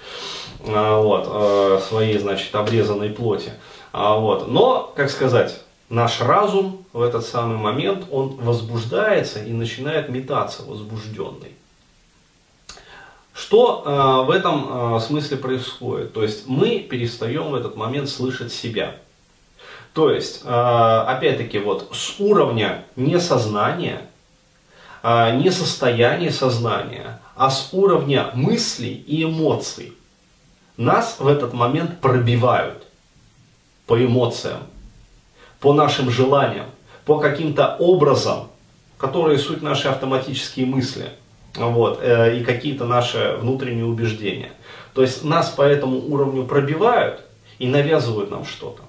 [0.59, 3.51] вот, своей, значит, обрезанной плоти.
[3.91, 4.47] А, вот.
[4.47, 11.50] Но, как сказать, наш разум в этот самый момент, он возбуждается и начинает метаться возбужденный.
[13.41, 16.13] Что э, в этом э, смысле происходит?
[16.13, 18.97] То есть мы перестаем в этот момент слышать себя.
[19.93, 24.03] То есть, э, опять-таки, вот с уровня не сознания,
[25.01, 29.93] э, не состояния сознания, а с уровня мыслей и эмоций
[30.77, 32.83] нас в этот момент пробивают
[33.87, 34.59] по эмоциям,
[35.59, 36.67] по нашим желаниям,
[37.05, 38.51] по каким-то образам,
[38.99, 41.09] которые суть наши автоматические мысли
[41.55, 44.51] вот, э, и какие-то наши внутренние убеждения.
[44.93, 47.21] То есть нас по этому уровню пробивают
[47.59, 48.83] и навязывают нам что-то.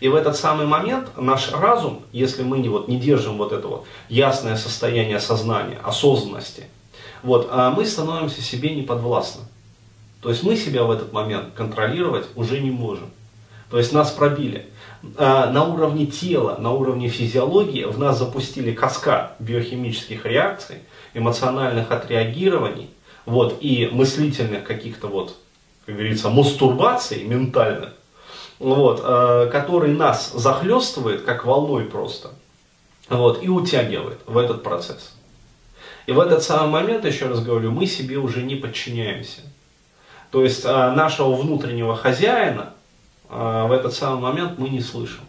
[0.00, 3.68] И в этот самый момент наш разум, если мы не, вот, не держим вот это
[3.68, 6.64] вот ясное состояние сознания, осознанности,
[7.22, 9.42] вот, а мы становимся себе неподвластны.
[10.20, 13.10] То есть мы себя в этот момент контролировать уже не можем.
[13.70, 14.66] То есть нас пробили.
[15.16, 20.76] А, на уровне тела, на уровне физиологии в нас запустили каскад биохимических реакций,
[21.14, 22.90] эмоциональных отреагирований,
[23.26, 25.36] вот, и мыслительных каких-то вот,
[25.86, 27.90] как говорится, мастурбаций ментальных,
[28.58, 32.30] вот, э, который нас захлестывает как волной просто,
[33.08, 35.14] вот, и утягивает в этот процесс.
[36.06, 39.40] И в этот самый момент, еще раз говорю, мы себе уже не подчиняемся.
[40.30, 42.72] То есть э, нашего внутреннего хозяина,
[43.34, 45.24] а, в этот самый момент мы не слышим.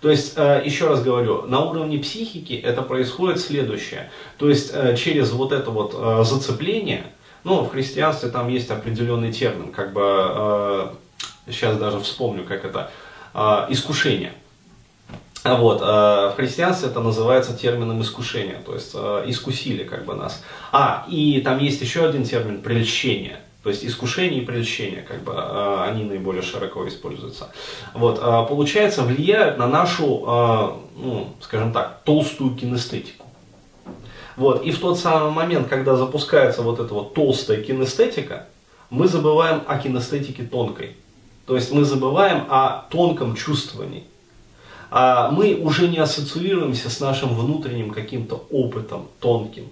[0.00, 4.10] То есть, э, еще раз говорю, на уровне психики это происходит следующее.
[4.38, 7.04] То есть, э, через вот это вот э, зацепление,
[7.44, 10.92] ну, в христианстве там есть определенный термин, как бы,
[11.48, 12.90] сейчас даже вспомню, как это,
[13.70, 14.32] искушение.
[15.44, 18.94] Вот, э, в христианстве это называется термином искушения, то есть
[19.30, 20.42] искусили как бы нас.
[20.72, 23.38] А, и там есть еще один термин прельщение.
[23.66, 27.50] То есть искушение и прельщение, как бы, э, они наиболее широко используются.
[27.94, 33.26] Вот, получается, влияют на нашу, ну, скажем так, толстую кинестетику.
[34.36, 38.46] Вот, и в тот самый момент, когда запускается вот эта вот толстая кинестетика,
[38.88, 40.94] мы забываем о кинестетике тонкой.
[41.44, 44.04] То есть мы забываем о тонком чувствовании
[44.92, 49.64] а мы уже не ассоциируемся с нашим внутренним каким-то опытом тонким.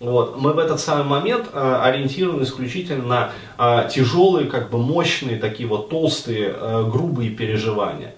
[0.00, 0.38] Вот.
[0.38, 5.68] Мы в этот самый момент э, ориентированы исключительно на э, тяжелые, как бы мощные, такие
[5.68, 8.14] вот толстые, э, грубые переживания.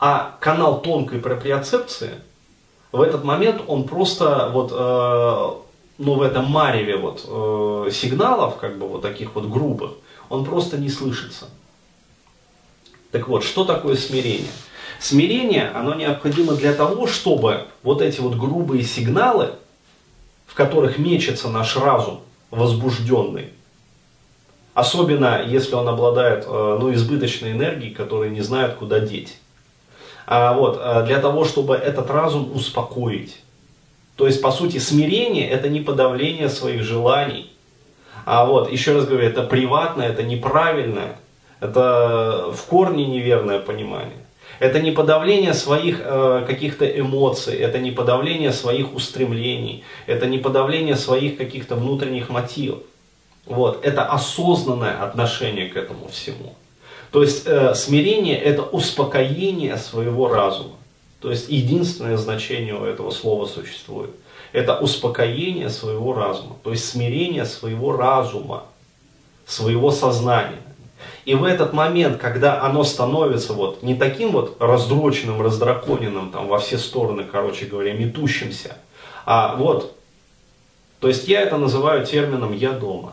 [0.00, 2.10] А канал тонкой проприоцепции
[2.90, 5.50] в этот момент он просто вот, э,
[5.98, 9.92] ну, в этом мареве вот, э, сигналов, как бы вот таких вот грубых,
[10.28, 11.46] он просто не слышится.
[13.12, 14.50] Так вот, что такое смирение?
[14.98, 19.54] Смирение, оно необходимо для того, чтобы вот эти вот грубые сигналы,
[20.52, 23.48] в которых мечется наш разум, возбужденный,
[24.74, 29.38] особенно если он обладает э, ну, избыточной энергией, которую не знает, куда деть.
[30.26, 33.40] А, вот, э, для того, чтобы этот разум успокоить.
[34.16, 37.50] То есть, по сути, смирение это не подавление своих желаний.
[38.26, 41.16] А вот, еще раз говорю, это приватное, это неправильное,
[41.60, 44.21] это в корне неверное понимание.
[44.62, 50.94] Это не подавление своих э, каких-то эмоций, это не подавление своих устремлений, это не подавление
[50.94, 52.78] своих каких-то внутренних мотивов.
[53.44, 56.54] Вот, это осознанное отношение к этому всему.
[57.10, 60.76] То есть э, смирение это успокоение своего разума.
[61.18, 64.10] То есть единственное значение у этого слова существует.
[64.52, 68.62] Это успокоение своего разума, то есть смирение своего разума,
[69.44, 70.61] своего сознания.
[71.24, 76.58] И в этот момент, когда оно становится вот не таким вот раздроченным, раздраконенным, там во
[76.58, 78.76] все стороны, короче говоря, метущимся,
[79.24, 79.96] а вот,
[80.98, 83.12] то есть я это называю термином «я дома».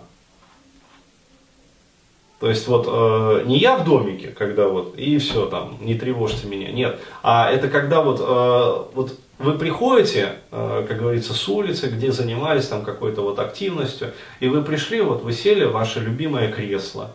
[2.39, 6.47] То есть вот э, не я в домике, когда вот и все там, не тревожьте
[6.47, 11.87] меня, нет, а это когда вот, э, вот вы приходите, э, как говорится, с улицы,
[11.87, 16.49] где занимались там какой-то вот активностью, и вы пришли, вот вы сели в ваше любимое
[16.49, 17.11] кресло,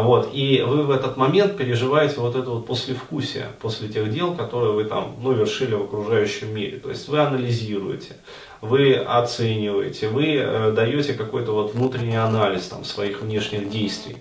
[0.00, 4.72] вот, и вы в этот момент переживаете вот это вот послевкусие, после тех дел, которые
[4.72, 6.78] вы там, ну, вершили в окружающем мире.
[6.78, 8.16] То есть вы анализируете,
[8.62, 14.16] вы оцениваете, вы э, даете какой-то вот внутренний анализ там, своих внешних действий.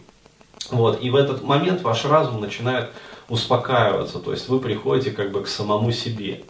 [0.72, 2.90] Вот, и в этот момент ваш разум начинает
[3.30, 6.44] успокаиваться, то есть вы приходите как бы к самому себе.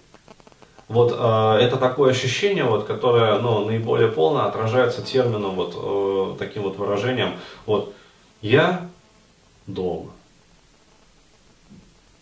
[0.88, 6.64] Вот э, это такое ощущение, вот, которое ну, наиболее полно отражается термином, вот, э, таким
[6.64, 7.35] вот выражением,
[7.67, 7.93] вот,
[8.41, 8.90] я
[9.67, 10.11] дома.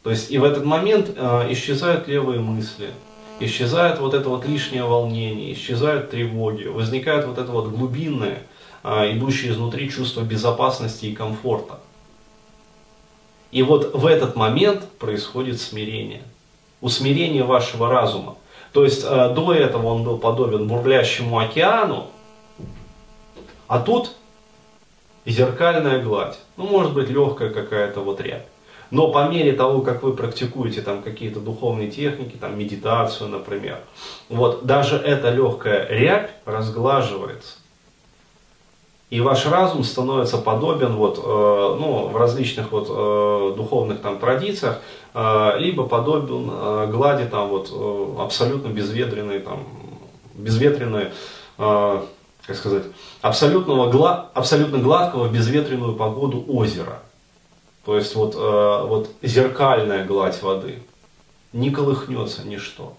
[0.03, 2.92] То есть и в этот момент э, исчезают левые мысли,
[3.40, 8.43] исчезает вот это вот лишнее волнение, исчезают тревоги, возникает вот это вот глубинное,
[8.84, 11.80] э, идущее изнутри чувство безопасности и комфорта.
[13.51, 16.22] И вот в этот момент происходит смирение.
[16.82, 18.38] Усмирение вашего разума.
[18.72, 22.08] То есть э, до этого он был подобен бурлящему океану,
[23.68, 24.16] а тут
[25.30, 26.40] зеркальная гладь.
[26.58, 28.45] Ну, может быть, легкая какая-то вот рябь.
[28.91, 33.80] Но по мере того, как вы практикуете там какие-то духовные техники, там медитацию, например,
[34.30, 37.58] вот даже эта легкая рябь разглаживается.
[39.11, 44.82] И ваш разум становится подобен вот, э, ну, в различных вот, э, духовных там, традициях,
[45.16, 49.66] э, либо подобен э, глади там, вот, э, абсолютно безветренной, там,
[50.35, 51.08] безветренной
[51.58, 52.01] э,
[52.50, 52.84] как сказать,
[53.22, 57.03] абсолютного, гла, абсолютно гладкого в безветренную погоду озера.
[57.86, 60.80] То есть вот, э, вот зеркальная гладь воды.
[61.53, 62.94] Не колыхнется ничто.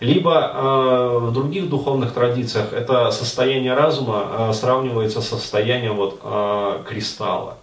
[0.00, 6.82] Либо э, в других духовных традициях это состояние разума э, сравнивается с состоянием вот, э,
[6.88, 7.58] кристалла.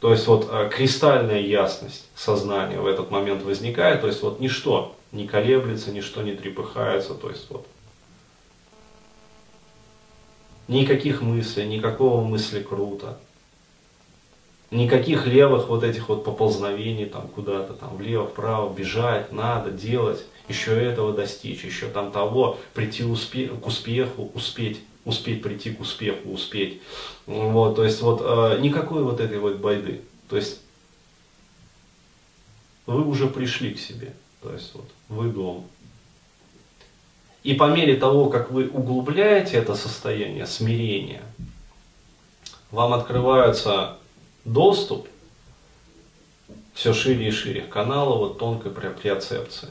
[0.00, 5.28] То есть вот кристальная ясность сознания в этот момент возникает, то есть вот ничто не
[5.28, 7.64] колеблется, ничто не трепыхается, то есть вот
[10.72, 13.18] Никаких мыслей, никакого мысли круто.
[14.70, 20.82] Никаких левых вот этих вот поползновений там куда-то там влево, вправо бежать, надо делать, еще
[20.82, 26.80] этого достичь, еще там того, прийти успе к успеху, успеть, успеть прийти к успеху, успеть.
[27.26, 30.00] Вот, то есть вот э, никакой вот этой вот байды.
[30.30, 30.62] То есть
[32.86, 34.14] вы уже пришли к себе.
[34.40, 35.64] То есть вот вы дома.
[37.42, 41.22] И по мере того, как вы углубляете это состояние смирения,
[42.70, 43.96] вам открывается
[44.44, 45.08] доступ
[46.72, 49.68] все шире и шире канала вот тонкой проприоцепции.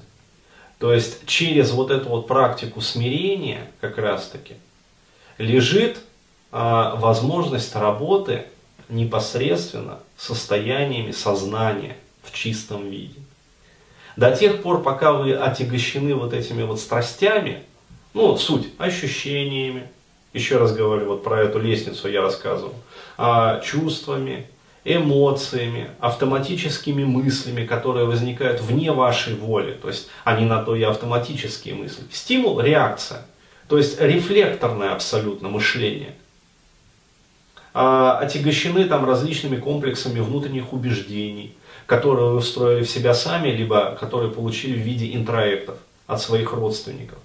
[0.78, 4.56] То есть через вот эту вот практику смирения как раз таки
[5.38, 6.00] лежит
[6.52, 8.46] а, возможность работы
[8.90, 13.20] непосредственно состояниями сознания в чистом виде.
[14.16, 17.64] До тех пор, пока вы отягощены вот этими вот страстями,
[18.14, 19.88] ну, суть, ощущениями,
[20.34, 22.74] еще раз говорю, вот про эту лестницу я рассказывал,
[23.18, 24.48] а, чувствами,
[24.84, 29.74] эмоциями, автоматическими мыслями, которые возникают вне вашей воли.
[29.74, 32.04] То есть они на то и автоматические мысли.
[32.12, 33.26] Стимул, реакция.
[33.68, 36.16] То есть рефлекторное абсолютно мышление.
[37.74, 41.56] А, отягощены там различными комплексами внутренних убеждений,
[41.92, 45.76] которые вы устроили в себя сами, либо которые получили в виде интроектов
[46.08, 47.18] от своих родственников.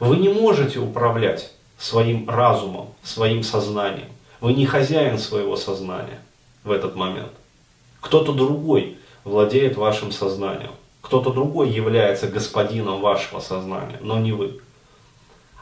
[0.00, 4.08] Вы не можете управлять своим разумом, своим сознанием.
[4.40, 6.22] Вы не хозяин своего сознания
[6.64, 7.32] в этот момент.
[8.00, 10.72] Кто-то другой владеет вашим сознанием.
[11.02, 14.58] Кто-то другой является господином вашего сознания, но не вы.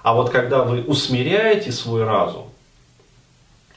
[0.04, 2.49] А вот когда вы усмиряете свой разум,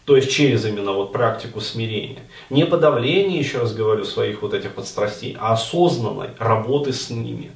[0.05, 4.75] то есть через именно вот практику смирения, не подавление, еще раз говорю, своих вот этих
[4.75, 7.51] вот страстей, а осознанной работы с ними,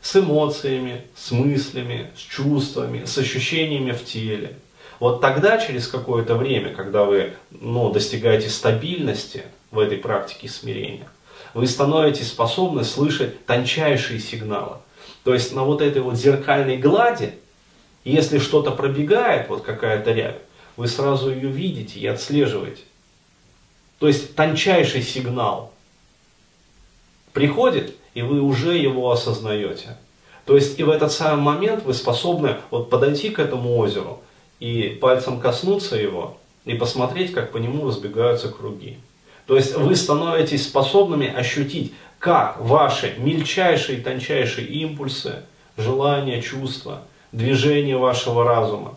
[0.00, 4.56] с эмоциями, с мыслями, с чувствами, с ощущениями в теле–
[5.00, 11.08] вот тогда, через какое-то время, когда вы ну, достигаете стабильности в этой практике смирения,
[11.52, 14.76] вы становитесь способны слышать тончайшие сигналы.
[15.24, 17.34] То есть на вот этой вот зеркальной глади,
[18.04, 20.38] если что-то пробегает, вот какая-то рябь,
[20.76, 22.82] вы сразу ее видите и отслеживаете.
[23.98, 25.72] То есть тончайший сигнал
[27.32, 29.96] приходит, и вы уже его осознаете.
[30.44, 34.20] То есть и в этот самый момент вы способны вот подойти к этому озеру
[34.60, 38.98] и пальцем коснуться его и посмотреть, как по нему разбегаются круги.
[39.46, 45.44] То есть вы становитесь способными ощутить, как ваши мельчайшие и тончайшие импульсы,
[45.76, 48.94] желания, чувства, движения вашего разума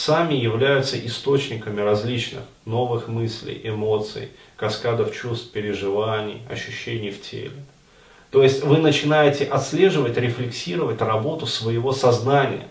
[0.00, 7.52] сами являются источниками различных новых мыслей, эмоций, каскадов чувств, переживаний, ощущений в теле.
[8.30, 12.66] То есть вы начинаете отслеживать, рефлексировать работу своего сознания.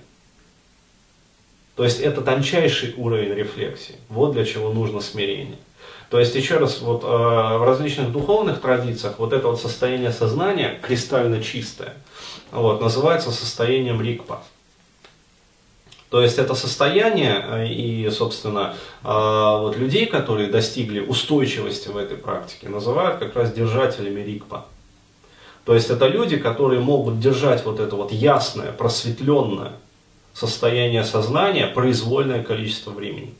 [1.75, 3.95] То есть это тончайший уровень рефлексии.
[4.09, 5.57] Вот для чего нужно смирение.
[6.09, 10.79] То есть, еще раз, вот, э, в различных духовных традициях вот это вот состояние сознания,
[10.81, 11.93] кристально чистое,
[12.51, 14.41] вот, называется состоянием рикпа.
[16.09, 18.73] То есть это состояние э, и, собственно,
[19.03, 24.65] э, вот людей, которые достигли устойчивости в этой практике, называют как раз держателями рикпа.
[25.65, 29.73] То есть это люди, которые могут держать вот это вот ясное, просветленное
[30.33, 33.35] состояние сознания произвольное количество времени.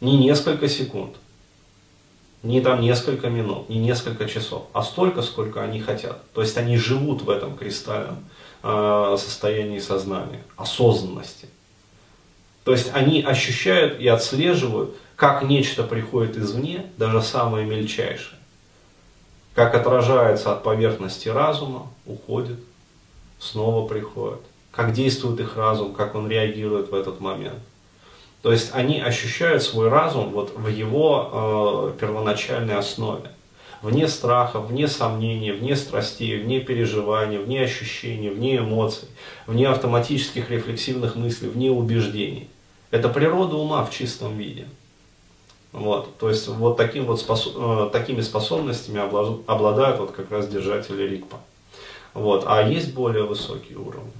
[0.00, 1.16] Не несколько секунд,
[2.44, 6.20] не там несколько минут, не несколько часов, а столько, сколько они хотят.
[6.34, 8.24] То есть они живут в этом кристальном
[8.62, 11.48] э, состоянии сознания, осознанности.
[12.66, 18.36] То есть они ощущают и отслеживают, как нечто приходит извне, даже самое мельчайшее
[19.56, 22.58] как отражается от поверхности разума, уходит,
[23.38, 24.40] снова приходит.
[24.70, 27.58] Как действует их разум, как он реагирует в этот момент.
[28.42, 33.30] То есть они ощущают свой разум вот в его э, первоначальной основе.
[33.80, 39.08] Вне страха, вне сомнений, вне страстей, вне переживаний, вне ощущений, вне эмоций,
[39.46, 42.50] вне автоматических рефлексивных мыслей, вне убеждений.
[42.90, 44.66] Это природа ума в чистом виде.
[45.72, 51.02] Вот, то есть вот таким вот способ, э, такими способностями обладают вот как раз держатели
[51.02, 51.36] РИКПа.
[52.14, 54.12] Вот, а есть более высокие уровни.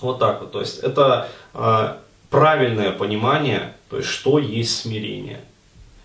[0.00, 0.50] Вот так вот.
[0.50, 1.94] То есть это э,
[2.30, 5.40] правильное понимание, то есть что есть смирение.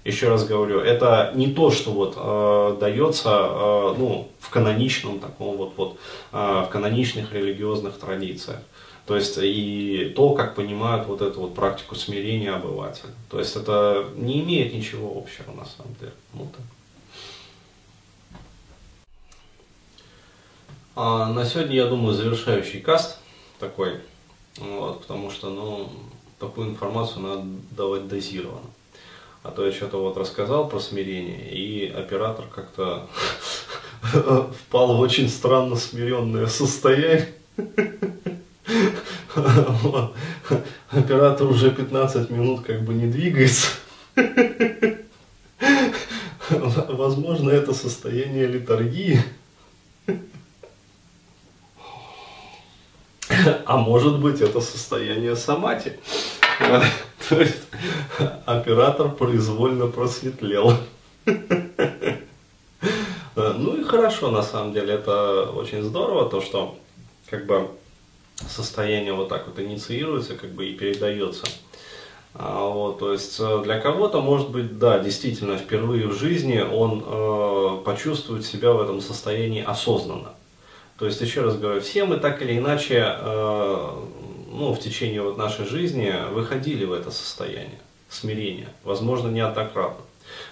[0.04, 5.56] Еще раз говорю, это не то, что вот э, дается э, ну, в каноничном таком
[5.56, 5.98] вот, вот
[6.34, 8.60] э, в каноничных религиозных традициях.
[9.06, 13.10] То есть и то, как понимают вот эту вот практику смирения обывателя.
[13.30, 16.14] То есть это не имеет ничего общего на самом деле.
[16.34, 16.62] Вот так.
[20.96, 23.18] А на сегодня, я думаю, завершающий каст
[23.60, 24.00] такой,
[24.58, 25.90] вот, потому что, ну,
[26.40, 28.70] такую информацию надо давать дозированно.
[29.42, 33.10] А то я что-то вот рассказал про смирение, и оператор как-то
[34.68, 37.34] впал в очень странно смиренное состояние.
[40.90, 43.68] Оператор уже 15 минут как бы не двигается.
[46.50, 49.24] Возможно, это состояние литургии.
[53.66, 56.00] А может быть, это состояние самати.
[57.30, 57.64] То есть
[58.46, 60.74] оператор произвольно просветлел.
[63.36, 66.78] Ну и хорошо, на самом деле, это очень здорово, то, что
[67.30, 67.72] как бы
[68.36, 71.46] состояние вот так вот инициируется, как бы и передается.
[72.36, 77.04] А, вот, то есть э, для кого-то, может быть, да, действительно, впервые в жизни он
[77.06, 80.34] э, почувствует себя в этом состоянии осознанно.
[80.98, 83.90] То есть, еще раз говорю, все мы так или иначе, э,
[84.52, 87.80] ну, в течение вот нашей жизни выходили в это состояние
[88.10, 90.04] смирения, возможно, неоднократно.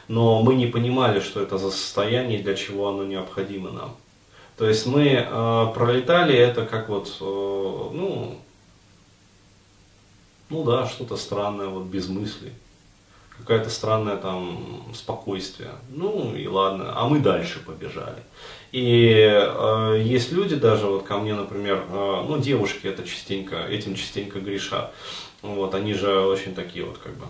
[0.08, 3.96] Но мы не понимали, что это за состояние и для чего оно необходимо нам.
[4.62, 8.38] То есть мы э, пролетали это как вот, э, ну,
[10.50, 12.54] ну да, что-то странное, вот без мыслей.
[13.40, 15.72] Какая-то странная там спокойствие.
[15.90, 18.22] Ну и ладно, а мы дальше побежали.
[18.72, 23.96] И э, есть люди даже, вот ко мне, например, э, ну девушки это частенько, этим
[23.96, 24.94] частенько грешат.
[25.42, 27.26] Вот, они же очень такие вот как бы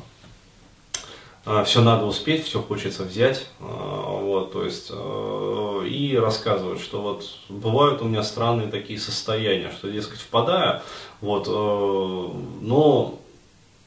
[1.66, 7.26] все надо успеть, все хочется взять, э, вот, то есть, э, и рассказывают, что вот
[7.50, 10.82] бывают у меня странные такие состояния, что, дескать, впадаю
[11.20, 13.20] вот, но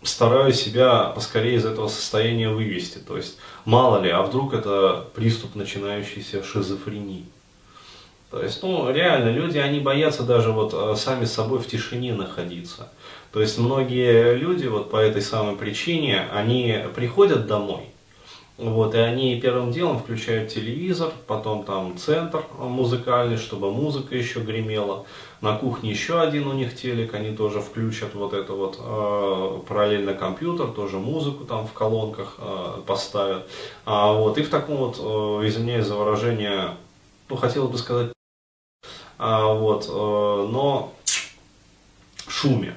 [0.02, 2.98] стараюсь себя поскорее из этого состояния вывести.
[2.98, 7.24] То есть, мало ли, а вдруг это приступ начинающейся шизофрении.
[8.30, 12.88] То есть, ну, реально, люди, они боятся даже вот сами с собой в тишине находиться.
[13.34, 17.86] То есть, многие люди вот по этой самой причине, они приходят домой,
[18.58, 25.04] вот, и они первым делом включают телевизор, потом там центр музыкальный, чтобы музыка еще гремела.
[25.40, 30.14] На кухне еще один у них телек, они тоже включат вот это вот э, параллельно
[30.14, 33.48] компьютер, тоже музыку там в колонках э, поставят.
[33.84, 36.76] А, вот, и в таком вот, э, извиняюсь за выражение,
[37.28, 38.12] ну, хотелось бы сказать,
[39.18, 40.94] а, вот, э, но
[42.28, 42.76] шуме,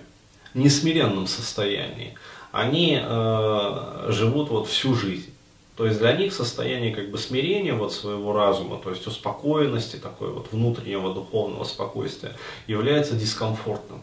[0.58, 2.16] несмиренном состоянии.
[2.52, 5.34] Они э, живут вот всю жизнь.
[5.76, 10.32] То есть для них состояние как бы смирения вот своего разума, то есть успокоенности, такой
[10.32, 14.02] вот внутреннего духовного спокойствия, является дискомфортным.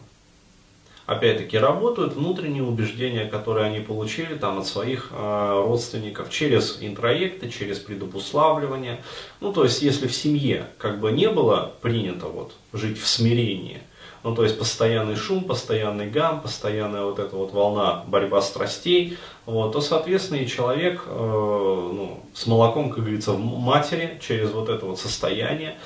[1.05, 7.77] Опять-таки работают внутренние убеждения, которые они получили там от своих э, родственников через интроекты, через
[7.77, 9.03] предупославливание.
[9.41, 13.81] Ну то есть если в семье как бы не было принято вот жить в смирении–
[14.25, 19.73] ну, то есть постоянный шум, постоянный гам, постоянная вот эта вот волна борьба страстей, вот,
[19.73, 24.87] то, соответственно, и человек э, ну, с молоком, как говорится, в матери, через вот это
[24.87, 25.77] вот состояние,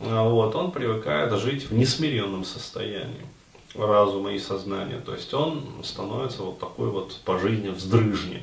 [0.00, 3.26] э, вот, он привыкает жить в несмиренном состоянии
[3.74, 4.98] разума и сознания.
[5.04, 8.42] То есть он становится вот такой вот по жизни вздрыжни.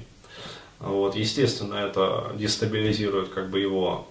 [0.80, 4.09] Вот, естественно, это дестабилизирует как бы его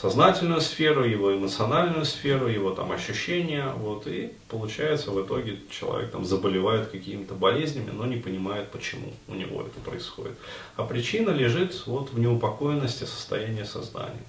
[0.00, 6.24] сознательную сферу, его эмоциональную сферу, его там ощущения, вот, и получается в итоге человек там
[6.24, 10.36] заболевает какими-то болезнями, но не понимает, почему у него это происходит.
[10.76, 14.22] А причина лежит вот в неупокоенности состояния сознания.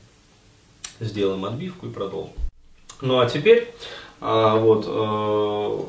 [0.99, 2.33] Сделаем отбивку и продолжим.
[3.01, 3.71] Ну а теперь
[4.19, 5.83] а, вот э,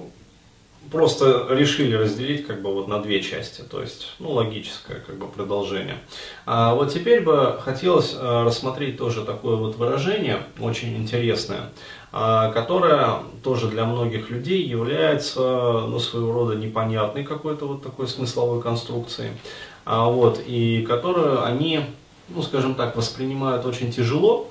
[0.91, 5.27] просто решили разделить как бы вот на две части, то есть, ну, логическое как бы
[5.27, 5.99] продолжение.
[6.47, 11.71] А вот теперь бы хотелось э, рассмотреть тоже такое вот выражение, очень интересное,
[12.13, 18.61] а, которое тоже для многих людей является, ну, своего рода непонятной какой-то вот такой смысловой
[18.61, 19.31] конструкцией,
[19.85, 21.83] а вот, и которую они,
[22.29, 24.49] ну, скажем так, воспринимают очень тяжело,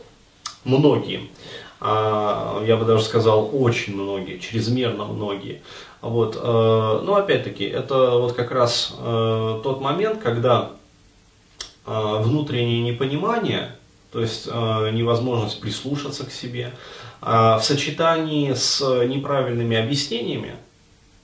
[0.64, 1.30] многие,
[1.82, 5.61] я бы даже сказал, очень многие, чрезмерно многие.
[6.01, 10.72] Вот, э, но опять-таки, это вот как раз э, тот момент, когда
[11.85, 13.75] э, внутреннее непонимание,
[14.11, 16.74] то есть невозможность прислушаться к себе,
[17.22, 20.56] в сочетании с неправильными объяснениями,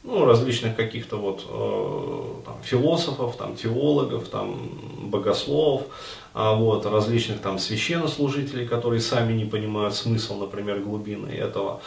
[0.06, 4.70] ну, различных каких-то вот там, философов, там, теологов, там,
[5.10, 5.88] богословов,
[6.34, 11.82] а вот, различных там священнослужителей, которые сами не понимают смысл, например, глубины этого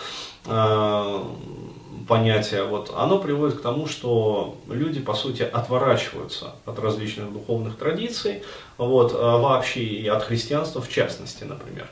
[2.08, 8.42] понятие, вот, оно приводит к тому, что люди, по сути, отворачиваются от различных духовных традиций,
[8.78, 11.88] вот, а вообще и от христианства в частности, например.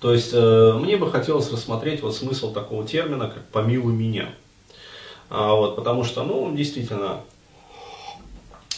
[0.00, 4.28] То есть, э, мне бы хотелось рассмотреть вот смысл такого термина, как «помилуй меня».
[5.28, 7.20] А, вот, потому что, ну, действительно,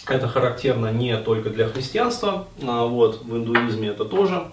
[0.07, 4.51] это характерно не только для христианства, а вот, в индуизме это тоже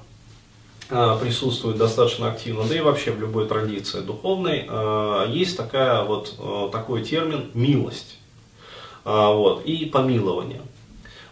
[0.90, 4.70] а, присутствует достаточно активно, да и вообще в любой традиции духовной,
[5.30, 8.20] есть такая вот, такой термин «милость»
[9.04, 10.62] вот, и «помилование».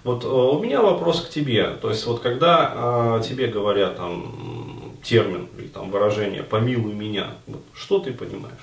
[0.03, 5.67] Вот у меня вопрос к тебе, то есть вот когда тебе говорят там термин или
[5.67, 8.59] там выражение «помилуй меня», вот, что ты понимаешь?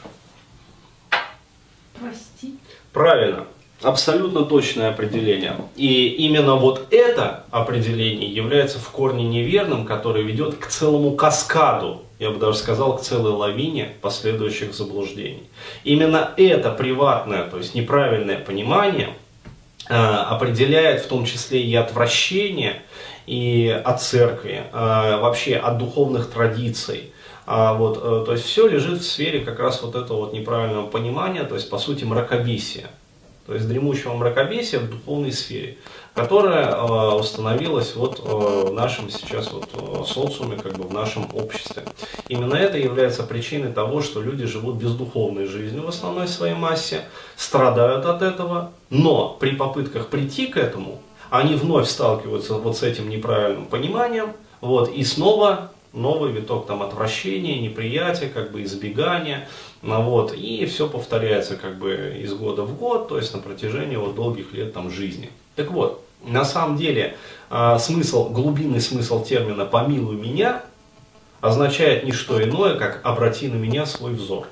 [2.01, 2.59] Прости.
[2.93, 3.47] Правильно.
[3.83, 5.57] абсолютно точное определение.
[5.77, 12.31] И именно вот это определение является в корне неверным, которое ведет к целому каскаду, я
[12.31, 15.49] бы даже сказал, к целой лавине последующих заблуждений.
[15.85, 19.15] Именно это приватное, то есть неправильное понимание
[19.89, 22.83] э, определяет в том числе и отвращение
[23.27, 27.13] и от церкви, э, вообще от духовных традиций,
[27.53, 30.87] а вот, э, то есть все лежит в сфере как раз вот этого вот неправильного
[30.87, 32.91] понимания, то есть по сути мракобесия
[33.51, 35.77] то есть дремучего мракобесия в духовной сфере,
[36.15, 41.27] которая э, установилась вот э, в нашем сейчас вот э, социуме, как бы в нашем
[41.35, 41.83] обществе.
[42.29, 47.01] Именно это является причиной того, что люди живут бездуховной жизнью в основной своей массе,
[47.35, 53.09] страдают от этого, но при попытках прийти к этому, они вновь сталкиваются вот с этим
[53.09, 59.49] неправильным пониманием, вот, и снова новый виток там отвращения, неприятия, как бы избегания,
[59.83, 63.97] ну, вот, и все повторяется как бы из года в год, то есть на протяжении
[63.97, 65.31] вот долгих лет там жизни.
[65.57, 67.17] Так вот, на самом деле
[67.51, 70.63] э, смысл, глубинный смысл термина «помилуй меня»
[71.41, 74.47] означает не что иное, как «обрати на меня свой взор».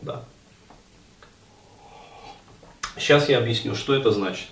[0.00, 0.24] Да.
[2.96, 4.48] Сейчас я объясню, что это значит.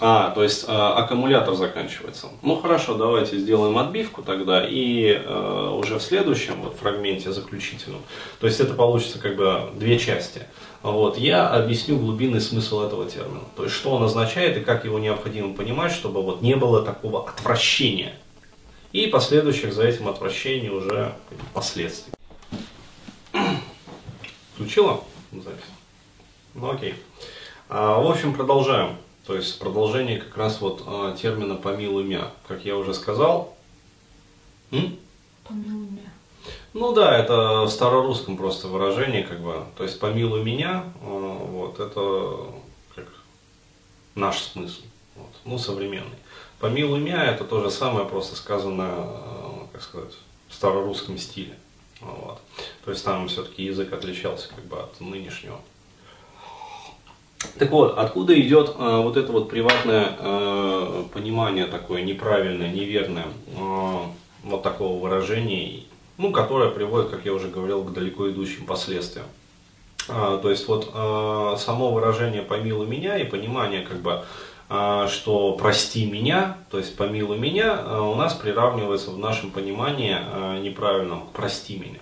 [0.00, 2.28] А, то есть э, аккумулятор заканчивается.
[2.42, 8.00] Ну хорошо, давайте сделаем отбивку тогда и э, уже в следующем вот фрагменте заключительном,
[8.40, 10.42] то есть это получится как бы две части.
[10.82, 14.98] Вот, я объясню глубинный смысл этого термина, то есть что он означает и как его
[14.98, 18.14] необходимо понимать, чтобы вот не было такого отвращения
[18.92, 21.14] и последующих за этим отвращений уже
[21.52, 22.12] последствий.
[24.54, 25.64] Включила запись?
[26.54, 26.94] Ну окей.
[27.68, 28.96] А, в общем, продолжаем.
[29.26, 32.30] То есть продолжение как раз вот э, термина «помилуй меня».
[32.46, 33.56] Как я уже сказал.
[34.70, 34.98] М?
[35.48, 36.12] Помилуй меня.
[36.74, 39.64] Ну да, это в старорусском просто выражение, как бы.
[39.78, 42.52] То есть «помилуй меня», э, вот, это
[42.94, 43.06] как
[44.14, 44.82] наш смысл.
[45.16, 46.18] Вот, ну, современный.
[46.60, 50.14] «Помилуй меня» это то же самое, просто сказано, э, как сказать,
[50.48, 51.56] в старорусском стиле.
[52.00, 52.40] Вот.
[52.84, 55.60] То есть там все-таки язык отличался как бы от нынешнего.
[57.58, 63.98] Так вот, откуда идет э, вот это вот приватное э, понимание такое неправильное, неверное, э,
[64.42, 65.82] вот такого выражения,
[66.18, 69.26] ну, которое приводит, как я уже говорил, к далеко идущим последствиям.
[70.08, 74.24] Э, то есть вот э, само выражение «помилуй меня» и понимание как бы
[74.68, 80.16] э, что прости меня, то есть помилуй меня, э, у нас приравнивается в нашем понимании
[80.18, 82.00] э, неправильном прости меня.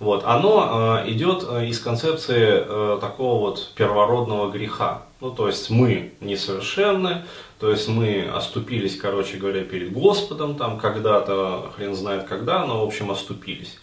[0.00, 5.02] Вот, оно э, идет э, из концепции э, такого вот первородного греха.
[5.20, 7.24] Ну, то есть мы несовершенны,
[7.58, 12.86] то есть мы оступились, короче говоря, перед Господом, там когда-то, хрен знает когда, но, в
[12.86, 13.78] общем, оступились.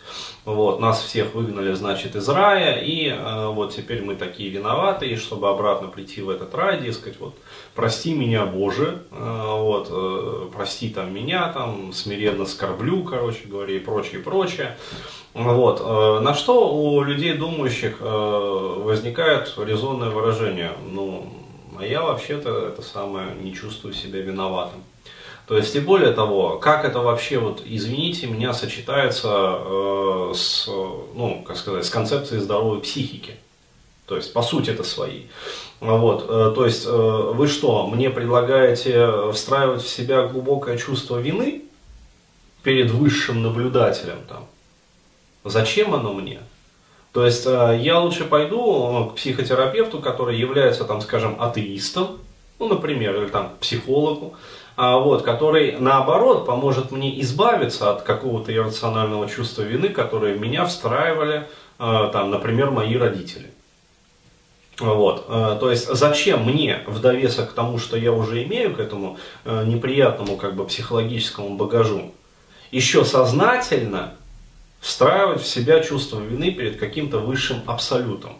[0.45, 5.15] Вот, нас всех выгнали, значит, из рая, и э, вот теперь мы такие виноваты, и
[5.17, 7.35] чтобы обратно прийти в этот рай, дескать, вот,
[7.73, 13.79] прости меня, Боже, э, вот, э, прости там меня, там, смиренно скорблю, короче говоря, и
[13.79, 14.77] прочее, прочее.
[15.33, 15.81] Вот.
[15.83, 21.44] Э, на что у людей думающих э, возникает резонное выражение, ну,
[21.79, 24.83] а я вообще-то это самое не чувствую себя виноватым.
[25.47, 31.43] То есть, и более того, как это вообще, вот, извините меня, сочетается э, с, ну,
[31.45, 33.35] как сказать, с концепцией здоровой психики.
[34.07, 35.23] То есть, по сути, это свои.
[35.79, 41.63] Вот, э, то есть, э, вы что, мне предлагаете встраивать в себя глубокое чувство вины
[42.63, 44.47] перед высшим наблюдателем, там,
[45.45, 46.39] Зачем оно мне?
[47.15, 52.17] То есть э, я лучше пойду к психотерапевту, который является, там, скажем, атеистом,
[52.59, 54.33] ну, например, или там психологу,
[54.75, 61.47] а, вот, который, наоборот, поможет мне избавиться от какого-то иррационального чувства вины, которое меня встраивали,
[61.79, 63.49] э, там, например, мои родители.
[64.77, 68.79] Вот, э, то есть зачем мне в довесок к тому, что я уже имею к
[68.79, 72.11] этому неприятному как бы психологическому багажу,
[72.71, 74.15] еще сознательно
[74.85, 78.33] встраивать в себя чувство вины перед каким-то высшим абсолютом.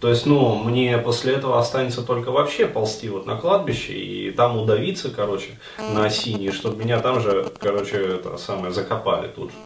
[0.00, 4.56] То есть, ну, мне после этого останется только вообще ползти вот на кладбище и там
[4.56, 9.56] удавиться, короче, на осине, чтобы меня там же, короче, это самое, закопали тут же.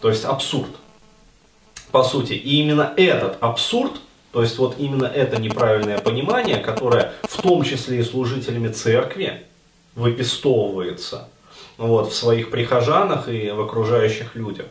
[0.00, 0.70] То есть абсурд.
[1.90, 2.34] По сути.
[2.34, 3.94] И именно этот абсурд,
[4.30, 9.44] то есть вот именно это неправильное понимание, которое в том числе и служителями церкви
[9.96, 11.28] выпистовывается–
[11.78, 14.66] вот, в своих прихожанах и в окружающих людях,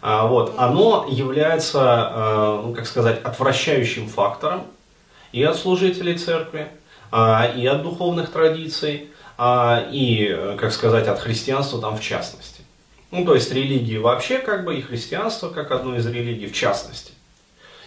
[0.00, 4.62] а, вот, оно является, а, ну, как сказать, отвращающим фактором
[5.32, 6.68] и от служителей церкви,
[7.10, 9.08] а, и от духовных традиций,
[9.40, 12.62] и, как сказать, от христианства там в частности.
[13.10, 17.11] Ну, то есть религии вообще, как бы, и христианство как одно из религий в частности.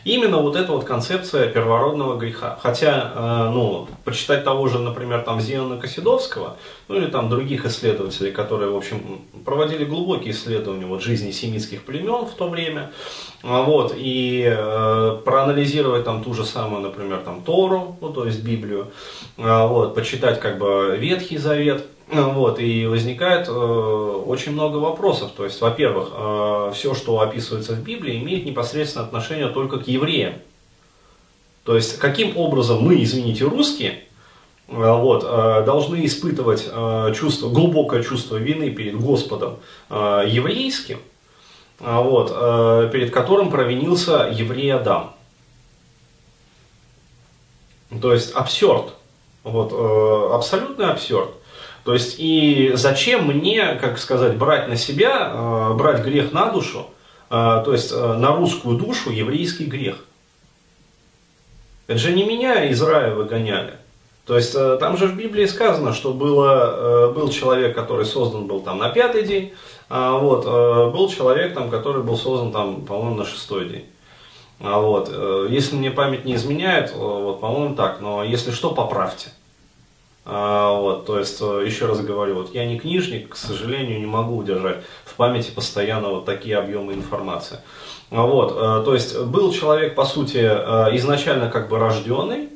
[0.05, 2.59] Именно вот эта вот концепция первородного греха.
[2.61, 8.31] Хотя, э, ну, почитать того же, например, там Зиона Косидовского, ну или там других исследователей,
[8.31, 12.91] которые, в общем, проводили глубокие исследования вот, жизни семитских племен в то время,
[13.41, 18.43] а, вот, и э, проанализировать там ту же самую, например, там Тору, ну, то есть
[18.43, 18.91] Библию,
[19.37, 25.31] э, вот, почитать как бы Ветхий Завет, вот, и возникает э, очень много вопросов.
[25.35, 30.35] То есть, во-первых, э, все, что описывается в Библии, имеет непосредственное отношение только к евреям.
[31.63, 34.03] То есть, каким образом мы, извините, русские,
[34.67, 39.57] э, вот, э, должны испытывать э, чувство, глубокое чувство вины перед Господом
[39.89, 40.99] э, еврейским,
[41.79, 45.15] э, вот, э, перед которым провинился еврей Адам.
[47.99, 48.93] То есть, абсурд.
[49.43, 51.31] Вот, э, абсолютный абсурд.
[51.85, 56.87] То есть, и зачем мне, как сказать, брать на себя, э, брать грех на душу,
[57.29, 60.03] э, то есть э, на русскую душу еврейский грех?
[61.85, 63.75] Это же не меня из рая выгоняли.
[64.25, 68.79] То есть там же в Библии сказано, что было, был человек, который создан был там
[68.79, 69.53] на пятый день,
[69.87, 70.45] а вот,
[70.91, 73.85] был человек, там, который был создан, там, по-моему, на шестой день.
[74.59, 75.13] А вот,
[75.47, 79.29] если мне память не изменяет, вот, по-моему, так, но если что, поправьте.
[80.27, 84.07] А, вот, то есть, э, еще раз говорю, вот я не книжник, к сожалению, не
[84.07, 87.59] могу удержать в памяти постоянно вот такие объемы информации.
[88.09, 92.49] А, вот, э, то есть, был человек, по сути, э, изначально как бы рожденный,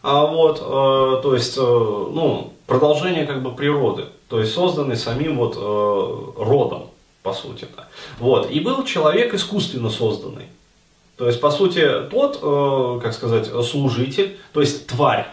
[0.00, 6.90] а вот, то есть, ну, продолжение как бы природы, то есть, созданный самим вот родом,
[7.24, 7.88] по сути-то.
[8.20, 10.46] Вот, и был человек искусственно созданный.
[11.16, 12.38] То есть, по сути, тот,
[13.02, 15.26] как сказать, служитель, то есть тварь,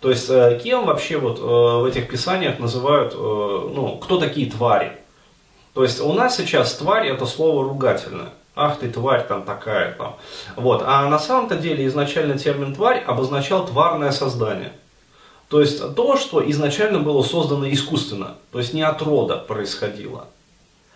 [0.00, 4.50] то есть, э, кем вообще вот э, в этих писаниях называют, э, ну, кто такие
[4.50, 4.96] твари?
[5.74, 8.30] То есть, у нас сейчас тварь это слово ругательное.
[8.54, 10.16] Ах ты тварь там такая там.
[10.56, 10.82] Вот.
[10.84, 14.72] А на самом-то деле изначально термин тварь обозначал тварное создание.
[15.48, 20.26] То есть то, что изначально было создано искусственно, то есть не от рода происходило,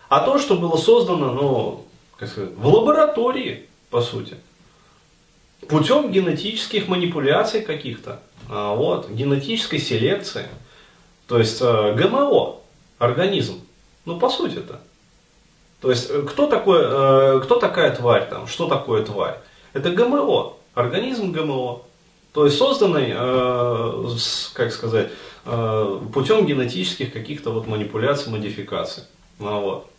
[0.09, 1.85] а то, что было создано, ну,
[2.17, 4.35] как сказать, в лаборатории, по сути,
[5.67, 8.19] путем генетических манипуляций каких-то.
[8.49, 10.47] А, вот, генетической селекции.
[11.27, 12.57] То есть э, ГМО,
[12.99, 13.61] организм.
[14.05, 14.81] Ну, по сути это.
[15.81, 18.47] То есть, э, кто, такой, э, кто такая тварь там?
[18.47, 19.39] Что такое тварь?
[19.73, 21.81] Это ГМО, организм ГМО.
[22.33, 23.13] То есть, созданный,
[24.53, 25.11] как сказать,
[25.43, 29.03] путем генетических каких-то вот манипуляций, модификаций.
[29.37, 29.92] Ну, вот.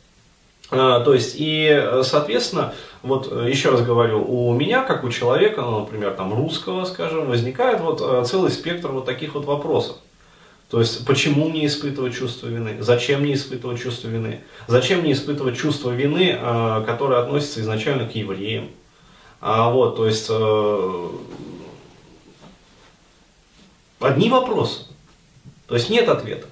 [0.70, 5.80] А, то есть, и, соответственно, вот еще раз говорю, у меня, как у человека, ну,
[5.80, 9.96] например, там, русского, скажем, возникает вот э, целый спектр вот таких вот вопросов.
[10.70, 12.78] То есть, почему мне испытывать чувство вины?
[12.80, 14.40] Зачем мне испытывать чувство вины?
[14.66, 18.70] Зачем мне испытывать чувство вины, э, которое относится изначально к евреям?
[19.40, 21.08] А вот, то есть, э,
[24.00, 24.86] одни вопросы.
[25.68, 26.48] То есть, нет ответа.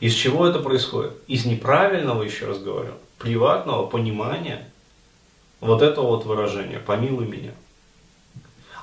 [0.00, 1.12] Из чего это происходит?
[1.26, 4.70] Из неправильного, еще раз говорю, приватного понимания
[5.60, 7.52] вот этого вот выражения «помилуй меня».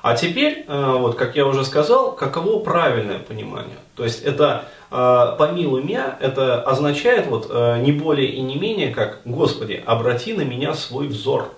[0.02, 3.78] А теперь, э, вот как я уже сказал, каково правильное понимание?
[3.96, 8.94] То есть это э, «помилуй меня» это означает вот э, не более и не менее,
[8.94, 11.50] как «Господи, обрати на меня свой взор».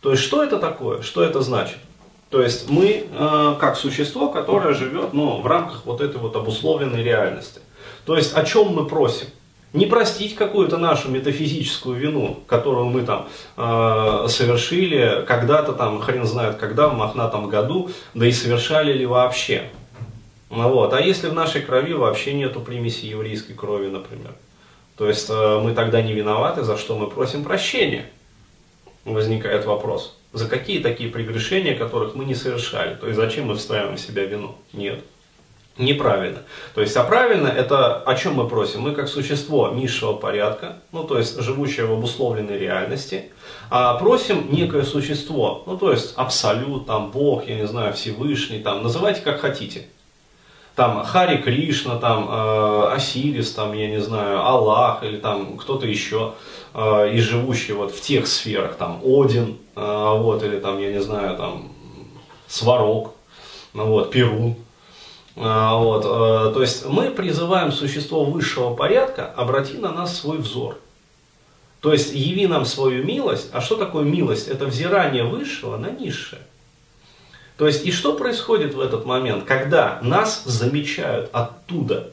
[0.00, 1.02] То есть что это такое?
[1.02, 1.78] Что это значит?
[2.30, 3.06] То есть мы
[3.58, 7.60] как существо, которое живет ну, в рамках вот этой вот обусловленной реальности.
[8.08, 9.26] То есть о чем мы просим?
[9.74, 13.28] Не простить какую-то нашу метафизическую вину, которую мы там
[13.58, 19.68] э, совершили когда-то там, хрен знает когда, в мохнатом году, да и совершали ли вообще.
[20.48, 20.94] Ну, вот.
[20.94, 24.32] А если в нашей крови вообще нету примеси еврейской крови, например?
[24.96, 28.06] То есть э, мы тогда не виноваты, за что мы просим прощения?
[29.04, 30.16] Возникает вопрос.
[30.32, 32.94] За какие такие прегрешения, которых мы не совершали?
[32.94, 34.54] То есть зачем мы вставим в себя вину?
[34.72, 35.04] Нет
[35.78, 36.42] неправильно.
[36.74, 38.82] То есть, а правильно это о чем мы просим?
[38.82, 43.30] Мы как существо низшего порядка, ну то есть живущее в обусловленной реальности,
[43.70, 48.82] а просим некое существо, ну то есть абсолют, там Бог, я не знаю, Всевышний, там
[48.82, 49.86] называйте как хотите.
[50.74, 56.34] Там Хари Кришна, там э, Осирис, там, я не знаю, Аллах или там кто-то еще
[56.72, 61.00] э, из живущих вот в тех сферах, там Один, э, вот, или там, я не
[61.00, 61.72] знаю, там
[62.46, 63.14] Сварог,
[63.74, 64.54] ну вот, Перун,
[65.38, 70.78] вот, э, то есть мы призываем существо высшего порядка, обрати на нас свой взор.
[71.80, 73.50] То есть яви нам свою милость.
[73.52, 74.48] А что такое милость?
[74.48, 76.42] Это взирание высшего на низшее.
[77.56, 82.10] То есть и что происходит в этот момент, когда нас замечают оттуда?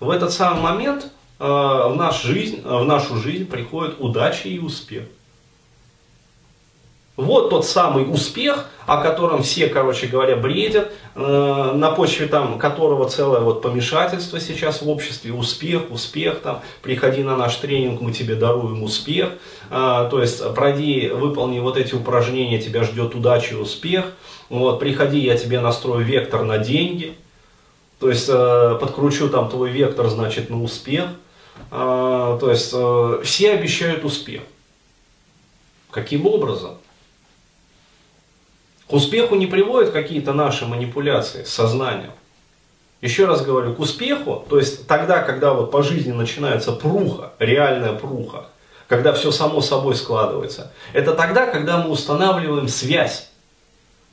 [0.00, 5.04] В этот самый момент э, в, наш жизнь, в нашу жизнь приходит удача и успех.
[7.20, 13.08] Вот тот самый успех, о котором все, короче говоря, бредят, э, на почве там, которого
[13.08, 18.36] целое вот помешательство сейчас в обществе, успех, успех, там, приходи на наш тренинг, мы тебе
[18.36, 19.30] даруем успех,
[19.70, 24.06] э, то есть пройди, выполни вот эти упражнения, тебя ждет удача и успех,
[24.48, 27.14] вот, приходи, я тебе настрою вектор на деньги,
[27.98, 31.06] то есть э, подкручу там твой вектор, значит, на успех,
[31.70, 34.40] э, то есть э, все обещают успех.
[35.90, 36.78] Каким образом?
[38.90, 42.10] К успеху не приводят какие-то наши манипуляции с сознанием.
[43.00, 47.92] Еще раз говорю, к успеху, то есть тогда, когда вот по жизни начинается пруха, реальная
[47.92, 48.46] пруха,
[48.88, 53.30] когда все само собой складывается, это тогда, когда мы устанавливаем связь.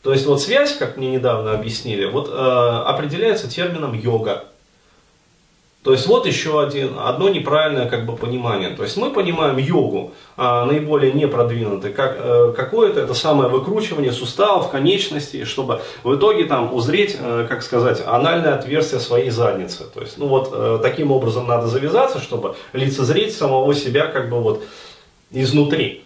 [0.03, 4.45] То есть вот связь, как мне недавно объяснили, вот э, определяется термином йога.
[5.87, 8.71] То есть вот еще один, одно неправильное как бы понимание.
[8.71, 14.69] То есть мы понимаем йогу а, наиболее непродвинутой, как а, какое-то это самое выкручивание суставов,
[14.69, 19.85] конечностей, чтобы в итоге там узреть, а, как сказать, анальное отверстие своей задницы.
[19.85, 24.41] То есть, ну вот а, таким образом надо завязаться, чтобы лицезреть самого себя как бы
[24.41, 24.65] вот
[25.31, 26.03] изнутри.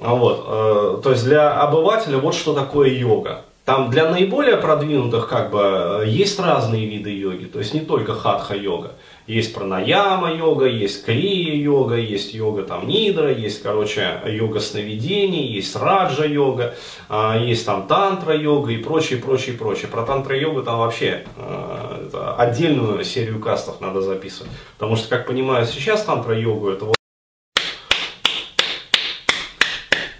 [0.00, 3.44] Вот, а, то есть для обывателя вот что такое йога.
[3.68, 8.14] Там для наиболее продвинутых как бы э, есть разные виды йоги, то есть не только
[8.14, 8.92] хатха-йога.
[9.26, 16.76] Есть пранаяма-йога, есть крия-йога, есть йога там нидра, есть, короче, йога сновидений, есть раджа-йога,
[17.10, 19.88] а, есть там тантра-йога и прочее, прочее, прочее.
[19.88, 24.50] Про тантра-йогу там вообще э, отдельную серию кастов надо записывать.
[24.78, 26.96] Потому что, как понимаю, сейчас тантра-йогу это вот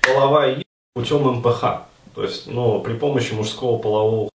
[0.02, 0.62] половая
[0.92, 1.87] путем МПХ.
[2.18, 4.28] То есть, ну, при помощи мужского полового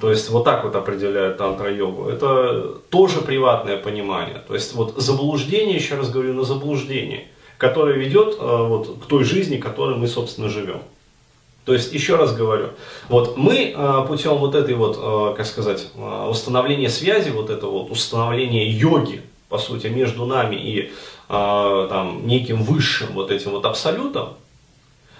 [0.00, 2.08] то есть вот так вот определяют тантра-йогу.
[2.08, 4.42] Это тоже приватное понимание.
[4.48, 7.28] То есть вот заблуждение, еще раз говорю, на заблуждение,
[7.58, 10.80] которое ведет э, вот, к той жизни, которой мы, собственно, живем.
[11.66, 12.70] То есть, еще раз говорю,
[13.10, 15.88] вот мы э, путем вот этой вот, э, как сказать,
[16.30, 19.20] установления связи, вот этого вот установления йоги,
[19.50, 20.92] по сути, между нами и
[21.28, 24.34] там, неким высшим вот этим вот абсолютом,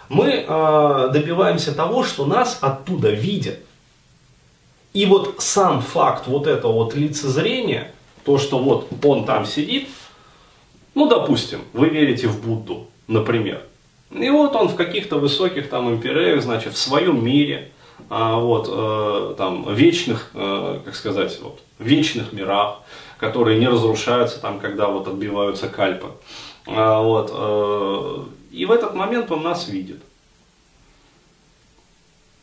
[0.09, 3.59] мы э, добиваемся того, что нас оттуда видят.
[4.93, 7.93] И вот сам факт вот этого вот лицезрения,
[8.25, 9.89] то, что вот он там сидит,
[10.95, 13.63] ну, допустим, вы верите в Будду, например.
[14.11, 17.73] И вот он в каких-то высоких там империях, значит, в своем мире,
[18.11, 22.81] а, вот, э, там, вечных, э, как сказать, вот, вечных мирах,
[23.19, 26.09] которые не разрушаются там, когда вот отбиваются кальпы.
[26.67, 28.25] А, вот, э,
[28.55, 30.01] и в этот момент он нас видит.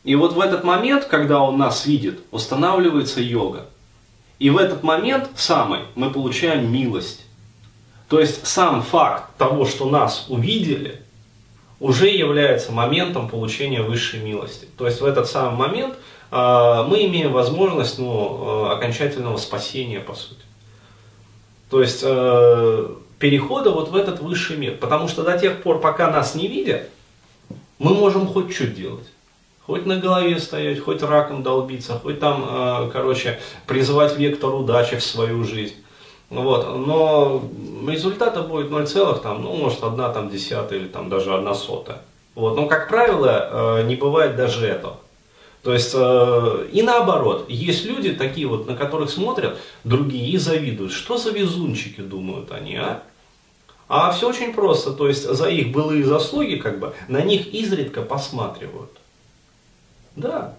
[0.04, 3.66] И вот в этот момент, когда он нас видит, устанавливается йога.
[4.38, 7.24] И в этот момент самый мы получаем милость.
[8.08, 11.00] То есть сам факт того, что нас увидели,
[11.80, 14.68] уже является моментом получения высшей милости.
[14.76, 15.94] То есть в этот самый момент
[16.30, 20.42] э, мы имеем возможность ну, э, окончательного спасения, по сути.
[21.70, 22.88] То есть э,
[23.22, 24.76] перехода вот в этот высший мир.
[24.80, 26.88] Потому что до тех пор, пока нас не видят,
[27.78, 29.06] мы можем хоть что делать.
[29.64, 35.04] Хоть на голове стоять, хоть раком долбиться, хоть там, э, короче, призывать вектор удачи в
[35.04, 35.76] свою жизнь.
[36.30, 36.76] Вот.
[36.76, 37.44] Но
[37.86, 38.86] результата будет 0,
[39.22, 41.98] там, ну, может, одна там десятая или там даже одна сотая.
[42.34, 42.56] Вот.
[42.56, 44.96] Но, как правило, э, не бывает даже этого.
[45.62, 50.90] То есть, э, и наоборот, есть люди такие вот, на которых смотрят другие и завидуют.
[50.90, 53.04] Что за везунчики, думают они, а?
[53.94, 58.00] А все очень просто, то есть за их былые заслуги, как бы, на них изредка
[58.00, 58.90] посматривают.
[60.16, 60.54] Да.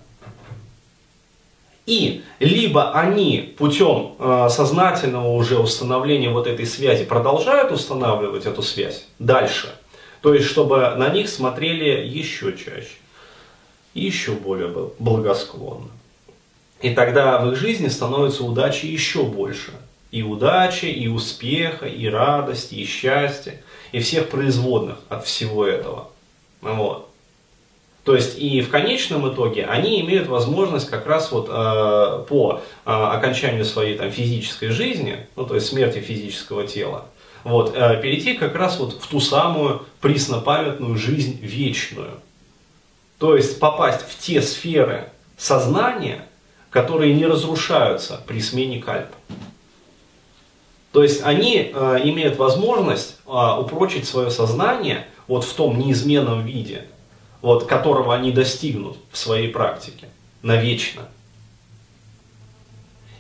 [1.88, 9.08] И либо они путем э, сознательного уже установления вот этой связи продолжают устанавливать эту связь
[9.18, 9.74] дальше,
[10.22, 13.00] то есть чтобы на них смотрели еще чаще,
[13.96, 15.90] еще более благосклонно.
[16.82, 19.72] И тогда в их жизни становится удачи еще больше
[20.14, 23.60] и удачи, и успеха, и радости, и счастья,
[23.92, 26.10] и всех производных от всего этого.
[26.62, 27.10] Вот.
[28.04, 32.92] То есть и в конечном итоге они имеют возможность как раз вот э, по э,
[32.92, 37.06] окончанию своей там, физической жизни, ну то есть смерти физического тела,
[37.44, 42.20] вот, э, перейти как раз вот в ту самую преснопамятную жизнь вечную.
[43.18, 46.28] То есть попасть в те сферы сознания,
[46.70, 49.16] которые не разрушаются при смене кальпа.
[50.94, 56.86] То есть они э, имеют возможность э, упрочить свое сознание вот в том неизменном виде,
[57.42, 60.08] вот, которого они достигнут в своей практике
[60.44, 61.02] навечно.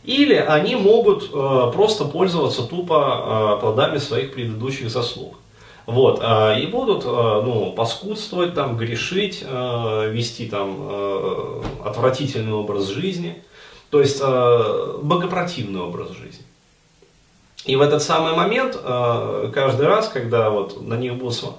[0.04, 5.40] Или они могут э, просто пользоваться тупо э, плодами своих предыдущих заслуг.
[5.88, 13.44] Вот, а, и будут, а, ну, паскудствовать, там, грешить, а, вести там отвратительный образ жизни,
[13.90, 16.46] то есть богопротивный образ жизни.
[17.66, 21.56] И в этот самый момент, каждый раз, когда вот на них будут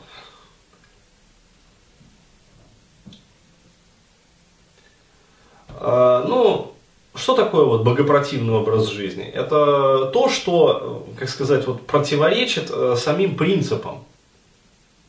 [5.81, 6.75] ну,
[7.15, 9.25] что такое вот богопротивный образ жизни?
[9.25, 14.05] Это то, что, как сказать, вот противоречит самим принципам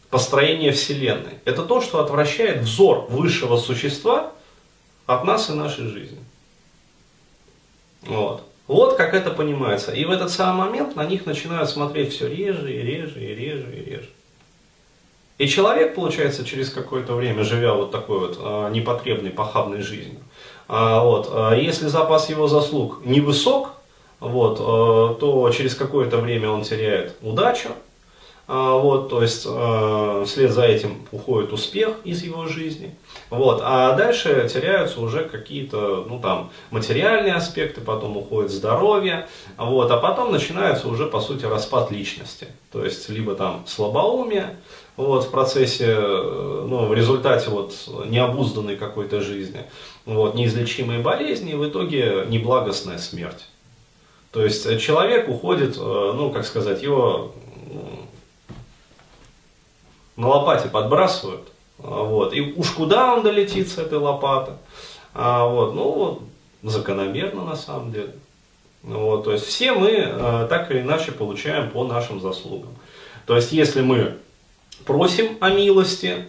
[0.09, 1.39] построения Вселенной.
[1.45, 4.31] Это то, что отвращает взор высшего существа
[5.07, 6.19] от нас и нашей жизни.
[8.01, 8.43] Вот.
[8.67, 9.91] Вот как это понимается.
[9.91, 13.71] И в этот самый момент на них начинают смотреть все реже и реже и реже
[13.75, 14.09] и реже.
[15.37, 20.21] И человек, получается, через какое-то время, живя вот такой вот а, непотребной, похабной жизнью,
[20.67, 23.73] а, вот, а, если запас его заслуг невысок,
[24.21, 27.69] вот, а, то через какое-то время он теряет удачу,
[28.47, 32.93] вот, то есть э, вслед за этим уходит успех из его жизни.
[33.31, 39.97] Вот, а дальше теряются уже какие-то, ну там, материальные аспекты, потом уходит здоровье, вот, а
[39.97, 42.47] потом начинается уже, по сути, распад личности.
[42.71, 44.57] То есть, либо там слабоумие,
[44.95, 47.73] вот, в процессе, э, ну, в результате вот
[48.05, 49.63] необузданной какой-то жизни,
[50.05, 53.45] вот, неизлечимые болезни, и в итоге неблагостная смерть.
[54.31, 57.33] То есть человек уходит, э, ну, как сказать, его
[60.15, 61.47] на лопате подбрасывают,
[61.79, 64.53] а, вот, и уж куда он долетит с этой лопаты,
[65.13, 66.21] а, вот, ну,
[66.63, 68.15] закономерно на самом деле.
[68.83, 72.73] Вот, то есть все мы а, так или иначе получаем по нашим заслугам.
[73.25, 74.17] То есть если мы
[74.85, 76.27] просим о милости,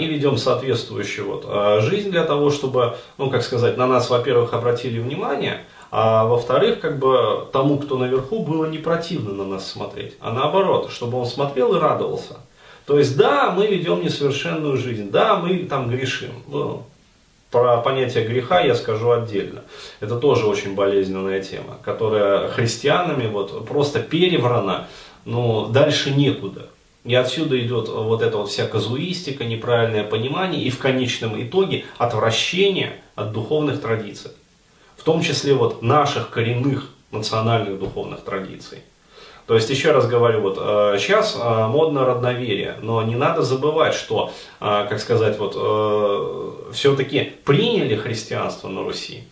[0.00, 4.98] и ведем соответствующую вот, жизнь для того, чтобы, ну, как сказать, на нас, во-первых, обратили
[4.98, 10.32] внимание, а во-вторых, как бы тому, кто наверху, было не противно на нас смотреть, а
[10.32, 12.38] наоборот, чтобы он смотрел и радовался.
[12.88, 16.30] То есть, да, мы ведем несовершенную жизнь, да, мы там грешим.
[16.46, 16.86] Ну,
[17.50, 19.62] про понятие греха я скажу отдельно.
[20.00, 24.88] Это тоже очень болезненная тема, которая христианами вот просто переврана,
[25.26, 26.70] но дальше некуда.
[27.04, 32.94] И отсюда идет вот эта вот вся казуистика, неправильное понимание и в конечном итоге отвращение
[33.14, 34.30] от духовных традиций.
[34.96, 38.78] В том числе вот наших коренных национальных духовных традиций.
[39.48, 40.56] То есть, еще раз говорю, вот
[41.00, 45.54] сейчас э, э, модно родноверие, но не надо забывать, что, э, как сказать, вот
[46.74, 49.24] все-таки приняли христианство на Руси.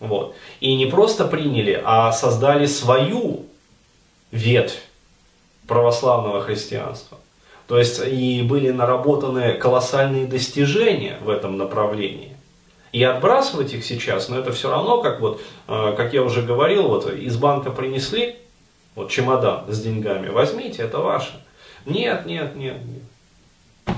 [0.00, 0.34] Вот.
[0.58, 3.46] И не просто приняли, а создали свою
[4.32, 4.82] ветвь
[5.68, 7.18] православного христианства.
[7.68, 12.36] То есть и были наработаны колоссальные достижения в этом направлении.
[12.90, 17.10] И отбрасывать их сейчас, но это все равно, как вот, как я уже говорил, вот
[17.10, 18.41] из банка принесли
[18.94, 21.42] вот чемодан с деньгами, возьмите, это ваше.
[21.86, 23.96] Нет, нет, нет, нет.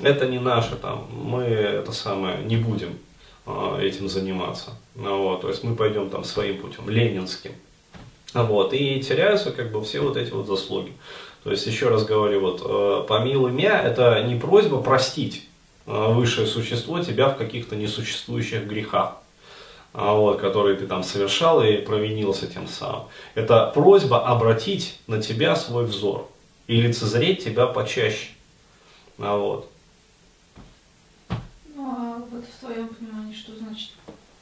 [0.00, 2.98] Это не наше там, мы это самое не будем
[3.46, 4.70] э, этим заниматься.
[4.94, 7.52] Ну, вот, то есть мы пойдем там своим путем, ленинским.
[8.34, 10.92] Вот, и теряются как бы все вот эти вот заслуги.
[11.44, 15.48] То есть, еще раз говорю, вот, э, помилуй меня, это не просьба простить
[15.86, 19.16] э, высшее существо тебя в каких-то несуществующих грехах.
[19.92, 23.08] А вот, который ты там совершал и провинился тем самым.
[23.34, 26.28] Это просьба обратить на тебя свой взор
[26.66, 28.30] и лицезреть тебя почаще.
[29.18, 29.70] А вот.
[31.74, 33.90] Ну, а вот в твоем понимании, что значит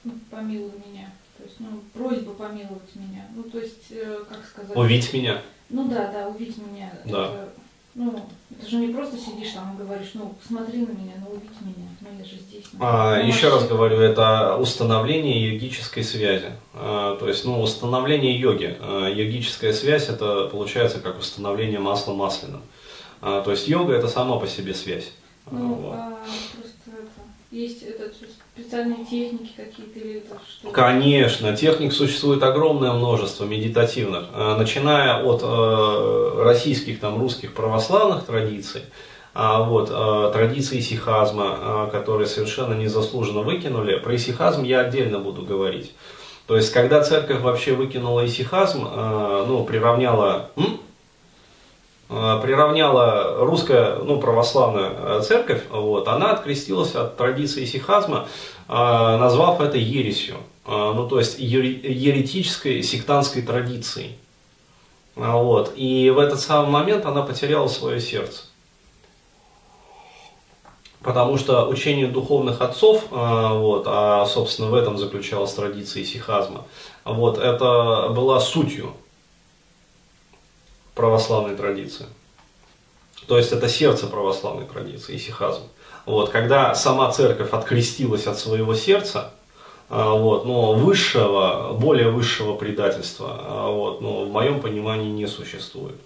[0.04, 1.10] ну, помилуй меня?
[1.36, 3.26] То есть, ну, просьба помиловать меня.
[3.34, 4.76] Ну, то есть, э, как сказать?
[4.76, 5.42] Увидь меня.
[5.68, 6.92] Ну да, да, увидь меня.
[7.04, 7.24] Да.
[7.26, 7.52] Это
[7.94, 8.20] ну,
[8.50, 11.88] это же не просто сидишь там и говоришь, ну, посмотри на меня, ну, увидь меня,
[12.78, 16.52] а, еще раз говорю, это установление йогической связи.
[16.74, 18.76] А, то есть, ну, установление йоги.
[18.80, 22.62] А, йогическая связь, это получается как установление масла масляным.
[23.20, 25.12] А, то есть, йога это сама по себе связь.
[25.50, 25.94] Ну, вот.
[25.94, 26.18] а,
[26.54, 27.10] просто это,
[27.50, 28.14] есть этот
[28.60, 30.70] специальные техники какие-то или это что?
[30.70, 38.82] Конечно, техник существует огромное множество медитативных, э, начиная от э, российских, там, русских православных традиций,
[39.32, 43.96] а вот, э, традиции сихазма, которые совершенно незаслуженно выкинули.
[43.98, 45.92] Про исихазм я отдельно буду говорить.
[46.46, 48.88] То есть, когда церковь вообще выкинула исихазм,
[49.46, 50.50] ну, приравняла...
[50.56, 50.80] М?
[52.08, 58.26] Приравняла русская ну, православная церковь, вот, она открестилась от традиции сихазма,
[58.66, 64.18] э, назвав это ересью, ну то есть еретической сектантской традицией.
[65.14, 68.49] Вот, и в этот самый момент она потеряла свое сердце.
[71.02, 76.66] Потому что учение духовных отцов, вот, а собственно в этом заключалась традиция сихазма,
[77.04, 78.92] вот, это была сутью
[80.94, 82.04] православной традиции.
[83.26, 85.62] То есть это сердце православной традиции, исихазм.
[86.04, 89.32] Вот, когда сама церковь открестилась от своего сердца,
[89.88, 95.96] а, вот, но высшего, более высшего предательства а, вот, но в моем понимании не существует.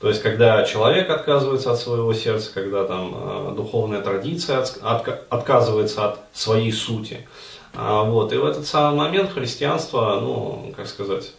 [0.00, 5.26] То есть, когда человек отказывается от своего сердца, когда там э, духовная традиция от, от,
[5.28, 7.28] отказывается от своей сути.
[7.74, 11.32] А, вот, и в этот самый момент христианство, ну, как сказать,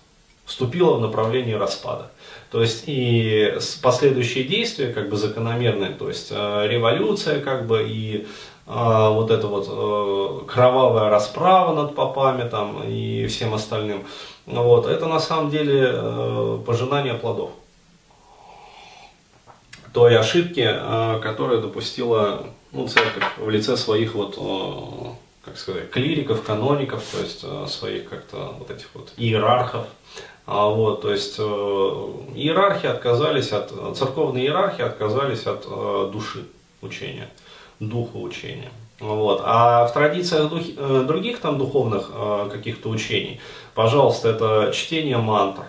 [0.45, 2.11] вступило в направлении распада.
[2.51, 8.27] То есть и последующие действия как бы закономерные, то есть э, революция как бы и
[8.67, 14.05] э, вот эта вот кровавая расправа над попами там и всем остальным,
[14.45, 17.51] вот, это на самом деле пожинание плодов
[19.93, 25.09] той ошибки, э, которую допустила ну, церковь в лице своих вот, э,
[25.45, 29.87] как сказать, клириков, каноников, то есть э, своих как-то вот этих вот иерархов.
[30.47, 35.61] А вот, то есть иерархи отказались от, церковные иерархи отказались от
[36.11, 36.45] души
[36.81, 37.29] учения,
[37.79, 38.71] духа учения.
[38.99, 39.41] Вот.
[39.45, 40.61] А в традициях дух,
[41.05, 42.11] других там духовных
[42.51, 43.39] каких-то учений,
[43.75, 45.63] пожалуйста, это чтение мантр,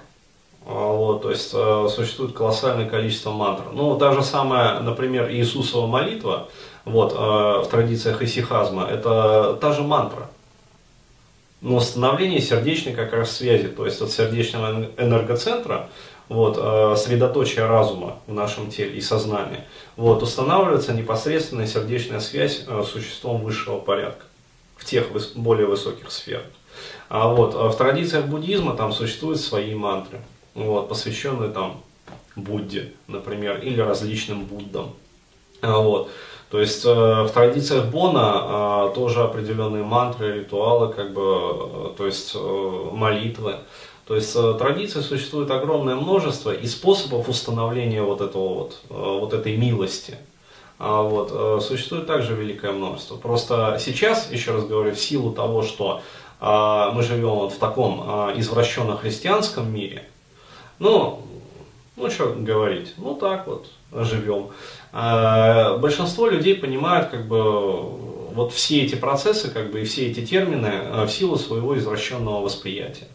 [0.65, 3.65] вот, то есть э, существует колоссальное количество мантр.
[3.73, 6.49] Ну, та же самая, например, Иисусова молитва,
[6.84, 10.28] вот, э, в традициях исихазма, это та же мантра.
[11.60, 15.89] Но становление сердечной как раз связи, то есть от сердечного энергоцентра,
[16.28, 19.60] вот, э, средоточие разума в нашем теле и сознании,
[19.97, 24.24] вот, устанавливается непосредственная сердечная связь с существом высшего порядка
[24.76, 26.47] в тех более высоких сферах.
[27.08, 30.20] А вот, в традициях буддизма там существуют свои мантры
[30.55, 31.81] вот, посвященные там
[32.36, 34.92] Будде, например, или различным Буддам.
[35.60, 36.10] А, вот.
[36.52, 42.05] То есть э, в традициях Бона э, тоже определенные мантры, ритуалы, как бы, э, то
[42.05, 43.56] есть э, молитвы.
[44.06, 50.18] То есть традиций существует огромное множество и способов установления вот, этого вот, вот этой милости.
[50.78, 53.16] А вот, существует также великое множество.
[53.16, 56.02] Просто сейчас, еще раз говорю, в силу того, что
[56.40, 58.02] э, мы живем вот в таком
[58.36, 60.05] извращенно-христианском мире,
[60.78, 61.23] ну,
[61.97, 64.49] ну что говорить, ну так вот живем.
[64.92, 70.25] А, большинство людей понимают как бы вот все эти процессы, как бы и все эти
[70.25, 73.09] термины а, в силу своего извращенного восприятия.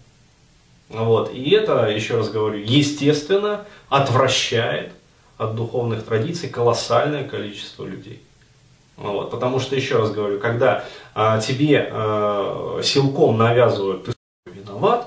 [0.90, 1.34] Вот.
[1.34, 4.92] И это, еще раз говорю, естественно, отвращает
[5.38, 8.22] от духовных традиций колоссальное количество людей.
[8.96, 9.30] Вот.
[9.30, 14.14] Потому что, еще раз говорю, когда а, тебе а, силком навязывают, ты
[14.46, 15.07] виноват,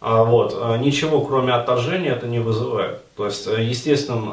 [0.00, 3.00] вот, а ничего кроме отторжения это не вызывает.
[3.16, 4.30] То есть э, естественным,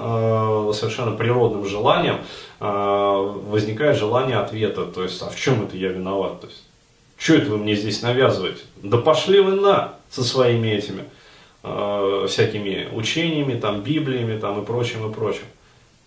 [0.69, 2.17] э, совершенно природным желанием
[2.59, 4.85] э, возникает желание ответа.
[4.85, 6.41] То есть, а в чем это я виноват?
[6.41, 6.63] То есть,
[7.17, 8.61] что это вы мне здесь навязываете?
[8.81, 11.05] Да пошли вы на со своими этими
[12.27, 15.45] всякими учениями, там, Библиями там, и прочим, и прочим.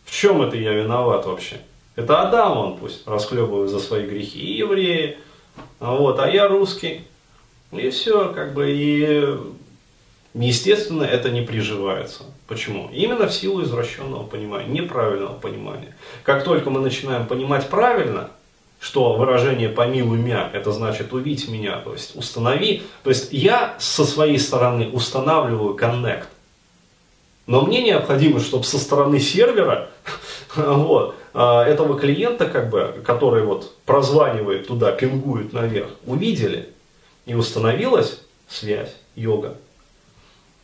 [0.05, 1.57] В чем это я виноват вообще?
[1.95, 5.17] Это Адам, он пусть расхлебывает за свои грехи, и евреи,
[5.81, 7.07] вот, а я русский.
[7.73, 9.37] И все, как бы, и
[10.35, 12.25] естественно это не приживается.
[12.47, 12.89] Почему?
[12.93, 15.97] Именно в силу извращенного понимания, неправильного понимания.
[16.23, 18.31] Как только мы начинаем понимать правильно,
[18.79, 24.05] что выражение «помилуй меня» это значит «увидь меня», то есть «установи», то есть я со
[24.05, 26.29] своей стороны устанавливаю коннект,
[27.47, 29.91] но мне необходимо, чтобы со стороны сервера
[30.57, 36.69] вот, а, этого клиента, как бы, который вот прозванивает туда, пингует наверх, увидели,
[37.27, 39.57] и установилась связь, йога.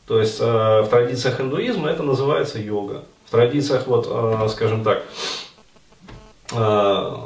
[0.06, 0.44] То есть э,
[0.82, 3.04] в традициях индуизма это называется йога.
[3.26, 5.02] В традициях, вот, э, скажем так,
[6.52, 7.16] э,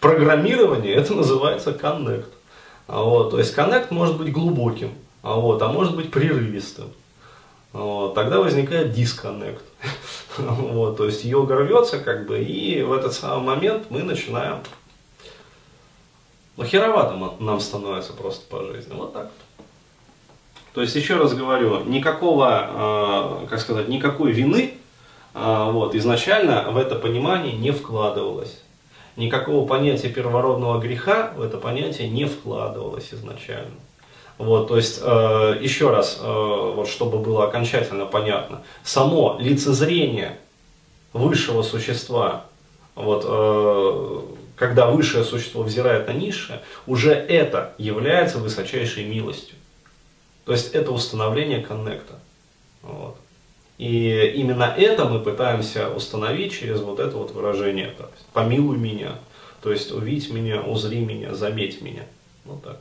[0.00, 2.28] программирования это называется коннект.
[2.86, 6.90] А вот, то есть коннект может быть глубоким, а, вот, а может быть прерывистым.
[7.72, 9.62] Вот, тогда возникает дисконнект.
[10.38, 14.60] Вот, то есть йога рвется, как бы, и в этот самый момент мы начинаем
[16.60, 18.92] ну, херовато нам становится просто по жизни.
[18.94, 19.66] Вот так вот.
[20.74, 24.74] То есть, еще раз говорю, никакого, э, как сказать, никакой вины
[25.34, 28.62] э, вот, изначально в это понимание не вкладывалось.
[29.16, 33.74] Никакого понятия первородного греха в это понятие не вкладывалось изначально.
[34.36, 40.38] Вот, то есть, э, еще раз, э, вот, чтобы было окончательно понятно, само лицезрение
[41.14, 42.44] высшего существа,
[42.94, 44.20] вот, э,
[44.60, 49.56] когда высшее существо взирает на низшее, уже это является высочайшей милостью.
[50.44, 52.18] То есть это установление коннекта.
[52.82, 53.16] Вот.
[53.78, 57.86] И именно это мы пытаемся установить через вот это вот выражение.
[57.86, 59.14] Есть, помилуй меня,
[59.62, 62.02] то есть увидь меня, узри меня, заметь меня.
[62.44, 62.80] Вот так.